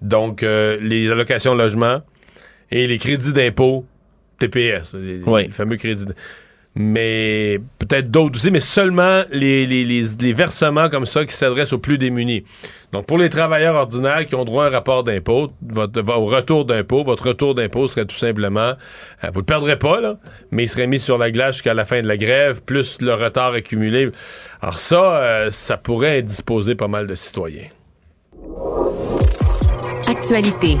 Donc, 0.00 0.42
euh, 0.42 0.78
les 0.80 1.10
allocations 1.10 1.54
de 1.54 1.58
logement 1.58 2.02
et 2.70 2.86
les 2.86 2.98
crédits 2.98 3.32
d'impôt 3.32 3.84
TPS, 4.38 4.94
les, 4.94 5.22
Oui. 5.26 5.46
les 5.46 5.50
fameux 5.52 5.76
crédits. 5.76 6.06
d- 6.06 6.12
Mais 6.78 7.58
peut-être 7.78 8.10
d'autres 8.10 8.36
aussi, 8.38 8.50
mais 8.50 8.60
seulement 8.60 9.22
les, 9.30 9.64
les- 9.64 9.84
les- 9.84 10.32
versements 10.34 10.90
comme 10.90 11.06
ça 11.06 11.24
qui 11.24 11.32
s'adressent 11.34 11.72
aux 11.72 11.78
plus 11.78 11.96
démunis. 11.96 12.44
Donc, 12.92 13.06
pour 13.06 13.16
les 13.16 13.30
travailleurs 13.30 13.74
ordinaires 13.76 14.26
qui 14.26 14.34
ont 14.34 14.44
droit 14.44 14.64
à 14.64 14.68
un 14.68 14.70
rapport 14.70 15.02
d'impôt, 15.02 15.48
votre, 15.66 16.02
retour 16.02 16.66
d'impôt, 16.66 17.02
votre 17.02 17.28
retour 17.28 17.54
d'impôt 17.54 17.88
serait 17.88 18.04
tout 18.04 18.14
simplement, 18.16 18.74
euh, 19.24 19.30
vous 19.32 19.40
le 19.40 19.46
perdrez 19.46 19.78
pas, 19.78 20.02
là, 20.02 20.16
mais 20.50 20.64
il 20.64 20.68
serait 20.68 20.86
mis 20.86 20.98
sur 20.98 21.16
la 21.16 21.30
glace 21.30 21.54
jusqu'à 21.56 21.72
la 21.72 21.86
fin 21.86 22.02
de 22.02 22.06
la 22.08 22.18
grève, 22.18 22.60
plus 22.62 22.98
le 23.00 23.14
retard 23.14 23.54
accumulé. 23.54 24.10
Alors 24.60 24.78
ça, 24.78 25.16
euh, 25.16 25.50
ça 25.50 25.78
pourrait 25.78 26.18
indisposer 26.18 26.74
pas 26.74 26.88
mal 26.88 27.06
de 27.06 27.14
citoyens. 27.14 27.68
Actualité. 30.08 30.76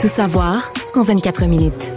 Tout 0.00 0.08
savoir 0.08 0.72
en 0.94 1.02
24 1.02 1.46
minutes. 1.46 1.92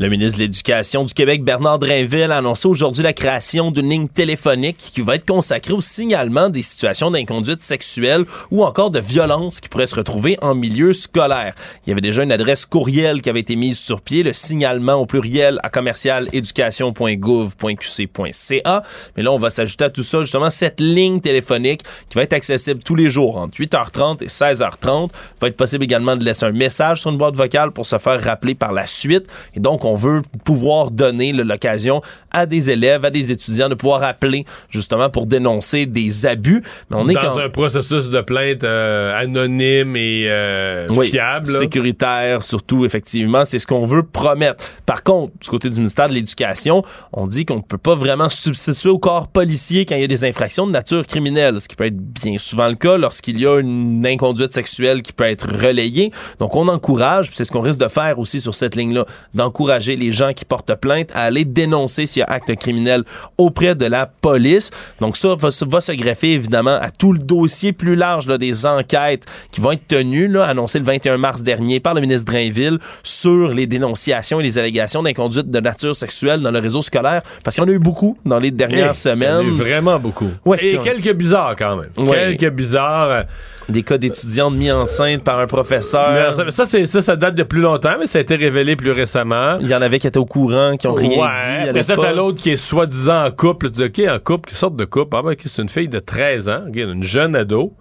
Le 0.00 0.08
ministre 0.08 0.38
de 0.38 0.44
l'Éducation 0.44 1.04
du 1.04 1.12
Québec, 1.12 1.44
Bernard 1.44 1.78
Drainville, 1.78 2.32
a 2.32 2.38
annoncé 2.38 2.66
aujourd'hui 2.66 3.02
la 3.02 3.12
création 3.12 3.70
d'une 3.70 3.90
ligne 3.90 4.08
téléphonique 4.08 4.78
qui 4.78 5.02
va 5.02 5.16
être 5.16 5.26
consacrée 5.26 5.74
au 5.74 5.82
signalement 5.82 6.48
des 6.48 6.62
situations 6.62 7.10
d'inconduite 7.10 7.62
sexuelle 7.62 8.24
ou 8.50 8.64
encore 8.64 8.90
de 8.90 8.98
violence 8.98 9.60
qui 9.60 9.68
pourraient 9.68 9.86
se 9.86 9.96
retrouver 9.96 10.38
en 10.40 10.54
milieu 10.54 10.94
scolaire. 10.94 11.54
Il 11.84 11.90
y 11.90 11.92
avait 11.92 12.00
déjà 12.00 12.22
une 12.22 12.32
adresse 12.32 12.64
courriel 12.64 13.20
qui 13.20 13.28
avait 13.28 13.40
été 13.40 13.56
mise 13.56 13.78
sur 13.78 14.00
pied, 14.00 14.22
le 14.22 14.32
signalement 14.32 14.94
au 14.94 15.04
pluriel 15.04 15.60
à 15.62 15.68
commercial 15.68 16.30
éducation.gouv.qc.ca. 16.32 18.82
Mais 19.18 19.22
là, 19.22 19.32
on 19.32 19.38
va 19.38 19.50
s'ajouter 19.50 19.84
à 19.84 19.90
tout 19.90 20.02
ça, 20.02 20.22
justement, 20.22 20.48
cette 20.48 20.80
ligne 20.80 21.20
téléphonique 21.20 21.82
qui 22.08 22.14
va 22.14 22.22
être 22.22 22.32
accessible 22.32 22.82
tous 22.82 22.94
les 22.94 23.10
jours 23.10 23.36
entre 23.36 23.58
8h30 23.58 24.24
et 24.24 24.28
16h30. 24.28 25.10
Il 25.12 25.40
va 25.42 25.48
être 25.48 25.58
possible 25.58 25.84
également 25.84 26.16
de 26.16 26.24
laisser 26.24 26.46
un 26.46 26.52
message 26.52 27.02
sur 27.02 27.10
une 27.10 27.18
boîte 27.18 27.36
vocale 27.36 27.72
pour 27.72 27.84
se 27.84 27.98
faire 27.98 28.18
rappeler 28.22 28.54
par 28.54 28.72
la 28.72 28.86
suite. 28.86 29.26
Et 29.54 29.60
donc, 29.60 29.84
on 29.89 29.89
veut 29.94 30.22
pouvoir 30.44 30.90
donner 30.90 31.32
l'occasion 31.32 32.02
à 32.30 32.46
des 32.46 32.70
élèves, 32.70 33.04
à 33.04 33.10
des 33.10 33.32
étudiants 33.32 33.68
de 33.68 33.74
pouvoir 33.74 34.02
appeler 34.02 34.44
justement 34.68 35.10
pour 35.10 35.26
dénoncer 35.26 35.86
des 35.86 36.26
abus. 36.26 36.62
Mais 36.90 36.96
on 36.96 37.08
est 37.08 37.14
Dans 37.14 37.20
quand 37.20 37.38
un 37.38 37.48
processus 37.48 38.08
de 38.08 38.20
plainte 38.20 38.64
euh, 38.64 39.14
anonyme 39.18 39.96
et 39.96 40.24
euh, 40.28 40.86
oui, 40.90 41.08
fiable. 41.08 41.46
sécuritaire 41.46 42.42
surtout, 42.42 42.84
effectivement, 42.84 43.44
c'est 43.44 43.58
ce 43.58 43.66
qu'on 43.66 43.84
veut 43.84 44.02
promettre. 44.02 44.64
Par 44.86 45.02
contre, 45.02 45.32
du 45.40 45.48
côté 45.48 45.68
du 45.70 45.76
ministère 45.76 46.08
de 46.08 46.14
l'Éducation, 46.14 46.82
on 47.12 47.26
dit 47.26 47.44
qu'on 47.44 47.56
ne 47.56 47.62
peut 47.62 47.78
pas 47.78 47.94
vraiment 47.94 48.28
substituer 48.28 48.90
au 48.90 48.98
corps 48.98 49.28
policier 49.28 49.84
quand 49.84 49.96
il 49.96 50.02
y 50.02 50.04
a 50.04 50.08
des 50.08 50.24
infractions 50.24 50.66
de 50.66 50.72
nature 50.72 51.06
criminelle, 51.06 51.60
ce 51.60 51.68
qui 51.68 51.76
peut 51.76 51.86
être 51.86 51.96
bien 51.96 52.38
souvent 52.38 52.68
le 52.68 52.74
cas 52.74 52.96
lorsqu'il 52.96 53.40
y 53.40 53.46
a 53.46 53.58
une 53.58 54.06
inconduite 54.06 54.52
sexuelle 54.52 55.02
qui 55.02 55.12
peut 55.12 55.24
être 55.24 55.46
relayée. 55.48 56.10
Donc, 56.38 56.54
on 56.56 56.68
encourage, 56.68 57.30
c'est 57.32 57.44
ce 57.44 57.52
qu'on 57.52 57.60
risque 57.60 57.80
de 57.80 57.88
faire 57.88 58.18
aussi 58.18 58.40
sur 58.40 58.54
cette 58.54 58.76
ligne-là, 58.76 59.04
d'encourager 59.34 59.96
les 59.96 60.12
gens 60.12 60.32
qui 60.32 60.44
portent 60.44 60.74
plainte 60.74 61.10
à 61.14 61.22
aller 61.22 61.44
dénoncer 61.44 62.06
s'il 62.06 62.19
y 62.20 62.22
a 62.22 62.26
acte 62.30 62.54
criminel 62.56 63.02
auprès 63.38 63.74
de 63.74 63.86
la 63.86 64.06
police. 64.06 64.70
Donc, 65.00 65.16
ça 65.16 65.34
va, 65.34 65.50
se- 65.50 65.64
va 65.64 65.80
se 65.80 65.92
greffer 65.92 66.32
évidemment 66.32 66.78
à 66.80 66.90
tout 66.90 67.12
le 67.12 67.18
dossier 67.18 67.72
plus 67.72 67.96
large 67.96 68.26
là, 68.26 68.38
des 68.38 68.66
enquêtes 68.66 69.24
qui 69.50 69.60
vont 69.60 69.72
être 69.72 69.86
tenues, 69.88 70.28
là, 70.28 70.44
annoncées 70.44 70.78
le 70.78 70.84
21 70.84 71.16
mars 71.18 71.42
dernier 71.42 71.80
par 71.80 71.94
le 71.94 72.00
ministre 72.00 72.30
Drainville 72.30 72.78
sur 73.02 73.48
les 73.48 73.66
dénonciations 73.66 74.40
et 74.40 74.42
les 74.42 74.58
allégations 74.58 75.02
d'inconduite 75.02 75.50
de 75.50 75.60
nature 75.60 75.94
sexuelle 75.96 76.40
dans 76.40 76.50
le 76.50 76.58
réseau 76.58 76.82
scolaire. 76.82 77.22
Parce 77.44 77.56
qu'il 77.56 77.64
y 77.64 77.66
en 77.66 77.70
a 77.70 77.74
eu 77.74 77.78
beaucoup 77.78 78.16
dans 78.24 78.38
les 78.38 78.50
dernières 78.50 78.78
Eh, 78.78 78.80
il 78.80 78.84
y 78.84 78.88
en 78.88 78.90
a 78.90 78.94
semaines. 78.94 79.46
eu 79.46 79.50
vraiment 79.52 79.98
beaucoup. 79.98 80.28
Ouais, 80.44 80.58
Et 80.64 80.78
quelques 80.78 81.12
bizarres 81.14 81.56
quand 81.56 81.76
même. 81.76 81.90
Ouais. 82.08 82.36
Quelques 82.36 82.54
bizarres. 82.54 83.24
Des 83.70 83.82
cas 83.82 83.98
d'étudiantes 83.98 84.54
mis 84.54 84.70
enceintes 84.72 85.22
par 85.24 85.38
un 85.38 85.46
professeur. 85.46 86.10
mais 86.12 86.32
ça, 86.34 86.50
ça, 86.50 86.66
c'est- 86.66 86.86
ça, 86.86 87.02
ça 87.02 87.16
date 87.16 87.34
de 87.34 87.42
plus 87.42 87.60
longtemps, 87.60 87.96
mais 87.98 88.06
ça 88.06 88.18
a 88.18 88.20
été 88.20 88.36
révélé 88.36 88.76
plus 88.76 88.90
récemment. 88.90 89.58
Il 89.60 89.68
y 89.68 89.74
en 89.74 89.82
avait 89.82 89.98
qui 89.98 90.06
étaient 90.06 90.18
au 90.18 90.26
courant, 90.26 90.76
qui 90.76 90.86
ont 90.88 90.94
rien 90.94 91.10
ouais, 91.10 91.16
dit. 91.16 91.66
à 91.66 91.70
Après 91.70 91.82
ça, 91.82 91.96
t'as 91.96 92.12
l'autre 92.12 92.40
qui 92.40 92.50
est 92.50 92.56
soi-disant 92.56 93.24
en 93.26 93.30
couple. 93.30 93.70
Tu 93.70 93.88
dis, 93.88 94.04
OK, 94.06 94.10
en 94.10 94.18
couple, 94.18 94.48
quelle 94.50 94.58
sorte 94.58 94.76
de 94.76 94.84
couple? 94.84 95.16
Ah, 95.16 95.22
ben, 95.22 95.34
c'est 95.42 95.62
une 95.62 95.68
fille 95.68 95.88
de 95.88 95.98
13 96.00 96.48
ans, 96.48 96.64
une 96.74 97.02
jeune 97.02 97.36
ado, 97.36 97.72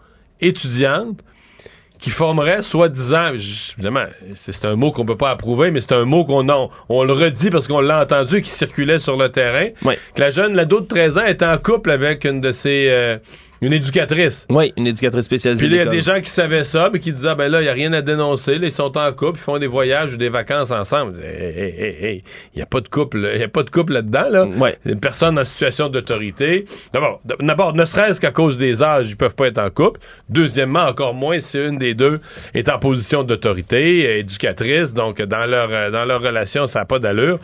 étudiante, 0.41 1.19
qui 1.99 2.11
formerait 2.11 2.61
soi-disant, 2.61 3.33
évidemment, 3.33 4.05
c'est 4.35 4.63
un 4.63 4.75
mot 4.77 4.91
qu'on 4.93 5.05
peut 5.05 5.17
pas 5.17 5.31
approuver, 5.31 5.69
mais 5.69 5.81
c'est 5.81 5.91
un 5.91 6.05
mot 6.05 6.23
qu'on 6.23 6.47
a- 6.47 6.69
on, 6.87 7.03
le 7.03 7.11
redit 7.11 7.49
parce 7.49 7.67
qu'on 7.67 7.81
l'a 7.81 8.01
entendu 8.03 8.41
qui 8.41 8.49
circulait 8.49 8.99
sur 8.99 9.17
le 9.17 9.27
terrain. 9.29 9.67
Que 10.15 10.21
la 10.21 10.29
jeune, 10.29 10.53
l'ado 10.55 10.79
de 10.79 10.85
13 10.87 11.17
ans, 11.17 11.25
était 11.25 11.45
en 11.45 11.57
couple 11.57 11.91
avec 11.91 12.23
une 12.23 12.39
de 12.39 12.51
ses, 12.51 12.87
euh, 12.89 13.17
une 13.61 13.73
éducatrice. 13.73 14.47
Oui, 14.49 14.73
une 14.77 14.87
éducatrice 14.87 15.25
spécialisée. 15.25 15.67
Puis 15.67 15.75
il 15.75 15.77
y 15.77 15.81
a 15.81 15.85
des 15.85 16.01
gens 16.01 16.19
qui 16.21 16.29
savaient 16.29 16.63
ça, 16.63 16.89
mais 16.91 16.99
qui 16.99 17.11
disaient, 17.11 17.29
ah, 17.29 17.35
ben 17.35 17.51
là, 17.51 17.61
il 17.61 17.65
n'y 17.65 17.69
a 17.69 17.73
rien 17.73 17.91
à 17.93 18.01
dénoncer. 18.01 18.57
Là, 18.57 18.67
ils 18.67 18.71
sont 18.71 18.97
en 18.97 19.11
couple, 19.11 19.39
ils 19.39 19.43
font 19.43 19.57
des 19.57 19.67
voyages 19.67 20.13
ou 20.13 20.17
des 20.17 20.29
vacances 20.29 20.71
ensemble. 20.71 21.11
Ils 21.13 21.15
disaient, 21.15 21.53
hey, 21.57 21.83
hey, 21.83 22.05
hey, 22.05 22.23
il 22.53 22.57
n'y 22.57 22.61
a 22.61 22.65
pas 22.65 22.81
de 22.81 22.87
couple, 22.87 23.29
il 23.33 23.39
y 23.39 23.43
a 23.43 23.47
pas 23.47 23.63
de 23.63 23.69
couple 23.69 23.93
là-dedans, 23.93 24.29
là. 24.29 24.45
Ouais. 24.45 24.77
Une 24.85 24.99
personne 24.99 25.37
en 25.37 25.43
situation 25.43 25.89
d'autorité. 25.89 26.65
D'abord, 26.93 27.73
ne 27.73 27.85
serait-ce 27.85 28.21
qu'à 28.21 28.31
cause 28.31 28.57
des 28.57 28.81
âges, 28.83 29.09
ils 29.09 29.17
peuvent 29.17 29.35
pas 29.35 29.47
être 29.47 29.57
en 29.57 29.69
couple. 29.69 29.99
Deuxièmement, 30.29 30.85
encore 30.85 31.13
moins 31.13 31.39
si 31.39 31.57
une 31.57 31.77
des 31.77 31.93
deux 31.93 32.19
est 32.53 32.69
en 32.69 32.79
position 32.79 33.23
d'autorité, 33.23 34.19
éducatrice. 34.19 34.93
Donc, 34.93 35.21
dans 35.21 35.45
leur, 35.45 35.69
euh, 35.71 35.91
dans 35.91 36.05
leur 36.05 36.21
relation, 36.21 36.67
ça 36.67 36.79
n'a 36.79 36.85
pas 36.85 36.99
d'allure. 36.99 37.39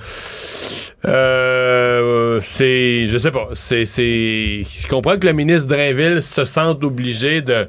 Euh, 1.08 2.40
c'est, 2.42 3.06
je 3.06 3.18
sais 3.18 3.32
pas, 3.32 3.50
c'est, 3.54 3.86
c'est, 3.86 4.64
je 4.64 4.88
comprends 4.88 5.18
que 5.18 5.28
le 5.28 5.34
ministre 5.34 5.68
Drainville 5.68 6.05
se 6.22 6.46
sente 6.46 6.84
obligé 6.84 7.42
de 7.42 7.68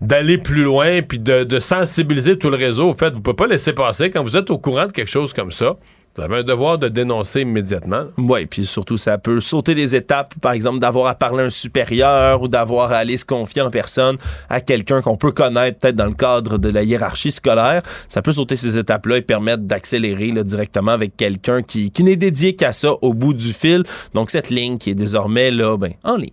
d'aller 0.00 0.38
plus 0.38 0.62
loin 0.62 1.02
puis 1.02 1.18
de, 1.18 1.58
sensibiliser 1.60 2.38
tout 2.38 2.50
le 2.50 2.56
réseau. 2.56 2.90
Au 2.90 2.94
fait, 2.94 3.10
vous 3.10 3.20
pouvez 3.20 3.36
pas 3.36 3.46
laisser 3.46 3.72
passer 3.72 4.10
quand 4.10 4.22
vous 4.22 4.36
êtes 4.36 4.50
au 4.50 4.58
courant 4.58 4.86
de 4.86 4.92
quelque 4.92 5.10
chose 5.10 5.32
comme 5.32 5.50
ça. 5.50 5.76
Vous 6.16 6.24
avez 6.24 6.38
un 6.38 6.42
devoir 6.42 6.78
de 6.78 6.88
dénoncer 6.88 7.42
immédiatement. 7.42 8.06
Oui, 8.16 8.46
puis 8.46 8.66
surtout, 8.66 8.96
ça 8.96 9.18
peut 9.18 9.40
sauter 9.40 9.76
des 9.76 9.94
étapes, 9.94 10.34
par 10.40 10.50
exemple, 10.50 10.80
d'avoir 10.80 11.06
à 11.06 11.14
parler 11.14 11.44
à 11.44 11.46
un 11.46 11.50
supérieur 11.50 12.42
ou 12.42 12.48
d'avoir 12.48 12.90
à 12.90 12.96
aller 12.96 13.16
se 13.16 13.24
confier 13.24 13.62
en 13.62 13.70
personne 13.70 14.16
à 14.48 14.60
quelqu'un 14.60 15.00
qu'on 15.00 15.16
peut 15.16 15.30
connaître, 15.30 15.78
peut-être 15.78 15.94
dans 15.94 16.06
le 16.06 16.14
cadre 16.14 16.58
de 16.58 16.70
la 16.70 16.82
hiérarchie 16.82 17.30
scolaire. 17.30 17.82
Ça 18.08 18.20
peut 18.20 18.32
sauter 18.32 18.56
ces 18.56 18.78
étapes-là 18.78 19.18
et 19.18 19.22
permettre 19.22 19.62
d'accélérer 19.62 20.32
directement 20.42 20.90
avec 20.92 21.16
quelqu'un 21.16 21.62
qui, 21.62 21.92
qui 21.92 22.02
n'est 22.02 22.16
dédié 22.16 22.56
qu'à 22.56 22.72
ça 22.72 22.94
au 23.00 23.14
bout 23.14 23.34
du 23.34 23.52
fil. 23.52 23.84
Donc, 24.14 24.30
cette 24.30 24.50
ligne 24.50 24.78
qui 24.78 24.90
est 24.90 24.96
désormais 24.96 25.52
là, 25.52 25.76
ben, 25.76 25.92
en 26.02 26.16
ligne. 26.16 26.32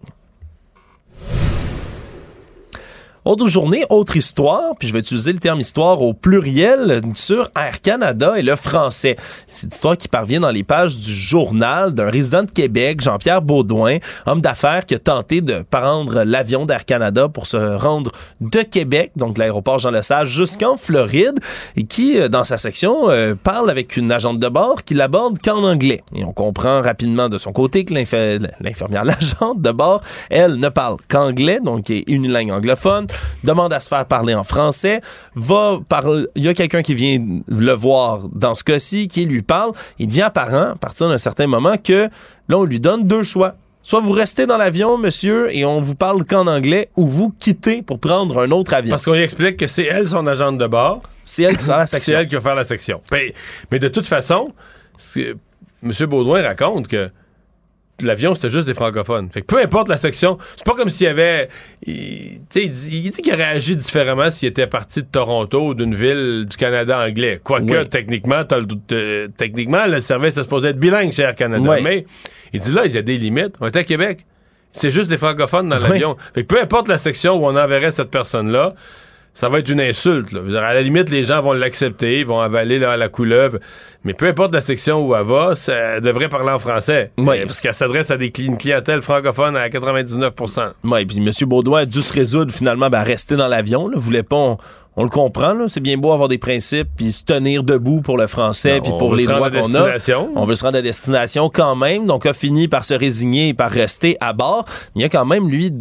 Autre 3.25 3.47
journée, 3.47 3.83
autre 3.89 4.17
histoire, 4.17 4.75
puis 4.77 4.87
je 4.87 4.93
vais 4.93 4.99
utiliser 4.99 5.33
le 5.33 5.39
terme 5.39 5.59
histoire 5.59 5.99
au 5.99 6.13
pluriel 6.13 7.01
sur 7.15 7.49
Air 7.59 7.81
Canada 7.81 8.35
et 8.37 8.43
le 8.43 8.55
français. 8.55 9.15
C'est 9.47 9.65
une 9.65 9.73
histoire 9.73 9.97
qui 9.97 10.07
parvient 10.07 10.39
dans 10.39 10.51
les 10.51 10.63
pages 10.63 10.95
du 10.95 11.11
journal 11.11 11.91
d'un 11.91 12.11
résident 12.11 12.43
de 12.43 12.51
Québec, 12.51 13.01
Jean-Pierre 13.01 13.41
Baudouin, 13.41 13.97
homme 14.27 14.41
d'affaires 14.41 14.85
qui 14.85 14.93
a 14.93 14.99
tenté 14.99 15.41
de 15.41 15.65
prendre 15.67 16.21
l'avion 16.21 16.67
d'Air 16.67 16.85
Canada 16.85 17.27
pour 17.27 17.47
se 17.47 17.57
rendre 17.57 18.11
de 18.41 18.61
Québec, 18.61 19.11
donc 19.15 19.33
de 19.33 19.39
l'aéroport 19.39 19.79
Jean-Lesage, 19.79 20.29
jusqu'en 20.29 20.77
Floride, 20.77 21.39
et 21.77 21.81
qui, 21.81 22.19
euh, 22.19 22.27
dans 22.27 22.43
sa 22.43 22.57
section, 22.57 23.09
euh, 23.09 23.33
parle 23.33 23.71
avec 23.71 23.97
une 23.97 24.11
agente 24.11 24.39
de 24.39 24.49
bord 24.49 24.83
qui 24.83 24.93
l'aborde 24.93 25.39
qu'en 25.43 25.63
anglais. 25.63 26.03
Et 26.15 26.23
on 26.23 26.31
comprend 26.31 26.83
rapidement 26.83 27.27
de 27.27 27.39
son 27.39 27.53
côté 27.53 27.85
que 27.85 27.93
l'infirmière, 27.95 29.03
l'agente 29.03 29.61
de 29.61 29.71
bord, 29.71 30.01
elle, 30.29 30.57
ne 30.57 30.69
parle 30.69 30.97
qu'anglais, 31.07 31.59
donc 31.59 31.89
est 31.89 32.03
une 32.07 32.31
langue 32.31 32.51
anglophone. 32.51 33.07
Demande 33.43 33.73
à 33.73 33.79
se 33.79 33.87
faire 33.87 34.05
parler 34.05 34.33
en 34.35 34.43
français, 34.43 35.01
va 35.35 35.79
parler, 35.87 36.25
il 36.35 36.43
y 36.43 36.47
a 36.47 36.53
quelqu'un 36.53 36.81
qui 36.81 36.93
vient 36.95 37.19
le 37.47 37.71
voir 37.73 38.21
dans 38.33 38.55
ce 38.55 38.63
cas-ci, 38.63 39.07
qui 39.07 39.25
lui 39.25 39.41
parle, 39.41 39.71
il 39.99 40.07
devient 40.07 40.23
apparent 40.23 40.71
à 40.71 40.75
partir 40.75 41.09
d'un 41.09 41.17
certain 41.17 41.47
moment 41.47 41.75
que 41.77 42.09
là, 42.49 42.57
on 42.57 42.63
lui 42.63 42.79
donne 42.79 43.05
deux 43.05 43.23
choix. 43.23 43.53
Soit 43.83 43.99
vous 43.99 44.13
restez 44.13 44.47
dans 44.47 44.57
l'avion, 44.57 44.97
monsieur, 44.97 45.55
et 45.55 45.63
on 45.63 45.79
vous 45.79 45.93
parle 45.93 46.25
qu'en 46.25 46.47
anglais, 46.47 46.89
ou 46.95 47.05
vous 47.05 47.31
quittez 47.39 47.83
pour 47.83 47.99
prendre 47.99 48.41
un 48.41 48.49
autre 48.49 48.73
avion. 48.73 48.89
Parce 48.89 49.05
qu'on 49.05 49.13
lui 49.13 49.21
explique 49.21 49.57
que 49.57 49.67
c'est 49.67 49.83
elle 49.83 50.07
son 50.07 50.25
agente 50.25 50.57
de 50.57 50.65
bord. 50.65 51.03
C'est 51.23 51.43
elle 51.43 51.55
qui 51.55 51.65
sera 51.65 51.77
la 51.77 51.85
C'est 51.87 51.99
section. 51.99 52.17
elle 52.19 52.27
qui 52.27 52.33
va 52.33 52.41
faire 52.41 52.55
la 52.55 52.63
section. 52.63 52.99
Ben, 53.11 53.31
mais 53.69 53.77
de 53.77 53.87
toute 53.87 54.07
façon, 54.07 54.51
M. 55.15 55.93
Baudouin 56.07 56.41
raconte 56.41 56.87
que 56.87 57.11
l'avion, 58.01 58.35
c'était 58.35 58.49
juste 58.49 58.67
des 58.67 58.73
francophones. 58.73 59.29
Fait 59.31 59.41
que 59.41 59.45
peu 59.45 59.61
importe 59.61 59.87
la 59.87 59.97
section, 59.97 60.37
c'est 60.55 60.65
pas 60.65 60.73
comme 60.75 60.89
s'il 60.89 61.07
y 61.07 61.09
avait. 61.09 61.49
Il, 61.85 62.41
tu 62.49 62.59
sais, 62.59 62.63
il 62.65 62.71
dit, 62.71 63.01
il 63.05 63.11
dit 63.11 63.21
qu'il 63.21 63.33
aurait 63.33 63.43
agi 63.45 63.75
différemment 63.75 64.29
s'il 64.29 64.49
était 64.49 64.67
parti 64.67 65.01
de 65.01 65.07
Toronto 65.07 65.67
ou 65.67 65.73
d'une 65.73 65.95
ville 65.95 66.45
du 66.49 66.57
Canada 66.57 66.99
anglais. 66.99 67.39
Quoique, 67.43 67.71
Oui. 67.71 67.89
techniquement, 67.89 68.43
t'as 68.43 68.59
le- 68.59 68.65
euh, 68.91 69.27
techniquement, 69.37 69.85
le 69.87 69.99
service 69.99 70.37
est 70.37 70.43
supposé 70.43 70.69
être 70.69 70.79
bilingue 70.79 71.13
chez 71.13 71.23
Air 71.23 71.35
Canada. 71.35 71.69
Oui. 71.69 71.81
Mais 71.83 72.05
il 72.53 72.59
dit 72.59 72.71
là, 72.71 72.85
il 72.85 72.93
y 72.93 72.97
a 72.97 73.01
des 73.01 73.17
limites. 73.17 73.55
On 73.61 73.67
est 73.67 73.75
à 73.75 73.83
Québec. 73.83 74.25
C'est 74.71 74.91
juste 74.91 75.09
des 75.09 75.17
francophones 75.17 75.69
dans 75.69 75.77
Oui. 75.77 75.83
l'avion. 75.89 76.17
Fait 76.33 76.41
que 76.43 76.47
peu 76.53 76.61
importe 76.61 76.89
la 76.89 76.97
section 76.97 77.35
où 77.35 77.45
on 77.45 77.55
enverrait 77.55 77.91
cette 77.91 78.11
personne-là, 78.11 78.75
ça 79.35 79.49
va 79.49 79.59
être 79.59 79.69
une 79.69 79.81
insulte. 79.81 80.31
là. 80.31 80.39
Dire, 80.39 80.63
À 80.63 80.73
la 80.73 80.81
limite, 80.81 81.11
les 81.11 81.21
gens 81.23 81.41
vont 81.43 81.53
l'accepter, 81.53 82.21
ils 82.21 82.25
vont 82.25 82.39
avaler 82.39 82.79
là, 82.79 82.97
la 82.97 83.09
couleuvre. 83.09 83.59
Mais 84.03 84.13
peu 84.13 84.25
importe 84.27 84.53
la 84.53 84.61
section 84.61 85.05
où 85.05 85.15
elle 85.15 85.25
va, 85.25 85.53
ça 85.55 85.73
elle 85.75 86.01
devrait 86.01 86.29
parler 86.29 86.49
en 86.51 86.57
français. 86.59 87.11
Ouais. 87.19 87.41
Euh, 87.41 87.45
parce 87.45 87.61
qu'elle 87.61 87.73
s'adresse 87.73 88.09
à 88.11 88.17
des 88.17 88.29
cli- 88.29 88.45
une 88.45 88.57
clientèle 88.57 89.01
francophone 89.03 89.55
à 89.55 89.67
99% 89.69 90.71
Ouais, 90.85 91.05
puis 91.05 91.17
M. 91.17 91.31
Baudouin 91.47 91.81
a 91.81 91.85
dû 91.85 92.01
se 92.01 92.13
résoudre 92.13 92.51
finalement 92.51 92.89
ben, 92.89 92.99
à 92.99 93.03
rester 93.03 93.35
dans 93.35 93.47
l'avion. 93.47 93.91
Voulait 93.95 94.23
pas. 94.23 94.35
On, 94.37 94.57
on 94.97 95.03
le 95.03 95.09
comprend, 95.09 95.67
c'est 95.67 95.81
bien 95.81 95.97
beau 95.97 96.11
avoir 96.13 96.29
des 96.29 96.37
principes 96.37 96.87
puis 96.95 97.11
se 97.11 97.23
tenir 97.23 97.63
debout 97.63 98.01
pour 98.01 98.17
le 98.17 98.27
français 98.27 98.77
Non, 98.77 98.81
puis 98.83 98.91
on 98.93 98.97
pour 98.97 99.11
veut 99.11 99.17
les 99.17 99.23
se 99.25 99.29
rendre 99.31 99.49
droits 99.49 99.59
à 99.59 99.61
qu'on 99.63 99.73
a. 99.75 99.79
destination. 99.91 100.31
On 100.35 100.45
veut 100.45 100.55
se 100.55 100.63
rendre 100.63 100.77
à 100.77 100.81
destination 100.81 101.49
quand 101.53 101.75
même, 101.75 102.05
donc 102.05 102.25
a 102.25 102.33
fini 102.33 102.67
par 102.67 102.85
se 102.85 102.93
résigner 102.93 103.49
et 103.49 103.53
par 103.53 103.71
rester 103.71 104.15
à 104.21 104.31
bord. 104.33 104.65
Il 104.95 105.01
y 105.01 105.05
a 105.05 105.09
quand 105.09 105.25
même 105.25 105.49
lui 105.49 105.71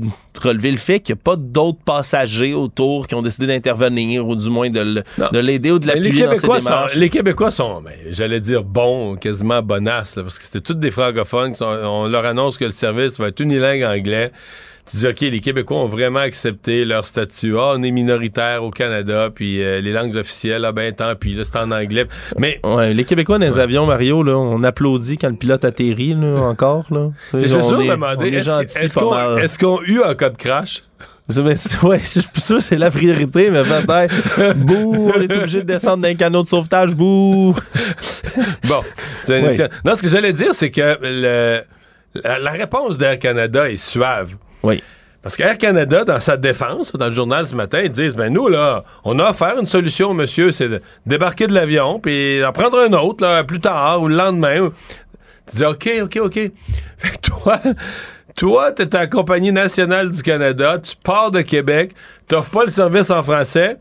relevé 0.43 0.73
le 0.73 0.79
fait 0.79 0.99
qu'il 0.99 1.15
n'y 1.15 1.21
a 1.21 1.23
pas 1.23 1.37
d'autres 1.37 1.79
passagers 1.85 2.55
autour 2.55 3.07
qui 3.07 3.15
ont 3.15 3.23
décidé 3.23 3.47
d'intervenir 3.47 4.27
ou 4.27 4.35
du 4.35 4.51
moins 4.51 4.69
de 4.69 5.03
l'aider 5.39 5.71
ou 5.71 5.79
de 5.79 5.87
l'appuyer 5.87 6.25
dans 6.25 6.35
ses 6.35 6.41
Québécois, 6.41 6.59
démarches. 6.59 6.95
sont, 6.95 7.01
les 7.01 7.09
Québécois 7.09 7.51
sont, 7.53 7.83
ben, 7.83 7.93
j'allais 8.11 8.41
dire 8.41 8.65
bons, 8.65 9.15
quasiment 9.15 9.63
bonasses, 9.63 10.17
là, 10.17 10.25
parce 10.25 10.39
que 10.41 10.45
c'était 10.45 10.61
tous 10.61 10.75
des 10.75 10.91
francophones. 10.91 11.55
sont- 11.55 11.67
on 11.67 12.09
leur 12.09 12.25
annonce 12.25 12.59
que 12.59 12.65
le 12.65 12.73
service 12.73 13.19
va 13.21 13.29
être 13.29 13.39
unilingue 13.39 13.85
anglais. 13.85 14.33
Tu 14.91 14.99
dis, 14.99 15.07
OK, 15.07 15.21
les 15.21 15.41
Québécois 15.41 15.79
ont 15.79 15.89
vraiment 15.89 16.19
accepté 16.19 16.85
leur 16.85 17.07
statut. 17.07 17.55
Ah, 17.57 17.73
on 17.77 17.83
est 17.83 17.91
minoritaire 17.91 18.63
au 18.63 18.71
Canada, 18.71 19.31
puis 19.35 19.63
euh, 19.63 19.81
les 19.81 19.93
langues 19.93 20.15
officielles, 20.17 20.63
ah 20.67 20.73
ben 20.73 20.93
tant 20.95 21.15
pis, 21.15 21.33
là, 21.35 21.45
c'est 21.45 21.57
en 21.57 21.71
anglais. 21.71 22.05
Mais 22.39 22.61
Ouais, 22.65 22.93
les 22.93 23.05
Québécois 23.05 23.39
dans 23.39 23.47
les 23.47 23.59
avions, 23.59 23.87
Mario, 23.87 24.23
là, 24.23 24.37
on 24.37 24.63
applaudit 24.63 25.17
quand 25.17 25.31
le 25.31 25.37
pilote 25.37 25.65
atterrit, 25.65 26.15
là, 26.15 26.37
encore. 26.43 26.85
Là. 26.91 27.09
on, 27.33 27.39
est, 27.81 27.91
on 28.19 28.21
est 28.25 28.29
est-ce 28.35 28.45
gentil 28.45 28.79
est-ce 28.85 28.95
pas 28.95 29.01
qu'on 29.01 29.37
est-ce 29.39 29.59
qu'on 29.59 29.79
a 29.79 29.83
eu 29.87 30.03
un 30.03 30.15
cas 30.15 30.29
de 30.29 30.37
crash? 30.37 30.83
C'est- 31.31 31.41
ouais, 31.83 31.99
je 32.01 32.05
suis 32.21 32.23
sûr 32.37 32.57
que 32.59 32.63
c'est 32.63 32.77
la 32.77 32.91
priorité, 32.91 33.51
mais 33.51 33.63
peut-être. 33.63 34.53
Bouh, 34.57 35.11
on 35.17 35.19
est 35.19 35.35
obligé 35.35 35.61
de 35.61 35.67
descendre 35.67 36.03
d'un 36.03 36.15
canot 36.15 36.43
de 36.43 36.49
sauvetage, 36.49 36.91
bouh. 36.95 37.57
Bon, 38.69 38.81
c'est 39.23 39.41
une- 39.41 39.47
Oui. 39.47 39.57
non, 39.85 39.95
ce 39.95 40.03
que 40.03 40.09
j'allais 40.11 40.33
dire, 40.35 40.55
c'est 40.55 40.71
que 40.71 40.99
le- 41.01 41.63
la, 42.23 42.39
la 42.39 42.51
réponse 42.51 42.99
d'Air 42.99 43.19
Canada 43.19 43.71
est 43.71 43.77
suave. 43.79 44.35
Oui. 44.65 44.83
Parce 45.23 45.37
qu'Air 45.37 45.57
Canada, 45.57 46.05
dans 46.05 46.21
sa 46.21 46.37
défense, 46.37 46.93
dans 46.93 47.07
le 47.07 47.13
journal 47.13 47.47
ce 47.47 47.55
matin, 47.55 47.81
ils 47.83 47.91
disent 47.91 48.15
ben 48.15 48.31
nous, 48.31 48.49
là, 48.49 48.85
on 49.05 49.19
a 49.19 49.31
offert 49.31 49.59
une 49.59 49.67
solution, 49.67 50.13
monsieur, 50.13 50.51
c'est 50.51 50.69
de 50.69 50.83
débarquer 51.07 51.47
de 51.47 51.55
l'avion, 51.55 51.99
puis 51.99 52.45
en 52.45 52.53
prendre 52.53 52.79
un 52.79 52.93
autre, 52.93 53.25
là, 53.25 53.43
plus 53.43 53.61
tard, 53.61 54.03
ou 54.03 54.09
le 54.09 54.17
lendemain. 54.17 54.71
Tu 55.49 55.57
dis 55.57 55.65
OK, 55.65 55.89
OK, 56.03 56.19
OK. 56.21 56.41
Toi, 57.23 57.61
toi, 58.37 58.73
t'es 58.73 58.89
la 58.93 59.07
Compagnie 59.07 59.53
nationale 59.53 60.11
du 60.11 60.23
Canada, 60.23 60.79
tu 60.79 60.95
pars 60.97 61.31
de 61.31 61.41
Québec, 61.41 61.93
t'offres 62.27 62.51
pas 62.51 62.65
le 62.65 62.71
service 62.71 63.11
en 63.11 63.23
français. 63.23 63.79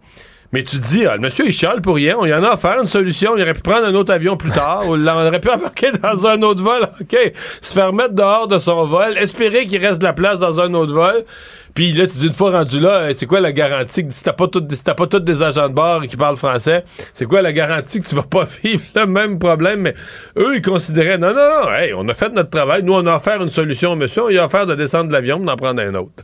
Mais 0.53 0.63
tu 0.63 0.77
dis, 0.77 1.03
ah, 1.07 1.15
le 1.15 1.21
monsieur, 1.21 1.47
il 1.47 1.51
chiale 1.51 1.81
pour 1.81 1.95
rien. 1.95 2.15
On 2.19 2.25
y 2.25 2.33
en 2.33 2.43
a 2.43 2.53
offert 2.53 2.79
une 2.79 2.87
solution. 2.87 3.35
Il 3.35 3.41
aurait 3.41 3.55
pu 3.55 3.61
prendre 3.61 3.87
un 3.87 3.95
autre 3.95 4.13
avion 4.13 4.37
plus 4.37 4.51
tard. 4.51 4.83
on 4.87 5.07
aurait 5.07 5.39
pu 5.39 5.49
embarquer 5.49 5.91
dans 5.91 6.27
un 6.27 6.39
autre 6.43 6.61
vol. 6.61 6.83
OK. 7.01 7.17
Se 7.59 7.73
faire 7.73 7.91
mettre 7.91 8.13
dehors 8.13 8.47
de 8.47 8.59
son 8.59 8.85
vol. 8.85 9.17
Espérer 9.17 9.65
qu'il 9.65 9.83
reste 9.83 9.97
de 9.97 10.03
la 10.03 10.13
place 10.13 10.37
dans 10.37 10.61
un 10.61 10.71
autre 10.75 10.93
vol. 10.93 11.25
Puis 11.73 11.91
là, 11.91 12.05
tu 12.05 12.19
dis, 12.19 12.27
une 12.27 12.33
fois 12.33 12.51
rendu 12.51 12.79
là, 12.79 12.99
euh, 12.99 13.13
c'est 13.15 13.25
quoi 13.25 13.39
la 13.39 13.51
garantie 13.51 14.05
que 14.05 14.13
si 14.13 14.23
t'as 14.23 14.33
pas 14.33 14.47
tout, 14.47 14.63
si 14.69 14.83
pas 14.83 15.07
tous 15.07 15.19
des 15.21 15.41
agents 15.41 15.69
de 15.69 15.73
bord 15.73 16.03
qui 16.03 16.17
parlent 16.17 16.37
français, 16.37 16.83
c'est 17.13 17.25
quoi 17.25 17.41
la 17.41 17.51
garantie 17.51 17.99
que 17.99 18.07
tu 18.07 18.13
vas 18.13 18.21
pas 18.21 18.45
vivre 18.63 18.83
le 18.95 19.07
même 19.07 19.39
problème? 19.39 19.81
Mais 19.81 19.95
eux, 20.37 20.55
ils 20.55 20.61
considéraient, 20.61 21.17
non, 21.17 21.33
non, 21.33 21.63
non, 21.63 21.73
hey, 21.73 21.93
on 21.95 22.07
a 22.09 22.13
fait 22.13 22.29
notre 22.29 22.51
travail. 22.51 22.83
Nous, 22.83 22.93
on 22.93 23.07
a 23.07 23.15
offert 23.15 23.41
une 23.41 23.49
solution 23.49 23.95
monsieur. 23.95 24.25
On 24.25 24.27
lui 24.27 24.37
a 24.37 24.45
offert 24.45 24.67
de 24.67 24.75
descendre 24.75 25.07
de 25.07 25.13
l'avion 25.13 25.39
d'en 25.39 25.55
prendre 25.55 25.81
un 25.81 25.95
autre. 25.95 26.23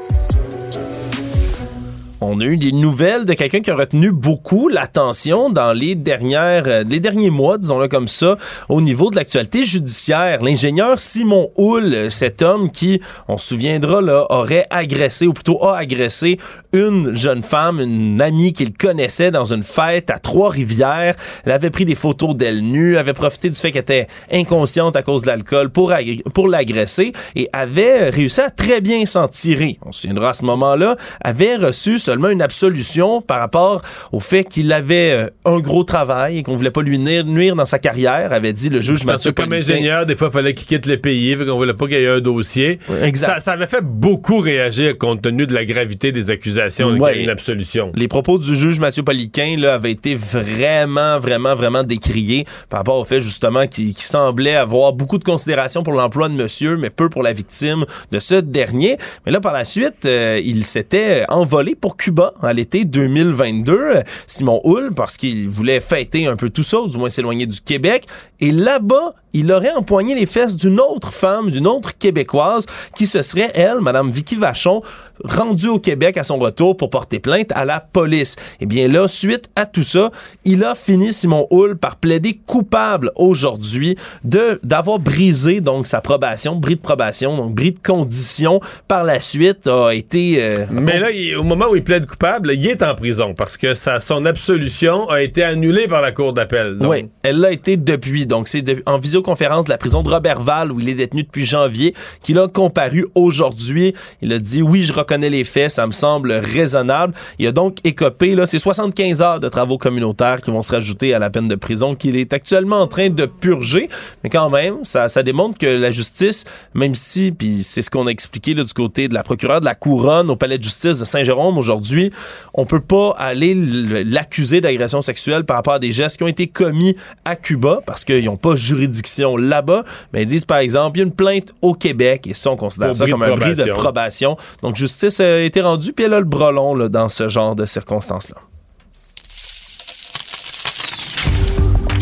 On 2.23 2.39
a 2.39 2.45
eu 2.45 2.57
des 2.57 2.71
nouvelles 2.71 3.25
de 3.25 3.33
quelqu'un 3.33 3.61
qui 3.61 3.71
a 3.71 3.75
retenu 3.75 4.11
beaucoup 4.11 4.69
l'attention 4.69 5.49
dans 5.49 5.73
les 5.73 5.95
dernières, 5.95 6.65
euh, 6.67 6.83
les 6.87 6.99
derniers 6.99 7.31
mois, 7.31 7.57
disons-le 7.57 7.87
comme 7.87 8.07
ça, 8.07 8.37
au 8.69 8.79
niveau 8.79 9.09
de 9.09 9.15
l'actualité 9.15 9.63
judiciaire. 9.63 10.43
L'ingénieur 10.43 10.99
Simon 10.99 11.49
Houle, 11.55 11.91
euh, 11.95 12.09
cet 12.11 12.43
homme 12.43 12.69
qui, 12.69 13.01
on 13.27 13.37
se 13.37 13.47
souviendra, 13.47 14.01
là, 14.01 14.27
aurait 14.29 14.67
agressé, 14.69 15.25
ou 15.25 15.33
plutôt 15.33 15.65
a 15.65 15.75
agressé 15.75 16.37
une 16.73 17.11
jeune 17.11 17.41
femme, 17.41 17.79
une 17.79 18.21
amie 18.21 18.53
qu'il 18.53 18.71
connaissait 18.71 19.31
dans 19.31 19.51
une 19.51 19.63
fête 19.63 20.11
à 20.11 20.19
Trois-Rivières. 20.19 21.15
Elle 21.43 21.51
avait 21.51 21.71
pris 21.71 21.85
des 21.85 21.95
photos 21.95 22.35
d'elle 22.35 22.61
nue, 22.61 22.97
avait 22.97 23.13
profité 23.13 23.49
du 23.49 23.59
fait 23.59 23.71
qu'elle 23.71 23.81
était 23.81 24.07
inconsciente 24.31 24.95
à 24.95 25.01
cause 25.01 25.23
de 25.23 25.27
l'alcool 25.27 25.71
pour, 25.71 25.91
pour 26.35 26.47
l'agresser 26.47 27.13
et 27.35 27.49
avait 27.51 28.11
réussi 28.11 28.41
à 28.41 28.51
très 28.51 28.79
bien 28.79 29.07
s'en 29.07 29.27
tirer. 29.27 29.79
On 29.83 29.91
se 29.91 30.01
souviendra 30.01 30.29
à 30.29 30.33
ce 30.35 30.45
moment-là, 30.45 30.97
avait 31.23 31.55
reçu 31.55 31.97
seulement 32.11 32.29
une 32.29 32.41
absolution 32.41 33.21
par 33.21 33.39
rapport 33.39 33.81
au 34.11 34.19
fait 34.19 34.43
qu'il 34.43 34.73
avait 34.73 35.11
euh, 35.11 35.27
un 35.45 35.59
gros 35.59 35.83
travail 35.83 36.39
et 36.39 36.43
qu'on 36.43 36.57
voulait 36.57 36.71
pas 36.71 36.81
lui 36.81 36.99
nuire, 36.99 37.55
dans 37.55 37.65
sa 37.65 37.79
carrière, 37.79 38.33
avait 38.33 38.51
dit 38.51 38.67
le 38.69 38.81
juge 38.81 39.05
Parce 39.05 39.23
que 39.23 39.29
Mathieu 39.29 39.31
comme 39.31 39.53
ingénieur, 39.53 40.05
des 40.05 40.17
fois, 40.17 40.27
il 40.29 40.33
fallait 40.33 40.53
qu'il 40.53 40.67
quitte 40.67 40.87
le 40.87 40.97
pays, 40.97 41.35
fait 41.37 41.45
qu'on 41.45 41.55
voulait 41.55 41.73
pas 41.73 41.87
qu'il 41.87 41.99
y 41.99 42.03
ait 42.03 42.07
un 42.09 42.19
dossier. 42.19 42.79
Exact. 43.01 43.35
Ça, 43.35 43.39
ça 43.39 43.51
avait 43.53 43.67
fait 43.67 43.81
beaucoup 43.81 44.39
réagir 44.39 44.97
compte 44.97 45.21
tenu 45.21 45.47
de 45.47 45.53
la 45.53 45.63
gravité 45.63 46.11
des 46.11 46.29
accusations 46.31 46.89
qu'il 46.89 46.97
y 46.99 47.03
a 47.03 47.05
Ouais. 47.05 47.23
une 47.23 47.29
absolution. 47.29 47.91
Les 47.95 48.07
propos 48.09 48.37
du 48.37 48.55
juge 48.57 48.79
Mathieu 48.81 49.03
Poliquin 49.03 49.55
là, 49.57 49.75
avaient 49.75 49.91
été 49.91 50.15
vraiment, 50.15 51.17
vraiment, 51.19 51.55
vraiment 51.55 51.83
décriés 51.83 52.45
par 52.69 52.81
rapport 52.81 52.97
au 52.99 53.05
fait 53.05 53.21
justement 53.21 53.67
qu'il 53.67 53.93
qu'il 53.93 54.03
semblait 54.03 54.55
avoir 54.55 54.93
beaucoup 54.93 55.17
de 55.17 55.23
considération 55.23 55.81
pour 55.83 55.93
l'emploi 55.93 56.27
de 56.29 56.33
monsieur, 56.33 56.75
mais 56.77 56.89
peu 56.89 57.07
pour 57.09 57.23
la 57.23 57.31
victime 57.33 57.85
de 58.11 58.19
ce 58.19 58.35
dernier. 58.35 58.97
Mais 59.25 59.31
là, 59.31 59.39
par 59.39 59.53
la 59.53 59.63
suite, 59.65 60.05
euh, 60.05 60.39
il 60.43 60.63
s'était 60.63 61.23
envolé 61.29 61.75
pour 61.75 61.97
Cuba 62.01 62.33
à 62.41 62.51
l'été 62.51 62.83
2022, 62.83 63.73
euh, 63.73 64.01
Simon 64.25 64.59
Hull, 64.63 64.91
parce 64.95 65.17
qu'il 65.17 65.47
voulait 65.47 65.79
fêter 65.79 66.25
un 66.25 66.35
peu 66.35 66.49
tout 66.49 66.63
ça, 66.63 66.81
ou 66.81 66.87
du 66.87 66.97
moins 66.97 67.09
s'éloigner 67.09 67.45
du 67.45 67.61
Québec. 67.61 68.07
Et 68.39 68.51
là-bas, 68.51 69.13
il 69.33 69.51
aurait 69.51 69.73
empoigné 69.73 70.15
les 70.15 70.25
fesses 70.25 70.55
d'une 70.55 70.79
autre 70.79 71.11
femme, 71.13 71.49
d'une 71.51 71.67
autre 71.67 71.97
Québécoise, 71.97 72.65
qui 72.95 73.05
se 73.07 73.21
serait, 73.21 73.51
elle, 73.55 73.79
Madame 73.81 74.11
Vicky 74.11 74.35
Vachon, 74.35 74.81
rendue 75.23 75.67
au 75.67 75.79
Québec 75.79 76.17
à 76.17 76.23
son 76.23 76.37
retour 76.39 76.75
pour 76.77 76.89
porter 76.89 77.19
plainte 77.19 77.51
à 77.53 77.63
la 77.65 77.79
police. 77.79 78.35
Et 78.59 78.65
bien 78.65 78.87
là, 78.87 79.07
suite 79.07 79.49
à 79.55 79.65
tout 79.65 79.83
ça, 79.83 80.09
il 80.45 80.63
a 80.63 80.73
fini, 80.75 81.13
Simon 81.13 81.47
Hull, 81.51 81.77
par 81.77 81.95
plaider 81.97 82.39
coupable 82.45 83.11
aujourd'hui 83.15 83.95
de 84.23 84.59
d'avoir 84.63 84.99
brisé 84.99 85.61
donc 85.61 85.85
sa 85.87 86.01
probation, 86.01 86.55
bris 86.55 86.75
de 86.75 86.81
probation, 86.81 87.37
donc 87.37 87.53
bris 87.53 87.71
de 87.71 87.79
condition. 87.79 88.59
Par 88.87 89.03
la 89.03 89.19
suite, 89.19 89.67
a 89.67 89.91
été... 89.93 90.37
euh, 90.43 90.65
Mais 90.71 90.99
là, 90.99 91.11
il- 91.11 91.35
au 91.35 91.43
moment 91.43 91.65
où 91.69 91.75
il 91.75 91.83
plaide 91.83 92.05
coupable, 92.05 92.51
il 92.53 92.65
est 92.67 92.81
en 92.83 92.95
prison 92.95 93.33
parce 93.35 93.57
que 93.57 93.73
sa, 93.73 93.99
son 93.99 94.25
absolution 94.25 95.09
a 95.09 95.21
été 95.21 95.43
annulée 95.43 95.87
par 95.87 96.01
la 96.01 96.11
Cour 96.11 96.33
d'appel. 96.33 96.77
Donc, 96.77 96.91
Oui, 96.91 97.09
elle 97.23 97.39
l'a 97.39 97.51
été 97.51 97.77
depuis. 97.77 98.25
Donc, 98.25 98.47
c'est 98.47 98.61
de- 98.61 98.81
en 98.85 98.97
visioconférence 99.21 99.65
de 99.65 99.69
la 99.69 99.77
prison 99.77 100.01
de 100.01 100.09
Robertval, 100.09 100.71
où 100.71 100.79
il 100.79 100.89
est 100.89 100.95
détenu 100.95 101.23
depuis 101.23 101.45
janvier, 101.45 101.93
qu'il 102.23 102.39
a 102.39 102.47
comparu 102.47 103.05
aujourd'hui. 103.15 103.93
Il 104.21 104.33
a 104.33 104.39
dit 104.39 104.61
Oui, 104.61 104.81
je 104.81 104.93
reconnais 104.93 105.29
les 105.29 105.43
faits, 105.43 105.71
ça 105.71 105.85
me 105.85 105.91
semble 105.91 106.31
raisonnable. 106.31 107.13
Il 107.39 107.47
a 107.47 107.51
donc 107.51 107.77
écopé, 107.83 108.35
là, 108.35 108.45
c'est 108.45 108.59
75 108.59 109.21
heures 109.21 109.39
de 109.39 109.49
travaux 109.49 109.77
communautaires 109.77 110.41
qui 110.41 110.51
vont 110.51 110.61
se 110.61 110.71
rajouter 110.71 111.13
à 111.13 111.19
la 111.19 111.29
peine 111.29 111.47
de 111.47 111.55
prison 111.55 111.95
qu'il 111.95 112.15
est 112.15 112.33
actuellement 112.33 112.81
en 112.81 112.87
train 112.87 113.09
de 113.09 113.25
purger. 113.25 113.89
Mais 114.23 114.29
quand 114.29 114.49
même, 114.49 114.83
ça, 114.83 115.07
ça 115.07 115.23
démontre 115.23 115.57
que 115.57 115.67
la 115.67 115.91
justice, 115.91 116.45
même 116.73 116.95
si, 116.95 117.31
puis 117.31 117.63
c'est 117.63 117.81
ce 117.81 117.89
qu'on 117.89 118.07
a 118.07 118.09
expliqué 118.11 118.53
là, 118.53 118.63
du 118.63 118.73
côté 118.73 119.07
de 119.07 119.13
la 119.13 119.23
procureure 119.23 119.59
de 119.59 119.65
la 119.65 119.75
Couronne 119.75 120.29
au 120.29 120.35
palais 120.35 120.57
de 120.57 120.63
justice 120.63 120.99
de 120.99 121.05
Saint-Jérôme 121.05 121.57
aujourd'hui, 121.57 122.11
on 122.53 122.65
peut 122.65 122.81
pas 122.81 123.15
aller 123.17 123.53
l'accuser 123.53 124.61
d'agression 124.61 125.01
sexuelle 125.01 125.43
par 125.43 125.57
rapport 125.57 125.73
à 125.73 125.79
des 125.79 125.91
gestes 125.91 126.17
qui 126.17 126.23
ont 126.23 126.27
été 126.27 126.47
commis 126.47 126.95
à 127.25 127.35
Cuba 127.35 127.81
parce 127.85 128.03
qu'ils 128.03 128.25
n'ont 128.25 128.37
pas 128.37 128.55
juridiction 128.55 129.10
là-bas. 129.37 129.83
Mais 130.13 130.23
ils 130.23 130.27
disent, 130.27 130.45
par 130.45 130.59
exemple, 130.59 130.97
il 130.97 131.01
y 131.01 131.03
a 131.03 131.07
une 131.07 131.13
plainte 131.13 131.53
au 131.61 131.73
Québec 131.73 132.27
et 132.27 132.33
ça, 132.33 132.51
on 132.51 132.57
considère 132.57 132.89
Pour 132.89 132.97
ça 132.97 133.07
comme 133.07 133.23
un 133.23 133.35
bris 133.35 133.55
de 133.55 133.71
probation. 133.71 134.37
Donc, 134.61 134.75
justice 134.75 135.19
a 135.19 135.39
été 135.39 135.61
rendue, 135.61 135.93
puis 135.93 136.05
elle 136.05 136.13
a 136.13 136.19
le 136.19 136.25
bras 136.25 136.51
long 136.51 136.75
là, 136.75 136.89
dans 136.89 137.09
ce 137.09 137.29
genre 137.29 137.55
de 137.55 137.65
circonstances-là. 137.65 138.37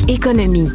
Économie. 0.07 0.69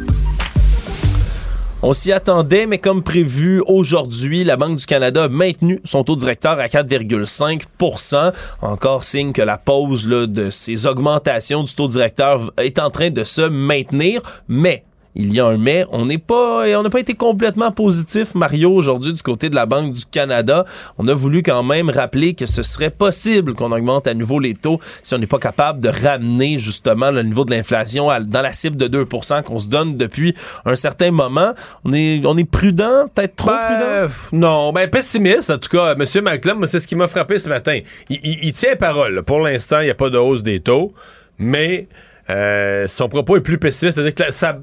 On 1.87 1.93
s'y 1.93 2.11
attendait, 2.11 2.65
mais 2.65 2.79
comme 2.79 3.03
prévu 3.03 3.61
aujourd'hui, 3.67 4.43
la 4.43 4.57
Banque 4.57 4.77
du 4.77 4.85
Canada 4.87 5.25
a 5.25 5.27
maintenu 5.27 5.81
son 5.83 6.03
taux 6.03 6.15
directeur 6.15 6.57
à 6.59 6.65
4,5% 6.65 8.31
Encore 8.63 9.03
signe 9.03 9.33
que 9.33 9.43
la 9.43 9.59
pause 9.59 10.07
là, 10.07 10.25
de 10.25 10.49
ces 10.49 10.87
augmentations 10.87 11.61
du 11.61 11.75
taux 11.75 11.87
directeur 11.87 12.51
est 12.57 12.79
en 12.79 12.89
train 12.89 13.11
de 13.11 13.23
se 13.23 13.43
maintenir, 13.43 14.21
mais 14.47 14.83
il 15.15 15.33
y 15.33 15.39
a 15.39 15.45
un 15.45 15.57
mais, 15.57 15.85
on 15.91 16.05
n'est 16.05 16.17
pas, 16.17 16.65
on 16.77 16.83
n'a 16.83 16.89
pas 16.89 16.99
été 16.99 17.13
complètement 17.13 17.71
positif, 17.71 18.35
Mario, 18.35 18.71
aujourd'hui 18.73 19.13
du 19.13 19.21
côté 19.21 19.49
de 19.49 19.55
la 19.55 19.65
Banque 19.65 19.93
du 19.93 20.05
Canada. 20.05 20.65
On 20.97 21.07
a 21.07 21.13
voulu 21.13 21.41
quand 21.41 21.63
même 21.63 21.89
rappeler 21.89 22.33
que 22.33 22.45
ce 22.45 22.61
serait 22.63 22.89
possible 22.89 23.53
qu'on 23.53 23.71
augmente 23.71 24.07
à 24.07 24.13
nouveau 24.13 24.39
les 24.39 24.53
taux 24.53 24.79
si 25.03 25.13
on 25.13 25.17
n'est 25.17 25.25
pas 25.27 25.39
capable 25.39 25.79
de 25.79 25.89
ramener 25.89 26.57
justement 26.59 27.11
le 27.11 27.23
niveau 27.23 27.45
de 27.45 27.51
l'inflation 27.51 28.07
dans 28.27 28.41
la 28.41 28.51
cible 28.53 28.75
de 28.75 28.87
2% 29.03 29.43
qu'on 29.43 29.59
se 29.59 29.67
donne 29.69 29.95
depuis 29.97 30.35
un 30.65 30.75
certain 30.75 31.11
moment. 31.11 31.51
On 31.85 31.93
est, 31.93 32.21
on 32.25 32.35
est 32.37 32.49
prudent, 32.49 33.07
peut-être 33.13 33.35
trop 33.37 33.51
Ben, 33.51 34.07
pff, 34.07 34.29
Non, 34.33 34.73
ben 34.73 34.89
pessimiste 34.89 35.49
en 35.49 35.57
tout 35.57 35.69
cas. 35.69 35.93
M. 35.93 36.03
McClellan, 36.23 36.57
moi, 36.57 36.67
c'est 36.67 36.79
ce 36.79 36.87
qui 36.87 36.95
m'a 36.95 37.07
frappé 37.07 37.37
ce 37.39 37.47
matin. 37.47 37.79
Il, 38.09 38.19
il- 38.23 38.39
il 38.43 38.53
tient 38.53 38.75
parole. 38.75 39.23
Pour 39.23 39.39
l'instant, 39.39 39.79
il 39.79 39.85
n'y 39.85 39.89
a 39.91 39.95
pas 39.95 40.09
de 40.09 40.17
hausse 40.17 40.43
des 40.43 40.59
taux, 40.59 40.93
mais 41.39 41.87
euh, 42.29 42.87
son 42.87 43.07
propos 43.07 43.37
est 43.37 43.41
plus 43.41 43.57
pessimiste. 43.57 43.95
C'est-à-dire 43.95 44.15
que 44.15 44.23
la- 44.23 44.31
sa- 44.31 44.59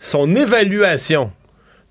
son 0.00 0.34
évaluation 0.34 1.30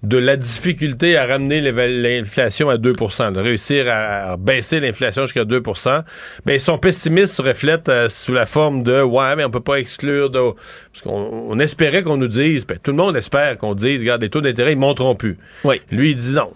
de 0.01 0.17
la 0.17 0.37
difficulté 0.37 1.17
à 1.17 1.25
ramener 1.25 1.59
l'inflation 1.61 2.69
à 2.69 2.77
2% 2.77 3.33
de 3.33 3.39
réussir 3.39 3.85
à, 3.89 4.31
à 4.31 4.37
baisser 4.37 4.79
l'inflation 4.79 5.23
jusqu'à 5.23 5.43
2% 5.43 6.03
ben 6.45 6.57
son 6.57 6.77
pessimisme 6.77 7.33
se 7.33 7.41
reflète 7.41 7.89
euh, 7.89 8.07
sous 8.07 8.31
la 8.31 8.45
forme 8.45 8.83
de 8.83 9.01
ouais 9.01 9.35
mais 9.35 9.43
on 9.43 9.51
peut 9.51 9.59
pas 9.59 9.75
exclure 9.75 10.29
de 10.29 10.39
parce 10.39 11.03
qu'on 11.03 11.11
on 11.49 11.59
espérait 11.59 12.01
qu'on 12.01 12.15
nous 12.15 12.29
dise 12.29 12.65
ben, 12.65 12.77
tout 12.81 12.91
le 12.91 12.97
monde 12.97 13.17
espère 13.17 13.57
qu'on 13.57 13.75
dise 13.75 13.99
regarde 13.99 14.21
les 14.21 14.29
taux 14.29 14.41
d'intérêt 14.41 14.71
ils 14.71 14.77
monteront 14.77 15.15
plus. 15.15 15.37
Oui. 15.65 15.81
Lui 15.91 16.11
il 16.11 16.15
dit 16.15 16.35
non. 16.35 16.49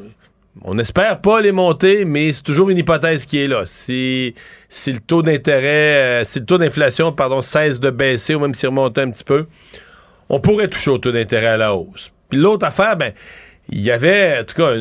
On 0.62 0.76
n'espère 0.76 1.20
pas 1.20 1.42
les 1.42 1.52
monter, 1.52 2.06
mais 2.06 2.32
c'est 2.32 2.44
toujours 2.44 2.70
une 2.70 2.78
hypothèse 2.78 3.26
qui 3.26 3.40
est 3.40 3.48
là. 3.48 3.64
Si, 3.66 4.36
si 4.70 4.94
le 4.94 5.00
taux 5.00 5.24
d'intérêt, 5.24 6.22
euh, 6.22 6.24
si 6.24 6.40
le 6.40 6.46
taux 6.46 6.60
d'inflation, 6.60 7.12
pardon, 7.12 7.42
cesse 7.42 7.80
de 7.80 7.90
baisser 7.90 8.36
ou 8.36 8.40
même 8.40 8.54
s'il 8.54 8.70
remonte 8.70 8.96
un 9.00 9.10
petit 9.10 9.24
peu, 9.24 9.48
on 10.30 10.40
pourrait 10.40 10.68
toucher 10.68 10.92
au 10.92 10.98
taux 10.98 11.12
d'intérêt 11.12 11.48
à 11.48 11.58
la 11.58 11.76
hausse. 11.76 12.12
Puis 12.30 12.40
l'autre 12.40 12.66
affaire, 12.66 12.98
ben, 12.98 13.14
il 13.70 13.82
y 13.82 13.92
avait 13.92 14.40
en 14.40 14.44
tout 14.44 14.56
cas 14.56 14.72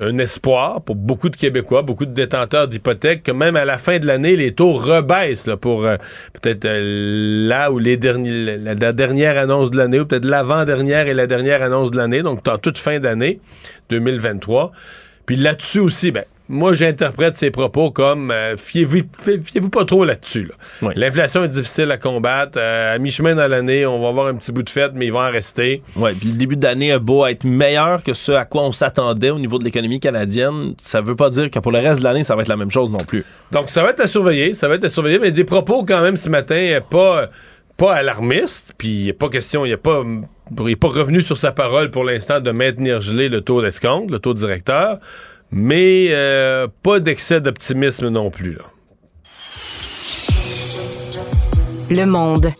un, 0.00 0.18
espoir 0.18 0.82
pour 0.82 0.96
beaucoup 0.96 1.28
de 1.28 1.36
Québécois, 1.36 1.82
beaucoup 1.82 2.06
de 2.06 2.12
détenteurs 2.12 2.66
d'hypothèques, 2.66 3.22
que 3.22 3.30
même 3.30 3.54
à 3.54 3.64
la 3.64 3.78
fin 3.78 3.98
de 3.98 4.06
l'année, 4.06 4.36
les 4.36 4.52
taux 4.52 4.72
rebaissent 4.72 5.46
là, 5.46 5.56
pour 5.56 5.84
euh, 5.84 5.96
peut-être 6.32 6.64
euh, 6.64 7.46
là 7.48 7.70
où 7.70 7.78
les 7.78 7.96
derniers, 7.96 8.56
la, 8.58 8.74
la 8.74 8.92
dernière 8.92 9.38
annonce 9.38 9.70
de 9.70 9.76
l'année, 9.76 10.00
ou 10.00 10.06
peut-être 10.06 10.24
l'avant-dernière 10.24 11.06
et 11.06 11.14
la 11.14 11.26
dernière 11.26 11.62
annonce 11.62 11.90
de 11.92 11.98
l'année, 11.98 12.22
donc 12.22 12.46
en 12.48 12.58
toute 12.58 12.78
fin 12.78 12.98
d'année 12.98 13.40
2023. 13.90 14.72
Puis 15.26 15.36
là-dessus 15.36 15.78
aussi, 15.78 16.10
ben, 16.10 16.24
moi, 16.50 16.72
j'interprète 16.72 17.36
ces 17.36 17.52
propos 17.52 17.92
comme 17.92 18.32
euh, 18.32 18.56
fiez-vous 18.56 19.02
fiez-vous 19.18 19.70
pas 19.70 19.84
trop 19.84 20.04
là-dessus. 20.04 20.50
là. 20.82 20.92
L'inflation 20.96 21.44
est 21.44 21.48
difficile 21.48 21.90
à 21.92 21.96
combattre. 21.96 22.58
Euh, 22.58 22.96
à 22.96 22.98
mi-chemin 22.98 23.36
dans 23.36 23.46
l'année, 23.46 23.86
on 23.86 24.02
va 24.02 24.08
avoir 24.08 24.26
un 24.26 24.34
petit 24.34 24.50
bout 24.50 24.64
de 24.64 24.70
fête, 24.70 24.90
mais 24.94 25.06
il 25.06 25.12
va 25.12 25.28
en 25.28 25.30
rester. 25.30 25.82
Ouais, 25.94 26.12
puis 26.12 26.30
le 26.30 26.34
début 26.34 26.56
d'année 26.56 26.90
a 26.90 26.98
beau 26.98 27.24
être 27.24 27.44
meilleur 27.44 28.02
que 28.02 28.14
ce 28.14 28.32
à 28.32 28.44
quoi 28.44 28.62
on 28.64 28.72
s'attendait 28.72 29.30
au 29.30 29.38
niveau 29.38 29.58
de 29.60 29.64
l'économie 29.64 30.00
canadienne, 30.00 30.74
ça 30.78 31.00
veut 31.00 31.14
pas 31.14 31.30
dire 31.30 31.52
que 31.52 31.60
pour 31.60 31.70
le 31.70 31.78
reste 31.78 32.00
de 32.00 32.04
l'année, 32.04 32.24
ça 32.24 32.34
va 32.34 32.42
être 32.42 32.48
la 32.48 32.56
même 32.56 32.72
chose 32.72 32.90
non 32.90 32.98
plus. 32.98 33.24
Donc, 33.52 33.70
ça 33.70 33.84
va 33.84 33.90
être 33.90 34.00
à 34.00 34.08
surveiller. 34.08 34.52
Ça 34.54 34.66
va 34.66 34.74
être 34.74 34.84
à 34.84 34.88
surveiller, 34.88 35.20
mais 35.20 35.30
des 35.30 35.44
propos 35.44 35.84
quand 35.84 36.02
même 36.02 36.16
ce 36.16 36.28
matin 36.28 36.56
euh, 36.56 36.80
pas, 36.80 37.30
pas 37.76 37.94
alarmistes. 37.94 38.74
Puis, 38.76 38.88
il 38.88 39.06
n'est 39.06 39.12
pas 39.12 39.28
question, 39.28 39.64
il 39.64 39.70
n'est 39.70 39.76
pas, 39.76 40.02
il 40.58 40.70
est 40.70 40.76
pas 40.76 40.88
revenu 40.88 41.22
sur 41.22 41.36
sa 41.36 41.52
parole 41.52 41.90
pour 41.90 42.02
l'instant 42.02 42.40
de 42.40 42.50
maintenir 42.50 43.00
gelé 43.00 43.28
le 43.28 43.40
taux 43.40 43.62
d'escompte, 43.62 44.10
le 44.10 44.18
taux 44.18 44.34
directeur. 44.34 44.98
Mais 45.52 46.08
euh, 46.10 46.68
pas 46.82 47.00
d'excès 47.00 47.40
d'optimisme 47.40 48.08
non 48.08 48.30
plus. 48.30 48.54
Là. 48.54 48.64
Le 51.90 52.04
monde. 52.06 52.52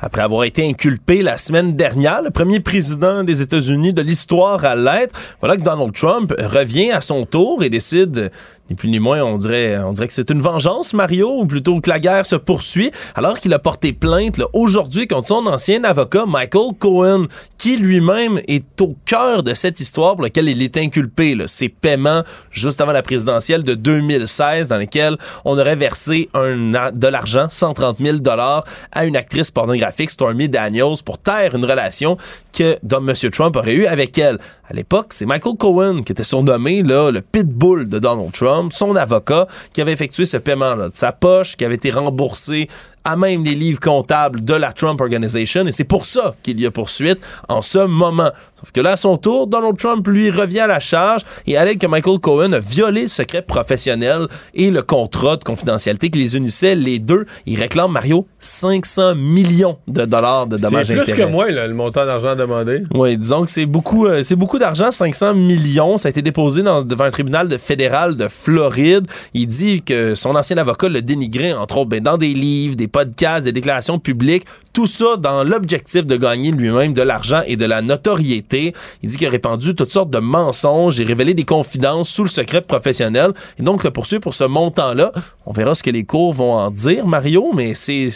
Après 0.00 0.22
avoir 0.22 0.42
été 0.44 0.68
inculpé 0.68 1.22
la 1.22 1.38
semaine 1.38 1.76
dernière, 1.76 2.22
le 2.22 2.30
premier 2.30 2.58
président 2.58 3.22
des 3.22 3.40
États-Unis 3.40 3.92
de 3.92 4.02
l'histoire 4.02 4.64
à 4.64 4.74
l'être, 4.74 5.14
voilà 5.38 5.56
que 5.56 5.62
Donald 5.62 5.92
Trump 5.92 6.34
revient 6.38 6.90
à 6.90 7.00
son 7.00 7.24
tour 7.24 7.62
et 7.62 7.70
décide, 7.70 8.32
plus 8.74 8.88
ni 8.88 8.98
moins, 8.98 9.22
on 9.22 9.38
dirait, 9.38 9.78
que 9.98 10.12
c'est 10.12 10.30
une 10.30 10.40
vengeance, 10.40 10.94
Mario, 10.94 11.40
ou 11.40 11.46
plutôt 11.46 11.80
que 11.80 11.90
la 11.90 12.00
guerre 12.00 12.26
se 12.26 12.36
poursuit, 12.36 12.90
alors 13.14 13.38
qu'il 13.40 13.52
a 13.52 13.58
porté 13.58 13.92
plainte 13.92 14.40
aujourd'hui 14.52 15.06
contre 15.06 15.28
son 15.28 15.46
ancien 15.46 15.84
avocat 15.84 16.26
Michael 16.26 16.72
Cohen, 16.78 17.26
qui 17.58 17.76
lui-même 17.76 18.40
est 18.48 18.80
au 18.80 18.96
cœur 19.04 19.42
de 19.42 19.54
cette 19.54 19.80
histoire 19.80 20.14
pour 20.14 20.22
laquelle 20.22 20.48
il 20.48 20.62
est 20.62 20.76
inculpé. 20.76 21.36
Ces 21.46 21.68
paiements 21.68 22.22
juste 22.50 22.80
avant 22.80 22.92
la 22.92 23.02
présidentielle 23.02 23.62
de 23.62 23.74
2016, 23.74 24.68
dans 24.68 24.78
lesquels 24.78 25.16
on 25.44 25.58
aurait 25.58 25.76
versé 25.76 26.28
de 26.34 27.08
l'argent, 27.08 27.46
130 27.48 27.98
000 27.98 28.18
dollars, 28.18 28.64
à 28.92 29.04
une 29.06 29.16
actrice 29.16 29.50
pornographique, 29.50 30.10
Stormy 30.10 30.48
Daniels, 30.48 31.02
pour 31.04 31.18
taire 31.18 31.54
une 31.54 31.64
relation 31.64 32.16
que 32.52 32.78
M. 32.82 33.30
Trump 33.30 33.56
aurait 33.56 33.74
eue 33.74 33.86
avec 33.86 34.18
elle. 34.18 34.38
À 34.68 34.74
l'époque, 34.74 35.08
c'est 35.10 35.26
Michael 35.26 35.56
Cohen 35.56 36.02
qui 36.02 36.12
était 36.12 36.24
surnommé 36.24 36.82
le 36.82 37.20
pitbull 37.20 37.88
de 37.88 37.98
Donald 37.98 38.32
Trump, 38.32 38.61
son 38.70 38.96
avocat, 38.96 39.46
qui 39.72 39.80
avait 39.80 39.92
effectué 39.92 40.24
ce 40.24 40.36
paiement-là 40.36 40.88
de 40.88 40.94
sa 40.94 41.12
poche, 41.12 41.56
qui 41.56 41.64
avait 41.64 41.74
été 41.74 41.90
remboursé 41.90 42.68
à 43.04 43.16
même 43.16 43.44
les 43.44 43.54
livres 43.54 43.80
comptables 43.80 44.44
de 44.44 44.54
la 44.54 44.72
Trump 44.72 45.00
Organization, 45.00 45.66
et 45.66 45.72
c'est 45.72 45.84
pour 45.84 46.04
ça 46.04 46.34
qu'il 46.42 46.60
y 46.60 46.66
a 46.66 46.70
poursuite 46.70 47.18
en 47.48 47.62
ce 47.62 47.80
moment. 47.80 48.30
Sauf 48.62 48.72
que 48.72 48.80
là, 48.80 48.92
à 48.92 48.96
son 48.96 49.16
tour, 49.16 49.46
Donald 49.46 49.76
Trump, 49.76 50.06
lui, 50.06 50.30
revient 50.30 50.60
à 50.60 50.66
la 50.66 50.80
charge 50.80 51.22
et 51.46 51.56
allègue 51.56 51.78
que 51.78 51.86
Michael 51.86 52.18
Cohen 52.20 52.52
a 52.52 52.58
violé 52.60 53.02
le 53.02 53.06
secret 53.08 53.42
professionnel 53.42 54.26
et 54.54 54.70
le 54.70 54.82
contrat 54.82 55.36
de 55.36 55.44
confidentialité 55.44 56.10
qui 56.10 56.18
les 56.18 56.36
unissait, 56.36 56.74
les 56.74 56.98
deux. 56.98 57.26
Il 57.46 57.58
réclame, 57.60 57.90
Mario, 57.92 58.26
500 58.38 59.14
millions 59.16 59.78
de 59.88 60.04
dollars 60.04 60.46
de 60.46 60.56
dommages 60.58 60.86
C'est 60.86 60.92
plus 60.94 61.02
intérêts. 61.02 61.22
que 61.26 61.30
moi, 61.30 61.50
là, 61.50 61.66
le 61.66 61.74
montant 61.74 62.04
d'argent 62.06 62.36
demandé. 62.36 62.82
Oui, 62.94 63.16
disons 63.18 63.42
que 63.44 63.50
c'est 63.50 63.66
beaucoup, 63.66 64.06
euh, 64.06 64.22
c'est 64.22 64.36
beaucoup 64.36 64.58
d'argent, 64.58 64.90
500 64.90 65.34
millions. 65.34 65.98
Ça 65.98 66.08
a 66.08 66.10
été 66.10 66.22
déposé 66.22 66.62
dans- 66.62 66.82
devant 66.82 67.04
un 67.04 67.10
tribunal 67.10 67.48
de 67.48 67.56
fédéral 67.58 68.16
de 68.16 68.28
Floride. 68.28 69.06
Il 69.34 69.46
dit 69.46 69.82
que 69.82 70.14
son 70.14 70.36
ancien 70.36 70.56
avocat 70.58 70.88
le 70.88 71.02
dénigrait, 71.02 71.52
entre 71.52 71.78
autres, 71.78 71.88
ben, 71.90 72.00
dans 72.00 72.16
des 72.16 72.28
livres, 72.34 72.76
des 72.76 72.88
podcasts, 72.88 73.44
des 73.44 73.52
déclarations 73.52 73.98
publiques. 73.98 74.44
Tout 74.72 74.86
ça 74.86 75.16
dans 75.18 75.44
l'objectif 75.44 76.06
de 76.06 76.16
gagner 76.16 76.50
lui-même 76.50 76.92
de 76.94 77.02
l'argent 77.02 77.42
et 77.46 77.56
de 77.56 77.66
la 77.66 77.82
notoriété. 77.82 78.51
Il 78.52 79.08
dit 79.08 79.16
qu'il 79.16 79.26
a 79.26 79.30
répandu 79.30 79.74
toutes 79.74 79.92
sortes 79.92 80.10
de 80.10 80.18
mensonges 80.18 81.00
et 81.00 81.04
révélé 81.04 81.34
des 81.34 81.44
confidences 81.44 82.10
sous 82.10 82.24
le 82.24 82.28
secret 82.28 82.62
professionnel. 82.62 83.32
Et 83.58 83.62
donc, 83.62 83.84
le 83.84 83.90
poursuit 83.90 84.20
pour 84.20 84.34
ce 84.34 84.44
montant-là. 84.44 85.12
On 85.46 85.52
verra 85.52 85.74
ce 85.74 85.82
que 85.82 85.90
les 85.90 86.04
cours 86.04 86.32
vont 86.32 86.54
en 86.54 86.70
dire, 86.70 87.06
Mario, 87.06 87.52
mais 87.54 87.74
c'est 87.74 88.08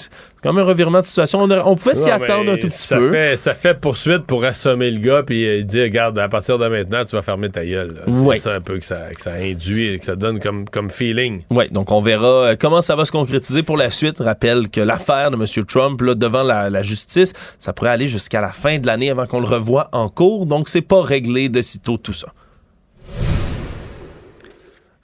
comme 0.46 0.58
un 0.58 0.62
revirement 0.62 1.00
de 1.00 1.04
situation. 1.04 1.40
On, 1.42 1.74
pouvait 1.74 1.96
s'y 1.96 2.08
Non, 2.08 2.14
attendre 2.14 2.52
un 2.52 2.56
tout 2.56 2.68
petit 2.68 2.78
ça 2.78 2.96
peu. 2.98 3.10
Fait, 3.10 3.36
ça 3.36 3.52
fait 3.52 3.74
poursuite 3.80 4.26
pour 4.26 4.44
assommer 4.44 4.92
le 4.92 5.00
gars 5.00 5.24
puis 5.24 5.44
euh, 5.44 5.62
dire 5.64 5.82
regarde, 5.82 6.16
à 6.20 6.28
partir 6.28 6.56
de 6.56 6.68
maintenant, 6.68 7.04
tu 7.04 7.16
vas 7.16 7.22
fermer 7.22 7.48
ta 7.48 7.64
gueule. 7.64 8.00
C'est 8.12 8.36
ça 8.36 8.54
un 8.54 8.60
peu 8.60 8.78
que 8.78 8.84
ça, 8.84 9.08
que 9.12 9.20
ça 9.20 9.32
induit, 9.32 9.98
que 9.98 10.06
ça 10.06 10.14
donne 10.14 10.38
comme, 10.38 10.68
comme 10.68 10.90
feeling. 10.90 11.42
Oui, 11.50 11.68
donc 11.72 11.90
on 11.90 12.00
verra 12.00 12.28
euh, 12.28 12.56
comment 12.58 12.80
ça 12.80 12.94
va 12.94 13.04
se 13.04 13.10
concrétiser 13.10 13.64
pour 13.64 13.76
la 13.76 13.90
suite. 13.90 14.20
Rappelle 14.20 14.68
que 14.68 14.80
l'affaire 14.80 15.32
de 15.32 15.36
M. 15.36 15.64
Trump 15.64 16.00
là, 16.00 16.14
devant 16.14 16.44
la, 16.44 16.70
la 16.70 16.82
justice, 16.82 17.32
ça 17.58 17.72
pourrait 17.72 17.90
aller 17.90 18.06
jusqu'à 18.06 18.40
la 18.40 18.52
fin 18.52 18.78
de 18.78 18.86
l'année 18.86 19.10
avant 19.10 19.26
qu'on 19.26 19.40
le 19.40 19.48
revoie 19.48 19.88
en 19.90 20.08
cours. 20.08 20.46
Donc 20.46 20.68
c'est 20.68 20.80
pas 20.80 21.02
réglé 21.02 21.48
de 21.48 21.60
sitôt 21.60 21.96
tout 21.96 22.12
ça. 22.12 22.28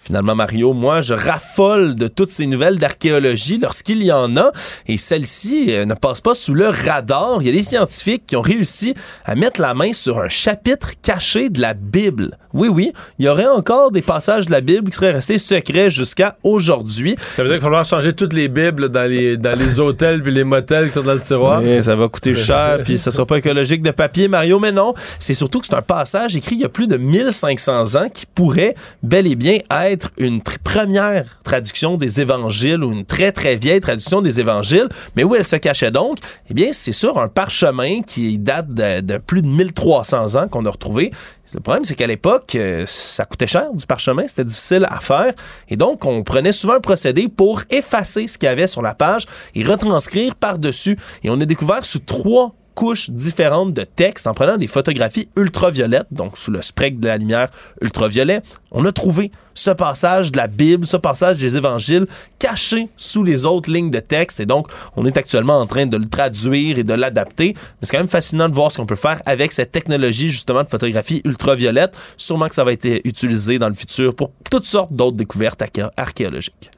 Finalement, 0.05 0.35
Mario, 0.35 0.73
moi, 0.73 1.01
je 1.01 1.15
raffole 1.15 1.95
de 1.95 2.09
toutes 2.09 2.31
ces 2.31 2.47
nouvelles 2.47 2.79
d'archéologie 2.79 3.59
lorsqu'il 3.59 4.03
y 4.03 4.11
en 4.11 4.37
a, 4.37 4.51
et 4.89 4.97
celles-ci 4.97 5.67
euh, 5.69 5.85
ne 5.85 5.95
passent 5.95 6.21
pas 6.21 6.35
sous 6.35 6.55
le 6.55 6.67
radar. 6.67 7.39
Il 7.41 7.47
y 7.47 7.51
a 7.51 7.53
des 7.53 7.63
scientifiques 7.63 8.25
qui 8.27 8.35
ont 8.35 8.43
réussi 8.43 8.95
à 9.25 9.37
mettre 9.37 9.61
la 9.61 9.75
main 9.75 9.93
sur 9.93 10.19
un 10.19 10.29
chapitre 10.29 10.91
caché 11.01 11.51
de 11.51 11.61
la 11.61 11.75
Bible. 11.75 12.37
Oui, 12.53 12.69
oui, 12.69 12.93
il 13.19 13.25
y 13.25 13.29
aurait 13.29 13.47
encore 13.47 13.93
des 13.93 14.03
passages 14.03 14.47
de 14.47 14.51
la 14.51 14.61
Bible 14.61 14.91
qui 14.91 14.97
seraient 14.97 15.13
restés 15.13 15.39
secrets 15.39 15.91
jusqu'à 15.91 16.37
aujourd'hui. 16.43 17.15
Ça 17.37 17.43
veut 17.43 17.49
dire 17.49 17.57
qu'il 17.59 17.63
va 17.63 17.69
falloir 17.69 17.85
changer 17.85 18.13
toutes 18.13 18.35
les 18.35 18.49
Bibles 18.49 18.89
dans 18.89 19.09
les, 19.09 19.37
dans 19.37 19.59
les 19.59 19.79
hôtels 19.81 20.21
puis 20.23 20.33
les 20.33 20.45
motels 20.45 20.89
qui 20.89 20.95
sont 20.95 21.03
dans 21.03 21.15
le 21.15 21.21
tiroir. 21.21 21.63
Oui, 21.63 21.83
ça 21.83 21.95
va 21.95 22.09
coûter 22.09 22.35
cher, 22.35 22.81
puis 22.85 22.99
ça 22.99 23.11
sera 23.11 23.25
pas 23.25 23.39
écologique 23.39 23.83
de 23.83 23.93
papier, 23.93 24.29
Mario, 24.29 24.59
mais 24.59 24.73
non. 24.73 24.95
C'est 25.19 25.35
surtout 25.35 25.61
que 25.61 25.67
c'est 25.67 25.77
un 25.77 25.83
passage 25.83 26.35
écrit 26.37 26.57
il 26.57 26.61
y 26.61 26.65
a 26.65 26.69
plus 26.69 26.89
de 26.89 26.97
1500 26.97 27.95
ans 27.95 28.09
qui 28.13 28.27
pourrait 28.27 28.75
bel 29.03 29.27
et 29.27 29.37
bien 29.37 29.59
être 29.71 29.92
une 30.19 30.41
première 30.43 31.41
traduction 31.45 31.97
des 31.97 32.21
évangiles 32.21 32.85
ou 32.85 32.93
une 32.93 33.05
très 33.05 33.33
très 33.33 33.57
vieille 33.57 33.81
traduction 33.81 34.23
des 34.23 34.41
évangiles. 34.41 34.89
Mais 35.17 35.25
où 35.25 35.35
elle 35.35 35.45
se 35.45 35.57
cachait 35.57 35.91
donc? 35.91 36.19
Eh 36.49 36.55
bien, 36.55 36.69
c'est 36.73 36.93
sur 36.93 37.19
un 37.19 37.29
parchemin 37.29 38.03
qui 38.03 38.39
date 38.39 38.73
de, 38.73 39.01
de 39.01 39.19
plus 39.19 39.43
de 39.43 39.49
1300 39.49 40.37
ans 40.37 40.49
qu'on 40.49 40.67
a 40.67 40.71
retrouvé. 40.71 41.11
Le 41.55 41.61
problème, 41.61 41.85
c'est 41.85 41.95
qu'à 41.95 42.07
l'époque, 42.07 42.55
euh, 42.55 42.85
ça 42.87 43.25
coûtait 43.25 43.47
cher 43.47 43.73
du 43.75 43.85
parchemin, 43.87 44.27
c'était 44.27 44.45
difficile 44.45 44.87
à 44.89 45.01
faire. 45.01 45.33
Et 45.69 45.77
donc, 45.77 46.05
on 46.05 46.23
prenait 46.23 46.53
souvent 46.53 46.75
un 46.75 46.81
procédé 46.81 47.29
pour 47.29 47.63
effacer 47.71 48.27
ce 48.27 48.39
qu'il 48.39 48.47
y 48.47 48.51
avait 48.51 48.67
sur 48.67 48.83
la 48.83 48.95
page 48.95 49.27
et 49.55 49.65
retranscrire 49.65 50.35
par-dessus. 50.35 50.99
Et 51.23 51.31
on 51.31 51.41
a 51.41 51.45
découvert 51.45 51.85
sous 51.85 51.99
trois 51.99 52.53
couches 52.75 53.11
différentes 53.11 53.73
de 53.75 53.85
texte 53.85 54.27
en 54.27 54.35
prenant 54.35 54.57
des 54.57 54.67
photographies 54.67 55.29
ultraviolettes, 55.37 56.07
donc 56.11 56.37
sous 56.39 56.51
le 56.51 56.63
spectre 56.63 57.01
de 57.01 57.09
la 57.09 57.19
lumière 57.19 57.49
ultraviolet, 57.81 58.43
on 58.71 58.85
a 58.85 58.93
trouvé 58.93 59.31
ce 59.55 59.71
passage 59.71 60.33
de 60.33 60.39
la 60.39 60.47
Bible, 60.47 60.87
ce 60.87 60.97
passage 60.97 61.37
des 61.39 61.57
évangiles 61.57 62.07
caché 62.39 62.89
sous 62.97 63.23
les 63.23 63.45
autres 63.45 63.71
lignes 63.71 63.91
de 63.91 63.99
texte 64.01 64.41
et 64.41 64.47
donc 64.47 64.69
on 64.97 65.05
est 65.05 65.17
actuellement 65.17 65.59
en 65.61 65.67
train 65.67 65.85
de 65.87 65.97
le 65.97 66.09
traduire 66.09 66.79
et 66.79 66.85
de 66.85 66.95
l'adapter. 66.95 67.53
Mais 67.55 67.63
c'est 67.83 67.93
quand 67.93 67.99
même 67.99 68.09
fascinant 68.09 68.49
de 68.49 68.55
voir 68.55 68.73
ce 68.73 68.79
qu'on 68.79 68.87
peut 68.87 68.95
faire 68.97 69.21
avec 69.27 69.53
cette 69.53 69.73
technologie 69.73 70.31
justement 70.31 70.63
de 70.65 70.69
photographie 70.69 71.21
ultraviolette. 71.25 71.95
Sûrement 72.17 72.49
que 72.49 72.55
ça 72.55 72.65
va 72.65 72.73
être 72.73 72.89
utilisé 73.05 73.59
dans 73.59 73.69
le 73.69 73.75
futur 73.75 74.15
pour 74.15 74.31
toutes 74.51 74.67
sortes 74.67 74.93
d'autres 74.93 75.17
découvertes 75.17 75.61
arché- 75.61 75.91
archéologiques. 75.97 76.71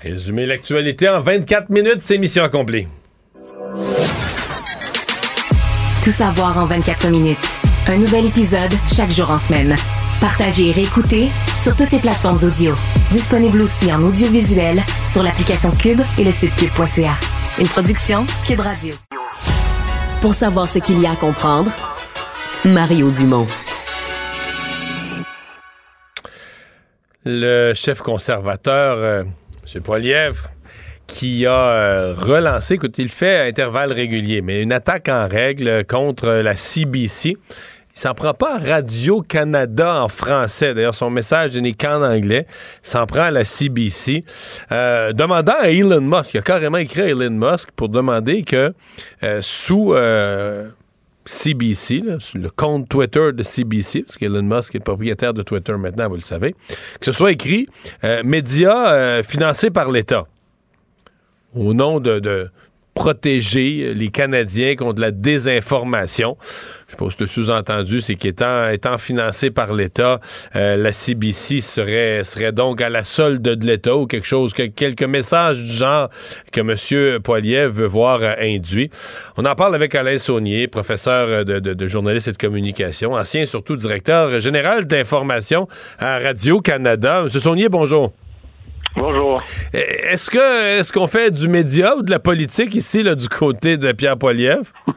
Résumer 0.00 0.46
l'actualité 0.46 1.08
en 1.10 1.20
24 1.20 1.68
minutes, 1.68 2.00
c'est 2.00 2.16
mission 2.16 2.42
accomplie. 2.44 2.86
Tout 6.02 6.10
savoir 6.10 6.58
en 6.58 6.64
24 6.64 7.10
minutes. 7.10 7.38
Un 7.86 7.96
nouvel 7.96 8.26
épisode 8.26 8.72
chaque 8.92 9.12
jour 9.12 9.30
en 9.30 9.38
semaine. 9.38 9.76
Partagez 10.20 10.70
et 10.70 10.72
réécoutez 10.72 11.28
sur 11.56 11.76
toutes 11.76 11.92
les 11.92 12.00
plateformes 12.00 12.42
audio. 12.42 12.74
Disponible 13.12 13.62
aussi 13.62 13.92
en 13.92 14.02
audiovisuel 14.02 14.82
sur 15.08 15.22
l'application 15.22 15.70
Cube 15.70 16.00
et 16.18 16.24
le 16.24 16.32
site 16.32 16.56
cube.ca. 16.56 17.12
Une 17.60 17.68
production 17.68 18.26
Cube 18.44 18.58
Radio. 18.58 18.96
Pour 20.20 20.34
savoir 20.34 20.68
ce 20.68 20.80
qu'il 20.80 21.00
y 21.00 21.06
a 21.06 21.12
à 21.12 21.16
comprendre, 21.16 21.70
Mario 22.64 23.08
Dumont. 23.12 23.46
Le 27.24 27.74
chef 27.74 28.00
conservateur, 28.00 28.96
euh, 28.96 29.22
M. 29.72 29.82
Poilievre, 29.82 30.48
qui 31.12 31.44
a 31.44 31.52
euh, 31.52 32.14
relancé, 32.16 32.74
écoute, 32.74 32.96
il 32.96 33.10
fait 33.10 33.36
à 33.36 33.42
intervalles 33.42 33.92
réguliers, 33.92 34.40
mais 34.40 34.62
une 34.62 34.72
attaque 34.72 35.08
en 35.10 35.28
règle 35.28 35.84
contre 35.84 36.28
la 36.28 36.56
CBC. 36.56 37.36
Il 37.94 38.00
s'en 38.00 38.14
prend 38.14 38.32
pas 38.32 38.56
à 38.56 38.58
Radio-Canada 38.58 40.02
en 40.02 40.08
français. 40.08 40.72
D'ailleurs, 40.72 40.94
son 40.94 41.10
message 41.10 41.54
n'est 41.58 41.74
qu'en 41.74 42.02
anglais. 42.02 42.46
Il 42.82 42.88
s'en 42.88 43.04
prend 43.04 43.24
à 43.24 43.30
la 43.30 43.44
CBC. 43.44 44.24
Euh, 44.72 45.12
demandant 45.12 45.52
à 45.60 45.68
Elon 45.68 46.00
Musk, 46.00 46.32
il 46.32 46.38
a 46.38 46.42
carrément 46.42 46.78
écrit 46.78 47.02
à 47.02 47.08
Elon 47.08 47.30
Musk 47.30 47.68
pour 47.76 47.90
demander 47.90 48.42
que 48.42 48.72
euh, 49.22 49.40
sous 49.42 49.94
CBC, 51.26 52.02
le 52.34 52.48
compte 52.48 52.88
Twitter 52.88 53.32
de 53.34 53.42
CBC, 53.42 54.04
parce 54.04 54.16
qu'Elon 54.16 54.42
Musk 54.42 54.74
est 54.74 54.80
propriétaire 54.80 55.34
de 55.34 55.42
Twitter 55.42 55.74
maintenant, 55.74 56.08
vous 56.08 56.16
le 56.16 56.22
savez, 56.22 56.54
que 56.98 57.04
ce 57.04 57.12
soit 57.12 57.32
écrit 57.32 57.68
médias 58.24 59.22
financés 59.22 59.70
par 59.70 59.90
l'État 59.90 60.26
au 61.54 61.74
nom 61.74 62.00
de, 62.00 62.18
de 62.18 62.50
protéger 62.94 63.94
les 63.94 64.08
Canadiens 64.08 64.76
contre 64.76 65.00
la 65.00 65.10
désinformation. 65.10 66.36
Je 66.88 66.96
pense 66.96 67.14
que 67.14 67.24
le 67.24 67.26
sous-entendu, 67.26 68.02
c'est 68.02 68.16
qu'étant 68.16 68.68
étant 68.68 68.98
financé 68.98 69.50
par 69.50 69.72
l'État, 69.72 70.20
euh, 70.56 70.76
la 70.76 70.92
CBC 70.92 71.62
serait, 71.62 72.22
serait 72.24 72.52
donc 72.52 72.82
à 72.82 72.90
la 72.90 73.02
solde 73.02 73.40
de 73.40 73.66
l'État 73.66 73.96
ou 73.96 74.06
quelque 74.06 74.26
chose, 74.26 74.52
que, 74.52 74.64
quelques 74.64 75.02
messages 75.04 75.58
du 75.58 75.72
genre 75.72 76.10
que 76.52 76.60
M. 76.60 77.20
Poilier 77.22 77.66
veut 77.66 77.86
voir 77.86 78.20
euh, 78.20 78.34
induit. 78.38 78.90
On 79.38 79.46
en 79.46 79.54
parle 79.54 79.74
avec 79.74 79.94
Alain 79.94 80.18
Saunier, 80.18 80.68
professeur 80.68 81.46
de, 81.46 81.60
de, 81.60 81.72
de 81.72 81.86
journalisme 81.86 82.28
et 82.28 82.32
de 82.34 82.38
communication, 82.38 83.14
ancien 83.14 83.46
surtout 83.46 83.76
directeur 83.76 84.38
général 84.40 84.84
d'information 84.86 85.66
à 85.98 86.18
Radio-Canada. 86.18 87.22
M. 87.22 87.28
Saunier, 87.30 87.70
bonjour. 87.70 88.12
Bonjour. 88.96 89.40
Est-ce 89.72 90.30
que 90.30 90.78
est-ce 90.80 90.92
qu'on 90.92 91.06
fait 91.06 91.30
du 91.30 91.48
média 91.48 91.96
ou 91.96 92.02
de 92.02 92.10
la 92.10 92.18
politique 92.18 92.74
ici, 92.74 93.02
là, 93.02 93.14
du 93.14 93.28
côté 93.28 93.76
de 93.76 93.92
Pierre 93.92 94.18
Poilievre? 94.18 94.66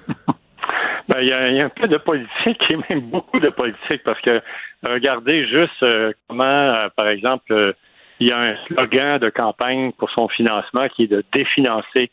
Ben, 1.08 1.20
il 1.22 1.28
y, 1.28 1.34
a, 1.34 1.50
il 1.50 1.56
y 1.56 1.62
a 1.62 1.66
un 1.66 1.70
peu 1.70 1.88
de 1.88 1.98
politique 1.98 2.64
et 2.68 2.78
même 2.90 3.02
beaucoup 3.12 3.40
de 3.40 3.50
politique 3.50 4.02
parce 4.04 4.20
que 4.22 4.42
regardez 4.84 5.46
juste 5.46 5.84
euh, 5.84 6.12
comment, 6.28 6.44
euh, 6.44 6.88
par 6.98 7.08
exemple, 7.10 7.54
euh, 7.54 7.74
il 8.20 8.30
y 8.30 8.32
a 8.32 8.40
un 8.40 8.56
slogan 8.66 9.20
de 9.20 9.30
campagne 9.30 9.92
pour 10.00 10.10
son 10.10 10.28
financement 10.30 10.88
qui 10.90 11.04
est 11.04 11.08
de 11.08 11.24
définancer 11.32 12.10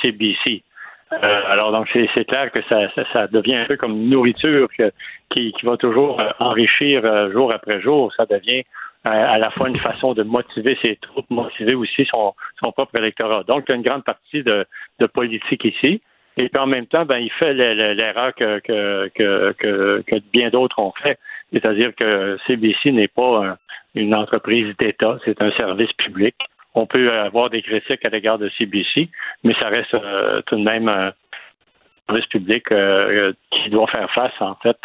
CBC. 0.00 0.62
Alors 1.10 1.72
donc 1.72 1.88
c'est 1.92 2.24
clair 2.24 2.52
que 2.52 2.60
ça, 2.68 2.88
ça, 2.94 3.02
ça 3.12 3.26
devient 3.26 3.56
un 3.56 3.64
peu 3.64 3.76
comme 3.76 3.92
une 3.92 4.10
nourriture 4.10 4.68
que- 4.78 4.92
qui, 5.30 5.52
qui 5.52 5.66
va 5.66 5.76
toujours 5.76 6.22
enrichir 6.38 7.02
jour 7.32 7.52
après 7.52 7.80
jour. 7.80 8.12
Ça 8.16 8.26
devient 8.26 8.62
à 9.10 9.38
la 9.38 9.50
fois 9.50 9.68
une 9.68 9.76
façon 9.76 10.14
de 10.14 10.22
motiver 10.22 10.76
ses 10.82 10.96
troupes, 10.96 11.28
motiver 11.30 11.74
aussi 11.74 12.04
son, 12.06 12.34
son 12.62 12.72
propre 12.72 12.98
électorat. 12.98 13.44
Donc 13.44 13.64
il 13.66 13.70
y 13.70 13.72
a 13.72 13.76
une 13.76 13.82
grande 13.82 14.04
partie 14.04 14.42
de, 14.42 14.66
politique 15.12 15.64
ici. 15.64 16.00
Et 16.36 16.48
puis 16.50 16.60
en 16.60 16.66
même 16.66 16.86
temps, 16.86 17.06
ben, 17.06 17.18
il 17.18 17.30
fait 17.32 17.54
le- 17.54 17.74
le- 17.74 17.92
l'erreur 17.94 18.34
que, 18.34 18.58
que, 18.60 19.08
que, 20.02 20.18
bien 20.32 20.50
d'autres 20.50 20.78
ont 20.78 20.92
fait. 21.02 21.18
C'est-à-dire 21.52 21.94
que 21.94 22.36
CBC 22.46 22.92
n'est 22.92 23.08
pas 23.08 23.46
un- 23.46 23.58
une 23.94 24.14
entreprise 24.14 24.76
d'État, 24.78 25.18
c'est 25.24 25.40
un 25.40 25.50
service 25.52 25.92
public. 25.94 26.34
On 26.74 26.84
peut 26.86 27.10
avoir 27.12 27.48
des 27.48 27.62
critiques 27.62 28.04
à 28.04 28.10
l'égard 28.10 28.38
de 28.38 28.50
CBC, 28.58 29.08
mais 29.44 29.54
ça 29.54 29.68
reste 29.68 29.94
euh, 29.94 30.42
tout 30.46 30.56
de 30.56 30.62
même 30.62 30.88
un 30.88 31.12
service 32.06 32.26
public 32.26 32.70
euh, 32.70 33.32
qui 33.50 33.70
doit 33.70 33.86
faire 33.86 34.10
face, 34.12 34.34
en 34.40 34.56
fait, 34.56 34.76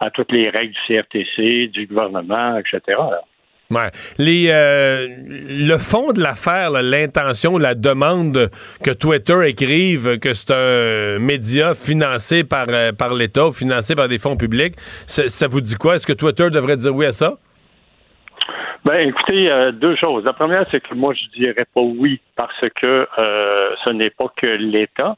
à, 0.00 0.10
toutes 0.10 0.32
les 0.32 0.48
règles 0.48 0.72
du 0.72 0.80
CRTC, 0.86 1.68
du 1.68 1.86
gouvernement, 1.86 2.56
etc. 2.56 2.80
Les, 4.18 4.48
euh, 4.50 5.08
le 5.26 5.76
fond 5.78 6.12
de 6.12 6.20
l'affaire, 6.20 6.70
l'intention, 6.70 7.58
la 7.58 7.74
demande 7.74 8.50
que 8.82 8.92
Twitter 8.92 9.36
écrive 9.46 10.18
que 10.18 10.34
c'est 10.34 10.52
un 10.52 11.18
média 11.18 11.74
financé 11.74 12.44
par, 12.44 12.66
euh, 12.68 12.92
par 12.92 13.12
l'État 13.14 13.50
financé 13.52 13.94
par 13.94 14.08
des 14.08 14.18
fonds 14.18 14.36
publics, 14.36 14.74
ça, 15.06 15.48
vous 15.48 15.60
dit 15.60 15.74
quoi? 15.74 15.96
Est-ce 15.96 16.06
que 16.06 16.12
Twitter 16.12 16.48
devrait 16.50 16.76
dire 16.76 16.94
oui 16.94 17.06
à 17.06 17.12
ça? 17.12 17.38
Ben, 18.84 19.08
écoutez, 19.08 19.50
euh, 19.50 19.72
deux 19.72 19.96
choses. 19.96 20.24
La 20.24 20.32
première, 20.32 20.64
c'est 20.66 20.80
que 20.80 20.94
moi, 20.94 21.12
je 21.14 21.40
dirais 21.40 21.66
pas 21.74 21.80
oui 21.80 22.20
parce 22.36 22.60
que 22.80 23.08
ce 23.84 23.90
n'est 23.90 24.10
pas 24.10 24.32
que 24.36 24.46
l'État 24.46 25.16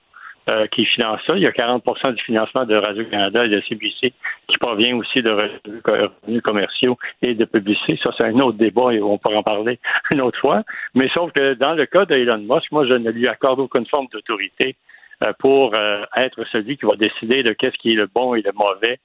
euh, 0.48 0.66
qui 0.68 0.84
finance 0.86 1.20
ça. 1.26 1.34
Il 1.36 1.42
y 1.42 1.46
a 1.46 1.50
40% 1.50 2.14
du 2.14 2.22
financement 2.22 2.64
de 2.64 2.74
Radio-Canada 2.74 3.44
et 3.44 3.48
de 3.48 3.60
CBC 3.68 4.12
qui 4.48 4.58
provient 4.58 4.96
aussi 4.96 5.20
de 5.22 5.30
revenus 5.30 5.82
co- 5.82 5.92
revenus 5.92 6.42
commerciaux 6.42 6.96
et 7.22 7.34
de 7.34 7.44
publicité. 7.44 7.98
Ça, 8.02 8.10
c'est 8.16 8.24
un 8.24 8.38
autre 8.40 8.56
débat 8.56 8.92
et 8.94 9.00
on 9.02 9.18
pourra 9.18 9.36
en 9.36 9.42
parler 9.42 9.78
une 10.10 10.20
autre 10.20 10.38
fois. 10.40 10.62
Mais 10.94 11.08
sauf 11.10 11.32
que 11.32 11.54
dans 11.54 11.74
le 11.74 11.86
cas 11.86 12.06
d'Elon 12.06 12.38
Musk, 12.38 12.72
moi, 12.72 12.86
je 12.86 12.94
ne 12.94 13.10
lui 13.10 13.28
accorde 13.28 13.60
aucune 13.60 13.86
forme 13.86 14.06
d'autorité 14.12 14.76
euh, 15.22 15.32
pour 15.38 15.74
euh, 15.74 16.04
être 16.16 16.42
celui 16.50 16.76
qui 16.78 16.86
va 16.86 16.96
décider 16.96 17.42
de 17.42 17.52
qu'est-ce 17.52 17.76
qui 17.76 17.92
est 17.92 17.96
le 17.96 18.06
bon 18.06 18.34
et 18.34 18.42
le 18.42 18.52
mauvais 18.52 18.98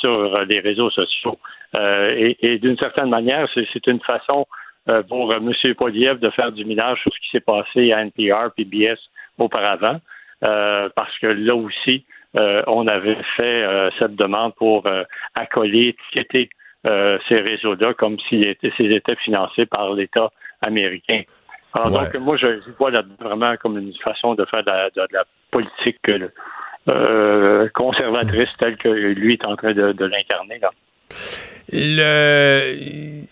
sur 0.00 0.44
les 0.48 0.60
réseaux 0.60 0.90
sociaux. 0.90 1.38
Et 1.78 2.58
d'une 2.58 2.78
certaine 2.78 3.10
manière, 3.10 3.46
c'est 3.54 3.86
une 3.86 4.00
façon 4.00 4.46
pour 5.08 5.32
M. 5.34 5.52
Poliev 5.76 6.18
de 6.18 6.30
faire 6.30 6.50
du 6.52 6.64
minage 6.64 7.00
sur 7.02 7.12
ce 7.12 7.20
qui 7.20 7.28
s'est 7.30 7.40
passé 7.40 7.92
à 7.92 8.00
NPR, 8.02 8.50
PBS 8.56 8.98
auparavant, 9.38 10.00
parce 10.40 11.18
que 11.18 11.26
là 11.26 11.54
aussi, 11.54 12.04
euh, 12.36 12.62
on 12.66 12.86
avait 12.86 13.16
fait 13.36 13.62
euh, 13.64 13.90
cette 13.98 14.14
demande 14.14 14.54
pour 14.56 14.86
euh, 14.86 15.04
accoler, 15.34 15.96
étiqueter 16.12 16.50
euh, 16.86 17.18
ces 17.28 17.40
réseaux-là 17.40 17.94
comme 17.94 18.18
s'ils 18.28 18.46
étaient, 18.46 18.70
s'ils 18.76 18.92
étaient 18.92 19.16
financés 19.16 19.66
par 19.66 19.94
l'État 19.94 20.30
américain. 20.60 21.22
Alors 21.72 21.92
Ouais. 21.92 22.04
donc, 22.04 22.14
moi, 22.22 22.36
je 22.36 22.46
vois 22.78 22.90
là 22.90 23.02
vraiment 23.18 23.56
comme 23.56 23.78
une 23.78 23.94
façon 23.94 24.34
de 24.34 24.44
faire 24.44 24.62
de 24.62 24.70
la, 24.70 24.90
de 24.90 25.06
la 25.12 25.24
politique 25.50 25.98
euh, 26.08 26.28
euh, 26.88 27.68
conservatrice 27.74 28.50
telle 28.58 28.76
que 28.76 28.88
lui 28.88 29.34
est 29.34 29.44
en 29.44 29.56
train 29.56 29.72
de, 29.72 29.92
de 29.92 30.04
l'incarner. 30.04 30.60
Le, 31.72 33.22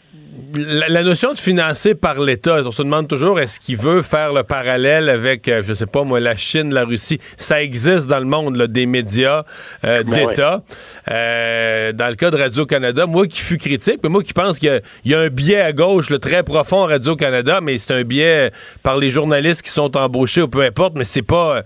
la, 0.57 1.03
notion 1.03 1.33
de 1.33 1.37
financer 1.39 1.95
par 1.95 2.21
l'État, 2.21 2.61
on 2.65 2.71
se 2.71 2.83
demande 2.83 3.09
toujours 3.09 3.41
est-ce 3.41 3.59
qu'il 3.59 3.77
veut 3.77 4.03
faire 4.03 4.33
le 4.33 4.43
parallèle 4.45 5.09
avec, 5.09 5.49
euh, 5.49 5.63
je 5.65 5.75
sais 5.75 5.87
pas 5.87 6.05
moi, 6.05 6.21
la 6.21 6.37
Chine, 6.37 6.73
la 6.73 6.85
Russie? 6.85 7.21
Ça 7.37 7.63
existe 7.63 8.07
dans 8.09 8.19
le 8.21 8.25
monde, 8.25 8.57
là, 8.57 8.67
des 8.67 8.87
médias 8.87 9.45
euh, 9.85 10.03
Ben 10.05 10.29
d'État. 10.29 10.63
Euh, 11.11 11.93
dans 11.93 12.09
le 12.09 12.15
cas 12.15 12.31
de 12.31 12.37
Radio-Canada, 12.37 13.07
moi 13.07 13.27
qui 13.27 13.41
fus 13.41 13.59
critique, 13.59 13.99
mais 14.03 14.09
moi 14.09 14.23
qui 14.23 14.33
pense 14.33 14.59
qu'il 14.59 14.69
y 14.69 14.73
a- 14.73 14.81
il 15.05 15.11
y, 15.11 15.15
a 15.15 15.21
un 15.21 15.29
biais 15.29 15.61
à 15.61 15.73
gauche, 15.73 16.11
le 16.11 16.19
très 16.19 16.43
profond 16.43 16.85
à 16.85 16.89
Radio-Canada, 16.89 17.61
mais 17.61 17.79
c'est 17.79 17.95
un 17.95 18.03
biais 18.03 18.51
par 18.83 18.97
les 18.99 19.11
journalistes 19.11 19.63
qui 19.63 19.71
sont 19.71 19.97
embauchés 19.97 20.43
ou 20.43 20.49
peu 20.49 20.63
importe, 20.63 20.95
mais 20.97 21.05
c'est 21.05 21.23
pas... 21.23 21.63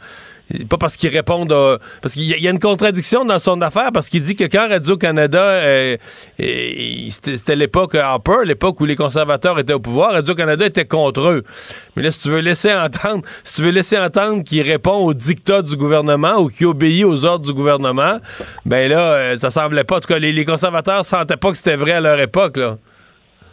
pas 0.68 0.78
parce 0.78 0.96
qu'ils 0.96 1.10
répondent 1.10 1.52
à... 1.52 1.78
Parce 2.02 2.14
qu'il 2.14 2.24
y, 2.24 2.46
a- 2.46 2.50
une 2.50 2.58
contradiction 2.58 3.24
dans 3.24 3.38
son 3.38 3.60
affaire, 3.62 3.90
parce 3.92 4.08
qu'il 4.08 4.22
dit 4.22 4.34
que 4.36 4.44
quand 4.44 4.68
Radio-Canada... 4.68 5.40
euh, 5.42 5.96
c'était 7.10 7.56
l'époque 7.56 7.94
Harper, 7.94 8.44
l'époque 8.44 8.80
où 8.80 8.84
les 8.86 8.96
conservateurs 8.96 9.58
étaient 9.58 9.72
au 9.74 9.80
pouvoir, 9.80 10.12
Radio-Canada 10.12 10.66
était 10.66 10.86
contre 10.86 11.28
eux. 11.28 11.42
Mais 11.96 12.02
là, 12.02 12.10
si 12.10 12.22
tu 12.22 12.28
veux 12.30 12.40
laisser 12.40 12.72
entendre, 12.72 13.22
si 13.44 13.56
tu 13.56 13.62
veux 13.62 13.70
laisser 13.70 13.98
entendre 13.98 14.42
qu'il 14.44 14.62
répond 14.62 14.96
aux 14.96 15.14
dictats 15.14 15.62
du 15.62 15.76
gouvernement 15.76 16.36
ou 16.38 16.48
qu'il 16.48 16.66
obéit 16.66 17.04
aux 17.04 17.24
ordres 17.24 17.44
du 17.46 17.52
gouvernement, 17.52 18.18
ben 18.64 18.88
là, 18.90 19.00
euh, 19.14 19.36
ça 19.36 19.50
semblait 19.50 19.84
pas. 19.84 19.96
En 19.96 20.00
tout 20.00 20.08
cas, 20.08 20.18
les, 20.18 20.32
les 20.32 20.44
conservateurs 20.44 21.04
sentaient 21.04 21.36
pas 21.36 21.50
que 21.50 21.56
c'était 21.58 21.76
vrai 21.76 21.92
à 21.92 22.00
leur 22.00 22.18
époque, 22.20 22.56
là. 22.56 22.76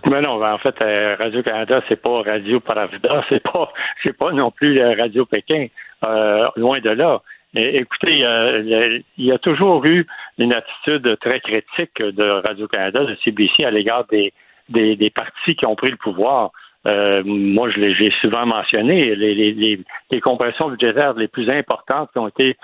Mais 0.08 0.22
non, 0.22 0.40
ben, 0.40 0.54
en 0.54 0.60
fait, 0.60 0.76
euh, 0.82 1.16
Radio-Canada, 1.18 1.82
c'est 1.90 2.00
pas 2.00 2.22
Radio 2.22 2.60
Paravida, 2.60 3.24
c'est 3.30 3.42
pas 3.42 3.72
c'est 4.04 4.16
pas 4.16 4.32
non 4.32 4.52
plus 4.52 4.80
Radio 4.80 5.26
Pékin. 5.26 5.68
Euh, 6.04 6.48
loin 6.56 6.80
de 6.80 6.90
là. 6.90 7.22
Et, 7.56 7.78
écoutez, 7.78 8.26
euh, 8.26 9.00
il 9.18 9.26
y 9.26 9.32
a 9.32 9.38
toujours 9.38 9.86
eu 9.86 10.06
une 10.38 10.52
attitude 10.54 11.18
très 11.22 11.40
critique 11.40 11.98
de 12.02 12.24
Radio-Canada, 12.46 13.06
de 13.06 13.16
CBC, 13.24 13.64
à 13.64 13.72
l'égard 13.72 14.06
des, 14.08 14.34
des, 14.70 14.96
des 14.96 15.10
partis 15.10 15.56
qui 15.56 15.66
ont 15.66 15.76
pris 15.76 15.90
le 15.92 15.98
pouvoir. 15.98 16.52
Euh, 16.86 17.24
moi, 17.26 17.72
je 17.72 17.80
l'ai 17.80 17.94
j'ai 17.96 18.12
souvent 18.22 18.46
mentionné, 18.46 19.16
les, 19.16 19.34
les, 19.34 19.54
les, 19.54 19.80
les 20.12 20.22
compressions 20.22 20.70
budgétaires 20.70 21.14
les 21.14 21.28
plus 21.30 21.50
importantes 21.50 22.12
qui 22.12 22.20
ont 22.20 22.28
été 22.28 22.58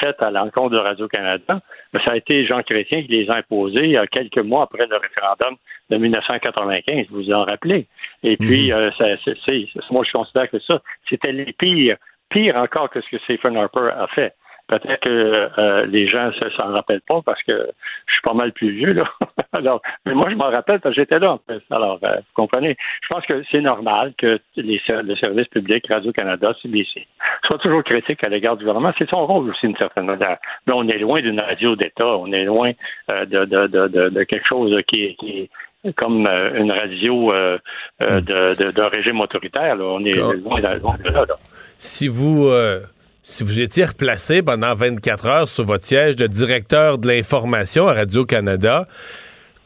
faites 0.00 0.22
à 0.22 0.30
l'encontre 0.30 0.70
de 0.70 0.78
Radio-Canada, 0.78 1.60
ça 2.04 2.12
a 2.12 2.16
été 2.16 2.46
Jean 2.46 2.62
Chrétien 2.62 3.02
qui 3.02 3.08
les 3.08 3.28
a 3.30 3.34
imposées 3.36 3.98
quelques 4.10 4.38
mois 4.38 4.62
après 4.62 4.86
le 4.86 4.96
référendum 4.96 5.56
de 5.90 5.96
1995, 5.98 7.06
vous 7.10 7.16
vous 7.24 7.32
en 7.32 7.44
rappelez. 7.44 7.86
Et 8.22 8.36
puis, 8.36 8.72
euh, 8.72 8.90
ça, 8.92 9.04
c'est- 9.24 9.66
moi, 9.90 10.02
je 10.06 10.12
considère 10.12 10.48
que 10.50 10.58
ça, 10.60 10.80
c'était 11.10 11.32
les 11.32 11.52
pires, 11.52 11.96
pire 12.30 12.56
encore 12.56 12.90
que 12.90 13.00
ce 13.00 13.10
que 13.10 13.18
Stephen 13.18 13.56
Harper 13.56 13.90
a 13.96 14.06
fait. 14.08 14.34
Peut-être 14.68 15.00
que 15.00 15.48
euh, 15.58 15.86
les 15.86 16.08
gens 16.08 16.26
ne 16.26 16.50
s'en 16.50 16.72
rappellent 16.72 17.02
pas 17.06 17.22
parce 17.24 17.40
que 17.44 17.70
je 18.06 18.12
suis 18.12 18.22
pas 18.22 18.34
mal 18.34 18.52
plus 18.52 18.70
vieux, 18.70 18.94
là. 18.94 19.04
Alors, 19.52 19.80
mais 20.04 20.12
moi, 20.12 20.28
je 20.28 20.34
m'en 20.34 20.50
rappelle 20.50 20.80
parce 20.80 20.94
que 20.96 21.02
j'étais 21.02 21.20
là. 21.20 21.34
en. 21.34 21.40
Alors, 21.70 22.00
euh, 22.02 22.16
vous 22.16 22.32
comprenez? 22.34 22.76
Je 23.02 23.08
pense 23.08 23.24
que 23.26 23.44
c'est 23.52 23.60
normal 23.60 24.12
que 24.18 24.40
les, 24.56 24.82
le 24.88 25.14
service 25.16 25.46
public, 25.48 25.86
Radio-Canada, 25.88 26.52
CBC, 26.60 27.06
soit 27.44 27.58
toujours 27.58 27.84
critique 27.84 28.24
à 28.24 28.28
l'égard 28.28 28.56
du 28.56 28.64
gouvernement. 28.64 28.92
C'est 28.98 29.08
son 29.08 29.24
rôle 29.24 29.50
aussi, 29.50 29.68
d'une 29.68 29.76
certaine 29.76 30.06
manière. 30.06 30.38
Mais 30.66 30.72
on 30.74 30.88
est 30.88 30.98
loin 30.98 31.20
d'une 31.20 31.38
radio 31.40 31.76
d'État. 31.76 32.16
On 32.18 32.32
est 32.32 32.44
loin 32.44 32.72
euh, 33.10 33.24
de, 33.24 33.44
de, 33.44 33.68
de, 33.68 33.86
de, 33.86 34.08
de 34.08 34.22
quelque 34.24 34.48
chose 34.48 34.76
qui 34.88 35.04
est, 35.04 35.14
qui 35.14 35.48
comme 35.94 36.26
euh, 36.26 36.58
une 36.58 36.72
radio 36.72 37.32
euh, 37.32 37.58
euh, 38.02 38.20
de, 38.20 38.56
de, 38.56 38.70
d'un 38.70 38.88
régime 38.88 39.20
autoritaire. 39.20 39.76
Là. 39.76 39.84
On 39.84 40.04
est 40.04 40.12
loin 40.12 40.60
de, 40.60 40.78
loin 40.78 40.96
de 40.98 41.08
là. 41.10 41.24
là. 41.28 41.34
Si 41.78 42.08
vous 42.08 42.46
euh, 42.48 42.80
si 43.22 43.42
vous 43.42 43.60
étiez 43.60 43.84
replacé 43.84 44.42
pendant 44.42 44.74
24 44.74 45.26
heures 45.26 45.48
sur 45.48 45.64
votre 45.64 45.84
siège 45.84 46.14
de 46.14 46.26
directeur 46.28 46.98
de 46.98 47.08
l'information 47.08 47.88
à 47.88 47.94
Radio-Canada, 47.94 48.86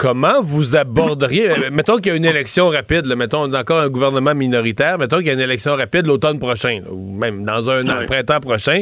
comment 0.00 0.40
vous 0.40 0.76
aborderiez, 0.76 1.50
euh, 1.50 1.68
mettons 1.70 1.96
qu'il 1.98 2.06
y 2.06 2.10
a 2.10 2.16
une 2.16 2.24
élection 2.24 2.70
rapide, 2.70 3.04
là, 3.04 3.16
mettons 3.16 3.52
encore 3.54 3.80
un 3.80 3.90
gouvernement 3.90 4.34
minoritaire, 4.34 4.96
mettons 4.98 5.18
qu'il 5.18 5.26
y 5.26 5.30
a 5.30 5.34
une 5.34 5.40
élection 5.40 5.76
rapide 5.76 6.06
l'automne 6.06 6.38
prochain, 6.38 6.80
là, 6.82 6.90
ou 6.90 7.12
même 7.14 7.44
dans 7.44 7.68
un 7.68 7.86
an, 7.86 7.98
Oui. 8.00 8.06
printemps 8.06 8.40
prochain, 8.40 8.80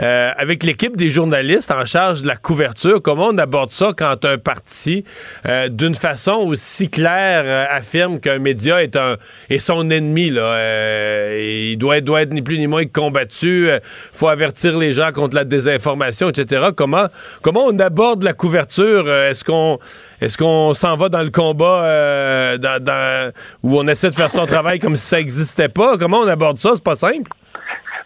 euh, 0.00 0.30
avec 0.38 0.64
l'équipe 0.64 0.96
des 0.96 1.10
journalistes 1.10 1.70
en 1.70 1.84
charge 1.84 2.22
de 2.22 2.28
la 2.28 2.36
couverture, 2.36 3.02
comment 3.02 3.26
on 3.28 3.36
aborde 3.36 3.72
ça 3.72 3.92
quand 3.94 4.24
un 4.24 4.38
parti, 4.38 5.04
euh, 5.44 5.68
d'une 5.68 5.94
façon 5.94 6.36
aussi 6.46 6.88
claire, 6.88 7.42
euh, 7.44 7.66
affirme 7.68 8.18
qu'un 8.18 8.38
média 8.38 8.82
est 8.82 8.96
un 8.96 9.16
est 9.50 9.58
son 9.58 9.90
ennemi 9.90 10.30
là, 10.30 11.36
il 11.36 11.76
doit 11.76 11.98
être, 11.98 12.04
doit 12.04 12.22
être 12.22 12.32
ni 12.32 12.40
plus 12.40 12.56
ni 12.58 12.68
moins 12.68 12.86
combattu, 12.86 13.68
euh, 13.68 13.80
faut 14.14 14.28
avertir 14.28 14.78
les 14.78 14.92
gens 14.92 15.12
contre 15.12 15.36
la 15.36 15.44
désinformation, 15.44 16.30
etc. 16.30 16.68
Comment 16.74 17.08
comment 17.42 17.66
on 17.66 17.78
aborde 17.80 18.22
la 18.22 18.32
couverture 18.32 19.12
Est-ce 19.12 19.44
qu'on 19.44 19.78
est-ce 20.22 20.38
qu'on 20.38 20.53
s'en 20.74 20.96
va 20.96 21.08
dans 21.08 21.22
le 21.22 21.30
combat 21.30 21.84
euh, 21.84 22.58
dans- 22.58 23.32
où 23.62 23.78
on 23.78 23.86
essaie 23.88 24.10
de 24.10 24.14
faire 24.14 24.30
son 24.30 24.46
travail 24.46 24.78
comme 24.78 24.96
si 24.96 25.06
ça 25.06 25.16
n'existait 25.18 25.68
pas 25.68 25.96
Comment 25.98 26.18
on 26.20 26.28
aborde 26.28 26.58
ça? 26.58 26.70
C'est 26.74 26.84
pas 26.84 26.94
simple. 26.94 27.30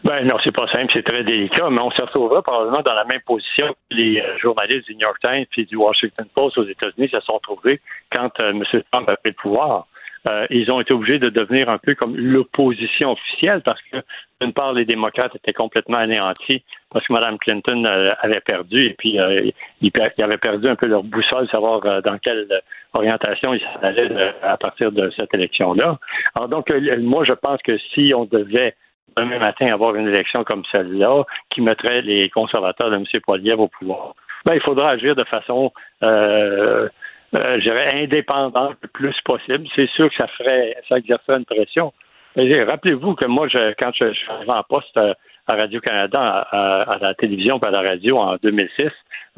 Ben 0.05 0.25
non, 0.25 0.37
c'est 0.45 0.55
pas 0.55 0.69
simple, 0.69 0.91
c'est 0.93 1.03
très 1.03 1.25
délicat, 1.25 1.71
mais 1.71 1.81
on 1.81 1.91
se 1.91 2.01
retrouvera 2.01 2.41
probablement 2.41 2.83
dans 2.83 2.95
la 2.95 3.05
même 3.05 3.21
position 3.27 3.67
que 3.91 3.97
les 3.97 4.21
euh, 4.21 4.39
journalistes 4.41 4.87
du 4.87 4.95
New 4.95 5.01
York 5.01 5.19
Times 5.21 5.45
et 5.57 5.65
du 5.65 5.75
Washington 5.77 6.25
Post 6.37 6.57
aux 6.59 6.67
États-Unis 6.69 7.09
se 7.11 7.19
sont 7.21 7.41
trouvés 7.43 7.81
quand 8.13 8.31
euh, 8.39 8.51
M. 8.51 8.63
Trump 8.93 9.09
a 9.09 9.17
pris 9.17 9.31
le 9.31 9.33
pouvoir. 9.43 9.89
Euh, 10.27 10.47
ils 10.51 10.71
ont 10.71 10.81
été 10.81 10.93
obligés 10.93 11.19
de 11.19 11.29
devenir 11.29 11.69
un 11.69 11.79
peu 11.79 11.95
comme 11.95 12.17
l'opposition 12.17 13.13
officielle 13.13 13.63
parce 13.65 13.81
que, 13.83 13.99
d'une 14.41 14.53
part, 14.53 14.73
les 14.73 14.85
démocrates 14.85 15.35
étaient 15.37 15.53
complètement 15.53 15.99
anéantis 15.99 16.63
parce 16.91 17.07
que 17.07 17.13
Mme 17.13 17.39
Clinton 17.39 17.85
euh, 17.85 18.13
avait 18.21 18.41
perdu 18.41 18.81
et 18.81 18.95
puis 18.95 19.19
euh, 19.19 19.51
ils, 19.81 19.93
avaient 20.19 20.39
perdu 20.39 20.69
un 20.69 20.77
peu 20.77 20.87
leur 20.87 21.03
boussole, 21.03 21.49
savoir 21.49 22.03
dans 22.03 22.19
quelle 22.19 22.49
orientation 22.95 23.55
ils 23.55 23.63
allaient 23.83 24.35
à 24.43 24.57
partir 24.57 24.93
de 24.93 25.11
cette 25.11 25.33
élection-là. 25.35 25.99
Alors 26.35 26.49
donc, 26.49 26.73
moi, 27.01 27.25
je 27.25 27.33
pense 27.33 27.61
que 27.63 27.79
si 27.95 28.13
on 28.15 28.25
devait 28.25 28.75
demain 29.17 29.39
matin 29.39 29.73
avoir 29.73 29.95
une 29.95 30.09
élection 30.09 30.45
comme 30.45 30.63
celle-là 30.71 31.25
qui 31.51 31.61
mettrait 31.61 32.03
les 32.03 32.29
conservateurs 32.31 32.91
de 32.91 32.97
M. 32.97 33.05
Poilievre 33.25 33.63
au 33.63 33.69
pouvoir, 33.69 34.15
ben, 34.45 34.55
il 34.55 34.61
faudra 34.61 34.91
agir 34.91 35.15
de 35.15 35.25
façon, 35.25 35.73
euh, 36.03 36.89
euh, 37.35 37.61
je 37.61 37.71
indépendante 38.03 38.77
le 38.83 38.89
plus 38.89 39.15
possible. 39.25 39.67
C'est 39.75 39.89
sûr 39.91 40.09
que 40.09 40.17
ça 40.17 40.27
ferait, 40.29 40.77
ça 40.89 40.99
exercerait 40.99 41.39
une 41.39 41.45
pression. 41.45 41.93
Rappelez-vous 42.37 43.15
que 43.15 43.25
moi, 43.25 43.49
je, 43.49 43.75
quand 43.79 43.91
je, 43.95 44.13
suis 44.13 44.29
en 44.47 44.63
poste 44.63 44.97
euh, 44.97 45.13
à 45.47 45.57
Radio-Canada, 45.57 46.47
à 46.51 46.99
la 47.01 47.15
télévision 47.15 47.59
et 47.59 47.67
à 47.67 47.71
la 47.71 47.81
radio 47.81 48.19
en 48.19 48.37
2006, 48.43 48.91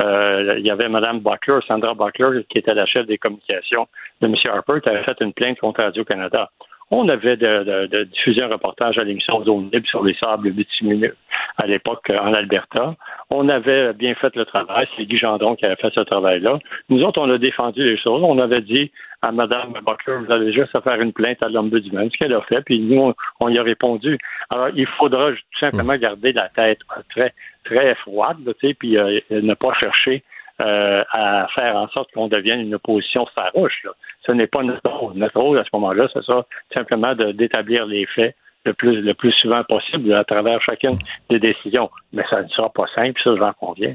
euh, 0.03 0.57
il 0.59 0.67
y 0.67 0.71
avait 0.71 0.89
Mme 0.89 1.21
Buckler, 1.21 1.61
Sandra 1.67 1.95
Buckler, 1.95 2.45
qui 2.49 2.59
était 2.59 2.75
la 2.75 2.87
chef 2.87 3.07
des 3.07 3.19
communications 3.19 3.87
de 4.21 4.27
M. 4.27 4.35
Harper, 4.47 4.81
qui 4.83 4.89
avait 4.89 5.05
fait 5.05 5.21
une 5.21 5.33
plainte 5.33 5.59
contre 5.59 5.83
Radio-Canada. 5.83 6.51
On 6.91 7.09
avait 7.09 7.37
de, 7.37 7.63
de- 7.65 7.87
de 7.87 8.05
diffusé 8.05 8.43
un 8.43 8.49
reportage 8.49 8.99
à 8.99 9.05
l'émission 9.05 9.45
Zone 9.45 9.71
Libre 9.73 9.87
sur 9.87 10.03
les 10.05 10.15
sables 10.15 10.51
bitumineux 10.51 11.15
à 11.57 11.67
l'époque 11.67 12.11
euh, 12.11 12.19
en 12.19 12.35
Alberta. 12.35 12.97
On 13.31 13.49
avait 13.49 13.93
bien 13.93 14.15
fait 14.17 14.35
le 14.35 14.45
travail. 14.45 14.89
C'est 14.97 15.05
Guy 15.07 15.17
Gendron 15.19 15.55
qui 15.55 15.67
avait 15.67 15.77
fait 15.77 15.93
ce 15.95 16.01
travail-là. 16.01 16.59
Nous 16.89 17.03
autres, 17.05 17.21
on 17.21 17.31
a 17.31 17.39
défendu 17.39 17.85
les 17.85 17.97
choses. 17.97 18.23
On 18.25 18.39
avait 18.39 18.61
dit 18.61 18.91
à 19.23 19.31
Mme 19.33 19.75
Buckler, 19.85 20.17
vous 20.27 20.33
allez 20.33 20.53
juste 20.53 20.75
à 20.75 20.81
faire 20.81 21.01
une 21.01 21.13
plainte 21.13 21.43
à 21.43 21.49
l'Ombudsman, 21.51 22.11
ce 22.11 22.17
qu'elle 22.17 22.33
a 22.33 22.41
fait, 22.41 22.63
puis 22.63 22.81
nous, 22.81 22.99
on, 23.01 23.15
on 23.41 23.49
y 23.51 23.59
a 23.59 23.63
répondu. 23.63 24.17
Alors, 24.49 24.71
il 24.75 24.87
faudra 24.87 25.31
tout 25.33 25.59
simplement 25.61 25.95
garder 25.97 26.33
la 26.33 26.49
tête 26.49 26.79
très, 27.11 27.35
très 27.65 27.95
froide, 27.97 28.39
tu 28.59 28.69
sais, 28.69 28.73
puis 28.75 28.97
euh, 28.97 29.21
ne 29.31 29.53
pas 29.53 29.75
chercher 29.75 30.23
euh, 30.61 31.03
à 31.11 31.47
faire 31.55 31.77
en 31.77 31.89
sorte 31.89 32.11
qu'on 32.13 32.29
devienne 32.29 32.61
une 32.61 32.75
opposition 32.75 33.27
farouche. 33.35 33.83
là. 33.85 33.93
Ce 34.27 34.33
n'est 34.33 34.47
pas 34.47 34.63
notre 34.63 34.89
rôle. 34.91 35.15
Notre 35.15 35.41
rôle 35.41 35.59
à 35.59 35.65
ce 35.65 35.71
moment-là, 35.75 36.09
c'est 36.13 36.25
ça, 36.25 36.47
simplement 36.75 37.15
d'établir 37.15 37.87
les 37.87 38.07
faits 38.07 38.37
le 38.65 38.75
plus, 38.75 39.01
le 39.01 39.15
plus 39.15 39.33
souvent 39.33 39.65
possible 39.65 40.13
à 40.13 40.25
travers 40.25 40.61
chacune 40.63 40.99
des 41.31 41.39
décisions. 41.39 41.91
Mais 42.13 42.25
ça 42.29 42.43
ne 42.43 42.49
sera 42.49 42.71
pas 42.71 42.87
simple, 42.95 43.21
ça, 43.23 43.35
j'en 43.37 43.53
conviens. 43.55 43.95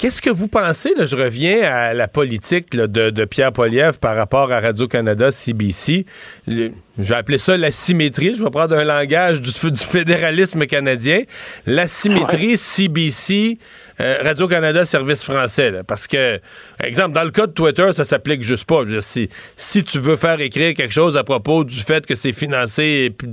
Qu'est-ce 0.00 0.22
que 0.22 0.30
vous 0.30 0.48
pensez, 0.48 0.94
là, 0.96 1.04
je 1.04 1.14
reviens 1.14 1.62
à 1.70 1.92
la 1.92 2.08
politique 2.08 2.72
là, 2.72 2.86
de, 2.86 3.10
de 3.10 3.24
Pierre 3.26 3.52
Poilievre 3.52 3.98
par 3.98 4.16
rapport 4.16 4.50
à 4.50 4.58
Radio-Canada, 4.58 5.30
CBC. 5.30 6.06
Le- 6.48 6.72
je 6.98 7.08
vais 7.10 7.16
appeler 7.16 7.36
ça 7.36 7.58
la 7.58 7.70
symétrie. 7.70 8.34
Je 8.34 8.42
vais 8.42 8.48
prendre 8.48 8.74
un 8.78 8.84
langage 8.84 9.42
du, 9.42 9.50
du 9.50 9.78
fédéralisme 9.84 10.64
canadien. 10.64 11.24
La 11.66 11.86
symétrie 11.86 12.56
CBC, 12.56 13.58
euh, 14.00 14.16
Radio-Canada, 14.22 14.86
service 14.86 15.22
français. 15.22 15.70
là. 15.70 15.84
parce 15.84 16.06
que, 16.06 16.40
exemple, 16.82 17.12
dans 17.14 17.24
le 17.24 17.30
cas 17.30 17.46
de 17.46 17.52
Twitter, 17.52 17.90
ça 17.94 18.04
s'applique 18.04 18.42
juste 18.42 18.64
pas. 18.64 18.80
Je 18.80 18.84
veux 18.86 18.92
dire, 18.92 19.02
si, 19.02 19.28
si 19.54 19.84
tu 19.84 19.98
veux 19.98 20.16
faire 20.16 20.40
écrire 20.40 20.72
quelque 20.72 20.94
chose 20.94 21.18
à 21.18 21.24
propos 21.24 21.62
du 21.62 21.76
fait 21.78 22.06
que 22.06 22.14
c'est 22.14 22.32
financé 22.32 23.14
que 23.18 23.26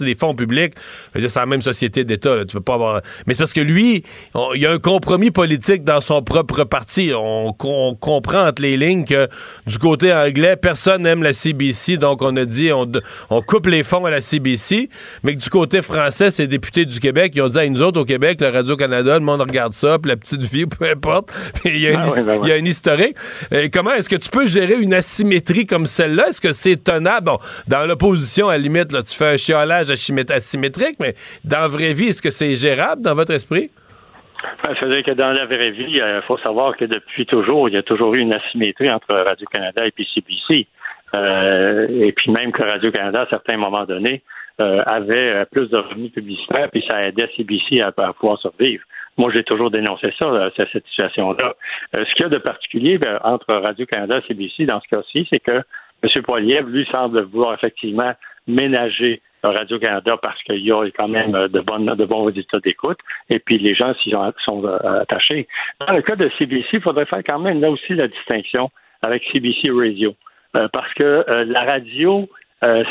des 0.00 0.14
fonds 0.14 0.34
publics, 0.34 0.74
c'est 1.14 1.34
la 1.36 1.46
même 1.46 1.62
société 1.62 2.04
d'État. 2.04 2.44
Tu 2.48 2.56
veux 2.56 2.62
pas 2.62 2.74
avoir. 2.74 3.00
Mais 3.26 3.34
c'est 3.34 3.38
parce 3.40 3.52
que 3.52 3.60
lui, 3.60 4.02
il 4.54 4.60
y 4.60 4.66
a 4.66 4.72
un 4.72 4.78
compromis 4.78 5.30
politique 5.30 5.84
dans 5.84 6.00
son 6.00 6.22
propre 6.22 6.64
parti. 6.64 7.12
On, 7.14 7.54
on 7.62 7.94
comprend 7.94 8.46
entre 8.48 8.62
les 8.62 8.76
lignes 8.76 9.04
que 9.04 9.28
du 9.66 9.78
côté 9.78 10.12
anglais, 10.12 10.56
personne 10.56 11.02
n'aime 11.02 11.22
la 11.22 11.32
CBC, 11.32 11.96
donc 11.98 12.22
on 12.22 12.36
a 12.36 12.44
dit 12.44 12.72
on, 12.72 12.90
on 13.30 13.42
coupe 13.42 13.66
les 13.66 13.82
fonds 13.82 14.04
à 14.04 14.10
la 14.10 14.20
CBC. 14.20 14.88
Mais 15.22 15.34
que 15.34 15.40
du 15.40 15.50
côté 15.50 15.82
français, 15.82 16.30
ces 16.30 16.46
députés 16.46 16.84
du 16.84 17.00
Québec, 17.00 17.32
ils 17.36 17.42
ont 17.42 17.48
dit 17.48 17.58
à 17.58 17.68
nous 17.68 17.82
autres 17.82 18.00
au 18.00 18.04
Québec, 18.04 18.40
le 18.40 18.48
Radio-Canada, 18.48 19.18
le 19.18 19.24
monde 19.24 19.40
regarde 19.42 19.72
ça, 19.74 19.98
puis 19.98 20.10
la 20.10 20.16
petite 20.16 20.42
vie, 20.42 20.66
peu 20.66 20.88
importe. 20.88 21.30
Il 21.64 21.78
y 21.78 21.86
a 21.86 21.90
une, 21.92 22.00
Ah 22.02 22.08
oui, 22.12 22.20
his- 22.20 22.24
ben 22.24 22.32
ouais. 22.38 22.40
il 22.44 22.48
y 22.48 22.52
a 22.52 22.56
une 22.56 22.66
historique. 22.66 23.16
Comment 23.72 23.92
est-ce 23.94 24.08
que 24.08 24.16
tu 24.16 24.30
peux 24.30 24.46
gérer 24.46 24.74
une 24.80 24.94
asymétrie 24.94 25.66
comme 25.66 25.86
celle-là? 25.86 26.28
Est-ce 26.28 26.40
que 26.40 26.52
c'est 26.52 26.82
tenable? 26.82 27.26
Bon, 27.26 27.38
dans 27.66 27.86
l'opposition, 27.86 28.48
à 28.48 28.52
la 28.52 28.58
limite, 28.58 28.92
là, 28.92 29.02
tu 29.02 29.14
fais 29.16 29.26
un 29.34 29.36
chiolage 29.36 29.65
achymé- 29.74 30.30
asymétrique, 30.30 30.96
mais 31.00 31.14
dans 31.44 31.60
la 31.60 31.68
vraie 31.68 31.92
vie, 31.92 32.08
est-ce 32.08 32.22
que 32.22 32.30
c'est 32.30 32.54
gérable 32.54 33.02
dans 33.02 33.14
votre 33.14 33.32
esprit? 33.32 33.70
Ben, 34.62 34.74
Ça 34.78 34.86
veut 34.86 34.94
dire 34.94 35.04
que 35.04 35.18
dans 35.18 35.32
la 35.32 35.46
vraie 35.46 35.70
vie, 35.70 35.86
il 35.88 36.22
faut 36.26 36.38
savoir 36.38 36.76
que 36.76 36.84
depuis 36.84 37.26
toujours, 37.26 37.68
il 37.68 37.74
y 37.74 37.78
a 37.78 37.82
toujours 37.82 38.14
eu 38.14 38.20
une 38.20 38.32
asymétrie 38.32 38.90
entre 38.90 39.14
Radio-Canada 39.14 39.86
et 39.86 39.90
puis 39.90 40.08
CBC. 40.14 40.66
Euh, 41.14 41.86
et 41.88 42.12
puis 42.12 42.30
même 42.30 42.52
que 42.52 42.62
Radio-Canada, 42.62 43.22
à 43.22 43.26
certains 43.28 43.56
moments 43.56 43.84
donnés, 43.84 44.22
euh, 44.58 44.82
avait 44.86 45.34
euh, 45.34 45.44
plus 45.44 45.68
de 45.68 45.76
revenus 45.76 46.12
publicitaires, 46.12 46.70
puis 46.70 46.82
ça 46.88 47.06
aidait 47.06 47.28
CBC 47.36 47.82
à, 47.82 47.92
pouvoir 47.92 48.38
survivre. 48.40 48.82
Moi, 49.18 49.30
j'ai 49.32 49.44
toujours 49.44 49.70
dénoncé 49.70 50.12
ça, 50.18 50.50
cette 50.56 50.86
situation-là. 50.86 51.54
Euh, 51.94 52.04
ce 52.06 52.14
qu'il 52.14 52.22
y 52.22 52.26
a 52.26 52.30
de 52.30 52.38
particulier 52.38 52.96
ben, 52.96 53.18
entre 53.22 53.54
Radio-Canada 53.54 54.18
et 54.18 54.26
CBC 54.26 54.64
dans 54.64 54.80
ce 54.80 54.88
cas-ci, 54.88 55.26
c'est 55.28 55.40
que 55.40 55.62
M. 56.02 56.22
Poiliev, 56.22 56.68
lui, 56.68 56.86
semble 56.90 57.22
vouloir 57.24 57.52
effectivement 57.54 58.14
ménager 58.46 59.20
Radio-Canada 59.42 60.16
parce 60.20 60.42
qu'il 60.42 60.64
y 60.64 60.72
a 60.72 60.82
quand 60.96 61.08
même 61.08 61.32
de, 61.32 61.60
bonnes, 61.60 61.86
de 61.86 62.04
bons 62.04 62.24
résultats 62.24 62.60
d'écoute 62.60 62.98
et 63.28 63.38
puis 63.38 63.58
les 63.58 63.74
gens 63.74 63.94
s'y 63.94 64.14
sont, 64.44 64.64
euh, 64.64 65.00
attachés. 65.00 65.46
Dans 65.86 65.92
le 65.92 66.02
cas 66.02 66.16
de 66.16 66.30
CBC, 66.38 66.66
il 66.74 66.80
faudrait 66.80 67.06
faire 67.06 67.22
quand 67.24 67.38
même 67.38 67.60
là 67.60 67.70
aussi 67.70 67.94
la 67.94 68.08
distinction 68.08 68.70
avec 69.02 69.22
CBC 69.32 69.70
Radio 69.70 70.14
euh, 70.56 70.68
parce 70.72 70.92
que 70.94 71.24
euh, 71.28 71.44
la 71.44 71.64
radio, 71.64 72.28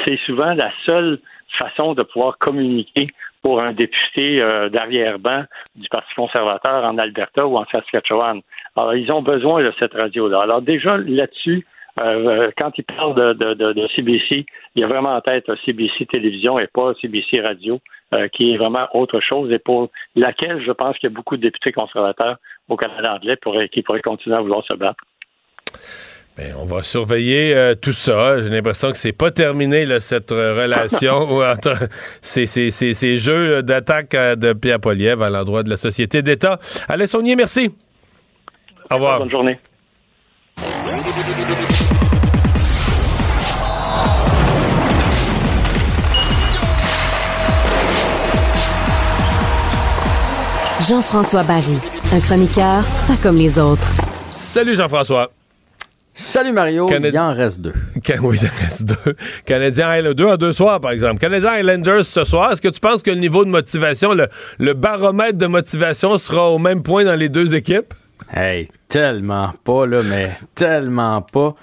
c'est 0.06 0.18
souvent 0.26 0.54
la 0.54 0.72
seule 0.86 1.20
façon 1.58 1.96
de 1.96 2.04
pouvoir 2.04 2.38
communiquer 2.38 3.08
pour 3.42 3.62
un 3.62 3.74
député 3.74 4.40
d'arrière-ban 4.72 5.44
du 5.76 5.90
Parti 5.90 6.14
conservateur 6.16 6.86
en 6.86 6.98
Alberta 6.98 7.46
ou 7.46 7.58
en 7.58 7.66
Saskatchewan. 7.66 8.42
Alors, 8.78 8.96
ils 8.96 9.12
ont 9.12 9.22
besoin 9.22 9.64
de 9.64 9.74
cette 9.78 9.94
radio-là. 9.94 10.44
Alors, 10.44 10.62
déjà, 10.62 10.98
là-dessus, 10.98 11.66
euh, 11.98 12.52
quand 12.58 12.72
il 12.78 12.84
parle 12.84 13.16
de, 13.16 13.54
de, 13.54 13.74
de, 13.74 13.88
CBC, 13.96 14.46
il 14.76 14.82
y 14.82 14.84
a 14.84 14.88
vraiment 14.88 15.16
en 15.16 15.22
tête 15.22 15.46
CBC 15.66 16.06
Télévision 16.08 16.60
et 16.60 16.68
pas 16.68 16.94
CBC 17.02 17.40
Radio, 17.40 17.80
euh, 18.14 18.28
qui 18.28 18.54
est 18.54 18.58
vraiment 18.58 18.88
autre 18.94 19.22
chose 19.22 19.52
et 19.52 19.60
pour 19.60 19.90
laquelle 20.16 20.62
je 20.66 20.72
pense 20.72 20.98
qu'il 20.98 21.10
y 21.10 21.14
a 21.14 21.16
beaucoup 21.16 21.38
de 21.38 21.42
députés 21.42 21.72
conservateurs 21.72 22.38
au 22.68 22.76
Canada 22.76 23.16
anglais 23.16 23.38
qui 23.72 23.82
pourraient 23.82 24.02
continuer 24.02 24.36
à 24.36 24.42
vouloir 24.42 24.64
se 24.66 24.74
battre. 24.74 25.02
Bien, 26.38 26.54
on 26.58 26.66
va 26.66 26.84
surveiller 26.84 27.56
euh, 27.56 27.76
tout 27.76 27.94
ça. 27.94 28.42
J'ai 28.42 28.50
l'impression 28.50 28.92
que 28.92 28.98
c'est 28.98 29.18
pas 29.18 29.32
terminé 29.32 29.86
cette 30.02 30.32
relation 30.32 31.16
entre 31.50 31.88
ces, 32.22 32.46
ces, 32.46 32.72
ces, 32.72 33.18
jeux 33.18 33.64
d'attaque 33.64 34.12
de 34.12 34.52
Pierre 34.52 34.82
Poliev 34.82 35.22
à 35.22 35.30
l'endroit 35.30 35.64
de 35.64 35.70
la 35.70 35.78
société 35.78 36.22
d'État. 36.22 36.60
Allez, 36.90 37.08
Saunier, 37.08 37.38
merci. 37.38 37.74
Au 38.92 38.96
revoir. 38.96 39.20
Bonne 39.20 39.32
journée. 39.32 39.58
Jean-François 50.88 51.42
Barry, 51.42 51.78
un 52.14 52.20
chroniqueur 52.20 52.84
pas 53.08 53.16
comme 53.24 53.38
les 53.38 53.58
autres. 53.58 53.88
Salut 54.34 54.76
Jean-François. 54.76 55.32
Salut 56.14 56.52
Mario, 56.52 56.88
il 56.88 57.18
en 57.18 57.34
reste 57.34 57.62
deux. 57.62 57.74
oui, 58.22 58.38
il 58.40 58.48
en 58.48 58.64
reste 58.64 58.84
deux. 58.84 59.16
Canadien 59.46 59.98
Islanders, 59.98 60.16
deux 60.16 60.30
à 60.30 60.38
deux 60.38 60.54
soirs, 60.54 60.80
par 60.80 60.92
exemple. 60.92 61.20
Canadien 61.20 61.58
Islanders 61.58 62.06
ce 62.06 62.24
soir, 62.24 62.52
est-ce 62.52 62.62
que 62.62 62.68
tu 62.68 62.80
penses 62.80 63.02
que 63.02 63.10
le 63.10 63.18
niveau 63.18 63.44
de 63.46 63.50
motivation, 63.50 64.14
le, 64.14 64.74
baromètre 64.74 65.40
de 65.40 65.48
motivation 65.48 66.20
sera 66.20 66.52
au 66.52 66.60
même 66.60 66.84
point 66.84 67.04
dans 67.04 67.16
les 67.16 67.30
deux 67.30 67.56
équipes? 67.56 67.94
Hey, 68.32 68.70
tellement 68.88 69.54
pas, 69.64 69.88
là, 69.88 70.04
mais 70.04 70.30
tellement 70.54 71.24
pas. 71.24 71.56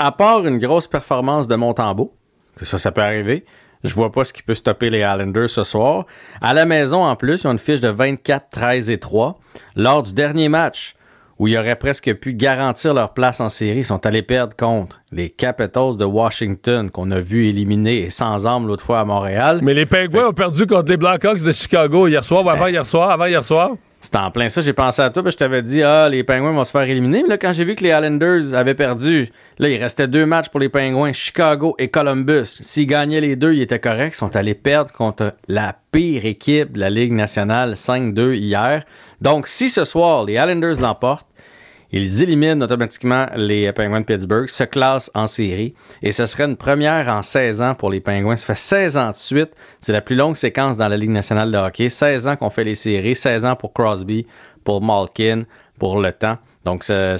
à 0.00 0.10
part 0.10 0.44
une 0.46 0.58
grosse 0.58 0.88
performance 0.88 1.46
de 1.46 1.54
Montembeau, 1.54 2.12
que 2.56 2.64
ça, 2.64 2.78
ça 2.78 2.90
peut 2.90 3.02
arriver, 3.02 3.44
je 3.84 3.94
vois 3.94 4.12
pas 4.12 4.24
ce 4.24 4.32
qui 4.32 4.42
peut 4.42 4.54
stopper 4.54 4.90
les 4.90 5.00
Islanders 5.00 5.50
ce 5.50 5.64
soir. 5.64 6.06
À 6.40 6.54
la 6.54 6.64
maison, 6.64 7.04
en 7.04 7.16
plus, 7.16 7.42
ils 7.42 7.46
ont 7.46 7.52
une 7.52 7.58
fiche 7.58 7.80
de 7.80 7.88
24, 7.88 8.50
13 8.50 8.90
et 8.90 8.98
3. 8.98 9.38
Lors 9.76 10.02
du 10.02 10.14
dernier 10.14 10.48
match, 10.48 10.94
où 11.38 11.46
ils 11.46 11.56
auraient 11.56 11.76
presque 11.76 12.12
pu 12.14 12.34
garantir 12.34 12.94
leur 12.94 13.14
place 13.14 13.40
en 13.40 13.48
série, 13.48 13.78
ils 13.78 13.84
sont 13.84 14.04
allés 14.06 14.22
perdre 14.22 14.56
contre 14.56 15.00
les 15.12 15.30
Capitals 15.30 15.96
de 15.96 16.04
Washington, 16.04 16.90
qu'on 16.90 17.10
a 17.12 17.20
vu 17.20 17.46
éliminer 17.46 17.98
et 17.98 18.10
sans 18.10 18.46
armes 18.46 18.66
l'autre 18.66 18.84
fois 18.84 19.00
à 19.00 19.04
Montréal. 19.04 19.60
Mais 19.62 19.74
les 19.74 19.86
Penguins 19.86 20.28
ont 20.28 20.32
perdu 20.32 20.66
contre 20.66 20.90
les 20.90 20.96
Blackhawks 20.96 21.42
de 21.42 21.52
Chicago 21.52 22.08
hier 22.08 22.24
soir, 22.24 22.44
ou 22.44 22.50
avant 22.50 22.66
hier 22.66 22.84
soir, 22.84 23.10
avant 23.10 23.26
hier 23.26 23.44
soir. 23.44 23.70
C'était 24.00 24.18
en 24.18 24.30
plein 24.30 24.48
ça, 24.48 24.60
j'ai 24.60 24.72
pensé 24.72 25.02
à 25.02 25.10
toi, 25.10 25.24
puis 25.24 25.32
je 25.32 25.36
t'avais 25.36 25.60
dit, 25.60 25.82
ah, 25.82 26.08
les 26.08 26.22
Penguins 26.22 26.52
vont 26.52 26.64
se 26.64 26.70
faire 26.70 26.82
éliminer. 26.82 27.22
Mais 27.24 27.30
là, 27.30 27.38
quand 27.38 27.52
j'ai 27.52 27.64
vu 27.64 27.74
que 27.74 27.82
les 27.82 27.90
Islanders 27.90 28.54
avaient 28.54 28.74
perdu, 28.74 29.28
là, 29.58 29.68
il 29.68 29.76
restait 29.76 30.06
deux 30.06 30.24
matchs 30.24 30.50
pour 30.50 30.60
les 30.60 30.68
Penguins, 30.68 31.12
Chicago 31.12 31.74
et 31.78 31.88
Columbus. 31.88 32.44
S'ils 32.44 32.86
gagnaient 32.86 33.20
les 33.20 33.34
deux, 33.34 33.54
ils 33.54 33.62
étaient 33.62 33.80
corrects. 33.80 34.14
Ils 34.14 34.18
sont 34.18 34.36
allés 34.36 34.54
perdre 34.54 34.92
contre 34.92 35.34
la 35.48 35.74
pire 35.90 36.24
équipe 36.26 36.72
de 36.72 36.80
la 36.80 36.90
Ligue 36.90 37.12
nationale, 37.12 37.72
5-2 37.72 38.34
hier. 38.34 38.84
Donc, 39.20 39.48
si 39.48 39.68
ce 39.68 39.84
soir, 39.84 40.24
les 40.24 40.34
Islanders 40.34 40.80
l'emportent, 40.80 41.26
ils 41.92 42.22
éliminent 42.22 42.62
automatiquement 42.62 43.26
les 43.34 43.72
Penguins 43.72 44.00
de 44.00 44.04
Pittsburgh, 44.04 44.48
se 44.48 44.64
classent 44.64 45.10
en 45.14 45.26
série 45.26 45.74
et 46.02 46.12
ce 46.12 46.26
serait 46.26 46.44
une 46.44 46.56
première 46.56 47.08
en 47.08 47.22
16 47.22 47.62
ans 47.62 47.74
pour 47.74 47.90
les 47.90 48.00
Penguins. 48.00 48.36
Ça 48.36 48.46
fait 48.46 48.58
16 48.58 48.96
ans 48.96 49.10
de 49.10 49.16
suite. 49.16 49.50
C'est 49.80 49.92
la 49.92 50.00
plus 50.00 50.16
longue 50.16 50.36
séquence 50.36 50.76
dans 50.76 50.88
la 50.88 50.96
Ligue 50.96 51.10
nationale 51.10 51.50
de 51.50 51.56
hockey. 51.56 51.88
16 51.88 52.26
ans 52.26 52.36
qu'on 52.36 52.50
fait 52.50 52.64
les 52.64 52.74
séries, 52.74 53.14
16 53.14 53.44
ans 53.44 53.56
pour 53.56 53.72
Crosby, 53.72 54.26
pour 54.64 54.82
Malkin, 54.82 55.44
pour 55.78 56.00
le 56.00 56.12
temps. 56.12 56.36
Donc, 56.64 56.84
ça, 56.84 57.16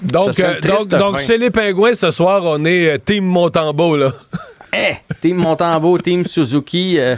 donc, 0.00 0.40
euh, 0.40 0.60
donc, 0.60 0.88
donc 0.88 1.18
chez 1.18 1.36
les 1.36 1.50
Penguins, 1.50 1.94
ce 1.94 2.10
soir, 2.10 2.42
on 2.44 2.64
est 2.64 2.94
euh, 2.94 2.98
Team 2.98 3.24
Montembeau, 3.24 3.96
là. 3.96 4.10
Eh, 4.72 4.94
team 5.20 5.36
Montembeau, 5.36 5.98
Team 5.98 6.24
Suzuki, 6.24 6.96
euh, 6.98 7.16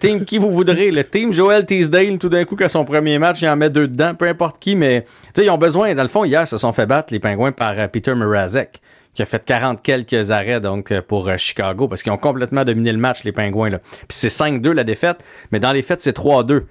Team 0.00 0.24
qui 0.24 0.38
vous 0.38 0.50
voudrez. 0.50 0.90
Le 0.90 1.04
Team 1.04 1.32
Joel 1.32 1.66
Teasdale, 1.66 2.18
tout 2.18 2.28
d'un 2.28 2.44
coup, 2.44 2.56
qu'à 2.56 2.68
son 2.68 2.84
premier 2.84 3.18
match, 3.18 3.42
il 3.42 3.48
en 3.48 3.56
met 3.56 3.68
deux 3.68 3.86
dedans, 3.86 4.14
peu 4.14 4.26
importe 4.26 4.58
qui, 4.58 4.76
mais 4.76 5.04
ils 5.36 5.50
ont 5.50 5.58
besoin. 5.58 5.94
Dans 5.94 6.02
le 6.02 6.08
fond, 6.08 6.24
hier, 6.24 6.48
se 6.48 6.56
sont 6.56 6.72
fait 6.72 6.86
battre 6.86 7.12
les 7.12 7.20
Pingouins 7.20 7.52
par 7.52 7.78
euh, 7.78 7.88
Peter 7.88 8.14
Mrazek, 8.14 8.80
qui 9.12 9.22
a 9.22 9.24
fait 9.26 9.44
40 9.44 9.82
quelques 9.82 10.30
arrêts 10.30 10.60
donc 10.60 10.90
euh, 10.90 11.02
pour 11.06 11.30
Chicago, 11.36 11.86
parce 11.86 12.02
qu'ils 12.02 12.12
ont 12.12 12.18
complètement 12.18 12.64
dominé 12.64 12.92
le 12.92 12.98
match, 12.98 13.24
les 13.24 13.32
Pingouins. 13.32 13.70
Là. 13.70 13.78
Puis 13.78 14.16
c'est 14.16 14.28
5-2 14.28 14.70
la 14.70 14.84
défaite, 14.84 15.18
mais 15.52 15.60
dans 15.60 15.72
les 15.72 15.82
faits, 15.82 16.00
c'est 16.00 16.16
3-2. 16.16 16.62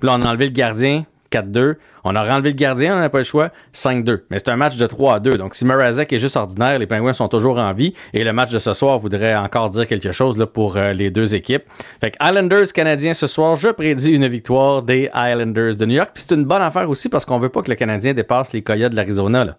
Puis 0.00 0.08
là, 0.08 0.16
on 0.18 0.22
a 0.22 0.28
enlevé 0.28 0.46
le 0.46 0.52
gardien, 0.52 1.04
4-2. 1.34 1.76
On 2.04 2.14
a 2.14 2.22
renlevé 2.22 2.50
le 2.50 2.56
gardien, 2.56 2.96
on 2.96 3.00
n'a 3.00 3.08
pas 3.08 3.18
le 3.18 3.24
choix, 3.24 3.50
5-2. 3.72 4.22
Mais 4.30 4.38
c'est 4.38 4.50
un 4.50 4.56
match 4.56 4.76
de 4.76 4.86
3-2. 4.86 5.36
Donc 5.36 5.54
si 5.54 5.64
Mrazek 5.64 6.12
est 6.12 6.18
juste 6.18 6.36
ordinaire, 6.36 6.78
les 6.78 6.86
Penguins 6.86 7.12
sont 7.12 7.28
toujours 7.28 7.58
en 7.58 7.72
vie. 7.72 7.94
Et 8.12 8.24
le 8.24 8.32
match 8.32 8.50
de 8.50 8.58
ce 8.58 8.74
soir 8.74 8.98
voudrait 8.98 9.34
encore 9.34 9.70
dire 9.70 9.86
quelque 9.86 10.12
chose 10.12 10.44
pour 10.52 10.76
euh, 10.76 10.92
les 10.92 11.10
deux 11.10 11.34
équipes. 11.34 11.64
Fait 12.00 12.10
que 12.10 12.16
Islanders 12.24 12.72
Canadiens 12.72 13.14
ce 13.14 13.26
soir, 13.26 13.56
je 13.56 13.68
prédis 13.68 14.10
une 14.10 14.28
victoire 14.28 14.82
des 14.82 15.10
Islanders 15.14 15.76
de 15.76 15.86
New 15.86 15.94
York. 15.94 16.10
Puis 16.14 16.24
c'est 16.26 16.34
une 16.34 16.44
bonne 16.44 16.62
affaire 16.62 16.88
aussi 16.88 17.08
parce 17.08 17.24
qu'on 17.24 17.38
veut 17.38 17.48
pas 17.48 17.62
que 17.62 17.70
le 17.70 17.76
Canadien 17.76 18.14
dépasse 18.14 18.52
les 18.52 18.62
Coyotes 18.62 18.92
de 18.92 18.96
l'Arizona. 18.96 19.56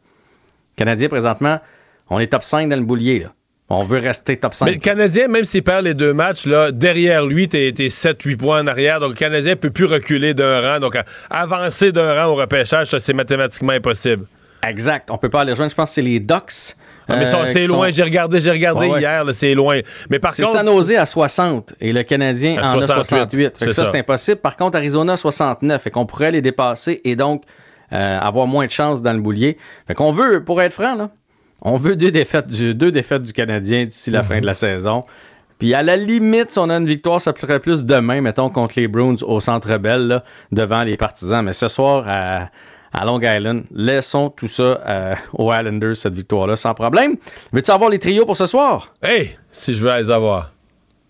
Canadien 0.75 1.09
présentement, 1.09 1.59
on 2.09 2.19
est 2.19 2.27
top 2.27 2.43
5 2.43 2.69
dans 2.69 2.75
le 2.75 2.85
boulier. 2.85 3.27
On 3.69 3.83
veut 3.83 3.97
rester 3.97 4.37
top 4.37 4.53
5. 4.53 4.65
Mais 4.65 4.73
le 4.73 4.79
Canadien, 4.79 5.27
même 5.27 5.43
s'il 5.43 5.63
perd 5.63 5.85
les 5.85 5.95
deux 5.95 6.13
matchs, 6.13 6.45
là, 6.45 6.71
derrière 6.71 7.25
lui, 7.25 7.47
t'es 7.47 7.71
7-8 7.71 8.37
points 8.37 8.61
en 8.61 8.67
arrière. 8.67 8.99
Donc, 8.99 9.09
le 9.09 9.15
Canadien 9.15 9.51
ne 9.51 9.55
peut 9.55 9.71
plus 9.71 9.85
reculer 9.85 10.35
d'un 10.35 10.61
rang. 10.61 10.79
Donc, 10.79 10.97
avancer 11.31 11.91
d'un 11.91 12.13
rang 12.13 12.31
au 12.31 12.35
repêchage, 12.35 12.87
ça, 12.87 12.99
c'est 12.99 13.13
mathématiquement 13.13 13.73
impossible. 13.73 14.25
Exact. 14.67 15.09
On 15.09 15.17
peut 15.17 15.29
pas 15.29 15.41
aller 15.41 15.51
rejoindre. 15.51 15.71
Je 15.71 15.75
pense 15.75 15.89
que 15.89 15.95
c'est 15.95 16.01
les 16.01 16.19
Ducks. 16.19 16.75
Ah, 17.07 17.17
mais 17.17 17.33
euh, 17.33 17.45
c'est 17.45 17.67
loin. 17.67 17.89
J'ai 17.91 18.03
regardé, 18.03 18.41
j'ai 18.41 18.51
regardé 18.51 18.87
hier. 18.87 19.23
C'est 19.31 19.53
loin. 19.53 19.79
Mais 20.09 20.19
par 20.19 20.35
contre. 20.35 20.53
San 20.53 20.65
Jose 20.65 20.91
à 20.91 21.05
60 21.05 21.75
et 21.79 21.93
le 21.93 22.03
Canadien 22.03 22.61
en 22.61 22.79
a 22.79 22.83
68. 22.83 23.57
ça, 23.57 23.71
ça. 23.71 23.85
c'est 23.85 23.99
impossible. 23.99 24.37
Par 24.37 24.57
contre, 24.57 24.77
Arizona 24.77 25.15
69. 25.17 25.81
Fait 25.81 25.91
qu'on 25.91 26.05
pourrait 26.05 26.31
les 26.31 26.41
dépasser 26.41 27.01
et 27.03 27.15
donc 27.15 27.43
euh, 27.93 28.19
avoir 28.19 28.47
moins 28.47 28.65
de 28.65 28.71
chance 28.71 29.01
dans 29.03 29.13
le 29.13 29.21
boulier. 29.21 29.57
Fait 29.87 29.93
qu'on 29.93 30.11
veut, 30.11 30.43
pour 30.43 30.61
être 30.61 30.73
franc, 30.73 30.95
là, 30.95 31.11
on 31.65 31.77
veut 31.77 31.95
deux 31.95 32.11
défaites 32.11 32.47
du, 32.47 32.75
deux 32.75 32.91
défaites 32.91 33.23
du 33.23 33.33
Canadien 33.33 33.85
d'ici 33.85 34.11
la 34.11 34.23
fin 34.23 34.39
de 34.39 34.45
la 34.45 34.53
saison. 34.53 35.03
Puis 35.57 35.73
à 35.73 35.81
la 35.81 35.97
limite, 35.97 36.51
si 36.51 36.59
on 36.59 36.69
a 36.69 36.75
une 36.75 36.85
victoire, 36.85 37.19
ça 37.19 37.33
pourrait 37.33 37.59
plus 37.59 37.85
demain, 37.85 38.21
mettons, 38.21 38.49
contre 38.49 38.75
les 38.77 38.87
Bruins 38.87 39.15
au 39.23 39.39
Centre 39.39 39.77
Bell, 39.77 40.21
devant 40.51 40.83
les 40.83 40.95
partisans. 40.95 41.43
Mais 41.43 41.53
ce 41.53 41.67
soir, 41.67 42.05
à, 42.07 43.05
Long 43.05 43.19
Island, 43.19 43.63
laissons 43.73 44.29
tout 44.29 44.47
ça 44.47 44.79
euh, 44.85 45.15
aux 45.33 45.51
Islanders, 45.51 45.97
cette 45.97 46.13
victoire-là, 46.13 46.55
sans 46.55 46.75
problème. 46.75 47.15
Veux-tu 47.51 47.71
avoir 47.71 47.89
les 47.89 47.99
trios 47.99 48.25
pour 48.25 48.37
ce 48.37 48.45
soir? 48.45 48.93
Hey, 49.01 49.31
si 49.49 49.73
je 49.73 49.83
veux 49.83 49.97
les 49.97 50.11
avoir. 50.11 50.54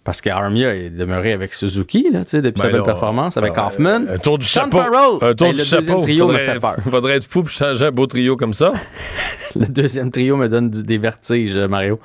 Parce 0.06 0.22
qu'Armia 0.22 0.76
est 0.76 0.92
demeuré 0.92 1.34
avec 1.34 1.52
Suzuki 1.52 2.12
là, 2.12 2.20
depuis 2.20 2.62
sa 2.62 2.68
ben 2.68 2.74
belle 2.74 2.84
performance, 2.84 3.38
avec 3.38 3.54
ah, 3.56 3.68
Hoffman. 3.68 4.06
Un 4.08 4.20
tour 4.20 4.38
du 4.38 4.46
chapeau. 4.46 4.80
un 5.22 5.34
tour 5.34 5.52
du 5.52 5.64
chapeau. 5.64 6.02
Trio 6.02 6.28
faudrait, 6.28 6.48
me 6.48 6.54
fait 6.54 6.60
peur. 6.60 6.76
faudrait 6.92 7.16
être 7.16 7.26
fou 7.26 7.42
pour 7.42 7.50
changer 7.50 7.86
un 7.88 7.92
beau 7.92 8.06
trio 8.06 8.38
comme 8.38 8.54
ça. 8.54 8.74
le 9.56 9.66
deuxième 9.66 10.12
trio 10.12 10.38
me 10.38 10.48
donne 10.48 10.70
des 10.70 11.00
vertiges, 11.00 11.58
Mario. 11.58 12.00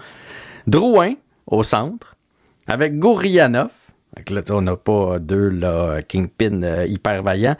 Drouin 0.67 1.13
au 1.47 1.63
centre, 1.63 2.17
avec 2.67 2.99
Gourianov. 2.99 3.69
Là, 4.31 4.43
on 4.51 4.63
n'a 4.63 4.77
pas 4.77 5.19
deux 5.19 5.51
là, 5.51 6.01
Kingpin 6.03 6.63
euh, 6.63 6.87
hyper 6.87 7.23
vaillants. 7.23 7.57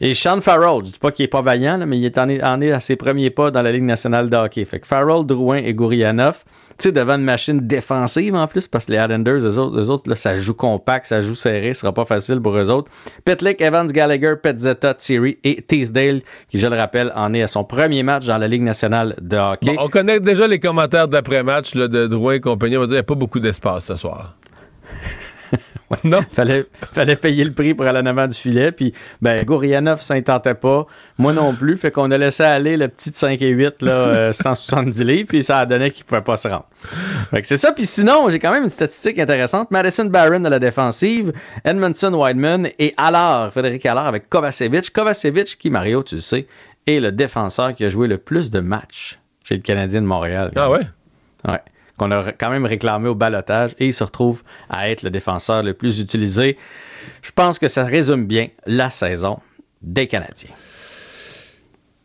Et 0.00 0.14
Sean 0.14 0.40
Farrell, 0.40 0.86
je 0.86 0.92
dis 0.92 0.98
pas 0.98 1.10
qu'il 1.10 1.24
est 1.24 1.28
pas 1.28 1.42
vaillant, 1.42 1.84
mais 1.86 1.98
il 1.98 2.04
est 2.04 2.16
en, 2.16 2.28
est 2.28 2.70
à 2.70 2.80
ses 2.80 2.96
premiers 2.96 3.30
pas 3.30 3.50
dans 3.50 3.60
la 3.60 3.72
Ligue 3.72 3.82
nationale 3.82 4.30
de 4.30 4.36
hockey. 4.36 4.64
Fait 4.64 4.78
que 4.78 4.86
Farrell, 4.86 5.26
Drouin 5.26 5.56
et 5.56 5.74
Gourianov 5.74 6.44
devant 6.88 7.14
une 7.14 7.24
machine 7.24 7.60
défensive 7.60 8.34
en 8.34 8.46
plus, 8.46 8.66
parce 8.66 8.86
que 8.86 8.92
les 8.92 8.98
Islanders, 8.98 9.40
eux 9.46 9.58
autres, 9.58 9.90
autres 9.90 10.08
là, 10.08 10.16
ça 10.16 10.36
joue 10.36 10.54
compact, 10.54 11.06
ça 11.06 11.20
joue 11.20 11.34
serré, 11.34 11.74
ce 11.74 11.80
sera 11.80 11.92
pas 11.92 12.04
facile 12.04 12.40
pour 12.40 12.56
eux 12.56 12.70
autres. 12.70 12.90
Petlick, 13.24 13.60
Evans, 13.60 13.86
Gallagher, 13.86 14.34
Petzetta, 14.42 14.94
Thierry 14.94 15.38
et 15.44 15.62
Teasdale, 15.62 16.22
qui, 16.48 16.58
je 16.58 16.66
le 16.66 16.76
rappelle, 16.76 17.12
en 17.14 17.34
est 17.34 17.42
à 17.42 17.46
son 17.46 17.64
premier 17.64 18.02
match 18.02 18.26
dans 18.26 18.38
la 18.38 18.48
Ligue 18.48 18.62
nationale 18.62 19.14
de 19.20 19.36
hockey. 19.36 19.76
on 19.78 19.88
connaît 19.88 20.20
déjà 20.20 20.46
les 20.46 20.58
commentaires 20.58 21.08
d'après-match 21.08 21.74
de 21.74 22.06
Drouin 22.06 22.34
et 22.34 22.40
compagnie. 22.40 22.76
On 22.76 22.80
va 22.80 22.86
dire 22.86 22.92
qu'il 22.92 22.96
n'y 22.96 23.00
a 23.00 23.04
pas 23.04 23.14
beaucoup 23.14 23.40
d'espace 23.40 23.84
ce 23.84 23.96
soir. 23.96 24.36
Non. 26.04 26.20
fallait, 26.22 26.64
fallait 26.92 27.16
payer 27.16 27.44
le 27.44 27.52
prix 27.52 27.74
pour 27.74 27.84
aller 27.86 27.98
en 27.98 28.06
avant 28.06 28.26
du 28.26 28.38
filet. 28.38 28.70
Puis, 28.70 28.92
ben, 29.20 29.44
Gourianov, 29.44 30.00
ça 30.00 30.14
ne 30.14 30.20
tentait 30.20 30.54
pas. 30.54 30.86
Moi 31.18 31.32
non 31.32 31.52
plus. 31.52 31.76
Fait 31.76 31.90
qu'on 31.90 32.10
a 32.10 32.18
laissé 32.18 32.44
aller 32.44 32.76
le 32.76 32.88
petit 32.88 33.10
5 33.12 33.42
et 33.42 33.48
8, 33.48 33.82
là, 33.82 33.92
euh, 33.92 34.32
170 34.32 35.02
livres. 35.02 35.28
Puis 35.28 35.42
ça 35.42 35.58
a 35.58 35.66
donné 35.66 35.90
qu'il 35.90 36.04
ne 36.04 36.08
pouvait 36.08 36.22
pas 36.22 36.36
se 36.36 36.48
rendre. 36.48 36.66
Fait 37.30 37.42
que 37.42 37.46
c'est 37.46 37.56
ça. 37.56 37.72
Puis 37.72 37.86
sinon, 37.86 38.28
j'ai 38.30 38.38
quand 38.38 38.52
même 38.52 38.64
une 38.64 38.70
statistique 38.70 39.18
intéressante. 39.18 39.70
Madison 39.70 40.04
Barron 40.04 40.44
à 40.44 40.50
la 40.50 40.58
défensive, 40.60 41.32
Edmondson 41.64 42.14
Wideman 42.14 42.68
et 42.78 42.94
Allard, 42.96 43.50
Frédéric 43.50 43.84
Allard 43.86 44.06
avec 44.06 44.28
Kovacevic. 44.28 44.92
Kovacevic, 44.92 45.58
qui, 45.58 45.70
Mario, 45.70 46.02
tu 46.04 46.14
le 46.16 46.20
sais, 46.20 46.46
est 46.86 47.00
le 47.00 47.10
défenseur 47.10 47.74
qui 47.74 47.84
a 47.84 47.88
joué 47.88 48.06
le 48.06 48.18
plus 48.18 48.50
de 48.50 48.60
matchs 48.60 49.18
chez 49.44 49.56
le 49.56 49.62
Canadien 49.62 50.02
de 50.02 50.06
Montréal. 50.06 50.52
Ah 50.54 50.70
ouais? 50.70 50.80
Ouais. 51.48 51.60
Qu'on 52.00 52.12
a 52.12 52.32
quand 52.32 52.48
même 52.48 52.64
réclamé 52.64 53.10
au 53.10 53.14
balotage 53.14 53.74
et 53.78 53.88
il 53.88 53.92
se 53.92 54.02
retrouve 54.02 54.42
à 54.70 54.88
être 54.88 55.02
le 55.02 55.10
défenseur 55.10 55.62
le 55.62 55.74
plus 55.74 56.00
utilisé. 56.00 56.56
Je 57.20 57.30
pense 57.30 57.58
que 57.58 57.68
ça 57.68 57.84
résume 57.84 58.24
bien 58.24 58.48
la 58.64 58.88
saison 58.88 59.38
des 59.82 60.06
Canadiens. 60.06 60.54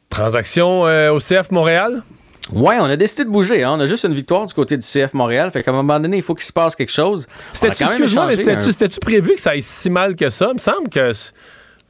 Transaction 0.09 0.85
euh, 0.85 1.13
au 1.13 1.19
CF 1.19 1.49
Montréal? 1.51 2.03
Ouais, 2.51 2.76
on 2.81 2.84
a 2.84 2.97
décidé 2.97 3.23
de 3.23 3.30
bouger. 3.30 3.63
Hein. 3.63 3.76
On 3.77 3.80
a 3.80 3.88
juste 3.88 4.03
une 4.03 4.13
victoire 4.13 4.45
du 4.45 4.53
côté 4.53 4.76
du 4.76 4.85
CF 4.85 5.13
Montréal. 5.13 5.49
Fait 5.49 5.63
qu'à 5.63 5.72
un 5.72 5.76
moment 5.76 5.97
donné, 5.97 6.17
il 6.17 6.23
faut 6.23 6.35
qu'il 6.35 6.45
se 6.45 6.51
passe 6.51 6.76
quelque 6.76 6.91
chose. 6.91 7.26
C'était-tu, 7.53 7.84
excuse-moi, 7.85 8.27
mais 8.27 8.35
c'était-tu, 8.35 8.73
c'était-tu 8.73 8.99
prévu 8.99 9.35
que 9.35 9.41
ça 9.41 9.51
aille 9.51 9.61
si 9.61 9.89
mal 9.89 10.17
que 10.17 10.30
ça? 10.30 10.47
Il 10.49 10.55
me 10.55 10.59
semble 10.59 10.89
que. 10.89 11.13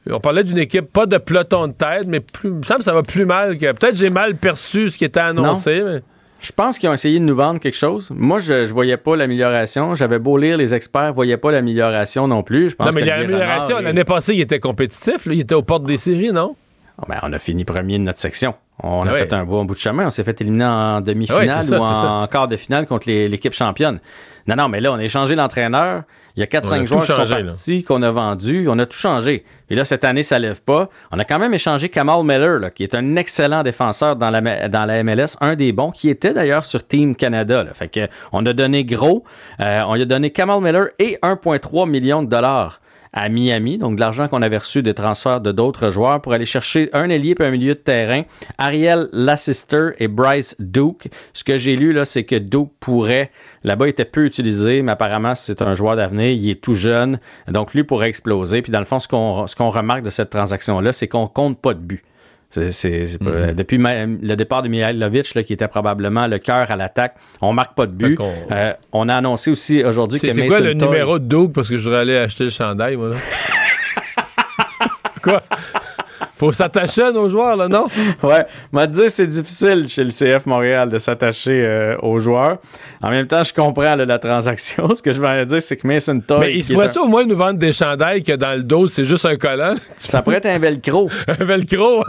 On 0.08 0.20
parlait 0.20 0.44
d'une 0.44 0.58
équipe, 0.58 0.92
pas 0.92 1.06
de 1.06 1.18
peloton 1.18 1.66
de 1.66 1.72
tête, 1.72 2.06
mais 2.06 2.20
plus, 2.20 2.50
il 2.50 2.54
me 2.54 2.62
semble 2.62 2.78
que 2.78 2.84
ça 2.84 2.94
va 2.94 3.02
plus 3.02 3.24
mal 3.24 3.58
que. 3.58 3.72
Peut-être 3.72 3.96
j'ai 3.96 4.10
mal 4.10 4.36
perçu 4.36 4.90
ce 4.90 4.96
qui 4.96 5.04
était 5.04 5.18
annoncé, 5.18 5.82
mais. 5.82 6.02
Je 6.40 6.52
pense 6.52 6.78
qu'ils 6.78 6.88
ont 6.88 6.92
essayé 6.92 7.18
de 7.18 7.24
nous 7.24 7.34
vendre 7.34 7.60
quelque 7.60 7.76
chose. 7.76 8.10
Moi, 8.14 8.40
je, 8.40 8.52
ne 8.52 8.66
voyais 8.66 8.96
pas 8.96 9.16
l'amélioration. 9.16 9.94
J'avais 9.94 10.18
beau 10.18 10.36
lire, 10.36 10.56
les 10.58 10.74
experts 10.74 11.12
voyaient 11.12 11.38
pas 11.38 11.50
l'amélioration 11.50 12.28
non 12.28 12.42
plus. 12.42 12.70
Je 12.70 12.76
pense 12.76 12.88
non, 12.88 12.92
mais 12.94 13.04
l'amélioration, 13.04 13.80
l'année 13.80 14.04
passée, 14.04 14.34
il 14.34 14.40
était 14.40 14.60
compétitif. 14.60 15.26
Là. 15.26 15.34
Il 15.34 15.40
était 15.40 15.54
aux 15.54 15.62
portes 15.62 15.84
des 15.84 15.96
séries, 15.96 16.32
non? 16.32 16.54
Oh, 17.00 17.04
ben, 17.08 17.18
on 17.22 17.32
a 17.32 17.38
fini 17.38 17.64
premier 17.64 17.98
de 17.98 18.04
notre 18.04 18.20
section. 18.20 18.54
On 18.82 19.02
Ah 19.04 19.10
a 19.10 19.12
ouais. 19.12 19.26
fait 19.26 19.32
un 19.32 19.44
bon 19.44 19.64
bout 19.64 19.74
de 19.74 19.80
chemin. 19.80 20.06
On 20.06 20.10
s'est 20.10 20.24
fait 20.24 20.40
éliminer 20.40 20.64
en 20.66 21.00
demi-finale 21.00 21.48
Ah 21.50 21.56
ouais, 21.56 21.62
ça, 21.62 21.78
ou 21.78 21.82
en 21.82 22.26
quart 22.26 22.48
de 22.48 22.56
finale 22.56 22.86
contre 22.86 23.08
l'équipe 23.08 23.52
championne. 23.52 24.00
Non, 24.46 24.56
non, 24.56 24.68
mais 24.68 24.80
là, 24.80 24.92
on 24.92 24.96
a 24.96 25.04
échangé 25.04 25.34
l'entraîneur. 25.34 26.02
Il 26.36 26.40
y 26.40 26.42
a 26.42 26.46
On 26.52 26.58
a 26.58 26.60
4-5 26.60 26.80
tout 26.80 26.86
joueurs 26.86 27.00
qui 27.00 27.06
changé, 27.06 27.40
sont 27.40 27.46
partis, 27.46 27.82
qu'on 27.82 28.02
a 28.02 28.10
vendus. 28.10 28.66
On 28.68 28.78
a 28.78 28.84
tout 28.86 28.96
changé. 28.96 29.44
Et 29.70 29.74
là, 29.74 29.84
cette 29.84 30.04
année, 30.04 30.22
ça 30.22 30.38
lève 30.38 30.60
pas. 30.60 30.90
On 31.10 31.18
a 31.18 31.24
quand 31.24 31.38
même 31.38 31.54
échangé 31.54 31.88
Kamal 31.88 32.22
Miller, 32.24 32.58
là, 32.58 32.70
qui 32.70 32.82
est 32.82 32.94
un 32.94 33.16
excellent 33.16 33.62
défenseur 33.62 34.16
dans 34.16 34.30
la, 34.30 34.68
dans 34.68 34.84
la 34.84 35.02
MLS, 35.02 35.36
un 35.40 35.56
des 35.56 35.72
bons, 35.72 35.90
qui 35.90 36.10
était 36.10 36.34
d'ailleurs 36.34 36.64
sur 36.64 36.86
Team 36.86 37.16
Canada. 37.16 37.64
là. 37.64 37.72
Fait 37.72 37.88
que 37.88 38.08
on 38.32 38.44
a 38.44 38.52
donné 38.52 38.84
gros. 38.84 39.24
Euh, 39.60 39.82
on 39.86 39.94
lui 39.94 40.02
a 40.02 40.04
donné 40.04 40.30
Kamal 40.30 40.60
Miller 40.60 40.88
et 40.98 41.18
1,3 41.22 41.88
million 41.88 42.22
de 42.22 42.28
dollars 42.28 42.80
à 43.16 43.30
Miami, 43.30 43.78
donc 43.78 43.96
de 43.96 44.00
l'argent 44.00 44.28
qu'on 44.28 44.42
avait 44.42 44.58
reçu 44.58 44.82
de 44.82 44.92
transferts 44.92 45.40
de 45.40 45.50
d'autres 45.50 45.90
joueurs 45.90 46.20
pour 46.20 46.34
aller 46.34 46.44
chercher 46.44 46.90
un 46.92 47.08
ailier 47.08 47.34
et 47.40 47.42
un 47.42 47.50
milieu 47.50 47.74
de 47.74 47.80
terrain, 47.80 48.22
Ariel 48.58 49.08
Lassister 49.12 49.92
et 49.98 50.06
Bryce 50.06 50.54
Duke. 50.58 51.08
Ce 51.32 51.42
que 51.42 51.56
j'ai 51.56 51.76
lu, 51.76 51.94
là, 51.94 52.04
c'est 52.04 52.24
que 52.24 52.36
Duke 52.36 52.70
pourrait, 52.78 53.30
là-bas, 53.64 53.86
il 53.86 53.90
était 53.90 54.04
peu 54.04 54.26
utilisé, 54.26 54.82
mais 54.82 54.92
apparemment, 54.92 55.34
c'est 55.34 55.62
un 55.62 55.72
joueur 55.72 55.96
d'avenir, 55.96 56.28
il 56.28 56.50
est 56.50 56.60
tout 56.60 56.74
jeune, 56.74 57.18
donc 57.48 57.72
lui 57.72 57.84
pourrait 57.84 58.10
exploser. 58.10 58.60
Puis 58.60 58.70
dans 58.70 58.80
le 58.80 58.84
fond, 58.84 58.98
ce 58.98 59.08
qu'on 59.08 59.46
ce 59.46 59.56
qu'on 59.56 59.70
remarque 59.70 60.02
de 60.02 60.10
cette 60.10 60.28
transaction-là, 60.28 60.92
c'est 60.92 61.08
qu'on 61.08 61.26
compte 61.26 61.58
pas 61.58 61.72
de 61.72 61.80
but. 61.80 62.04
C'est- 62.72 63.18
pas- 63.18 63.52
Depuis 63.52 63.78
ma- 63.78 64.06
le 64.06 64.34
départ 64.36 64.62
de 64.62 64.68
Mihailovic, 64.68 65.34
là, 65.34 65.42
qui 65.42 65.52
était 65.52 65.68
probablement 65.68 66.26
le 66.26 66.38
cœur 66.38 66.70
à 66.70 66.76
l'attaque, 66.76 67.14
on 67.40 67.52
marque 67.52 67.74
pas 67.74 67.86
de 67.86 67.92
but. 67.92 68.18
Euh, 68.50 68.72
on 68.92 69.08
a 69.08 69.14
annoncé 69.16 69.50
aussi 69.50 69.82
aujourd'hui 69.84 70.20
que 70.20 70.30
C'est, 70.30 70.46
quoi 70.46 70.60
le 70.60 70.76
Toy- 70.76 70.88
numéro 70.88 71.18
de 71.18 71.24
Doug? 71.26 71.52
Parce 71.52 71.68
que 71.68 71.78
je 71.78 71.82
voudrais 71.84 72.00
aller 72.00 72.16
acheter 72.16 72.44
le 72.44 72.50
chandail, 72.50 72.96
moi, 72.96 73.10
là? 73.10 73.16
quoi? 75.22 75.42
Faut 76.38 76.52
s'attacher 76.52 77.02
à 77.02 77.12
nos 77.12 77.30
joueurs, 77.30 77.56
là, 77.56 77.66
non? 77.68 77.86
Ouais, 78.22 78.44
m'a 78.70 78.86
dit 78.86 79.08
c'est 79.08 79.26
difficile 79.26 79.86
chez 79.88 80.04
le 80.04 80.10
CF 80.10 80.44
Montréal 80.44 80.90
de 80.90 80.98
s'attacher 80.98 81.64
euh, 81.64 81.96
aux 82.02 82.18
joueurs. 82.18 82.58
En 83.02 83.10
même 83.10 83.26
temps, 83.26 83.42
je 83.44 83.52
comprends 83.52 83.94
là, 83.94 84.04
la 84.04 84.18
transaction. 84.18 84.94
Ce 84.94 85.02
que 85.02 85.12
je 85.12 85.20
veux 85.20 85.46
dire, 85.46 85.62
c'est 85.62 85.76
que 85.76 85.86
Mason 85.86 86.20
Toy. 86.20 86.38
Mais 86.40 86.54
il 86.54 86.64
se 86.64 86.72
pourrait-tu 86.72 86.98
au 86.98 87.08
moins 87.08 87.24
nous 87.24 87.36
vendre 87.36 87.58
des 87.58 87.72
chandails 87.72 88.22
que 88.22 88.32
dans 88.32 88.56
le 88.56 88.62
dos, 88.62 88.88
c'est 88.88 89.04
juste 89.04 89.24
un 89.24 89.36
collant? 89.36 89.74
Ça 89.96 90.22
pourrait 90.22 90.36
être 90.36 90.46
un 90.46 90.58
velcro. 90.58 91.10
un 91.28 91.44
velcro? 91.44 92.04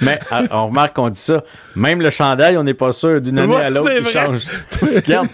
Mais 0.00 0.18
ah, 0.30 0.42
on 0.50 0.66
remarque 0.68 0.96
qu'on 0.96 1.08
dit 1.10 1.20
ça. 1.20 1.44
Même 1.76 2.00
le 2.00 2.10
chandail, 2.10 2.56
on 2.56 2.64
n'est 2.64 2.74
pas 2.74 2.92
sûr 2.92 3.20
d'une 3.20 3.38
année 3.38 3.56
à 3.56 3.70
l'autre 3.70 4.00
qui 4.00 4.10
change. 4.10 4.46
regarde, 4.82 5.28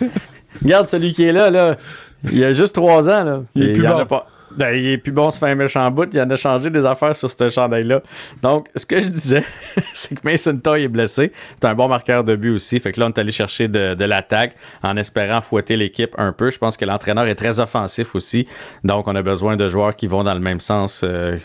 regarde 0.63 0.89
celui 0.89 1.13
qui 1.13 1.25
est 1.25 1.33
là, 1.33 1.51
là. 1.51 1.77
Il 2.25 2.39
y 2.39 2.45
a 2.45 2.53
juste 2.53 2.75
trois 2.75 3.09
ans. 3.09 3.25
Là. 3.25 3.43
Il 3.55 3.65
est 3.65 3.73
plus 3.73 3.85
y 3.85 3.89
en 3.89 3.99
a 3.99 4.07
pas- 4.07 4.27
Ben, 4.57 4.75
il 4.77 4.87
est 4.87 4.99
plus 4.99 5.13
bon, 5.13 5.31
se 5.31 5.39
fait 5.39 5.49
un 5.51 5.55
méchant 5.55 5.91
bout. 5.91 6.09
Il 6.13 6.21
en 6.21 6.31
a 6.31 6.37
changé 6.37 6.71
des 6.71 6.85
affaires 6.87 7.17
sur 7.17 7.31
ce 7.31 7.49
chandail-là. 7.49 8.03
Donc, 8.43 8.69
ce 8.77 8.87
que 8.87 9.01
je 9.01 9.09
disais, 9.09 9.43
c'est 9.95 10.15
que 10.15 10.21
Mason 10.25 10.57
Toy 10.57 10.83
est 10.85 10.89
blessé. 10.89 11.33
C'est 11.61 11.67
un 11.67 11.75
bon 11.75 11.89
marqueur 11.89 12.25
de 12.25 12.37
but 12.37 12.51
aussi. 12.51 12.79
Fait 12.81 12.93
que 12.93 13.01
là, 13.01 13.07
on 13.07 13.11
est 13.11 13.19
allé 13.19 13.33
chercher 13.33 13.69
de, 13.69 13.95
de 13.95 14.05
l'attaque 14.05 14.55
en 14.83 14.97
espérant 14.97 15.41
fouetter 15.41 15.77
l'équipe 15.77 16.15
un 16.19 16.33
peu. 16.33 16.51
Je 16.51 16.59
pense 16.59 16.77
que 16.77 16.85
l'entraîneur 16.85 17.27
est 17.27 17.35
très 17.35 17.59
offensif 17.61 18.15
aussi. 18.15 18.47
Donc, 18.85 19.09
on 19.09 19.15
a 19.17 19.23
besoin 19.23 19.57
de 19.57 19.69
joueurs 19.69 19.97
qui 19.97 20.07
vont 20.07 20.23
dans 20.25 20.35
le 20.35 20.41
même 20.41 20.61
sens 20.61 21.03
euh, 21.05 21.37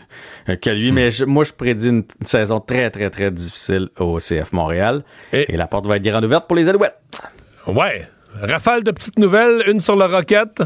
que 0.62 0.70
lui. 0.70 0.92
Mais 0.92 1.12
je- 1.12 1.26
moi, 1.26 1.44
je 1.44 1.54
prédis 1.54 1.90
une, 1.90 2.04
une 2.20 2.26
saison 2.28 2.60
très, 2.60 2.90
très, 2.92 3.10
très 3.10 3.32
difficile 3.32 3.90
au 4.00 4.18
CF 4.20 4.52
Montréal. 4.52 5.04
Et, 5.34 5.58
la 5.58 5.68
porte 5.68 5.86
va 5.88 5.98
être 5.98 6.04
grande 6.04 6.26
ouverte 6.26 6.48
pour 6.48 6.56
les 6.56 6.70
Alouettes. 6.70 6.96
Ouais. 7.68 8.08
Rafale 8.42 8.84
de 8.84 8.92
petites 8.92 9.18
nouvelles, 9.18 9.64
une 9.68 9.80
sur 9.80 9.96
le 9.96 10.06
Rocket. 10.06 10.62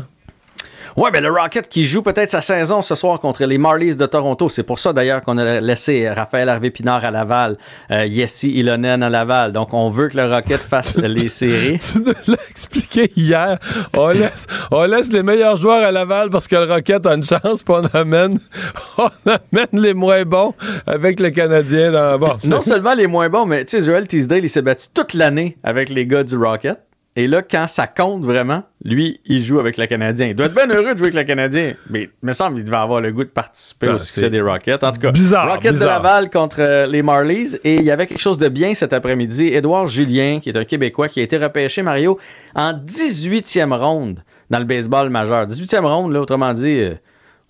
Ouais, 0.96 1.10
ben 1.10 1.24
le 1.24 1.32
Rocket 1.32 1.68
qui 1.70 1.86
joue 1.86 2.04
peut-être 2.04 2.30
sa 2.30 2.42
saison 2.42 2.84
ce 2.84 2.94
soir 2.94 3.20
contre 3.20 3.46
les 3.46 3.58
Marlies 3.58 3.96
de 3.96 4.06
Toronto. 4.06 4.48
C'est 4.48 4.62
pour 4.62 4.78
ça 4.78 4.94
d'ailleurs 4.94 5.24
qu'on 5.24 5.40
a 5.40 5.60
laissé 5.60 6.08
Raphaël 6.08 6.50
Harvey-Pinard 6.50 7.04
à 7.04 7.10
Laval, 7.10 7.58
euh, 7.90 8.06
Yessi 8.06 8.52
Ilonen 8.52 9.02
à 9.02 9.10
Laval. 9.10 9.54
Donc 9.54 9.74
on 9.74 9.90
veut 9.90 10.10
que 10.10 10.18
le 10.18 10.32
Rocket 10.32 10.62
fasse 10.70 10.98
les 10.98 11.30
séries. 11.30 11.80
Tu 11.80 11.98
nous 12.00 12.14
l'as 12.28 12.50
expliqué 12.50 13.12
hier. 13.16 13.58
On 13.96 14.10
laisse, 14.12 14.46
on 14.70 14.84
laisse 14.84 15.12
les 15.12 15.24
meilleurs 15.24 15.58
joueurs 15.58 15.84
à 15.84 15.92
Laval 15.92 16.30
parce 16.30 16.48
que 16.48 16.58
le 16.58 16.72
Rocket 16.72 17.06
a 17.08 17.16
une 17.16 17.24
chance, 17.24 17.64
puis 17.64 17.74
on 17.76 17.86
amène, 17.98 18.38
on 19.00 19.10
amène 19.26 19.68
les 19.74 19.96
moins 19.96 20.24
bons 20.26 20.54
avec 20.86 21.20
le 21.20 21.32
Canadien. 21.32 21.92
Dans, 21.92 22.20
bon, 22.20 22.38
Non 22.44 22.62
seulement 22.62 22.94
les 22.94 23.08
moins 23.08 23.30
bons, 23.30 23.48
mais 23.48 23.66
tu 23.66 23.78
sais, 23.78 23.84
Joel 23.84 24.08
Teasdale, 24.08 24.44
il 24.44 24.50
s'est 24.50 24.62
battu 24.62 24.86
toute 24.94 25.16
l'année 25.16 25.58
avec 25.64 25.90
les 25.90 26.06
gars 26.06 26.24
du 26.24 26.38
Rocket. 26.38 26.78
Et 27.16 27.28
là, 27.28 27.44
quand 27.44 27.68
ça 27.68 27.86
compte 27.86 28.24
vraiment, 28.24 28.64
lui, 28.84 29.22
il 29.26 29.44
joue 29.44 29.60
avec 29.60 29.78
le 29.78 29.86
Canadien. 29.86 30.28
Il 30.28 30.36
doit 30.36 30.48
être 30.48 30.56
bien 30.56 30.68
heureux 30.68 30.94
de 30.94 30.98
jouer 30.98 31.10
avec 31.10 31.14
le 31.16 31.24
Canadien. 31.24 31.74
Mais 31.92 32.04
il 32.04 32.10
me 32.26 32.32
semble 32.32 32.56
qu'il 32.56 32.66
devait 32.66 32.78
avoir 32.78 33.02
le 33.02 33.12
goût 33.12 33.24
de 33.24 33.30
participer 33.30 33.88
Ah, 33.92 33.96
au 33.96 33.98
succès 34.00 34.32
des 34.32 34.42
Rockets. 34.42 34.84
En 34.84 34.92
tout 34.92 35.00
cas, 35.00 35.12
bizarre, 35.12 35.52
Rocket 35.54 35.74
bizarre. 35.74 36.00
de 36.00 36.04
Laval 36.06 36.30
contre 36.32 36.62
euh, 36.62 36.86
les 36.88 37.04
Marlies. 37.04 37.56
Et 37.64 37.76
il 37.76 37.84
y 37.84 37.92
avait 37.92 38.08
quelque 38.08 38.20
chose 38.22 38.40
de 38.40 38.50
bien 38.50 38.74
cet 38.74 38.94
après-midi. 38.94 39.48
Édouard 39.54 39.86
Julien, 39.88 40.40
qui 40.42 40.50
est 40.50 40.58
un 40.58 40.66
Québécois, 40.66 41.08
qui 41.08 41.20
a 41.20 41.24
été 41.24 41.38
repêché, 41.38 41.84
Mario, 41.84 42.18
en 42.56 42.74
18e 42.74 43.74
ronde 43.78 44.24
dans 44.50 44.60
le 44.60 44.66
baseball 44.66 45.10
majeur. 45.12 45.46
18e 45.46 45.86
ronde, 45.86 46.14
là, 46.14 46.20
autrement 46.22 46.54
dit, 46.54 46.80
euh, 46.80 46.96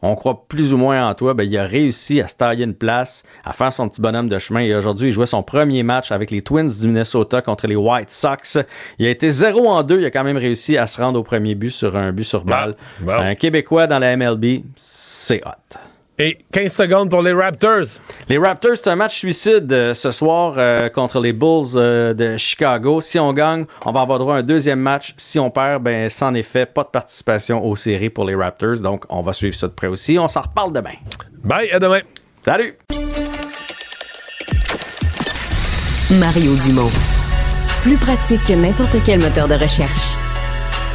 on 0.03 0.15
croit 0.15 0.45
plus 0.47 0.73
ou 0.73 0.77
moins 0.77 1.07
en 1.07 1.13
toi. 1.13 1.33
Ben, 1.33 1.43
il 1.43 1.57
a 1.57 1.63
réussi 1.63 2.21
à 2.21 2.27
se 2.27 2.35
tailler 2.35 2.65
une 2.65 2.75
place, 2.75 3.23
à 3.45 3.53
faire 3.53 3.71
son 3.71 3.87
petit 3.87 4.01
bonhomme 4.01 4.27
de 4.27 4.37
chemin. 4.37 4.59
Et 4.59 4.75
aujourd'hui, 4.75 5.07
il 5.09 5.13
jouait 5.13 5.25
son 5.25 5.43
premier 5.43 5.81
match 5.81 6.11
avec 6.11 6.29
les 6.29 6.41
Twins 6.41 6.69
du 6.69 6.87
Minnesota 6.87 7.41
contre 7.41 7.67
les 7.67 7.75
White 7.75 8.11
Sox. 8.11 8.57
Il 8.99 9.07
a 9.07 9.09
été 9.09 9.29
0 9.29 9.67
en 9.67 9.81
2. 9.81 9.99
Il 9.99 10.05
a 10.05 10.11
quand 10.11 10.25
même 10.25 10.37
réussi 10.37 10.77
à 10.77 10.87
se 10.87 11.01
rendre 11.01 11.19
au 11.19 11.23
premier 11.23 11.55
but 11.55 11.71
sur 11.71 11.95
un 11.95 12.11
but 12.11 12.25
sur 12.25 12.43
balle. 12.43 12.75
Un 13.07 13.35
Québécois 13.35 13.87
dans 13.87 13.99
la 13.99 14.17
MLB, 14.17 14.63
c'est 14.75 15.41
hot. 15.45 15.79
Et 16.19 16.37
15 16.51 16.71
secondes 16.71 17.09
pour 17.09 17.23
les 17.23 17.33
Raptors. 17.33 17.99
Les 18.29 18.37
Raptors, 18.37 18.77
c'est 18.77 18.89
un 18.89 18.95
match 18.95 19.17
suicide 19.17 19.71
euh, 19.73 19.95
ce 19.95 20.11
soir 20.11 20.53
euh, 20.57 20.87
contre 20.89 21.19
les 21.19 21.33
Bulls 21.33 21.75
euh, 21.75 22.13
de 22.13 22.37
Chicago. 22.37 23.01
Si 23.01 23.17
on 23.17 23.33
gagne, 23.33 23.65
on 23.83 23.91
va 23.91 24.01
avoir 24.01 24.19
droit 24.19 24.35
à 24.35 24.39
un 24.39 24.43
deuxième 24.43 24.79
match. 24.79 25.15
Si 25.17 25.39
on 25.39 25.49
perd, 25.49 25.81
ben, 25.81 26.09
sans 26.09 26.35
effet, 26.35 26.67
pas 26.67 26.83
de 26.83 26.89
participation 26.89 27.65
aux 27.65 27.75
séries 27.75 28.11
pour 28.11 28.25
les 28.25 28.35
Raptors. 28.35 28.79
Donc, 28.79 29.05
on 29.09 29.21
va 29.21 29.33
suivre 29.33 29.55
ça 29.55 29.67
de 29.67 29.73
près 29.73 29.87
aussi. 29.87 30.19
On 30.19 30.27
s'en 30.27 30.41
reparle 30.41 30.71
demain. 30.71 30.93
Bye, 31.43 31.71
à 31.71 31.79
demain. 31.79 32.01
Salut! 32.45 32.77
Mario 36.11 36.55
Dumont. 36.57 36.91
Plus 37.81 37.97
pratique 37.97 38.45
que 38.45 38.53
n'importe 38.53 38.97
quel 39.03 39.19
moteur 39.19 39.47
de 39.47 39.55
recherche. 39.55 40.15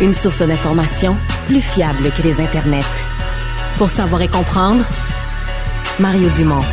Une 0.01 0.13
source 0.13 0.43
d'information 0.43 1.17
plus 1.47 1.61
fiable 1.61 2.13
que 2.17 2.23
les 2.23 2.41
internets. 2.41 3.18
Pour 3.79 3.89
savoir 3.89 4.21
et 4.23 4.27
comprendre, 4.27 4.85
Mario 6.01 6.29
Dumont. 6.31 6.65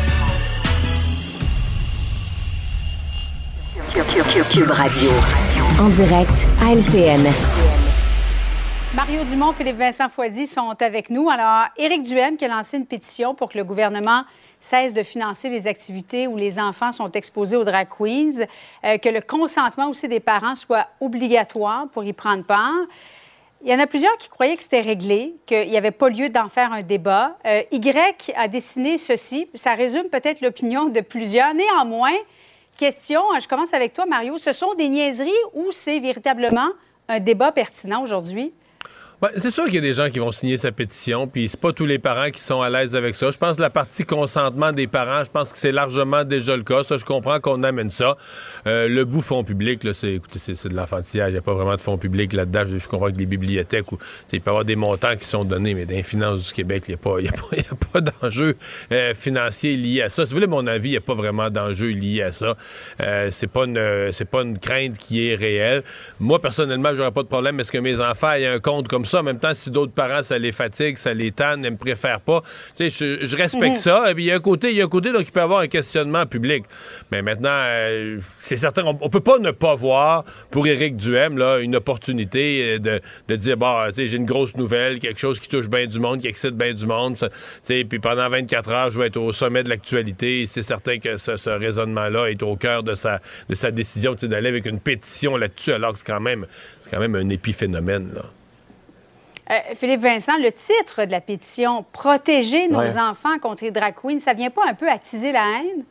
Cube 4.50 4.70
Radio. 4.72 5.10
En 5.80 5.88
direct 5.88 6.46
à 6.60 6.72
LCN. 6.74 7.24
Mario 8.96 9.22
Dumont, 9.30 9.52
Philippe 9.52 9.76
Vincent 9.76 10.08
Foisy 10.08 10.48
sont 10.48 10.74
avec 10.80 11.08
nous. 11.08 11.30
Alors, 11.30 11.68
Éric 11.76 12.02
Duhaime 12.02 12.36
qui 12.36 12.44
a 12.44 12.48
lancé 12.48 12.76
une 12.76 12.86
pétition 12.86 13.36
pour 13.36 13.50
que 13.50 13.58
le 13.58 13.62
gouvernement 13.62 14.24
cesse 14.58 14.92
de 14.92 15.04
financer 15.04 15.48
les 15.48 15.68
activités 15.68 16.26
où 16.26 16.36
les 16.36 16.58
enfants 16.58 16.90
sont 16.90 17.12
exposés 17.12 17.56
aux 17.56 17.62
drag 17.62 17.86
queens, 17.88 18.46
euh, 18.84 18.98
que 18.98 19.08
le 19.08 19.20
consentement 19.20 19.90
aussi 19.90 20.08
des 20.08 20.18
parents 20.18 20.56
soit 20.56 20.88
obligatoire 21.00 21.86
pour 21.92 22.02
y 22.02 22.12
prendre 22.12 22.42
part. 22.42 22.72
Il 23.66 23.72
y 23.72 23.74
en 23.74 23.80
a 23.80 23.88
plusieurs 23.88 24.16
qui 24.16 24.28
croyaient 24.28 24.56
que 24.56 24.62
c'était 24.62 24.80
réglé, 24.80 25.34
qu'il 25.44 25.68
n'y 25.68 25.76
avait 25.76 25.90
pas 25.90 26.08
lieu 26.08 26.28
d'en 26.28 26.48
faire 26.48 26.72
un 26.72 26.82
débat. 26.82 27.36
Euh, 27.44 27.62
y 27.72 28.32
a 28.36 28.46
dessiné 28.46 28.96
ceci. 28.96 29.48
Ça 29.56 29.74
résume 29.74 30.04
peut-être 30.04 30.40
l'opinion 30.40 30.84
de 30.88 31.00
plusieurs. 31.00 31.52
Néanmoins, 31.52 32.14
question, 32.78 33.20
je 33.40 33.48
commence 33.48 33.74
avec 33.74 33.92
toi, 33.92 34.06
Mario. 34.06 34.38
Ce 34.38 34.52
sont 34.52 34.74
des 34.74 34.88
niaiseries 34.88 35.32
ou 35.52 35.72
c'est 35.72 35.98
véritablement 35.98 36.68
un 37.08 37.18
débat 37.18 37.50
pertinent 37.50 38.04
aujourd'hui? 38.04 38.52
C'est 39.36 39.50
sûr 39.50 39.64
qu'il 39.64 39.76
y 39.76 39.78
a 39.78 39.80
des 39.80 39.94
gens 39.94 40.10
qui 40.10 40.18
vont 40.18 40.30
signer 40.30 40.58
sa 40.58 40.72
pétition, 40.72 41.26
puis 41.26 41.48
c'est 41.48 41.58
pas 41.58 41.72
tous 41.72 41.86
les 41.86 41.98
parents 41.98 42.28
qui 42.28 42.40
sont 42.40 42.60
à 42.60 42.68
l'aise 42.68 42.94
avec 42.94 43.16
ça. 43.16 43.30
Je 43.30 43.38
pense 43.38 43.56
que 43.56 43.62
la 43.62 43.70
partie 43.70 44.04
consentement 44.04 44.72
des 44.72 44.86
parents, 44.86 45.24
je 45.24 45.30
pense 45.30 45.52
que 45.52 45.58
c'est 45.58 45.72
largement 45.72 46.22
déjà 46.22 46.54
le 46.54 46.62
cas. 46.62 46.84
Ça, 46.84 46.98
je 46.98 47.04
comprends 47.06 47.40
qu'on 47.40 47.62
amène 47.62 47.88
ça. 47.88 48.18
Euh, 48.66 48.88
le 48.88 49.06
bout 49.06 49.22
fonds 49.22 49.42
public, 49.42 49.84
là, 49.84 49.94
c'est, 49.94 50.14
écoutez, 50.14 50.38
c'est, 50.38 50.68
de 50.68 50.76
l'enfantillage. 50.76 51.30
Il 51.30 51.32
n'y 51.32 51.38
a 51.38 51.42
pas 51.42 51.54
vraiment 51.54 51.76
de 51.76 51.80
fonds 51.80 51.96
public 51.96 52.34
là-dedans. 52.34 52.64
Je, 52.66 52.86
comprends 52.86 53.10
que 53.10 53.16
les 53.16 53.24
bibliothèques, 53.24 53.90
où, 53.90 53.98
il 54.34 54.40
peut 54.42 54.48
y 54.48 54.50
avoir 54.50 54.66
des 54.66 54.76
montants 54.76 55.16
qui 55.16 55.24
sont 55.24 55.44
donnés, 55.46 55.72
mais 55.72 55.86
dans 55.86 55.94
les 55.94 56.02
finances 56.02 56.48
du 56.48 56.52
Québec, 56.52 56.84
il 56.86 56.90
n'y 56.90 57.28
a 57.28 57.74
pas, 57.92 58.00
d'enjeu 58.02 58.54
euh, 58.92 59.14
financier 59.14 59.76
lié 59.78 60.02
à 60.02 60.08
ça. 60.10 60.26
Si 60.26 60.30
vous 60.30 60.36
voulez 60.36 60.46
mon 60.46 60.66
avis, 60.66 60.90
il 60.90 60.92
n'y 60.92 60.98
a 60.98 61.00
pas 61.00 61.14
vraiment 61.14 61.48
d'enjeu 61.48 61.88
lié 61.88 62.20
à 62.20 62.32
ça. 62.32 62.54
Euh, 63.00 63.30
c'est 63.32 63.46
pas 63.46 63.64
une, 63.64 64.12
c'est 64.12 64.26
pas 64.26 64.42
une 64.42 64.58
crainte 64.58 64.98
qui 64.98 65.26
est 65.26 65.34
réelle. 65.36 65.84
Moi, 66.20 66.38
personnellement, 66.38 66.90
j'aurais 66.94 67.12
pas 67.12 67.22
de 67.22 67.28
problème. 67.28 67.58
Est-ce 67.60 67.72
que 67.72 67.78
mes 67.78 67.98
enfants 67.98 68.32
aient 68.32 68.46
un 68.46 68.60
compte 68.60 68.88
comme 68.88 69.05
ça. 69.06 69.20
En 69.20 69.22
même 69.22 69.38
temps, 69.38 69.54
si 69.54 69.70
d'autres 69.70 69.92
parents, 69.92 70.22
ça 70.22 70.38
les 70.38 70.52
fatigue, 70.52 70.96
ça 70.96 71.14
les 71.14 71.32
tanne, 71.32 71.60
ne 71.62 71.70
me 71.70 71.76
préfèrent 71.76 72.20
pas, 72.20 72.42
tu 72.76 72.90
sais, 72.90 73.18
je, 73.20 73.36
respecte 73.36 73.76
mhm. 73.76 73.80
ça. 73.80 74.10
Et 74.10 74.14
puis, 74.14 74.24
il 74.24 74.26
y 74.26 74.32
a 74.32 74.36
un 74.36 74.40
côté, 74.40 74.70
il 74.70 74.76
y 74.76 74.82
a 74.82 74.84
un 74.84 74.88
côté, 74.88 75.12
donc, 75.12 75.22
il 75.26 75.32
peut 75.32 75.40
y 75.40 75.42
avoir 75.42 75.60
un 75.60 75.68
questionnement 75.68 76.26
public. 76.26 76.64
Mais 77.10 77.22
maintenant, 77.22 77.50
euh, 77.52 78.18
c'est 78.20 78.56
certain, 78.56 78.84
on, 78.84 78.92
ne 78.92 79.08
peut 79.08 79.20
pas 79.20 79.38
ne 79.38 79.50
pas 79.50 79.74
voir, 79.74 80.24
pour 80.50 80.66
Éric 80.66 80.96
Duhem, 80.96 81.38
là, 81.38 81.58
une 81.58 81.76
opportunité 81.76 82.78
euh, 82.84 83.00
de, 83.28 83.36
dire, 83.36 83.56
bah, 83.56 83.86
tu 83.88 83.94
sais, 83.94 84.06
j'ai 84.06 84.16
une 84.16 84.26
grosse 84.26 84.56
nouvelle, 84.56 84.98
quelque 84.98 85.20
chose 85.20 85.38
qui 85.38 85.48
touche 85.48 85.68
bien 85.68 85.86
du 85.86 85.98
monde, 85.98 86.20
qui 86.20 86.28
excite 86.28 86.56
bien 86.56 86.72
du 86.72 86.86
monde, 86.86 87.16
tu 87.16 87.26
sais, 87.62 87.84
puis 87.84 87.98
pendant 87.98 88.28
24 88.28 88.70
heures, 88.70 88.90
je 88.90 88.98
vais 88.98 89.06
être 89.06 89.16
au 89.16 89.32
sommet 89.32 89.62
de 89.62 89.68
l'actualité. 89.68 90.46
C'est 90.46 90.62
certain 90.62 90.98
que 90.98 91.16
ce, 91.16 91.50
raisonnement-là 91.50 92.26
est 92.26 92.42
au 92.42 92.56
cœur 92.56 92.82
de 92.82 92.94
sa, 92.94 93.20
de 93.48 93.54
sa 93.54 93.70
décision, 93.70 94.14
d'aller 94.14 94.48
avec 94.48 94.66
une 94.66 94.80
pétition 94.80 95.36
là-dessus, 95.36 95.72
alors 95.72 95.92
que 95.92 95.98
c'est 95.98 96.06
quand 96.06 96.20
même, 96.20 96.46
c'est 96.80 96.90
quand 96.90 97.00
même 97.00 97.14
un 97.14 97.28
épiphénomène, 97.28 98.10
là. 98.14 98.22
Euh, 99.50 99.54
Philippe 99.74 100.00
Vincent, 100.00 100.36
le 100.38 100.50
titre 100.50 101.04
de 101.04 101.10
la 101.10 101.20
pétition 101.20 101.84
Protéger 101.92 102.68
nos 102.68 102.98
enfants 102.98 103.38
contre 103.40 103.64
les 103.64 103.70
drag 103.70 103.94
queens, 103.94 104.18
ça 104.18 104.32
vient 104.32 104.50
pas 104.50 104.62
un 104.68 104.74
peu 104.74 104.90
attiser 104.90 105.30
la 105.30 105.58
haine? 105.58 105.84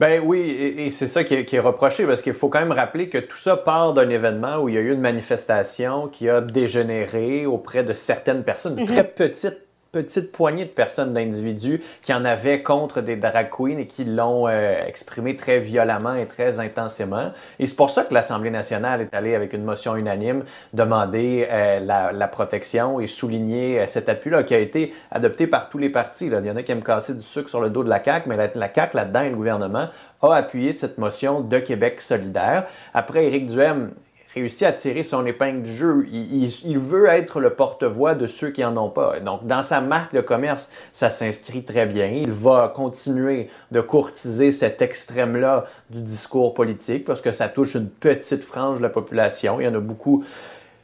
Ben 0.00 0.22
oui, 0.24 0.40
et, 0.40 0.90
c'est 0.90 1.06
ça 1.06 1.22
qui 1.22 1.34
est, 1.34 1.60
reproché 1.60 2.06
parce 2.06 2.22
qu'il 2.22 2.32
faut 2.32 2.48
quand 2.48 2.58
même 2.58 2.72
rappeler 2.72 3.08
que 3.08 3.18
tout 3.18 3.36
ça 3.36 3.56
part 3.56 3.92
d'un 3.92 4.08
événement 4.08 4.56
où 4.56 4.68
il 4.68 4.74
y 4.74 4.78
a 4.78 4.80
eu 4.80 4.92
une 4.92 5.00
manifestation 5.00 6.08
qui 6.08 6.28
a 6.28 6.40
dégénéré 6.40 7.46
auprès 7.46 7.84
de 7.84 7.92
certaines 7.92 8.42
personnes, 8.42 8.74
de 8.74 8.80
mhm. 8.80 8.86
très 8.86 9.04
petites 9.04 9.60
petite 9.92 10.32
poignée 10.32 10.64
de 10.64 10.70
personnes, 10.70 11.12
d'individus 11.12 11.82
qui 12.00 12.14
en 12.14 12.24
avaient 12.24 12.62
contre 12.62 13.02
des 13.02 13.16
drag 13.16 13.50
queens 13.50 13.76
et 13.76 13.84
qui 13.84 14.04
l'ont 14.04 14.48
euh, 14.48 14.80
exprimé 14.86 15.36
très 15.36 15.60
violemment 15.60 16.14
et 16.14 16.26
très 16.26 16.60
intensément. 16.60 17.30
Et 17.58 17.66
c'est 17.66 17.76
pour 17.76 17.90
ça 17.90 18.04
que 18.04 18.14
l'Assemblée 18.14 18.50
nationale 18.50 19.02
est 19.02 19.14
allée 19.14 19.34
avec 19.34 19.52
une 19.52 19.64
motion 19.64 19.94
unanime 19.94 20.44
demander 20.72 21.46
euh, 21.50 21.80
la, 21.80 22.28
protection 22.28 23.00
et 23.00 23.06
souligner 23.06 23.80
euh, 23.80 23.86
cet 23.86 24.08
appui-là 24.08 24.44
qui 24.44 24.54
a 24.54 24.58
été 24.58 24.94
adopté 25.10 25.46
par 25.46 25.68
tous 25.68 25.76
les 25.76 25.90
partis. 25.90 26.26
Il 26.26 26.46
y 26.46 26.50
en 26.50 26.56
a 26.56 26.62
qui 26.62 26.72
aiment 26.72 26.82
casser 26.82 27.12
du 27.12 27.22
sucre 27.22 27.50
sur 27.50 27.60
le 27.60 27.68
dos 27.68 27.84
de 27.84 27.90
la 27.90 28.02
CAQ, 28.02 28.30
mais 28.30 28.38
la, 28.38 28.48
la 28.54 28.72
CAQ 28.72 28.96
là-dedans 28.96 29.20
et 29.20 29.28
le 29.28 29.36
gouvernement 29.36 29.88
a 30.22 30.34
appuyé 30.34 30.72
cette 30.72 30.96
motion 30.96 31.42
de 31.42 31.58
Québec 31.58 32.00
solidaire. 32.00 32.64
Après, 32.94 33.26
Éric 33.26 33.46
Duhem 33.48 33.90
réussi 34.34 34.64
à 34.64 34.72
tirer 34.72 35.02
son 35.02 35.26
épingle 35.26 35.62
du 35.62 35.74
jeu. 35.74 36.06
Il, 36.10 36.78
veut 36.78 37.06
être 37.06 37.40
le 37.40 37.50
porte-voix 37.50 38.14
de 38.14 38.26
ceux 38.26 38.50
qui 38.50 38.62
n'en 38.62 38.76
ont 38.76 38.90
pas. 38.90 39.20
Donc, 39.20 39.46
dans 39.46 39.62
sa 39.62 39.80
marque 39.80 40.14
de 40.14 40.20
commerce, 40.20 40.70
ça 40.92 41.10
s'inscrit 41.10 41.64
très 41.64 41.86
bien. 41.86 42.06
Il 42.06 42.32
va 42.32 42.72
continuer 42.74 43.48
de 43.70 43.80
courtiser 43.80 44.52
cet 44.52 44.82
extrême-là 44.82 45.64
du 45.90 46.00
discours 46.00 46.54
politique 46.54 47.04
parce 47.04 47.20
que 47.20 47.32
ça 47.32 47.48
touche 47.48 47.74
une 47.74 47.88
petite 47.88 48.42
frange 48.42 48.78
de 48.78 48.82
la 48.82 48.88
population. 48.88 49.60
Il 49.60 49.64
y 49.64 49.68
en 49.68 49.74
a 49.74 49.80
beaucoup 49.80 50.24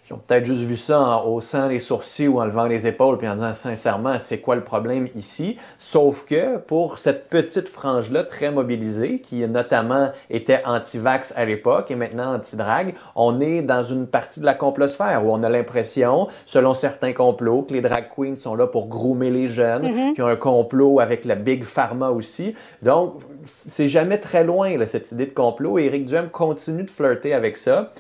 qui 0.09 0.15
ont 0.15 0.21
peut-être 0.27 0.47
juste 0.47 0.63
vu 0.63 0.79
ça 0.79 0.99
en 0.99 1.27
haussant 1.27 1.67
les 1.67 1.81
sourcils 1.81 2.29
ou 2.29 2.41
en 2.41 2.47
levant 2.47 2.65
les 2.65 2.87
épaules 2.87 3.19
puis 3.19 3.29
en 3.29 3.35
disant 3.35 3.53
sincèrement, 3.53 4.15
c'est 4.19 4.39
quoi 4.39 4.55
le 4.55 4.65
problème 4.65 5.07
ici? 5.15 5.59
Sauf 5.77 6.25
que 6.25 6.57
pour 6.57 6.97
cette 6.97 7.29
petite 7.29 7.69
frange-là 7.69 8.25
très 8.25 8.51
mobilisée, 8.51 9.21
qui 9.21 9.47
notamment 9.47 10.11
était 10.31 10.63
anti-vax 10.65 11.35
à 11.37 11.45
l'époque 11.45 11.91
et 11.91 11.95
maintenant 11.95 12.37
anti-drag, 12.37 12.95
on 13.17 13.39
est 13.43 13.61
dans 13.61 13.83
une 13.83 14.07
partie 14.07 14.41
de 14.41 14.47
la 14.47 14.55
complosphère 14.55 15.27
où 15.27 15.31
on 15.31 15.43
a 15.43 15.51
l'impression, 15.51 16.29
selon 16.47 16.73
certains 16.73 17.13
complots, 17.13 17.61
que 17.61 17.75
les 17.75 17.83
drag 17.83 18.07
queens 18.09 18.37
sont 18.37 18.55
là 18.55 18.67
pour 18.67 18.87
groomer 18.87 19.31
les 19.31 19.47
jeunes, 19.47 19.89
mm-hmm. 19.89 20.15
qui 20.15 20.23
ont 20.23 20.29
un 20.29 20.37
complot 20.37 21.01
avec 21.01 21.27
la 21.27 21.35
Big 21.35 21.65
Pharma 21.65 22.09
aussi. 22.09 22.55
Donc, 22.81 23.17
c'est 23.45 23.89
jamais 23.89 24.17
très 24.17 24.43
loin, 24.43 24.75
cette 24.87 25.13
idée 25.13 25.27
de 25.27 25.35
complot. 25.35 25.79
Et 25.79 25.85
Éric 25.85 26.07
Duhem 26.07 26.31
continue 26.31 26.85
de 26.85 26.91
flirter 26.91 27.35
avec 27.35 27.59
ça 27.59 27.93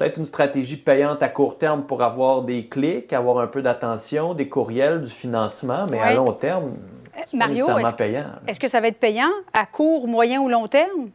peut-être 0.00 0.16
une 0.16 0.24
stratégie 0.24 0.78
payante 0.78 1.22
à 1.22 1.28
court 1.28 1.58
terme 1.58 1.82
pour 1.82 2.02
avoir 2.02 2.40
des 2.42 2.66
clics, 2.66 3.12
avoir 3.12 3.38
un 3.38 3.46
peu 3.46 3.60
d'attention, 3.60 4.32
des 4.32 4.48
courriels, 4.48 5.02
du 5.02 5.10
financement, 5.10 5.84
mais 5.90 5.98
à 5.98 6.14
long 6.14 6.32
terme, 6.32 6.74
c'est 7.26 7.36
Mario, 7.36 7.66
est 7.78 7.96
payant. 7.96 8.24
Est-ce 8.46 8.58
que 8.58 8.66
ça 8.66 8.80
va 8.80 8.88
être 8.88 8.98
payant 8.98 9.28
à 9.52 9.66
court, 9.66 10.08
moyen 10.08 10.40
ou 10.40 10.48
long 10.48 10.68
terme? 10.68 11.10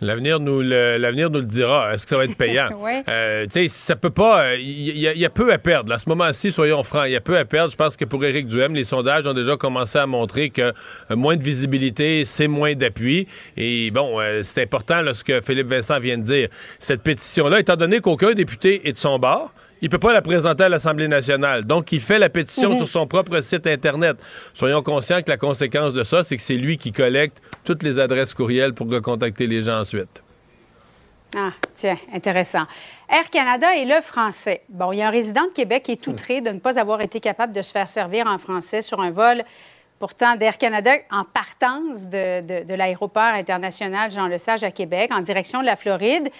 L'avenir 0.00 0.38
nous, 0.38 0.60
le, 0.60 0.96
l'avenir 0.96 1.28
nous 1.30 1.40
le 1.40 1.44
dira. 1.44 1.92
Est-ce 1.92 2.04
que 2.04 2.10
ça 2.10 2.16
va 2.16 2.24
être 2.24 2.36
payant? 2.36 2.68
Euh, 3.08 3.44
tu 3.46 3.52
sais, 3.52 3.68
ça 3.68 3.96
peut 3.96 4.10
pas. 4.10 4.56
Il 4.56 4.98
y, 4.98 5.24
a 5.24 5.30
peu 5.30 5.52
à 5.52 5.58
perdre. 5.58 5.92
À 5.92 5.98
ce 5.98 6.08
moment-ci, 6.08 6.52
soyons 6.52 6.82
francs, 6.82 7.04
il 7.06 7.12
y 7.12 7.16
a 7.16 7.20
peu 7.20 7.36
à 7.36 7.44
perdre. 7.44 7.70
Je 7.70 7.76
pense 7.76 7.96
que 7.96 8.04
pour 8.04 8.24
Éric 8.24 8.46
Duhem, 8.46 8.74
les 8.74 8.84
sondages 8.84 9.26
ont 9.26 9.32
déjà 9.32 9.56
commencé 9.56 9.98
à 9.98 10.06
montrer 10.06 10.50
que 10.50 10.72
euh, 11.10 11.16
moins 11.16 11.36
de 11.36 11.42
visibilité, 11.42 12.24
c'est 12.24 12.48
moins 12.48 12.74
d'appui. 12.74 13.26
Et 13.56 13.90
bon, 13.90 14.20
euh, 14.20 14.40
c'est 14.42 14.62
important 14.62 15.02
là, 15.02 15.14
ce 15.14 15.24
que 15.24 15.40
Philippe 15.40 15.68
Vincent 15.68 16.00
vient 16.00 16.18
de 16.18 16.22
dire. 16.22 16.48
Cette 16.78 17.02
pétition-là, 17.02 17.60
étant 17.60 17.76
donné 17.76 18.00
qu'aucun 18.00 18.32
député 18.32 18.88
est 18.88 18.92
de 18.92 18.98
son 18.98 19.18
bord, 19.18 19.52
il 19.80 19.88
peut 19.88 19.98
pas 19.98 20.12
la 20.12 20.22
présenter 20.22 20.64
à 20.64 20.68
l'Assemblée 20.68 21.08
nationale. 21.08 21.64
Donc, 21.64 21.92
il 21.92 22.00
fait 22.00 22.18
la 22.18 22.28
pétition 22.28 22.70
mhm. 22.70 22.78
sur 22.78 22.88
son 22.88 23.06
propre 23.06 23.40
site 23.40 23.66
Internet. 23.66 24.16
Soyons 24.54 24.82
conscients 24.82 25.20
que 25.20 25.30
la 25.30 25.36
conséquence 25.36 25.94
de 25.94 26.04
ça, 26.04 26.22
c'est 26.22 26.36
que 26.36 26.42
c'est 26.42 26.56
lui 26.56 26.78
qui 26.78 26.92
collecte 26.92 27.42
toutes 27.64 27.82
les 27.82 27.98
adresses 27.98 28.34
courriels 28.34 28.74
pour 28.74 28.90
recontacter 28.90 29.46
les 29.46 29.62
gens 29.62 29.80
ensuite. 29.80 30.22
Ah, 31.36 31.50
tiens, 31.76 31.98
intéressant. 32.14 32.64
Air 33.08 33.28
Canada 33.30 33.76
est 33.76 33.84
le 33.84 34.00
français. 34.00 34.62
Bon, 34.68 34.92
il 34.92 34.98
y 34.98 35.02
a 35.02 35.08
un 35.08 35.10
résident 35.10 35.44
de 35.44 35.52
Québec 35.52 35.82
qui 35.82 35.92
est 35.92 36.06
outré 36.06 36.40
de 36.40 36.50
ne 36.50 36.58
pas 36.58 36.78
avoir 36.78 37.02
été 37.02 37.20
capable 37.20 37.52
de 37.52 37.60
se 37.60 37.70
faire 37.70 37.88
servir 37.88 38.26
en 38.26 38.38
français 38.38 38.80
sur 38.80 39.00
un 39.00 39.10
vol 39.10 39.44
pourtant 39.98 40.36
d'Air 40.36 40.56
Canada 40.56 40.92
en 41.10 41.24
partance 41.24 42.08
de, 42.08 42.64
de 42.64 42.74
l'aéroport 42.74 43.22
international 43.22 44.10
Jean 44.10 44.28
Lesage 44.28 44.62
à 44.62 44.70
Québec 44.70 45.10
en 45.12 45.20
direction 45.20 45.60
de 45.60 45.66
la 45.66 45.76
Floride. 45.76 46.30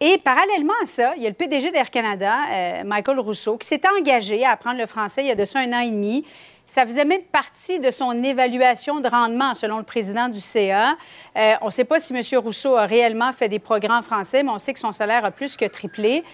Et 0.00 0.18
parallèlement 0.18 0.74
à 0.82 0.86
ça, 0.86 1.14
il 1.16 1.22
y 1.22 1.26
a 1.26 1.30
le 1.30 1.34
PDG 1.34 1.70
d'Air 1.70 1.90
Canada, 1.90 2.36
euh, 2.50 2.84
Michael 2.84 3.18
Rousseau, 3.18 3.56
qui 3.56 3.66
s'est 3.66 3.80
engagé 3.98 4.44
à 4.44 4.50
apprendre 4.50 4.78
le 4.78 4.86
français 4.86 5.22
il 5.22 5.28
y 5.28 5.30
a 5.30 5.34
de 5.34 5.44
ça 5.46 5.60
un 5.60 5.72
an 5.72 5.80
et 5.80 5.90
demi. 5.90 6.24
Ça 6.66 6.84
faisait 6.84 7.04
même 7.04 7.22
partie 7.22 7.78
de 7.78 7.90
son 7.90 8.22
évaluation 8.22 9.00
de 9.00 9.08
rendement, 9.08 9.54
selon 9.54 9.78
le 9.78 9.84
président 9.84 10.28
du 10.28 10.40
CA. 10.40 10.96
Euh, 11.36 11.54
on 11.62 11.66
ne 11.66 11.70
sait 11.70 11.84
pas 11.84 11.98
si 12.00 12.14
M. 12.14 12.22
Rousseau 12.38 12.76
a 12.76 12.84
réellement 12.84 13.32
fait 13.32 13.48
des 13.48 13.60
progrès 13.60 13.92
en 13.92 14.02
français, 14.02 14.42
mais 14.42 14.50
on 14.50 14.58
sait 14.58 14.74
que 14.74 14.80
son 14.80 14.92
salaire 14.92 15.24
a 15.24 15.30
plus 15.30 15.56
que 15.56 15.64
triplé. 15.64 16.24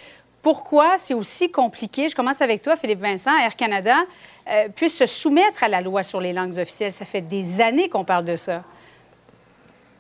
Pourquoi 0.41 0.99
c'est 0.99 1.15
aussi 1.15 1.53
compliqué? 1.53 2.09
Je 2.09 2.17
commence 2.17 2.41
avec 2.41 2.63
toi, 2.63 2.77
Philippe 2.77 3.01
Vincent. 3.01 3.37
Air 3.39 3.55
Canada 3.55 3.99
euh, 4.49 4.69
puisse 4.75 4.97
se 4.97 5.07
soumettre 5.07 5.63
à 5.63 5.69
la 5.69 5.81
loi 5.81 6.03
sur 6.03 6.21
les 6.21 6.33
langues 6.33 6.59
officielles. 6.59 6.93
Ça 6.93 7.05
fait 7.05 7.21
des 7.21 7.61
années 7.61 7.89
qu'on 7.89 8.05
parle 8.05 8.25
de 8.25 8.35
ça. 8.35 8.65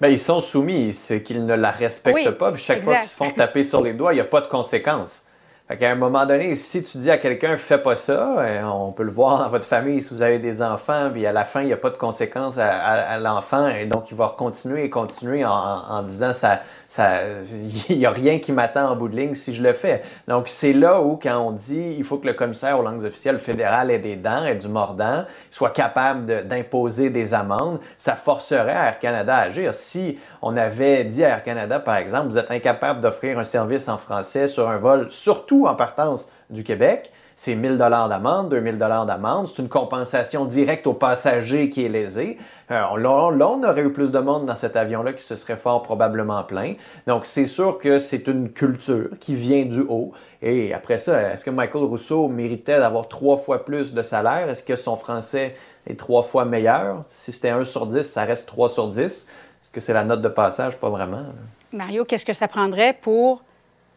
Bien, 0.02 0.10
ils 0.10 0.18
sont 0.18 0.40
soumis, 0.40 0.92
c'est 0.94 1.22
qu'ils 1.22 1.46
ne 1.46 1.54
la 1.54 1.70
respectent 1.70 2.32
pas. 2.32 2.50
Puis 2.50 2.60
chaque 2.60 2.82
fois 2.82 2.96
qu'ils 2.96 3.06
se 3.06 3.14
font 3.14 3.30
taper 3.30 3.62
sur 3.62 3.80
les 3.84 3.92
doigts, 3.92 4.12
il 4.12 4.16
n'y 4.16 4.20
a 4.20 4.24
pas 4.24 4.40
de 4.40 4.48
conséquences. 4.48 5.22
Fait 5.68 5.78
qu'à 5.78 5.92
un 5.92 5.94
moment 5.94 6.26
donné, 6.26 6.56
si 6.56 6.82
tu 6.82 6.98
dis 6.98 7.08
à 7.08 7.18
quelqu'un 7.18 7.56
fais 7.56 7.78
pas 7.78 7.94
ça, 7.94 8.40
euh, 8.40 8.62
on 8.64 8.90
peut 8.90 9.04
le 9.04 9.12
voir 9.12 9.38
dans 9.38 9.48
votre 9.48 9.64
famille 9.64 10.02
si 10.02 10.12
vous 10.12 10.20
avez 10.20 10.40
des 10.40 10.60
enfants, 10.60 11.10
puis 11.12 11.24
à 11.24 11.30
la 11.30 11.44
fin, 11.44 11.60
il 11.60 11.68
n'y 11.68 11.72
a 11.72 11.76
pas 11.76 11.90
de 11.90 11.96
conséquences 11.96 12.58
à, 12.58 13.16
l'enfant, 13.20 13.68
et 13.68 13.86
donc 13.86 14.10
il 14.10 14.16
va 14.16 14.34
continuer 14.36 14.82
et 14.82 14.90
continuer 14.90 15.44
en, 15.44 15.52
en 15.52 16.02
disant 16.02 16.32
ça, 16.32 16.62
il 16.98 17.98
n'y 17.98 18.06
a 18.06 18.10
rien 18.10 18.38
qui 18.38 18.52
m'attend 18.52 18.90
en 18.90 18.96
bout 18.96 19.08
de 19.08 19.16
ligne 19.16 19.34
si 19.34 19.54
je 19.54 19.62
le 19.62 19.72
fais. 19.72 20.02
Donc, 20.28 20.48
c'est 20.48 20.72
là 20.72 21.00
où, 21.00 21.16
quand 21.16 21.38
on 21.38 21.52
dit 21.52 21.94
il 21.96 22.04
faut 22.04 22.18
que 22.18 22.26
le 22.26 22.34
commissaire 22.34 22.78
aux 22.78 22.82
langues 22.82 23.04
officielles 23.04 23.38
fédéral 23.38 23.90
ait 23.90 23.98
des 23.98 24.16
dents, 24.16 24.44
ait 24.44 24.56
du 24.56 24.68
mordant, 24.68 25.24
soit 25.50 25.70
capable 25.70 26.46
d'imposer 26.46 27.10
des 27.10 27.34
amendes, 27.34 27.80
ça 27.96 28.14
forcerait 28.14 28.72
Air 28.72 28.98
Canada 28.98 29.36
à 29.36 29.42
agir. 29.42 29.74
Si 29.74 30.18
on 30.40 30.56
avait 30.56 31.04
dit 31.04 31.24
à 31.24 31.30
Air 31.30 31.42
Canada, 31.42 31.80
par 31.80 31.96
exemple, 31.96 32.28
vous 32.28 32.38
êtes 32.38 32.50
incapable 32.50 33.00
d'offrir 33.00 33.38
un 33.38 33.44
service 33.44 33.88
en 33.88 33.98
français 33.98 34.46
sur 34.46 34.68
un 34.68 34.76
vol, 34.76 35.06
surtout 35.10 35.66
en 35.66 35.74
partance 35.74 36.28
du 36.50 36.64
Québec, 36.64 37.11
c'est 37.36 37.54
1000 37.54 37.76
dollars 37.76 38.08
d'amende, 38.08 38.50
2000 38.50 38.78
dollars 38.78 39.06
d'amende. 39.06 39.48
C'est 39.48 39.62
une 39.62 39.68
compensation 39.68 40.44
directe 40.44 40.86
au 40.86 40.92
passager 40.92 41.70
qui 41.70 41.84
est 41.84 41.88
lésé. 41.88 42.38
Euh, 42.70 42.96
là, 42.96 43.48
on 43.48 43.62
aurait 43.62 43.82
eu 43.82 43.92
plus 43.92 44.10
de 44.10 44.18
monde 44.18 44.46
dans 44.46 44.56
cet 44.56 44.76
avion-là 44.76 45.12
qui 45.12 45.22
se 45.22 45.36
serait 45.36 45.56
fort 45.56 45.82
probablement 45.82 46.42
plein. 46.44 46.74
Donc, 47.06 47.26
c'est 47.26 47.46
sûr 47.46 47.78
que 47.78 47.98
c'est 47.98 48.28
une 48.28 48.50
culture 48.50 49.08
qui 49.20 49.34
vient 49.34 49.64
du 49.64 49.80
haut. 49.80 50.12
Et 50.40 50.72
après 50.74 50.98
ça, 50.98 51.32
est-ce 51.32 51.44
que 51.44 51.50
Michael 51.50 51.84
Rousseau 51.84 52.28
méritait 52.28 52.78
d'avoir 52.78 53.08
trois 53.08 53.36
fois 53.36 53.64
plus 53.64 53.94
de 53.94 54.02
salaire? 54.02 54.48
Est-ce 54.48 54.62
que 54.62 54.76
son 54.76 54.96
français 54.96 55.54
est 55.86 55.98
trois 55.98 56.22
fois 56.22 56.44
meilleur? 56.44 57.02
Si 57.06 57.32
c'était 57.32 57.50
1 57.50 57.64
sur 57.64 57.86
10, 57.86 58.02
ça 58.02 58.24
reste 58.24 58.46
3 58.48 58.68
sur 58.68 58.88
10. 58.88 59.00
Est-ce 59.02 59.70
que 59.70 59.80
c'est 59.80 59.92
la 59.92 60.04
note 60.04 60.22
de 60.22 60.28
passage? 60.28 60.76
Pas 60.76 60.90
vraiment. 60.90 61.24
Mario, 61.72 62.04
qu'est-ce 62.04 62.26
que 62.26 62.32
ça 62.32 62.48
prendrait 62.48 62.96
pour 63.00 63.42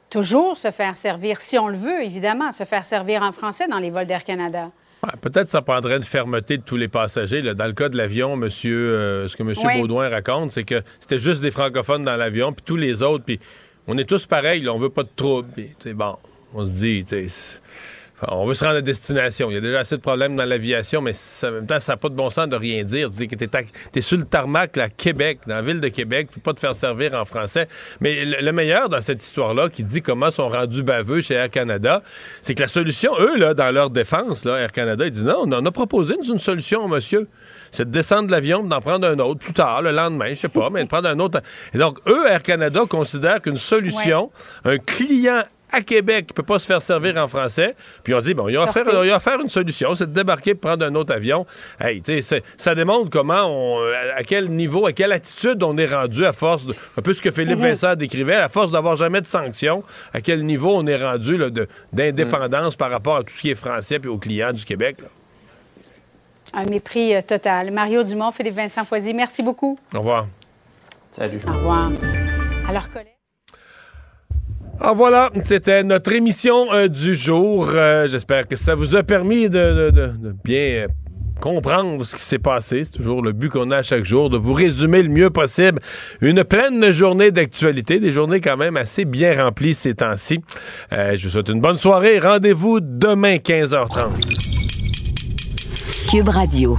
toujours 0.10 0.58
se 0.58 0.72
faire 0.72 0.96
servir, 0.96 1.42
si 1.42 1.58
on 1.58 1.68
le 1.68 1.78
veut, 1.78 2.04
évidemment, 2.04 2.52
se 2.52 2.64
faire 2.64 2.86
servir 2.86 3.22
en 3.22 3.32
français 3.32 3.68
dans 3.68 3.80
les 3.80 3.90
vols 3.90 4.08
d'Air 4.08 4.24
Canada? 4.24 4.72
Ouais, 5.04 5.12
Peut-être 5.22 5.50
ça 5.50 5.62
prendrait 5.62 5.98
une 5.98 6.04
fermeté 6.04 6.58
de 6.58 6.64
tous 6.64 6.78
les 6.78 6.88
passagers. 6.88 7.42
là. 7.42 7.54
Dans 7.54 7.68
le 7.68 7.74
cas 7.74 7.90
de 7.90 7.98
l'avion, 7.98 8.36
monsieur, 8.36 8.76
euh, 8.78 9.28
ce 9.28 9.36
que 9.36 9.44
M. 9.44 9.54
Oui. 9.64 9.80
Baudouin 9.82 10.10
raconte, 10.10 10.52
c'est 10.52 10.64
que 10.64 10.82
c'était 11.00 11.20
juste 11.20 11.42
des 11.42 11.52
francophones 11.52 12.04
dans 12.04 12.16
l'avion, 12.16 12.54
puis 12.54 12.64
tous 12.66 12.78
les 12.78 13.02
autres, 13.04 13.24
puis 13.26 13.40
on 13.88 13.98
est 13.98 14.06
tous 14.06 14.26
pareils, 14.26 14.62
là, 14.62 14.74
on 14.74 14.80
veut 14.80 14.90
pas 14.90 15.04
de 15.04 15.10
trouble. 15.16 15.50
Puis, 15.54 15.68
tu 15.80 15.90
sais, 15.90 15.94
bon, 15.94 16.16
on 16.54 16.66
se 16.66 16.72
dit, 16.72 17.06
tu 17.06 17.30
sais, 17.30 17.60
on 18.28 18.46
veut 18.46 18.54
se 18.54 18.64
rendre 18.64 18.78
à 18.78 18.82
destination. 18.82 19.50
Il 19.52 19.56
y 19.56 19.58
a 19.58 19.62
déjà 19.62 19.80
assez 19.80 19.98
de 19.98 20.02
problèmes 20.02 20.36
dans 20.36 20.46
l'aviation, 20.46 21.02
mais 21.02 21.14
ça- 21.14 21.50
en 21.50 21.52
même 21.52 21.68
temps, 21.68 21.80
ça 21.80 21.94
n'a 21.94 21.98
pas 21.98 22.10
de 22.10 22.16
bon 22.16 22.30
sens 22.30 22.48
de 22.48 22.56
rien 22.56 22.84
dire. 22.84 23.10
Tu 23.10 23.18
dis 23.18 23.28
que 23.28 23.36
t'es, 23.36 23.56
à- 23.56 23.62
t'es 23.92 24.02
sur 24.02 24.18
le 24.18 24.24
tarmac, 24.24 24.76
là, 24.78 24.84
à 24.84 24.90
Québec, 24.90 25.40
dans 25.48 25.56
la 25.56 25.62
ville 25.62 25.82
de 25.82 25.90
Québec, 25.90 26.30
puis 26.32 26.40
pas 26.42 26.54
te 26.54 26.60
faire 26.60 26.74
servir 26.76 27.14
en 27.14 27.26
français. 27.26 27.68
Mais 28.00 28.24
le, 28.26 28.38
le 28.42 28.52
meilleur 28.52 28.90
dans 28.90 29.02
cette 29.02 29.24
histoire-là, 29.24 29.70
qui 29.70 29.84
dit 29.84 30.02
comment 30.02 30.32
sont 30.32 30.50
rendus 30.50 30.84
baveux 30.84 31.22
chez 31.22 31.34
Air 31.36 31.50
Canada, 31.50 32.02
c'est 32.42 32.56
que 32.56 32.62
la 32.62 32.68
solution, 32.70 33.12
eux, 33.20 33.38
là, 33.38 33.54
dans 33.54 33.72
leur 33.72 33.90
défense, 33.90 34.46
là, 34.46 34.58
Air 34.60 34.72
Canada, 34.72 35.06
ils 35.06 35.12
disent 35.12 35.24
non, 35.26 35.42
on 35.44 35.52
en 35.52 35.66
a 35.66 35.72
proposé 35.72 36.16
une, 36.16 36.34
une 36.34 36.40
solution, 36.40 36.88
monsieur. 36.88 37.28
C'est 37.72 37.86
de 37.86 37.92
descendre 37.92 38.28
de 38.28 38.32
l'avion, 38.32 38.64
d'en 38.64 38.80
prendre 38.80 39.06
un 39.08 39.20
autre 39.20 39.40
plus 39.42 39.52
tard, 39.54 39.82
le 39.82 39.92
lendemain, 39.92 40.30
je 40.30 40.36
sais 40.36 40.48
pas, 40.48 40.70
mais 40.70 40.84
de 40.84 40.88
prendre 40.88 41.10
un 41.10 41.20
autre. 41.20 41.42
Et 41.74 41.78
donc, 41.78 42.00
eux, 42.08 42.26
Air 42.30 42.42
Canada, 42.42 42.82
considèrent 42.90 43.42
qu'une 43.42 43.58
solution, 43.58 44.32
un 44.64 44.78
client 44.78 45.44
à 45.76 45.82
Québec 45.82 46.28
qui 46.28 46.34
peut 46.34 46.44
pas 46.44 46.60
se 46.60 46.66
faire 46.66 46.82
servir 46.82 47.18
en 47.18 47.28
français, 47.28 47.76
puis 48.04 48.14
on 48.14 48.20
dit, 48.20 48.34
bon, 48.34 48.48
il 48.50 48.58
va 48.58 48.68
faire, 48.68 48.86
il 49.04 49.10
va 49.10 49.20
faire 49.20 49.40
une 49.42 49.50
solution, 49.50 49.94
c'est 49.96 50.08
de 50.08 50.14
débarquer 50.14 50.52
et 50.52 50.56
prendre 50.56 50.86
un 50.86 50.96
autre 50.96 51.14
avion. 51.14 51.46
Hey, 51.80 52.02
tu 52.02 52.22
sais, 52.22 52.44
ça 52.58 52.76
démontre 52.76 53.10
comment, 53.10 53.44
on, 53.46 53.80
à 54.16 54.24
quel 54.24 54.50
niveau, 54.50 54.86
à 54.88 54.94
quelle 54.94 55.12
attitude 55.12 55.62
on 55.64 55.78
est 55.78 55.86
rendu 55.94 56.26
à 56.26 56.34
force, 56.34 56.66
de, 56.66 56.74
un 56.98 57.02
peu 57.02 57.14
ce 57.14 57.22
que 57.22 57.32
Philippe 57.32 57.60
Mhm. 57.60 57.68
Vincent 57.70 57.96
décrivait, 57.96 58.36
à 58.36 58.50
force 58.50 58.72
d'avoir 58.72 58.96
jamais 58.96 59.22
de 59.22 59.26
sanctions, 59.26 59.84
à 60.14 60.22
quel 60.22 60.46
niveau 60.46 60.76
on 60.76 60.86
est 60.88 60.98
rendu 61.04 61.38
là, 61.38 61.50
de- 61.50 61.68
d'indépendance 61.94 62.76
par 62.76 62.90
rapport 62.92 63.18
à 63.18 63.24
tout 63.24 63.34
ce 63.36 63.42
qui 63.42 63.50
est 63.52 63.56
français 63.56 64.00
puis 64.00 64.10
aux 64.10 64.18
clients 64.18 64.54
du 64.54 64.64
Québec. 64.66 64.98
là. 65.02 65.08
Un 66.54 66.64
mépris 66.66 67.14
euh, 67.16 67.22
total. 67.22 67.72
Mario 67.72 68.04
Dumont, 68.04 68.32
Philippe 68.32 68.56
Vincent 68.56 68.86
Foisy, 68.86 69.14
merci 69.14 69.44
beaucoup. 69.44 69.78
Au 69.94 69.98
revoir. 70.00 70.28
Salut. 71.12 71.40
Au 71.48 71.52
revoir. 71.52 71.92
Alors, 72.70 72.90
collègues. 72.90 73.15
Ah 74.80 74.94
voilà, 74.94 75.32
c'était 75.42 75.84
notre 75.84 76.12
émission 76.14 76.72
euh, 76.74 76.88
du 76.88 77.16
jour. 77.16 77.70
Euh, 77.74 78.08
J'espère 78.08 78.48
que 78.48 78.56
ça 78.56 78.76
vous 78.76 78.96
a 78.96 79.04
permis 79.04 79.50
de, 79.50 79.92
bien 80.44 80.60
euh, 80.60 80.88
comprendre 81.40 82.04
ce 82.04 82.16
qui 82.16 82.22
s'est 82.22 82.40
passé. 82.40 82.84
C'est 82.84 82.92
toujours 82.92 83.22
le 83.22 83.32
but 83.32 83.50
qu'on 83.50 83.72
a 83.72 83.82
chaque 83.84 84.04
jour, 84.04 84.30
de 84.30 84.38
vous 84.38 84.54
résumer 84.54 85.02
le 85.02 85.10
mieux 85.10 85.30
possible 85.30 85.80
une 86.20 86.44
pleine 86.44 86.92
journée 86.92 87.32
d'actualité, 87.32 88.00
des 88.00 88.12
journées 88.12 88.42
quand 88.42 88.58
même 88.58 88.76
assez 88.76 89.06
bien 89.06 89.44
remplies 89.44 89.76
ces 89.76 89.96
temps-ci. 89.96 90.42
Je 90.92 91.24
vous 91.24 91.30
souhaite 91.30 91.50
une 91.50 91.62
bonne 91.62 91.78
soirée. 91.78 92.20
Rendez-vous 92.20 92.80
demain 92.82 93.38
15h30. 93.38 94.10
Cube 96.12 96.30
Radio. 96.30 96.78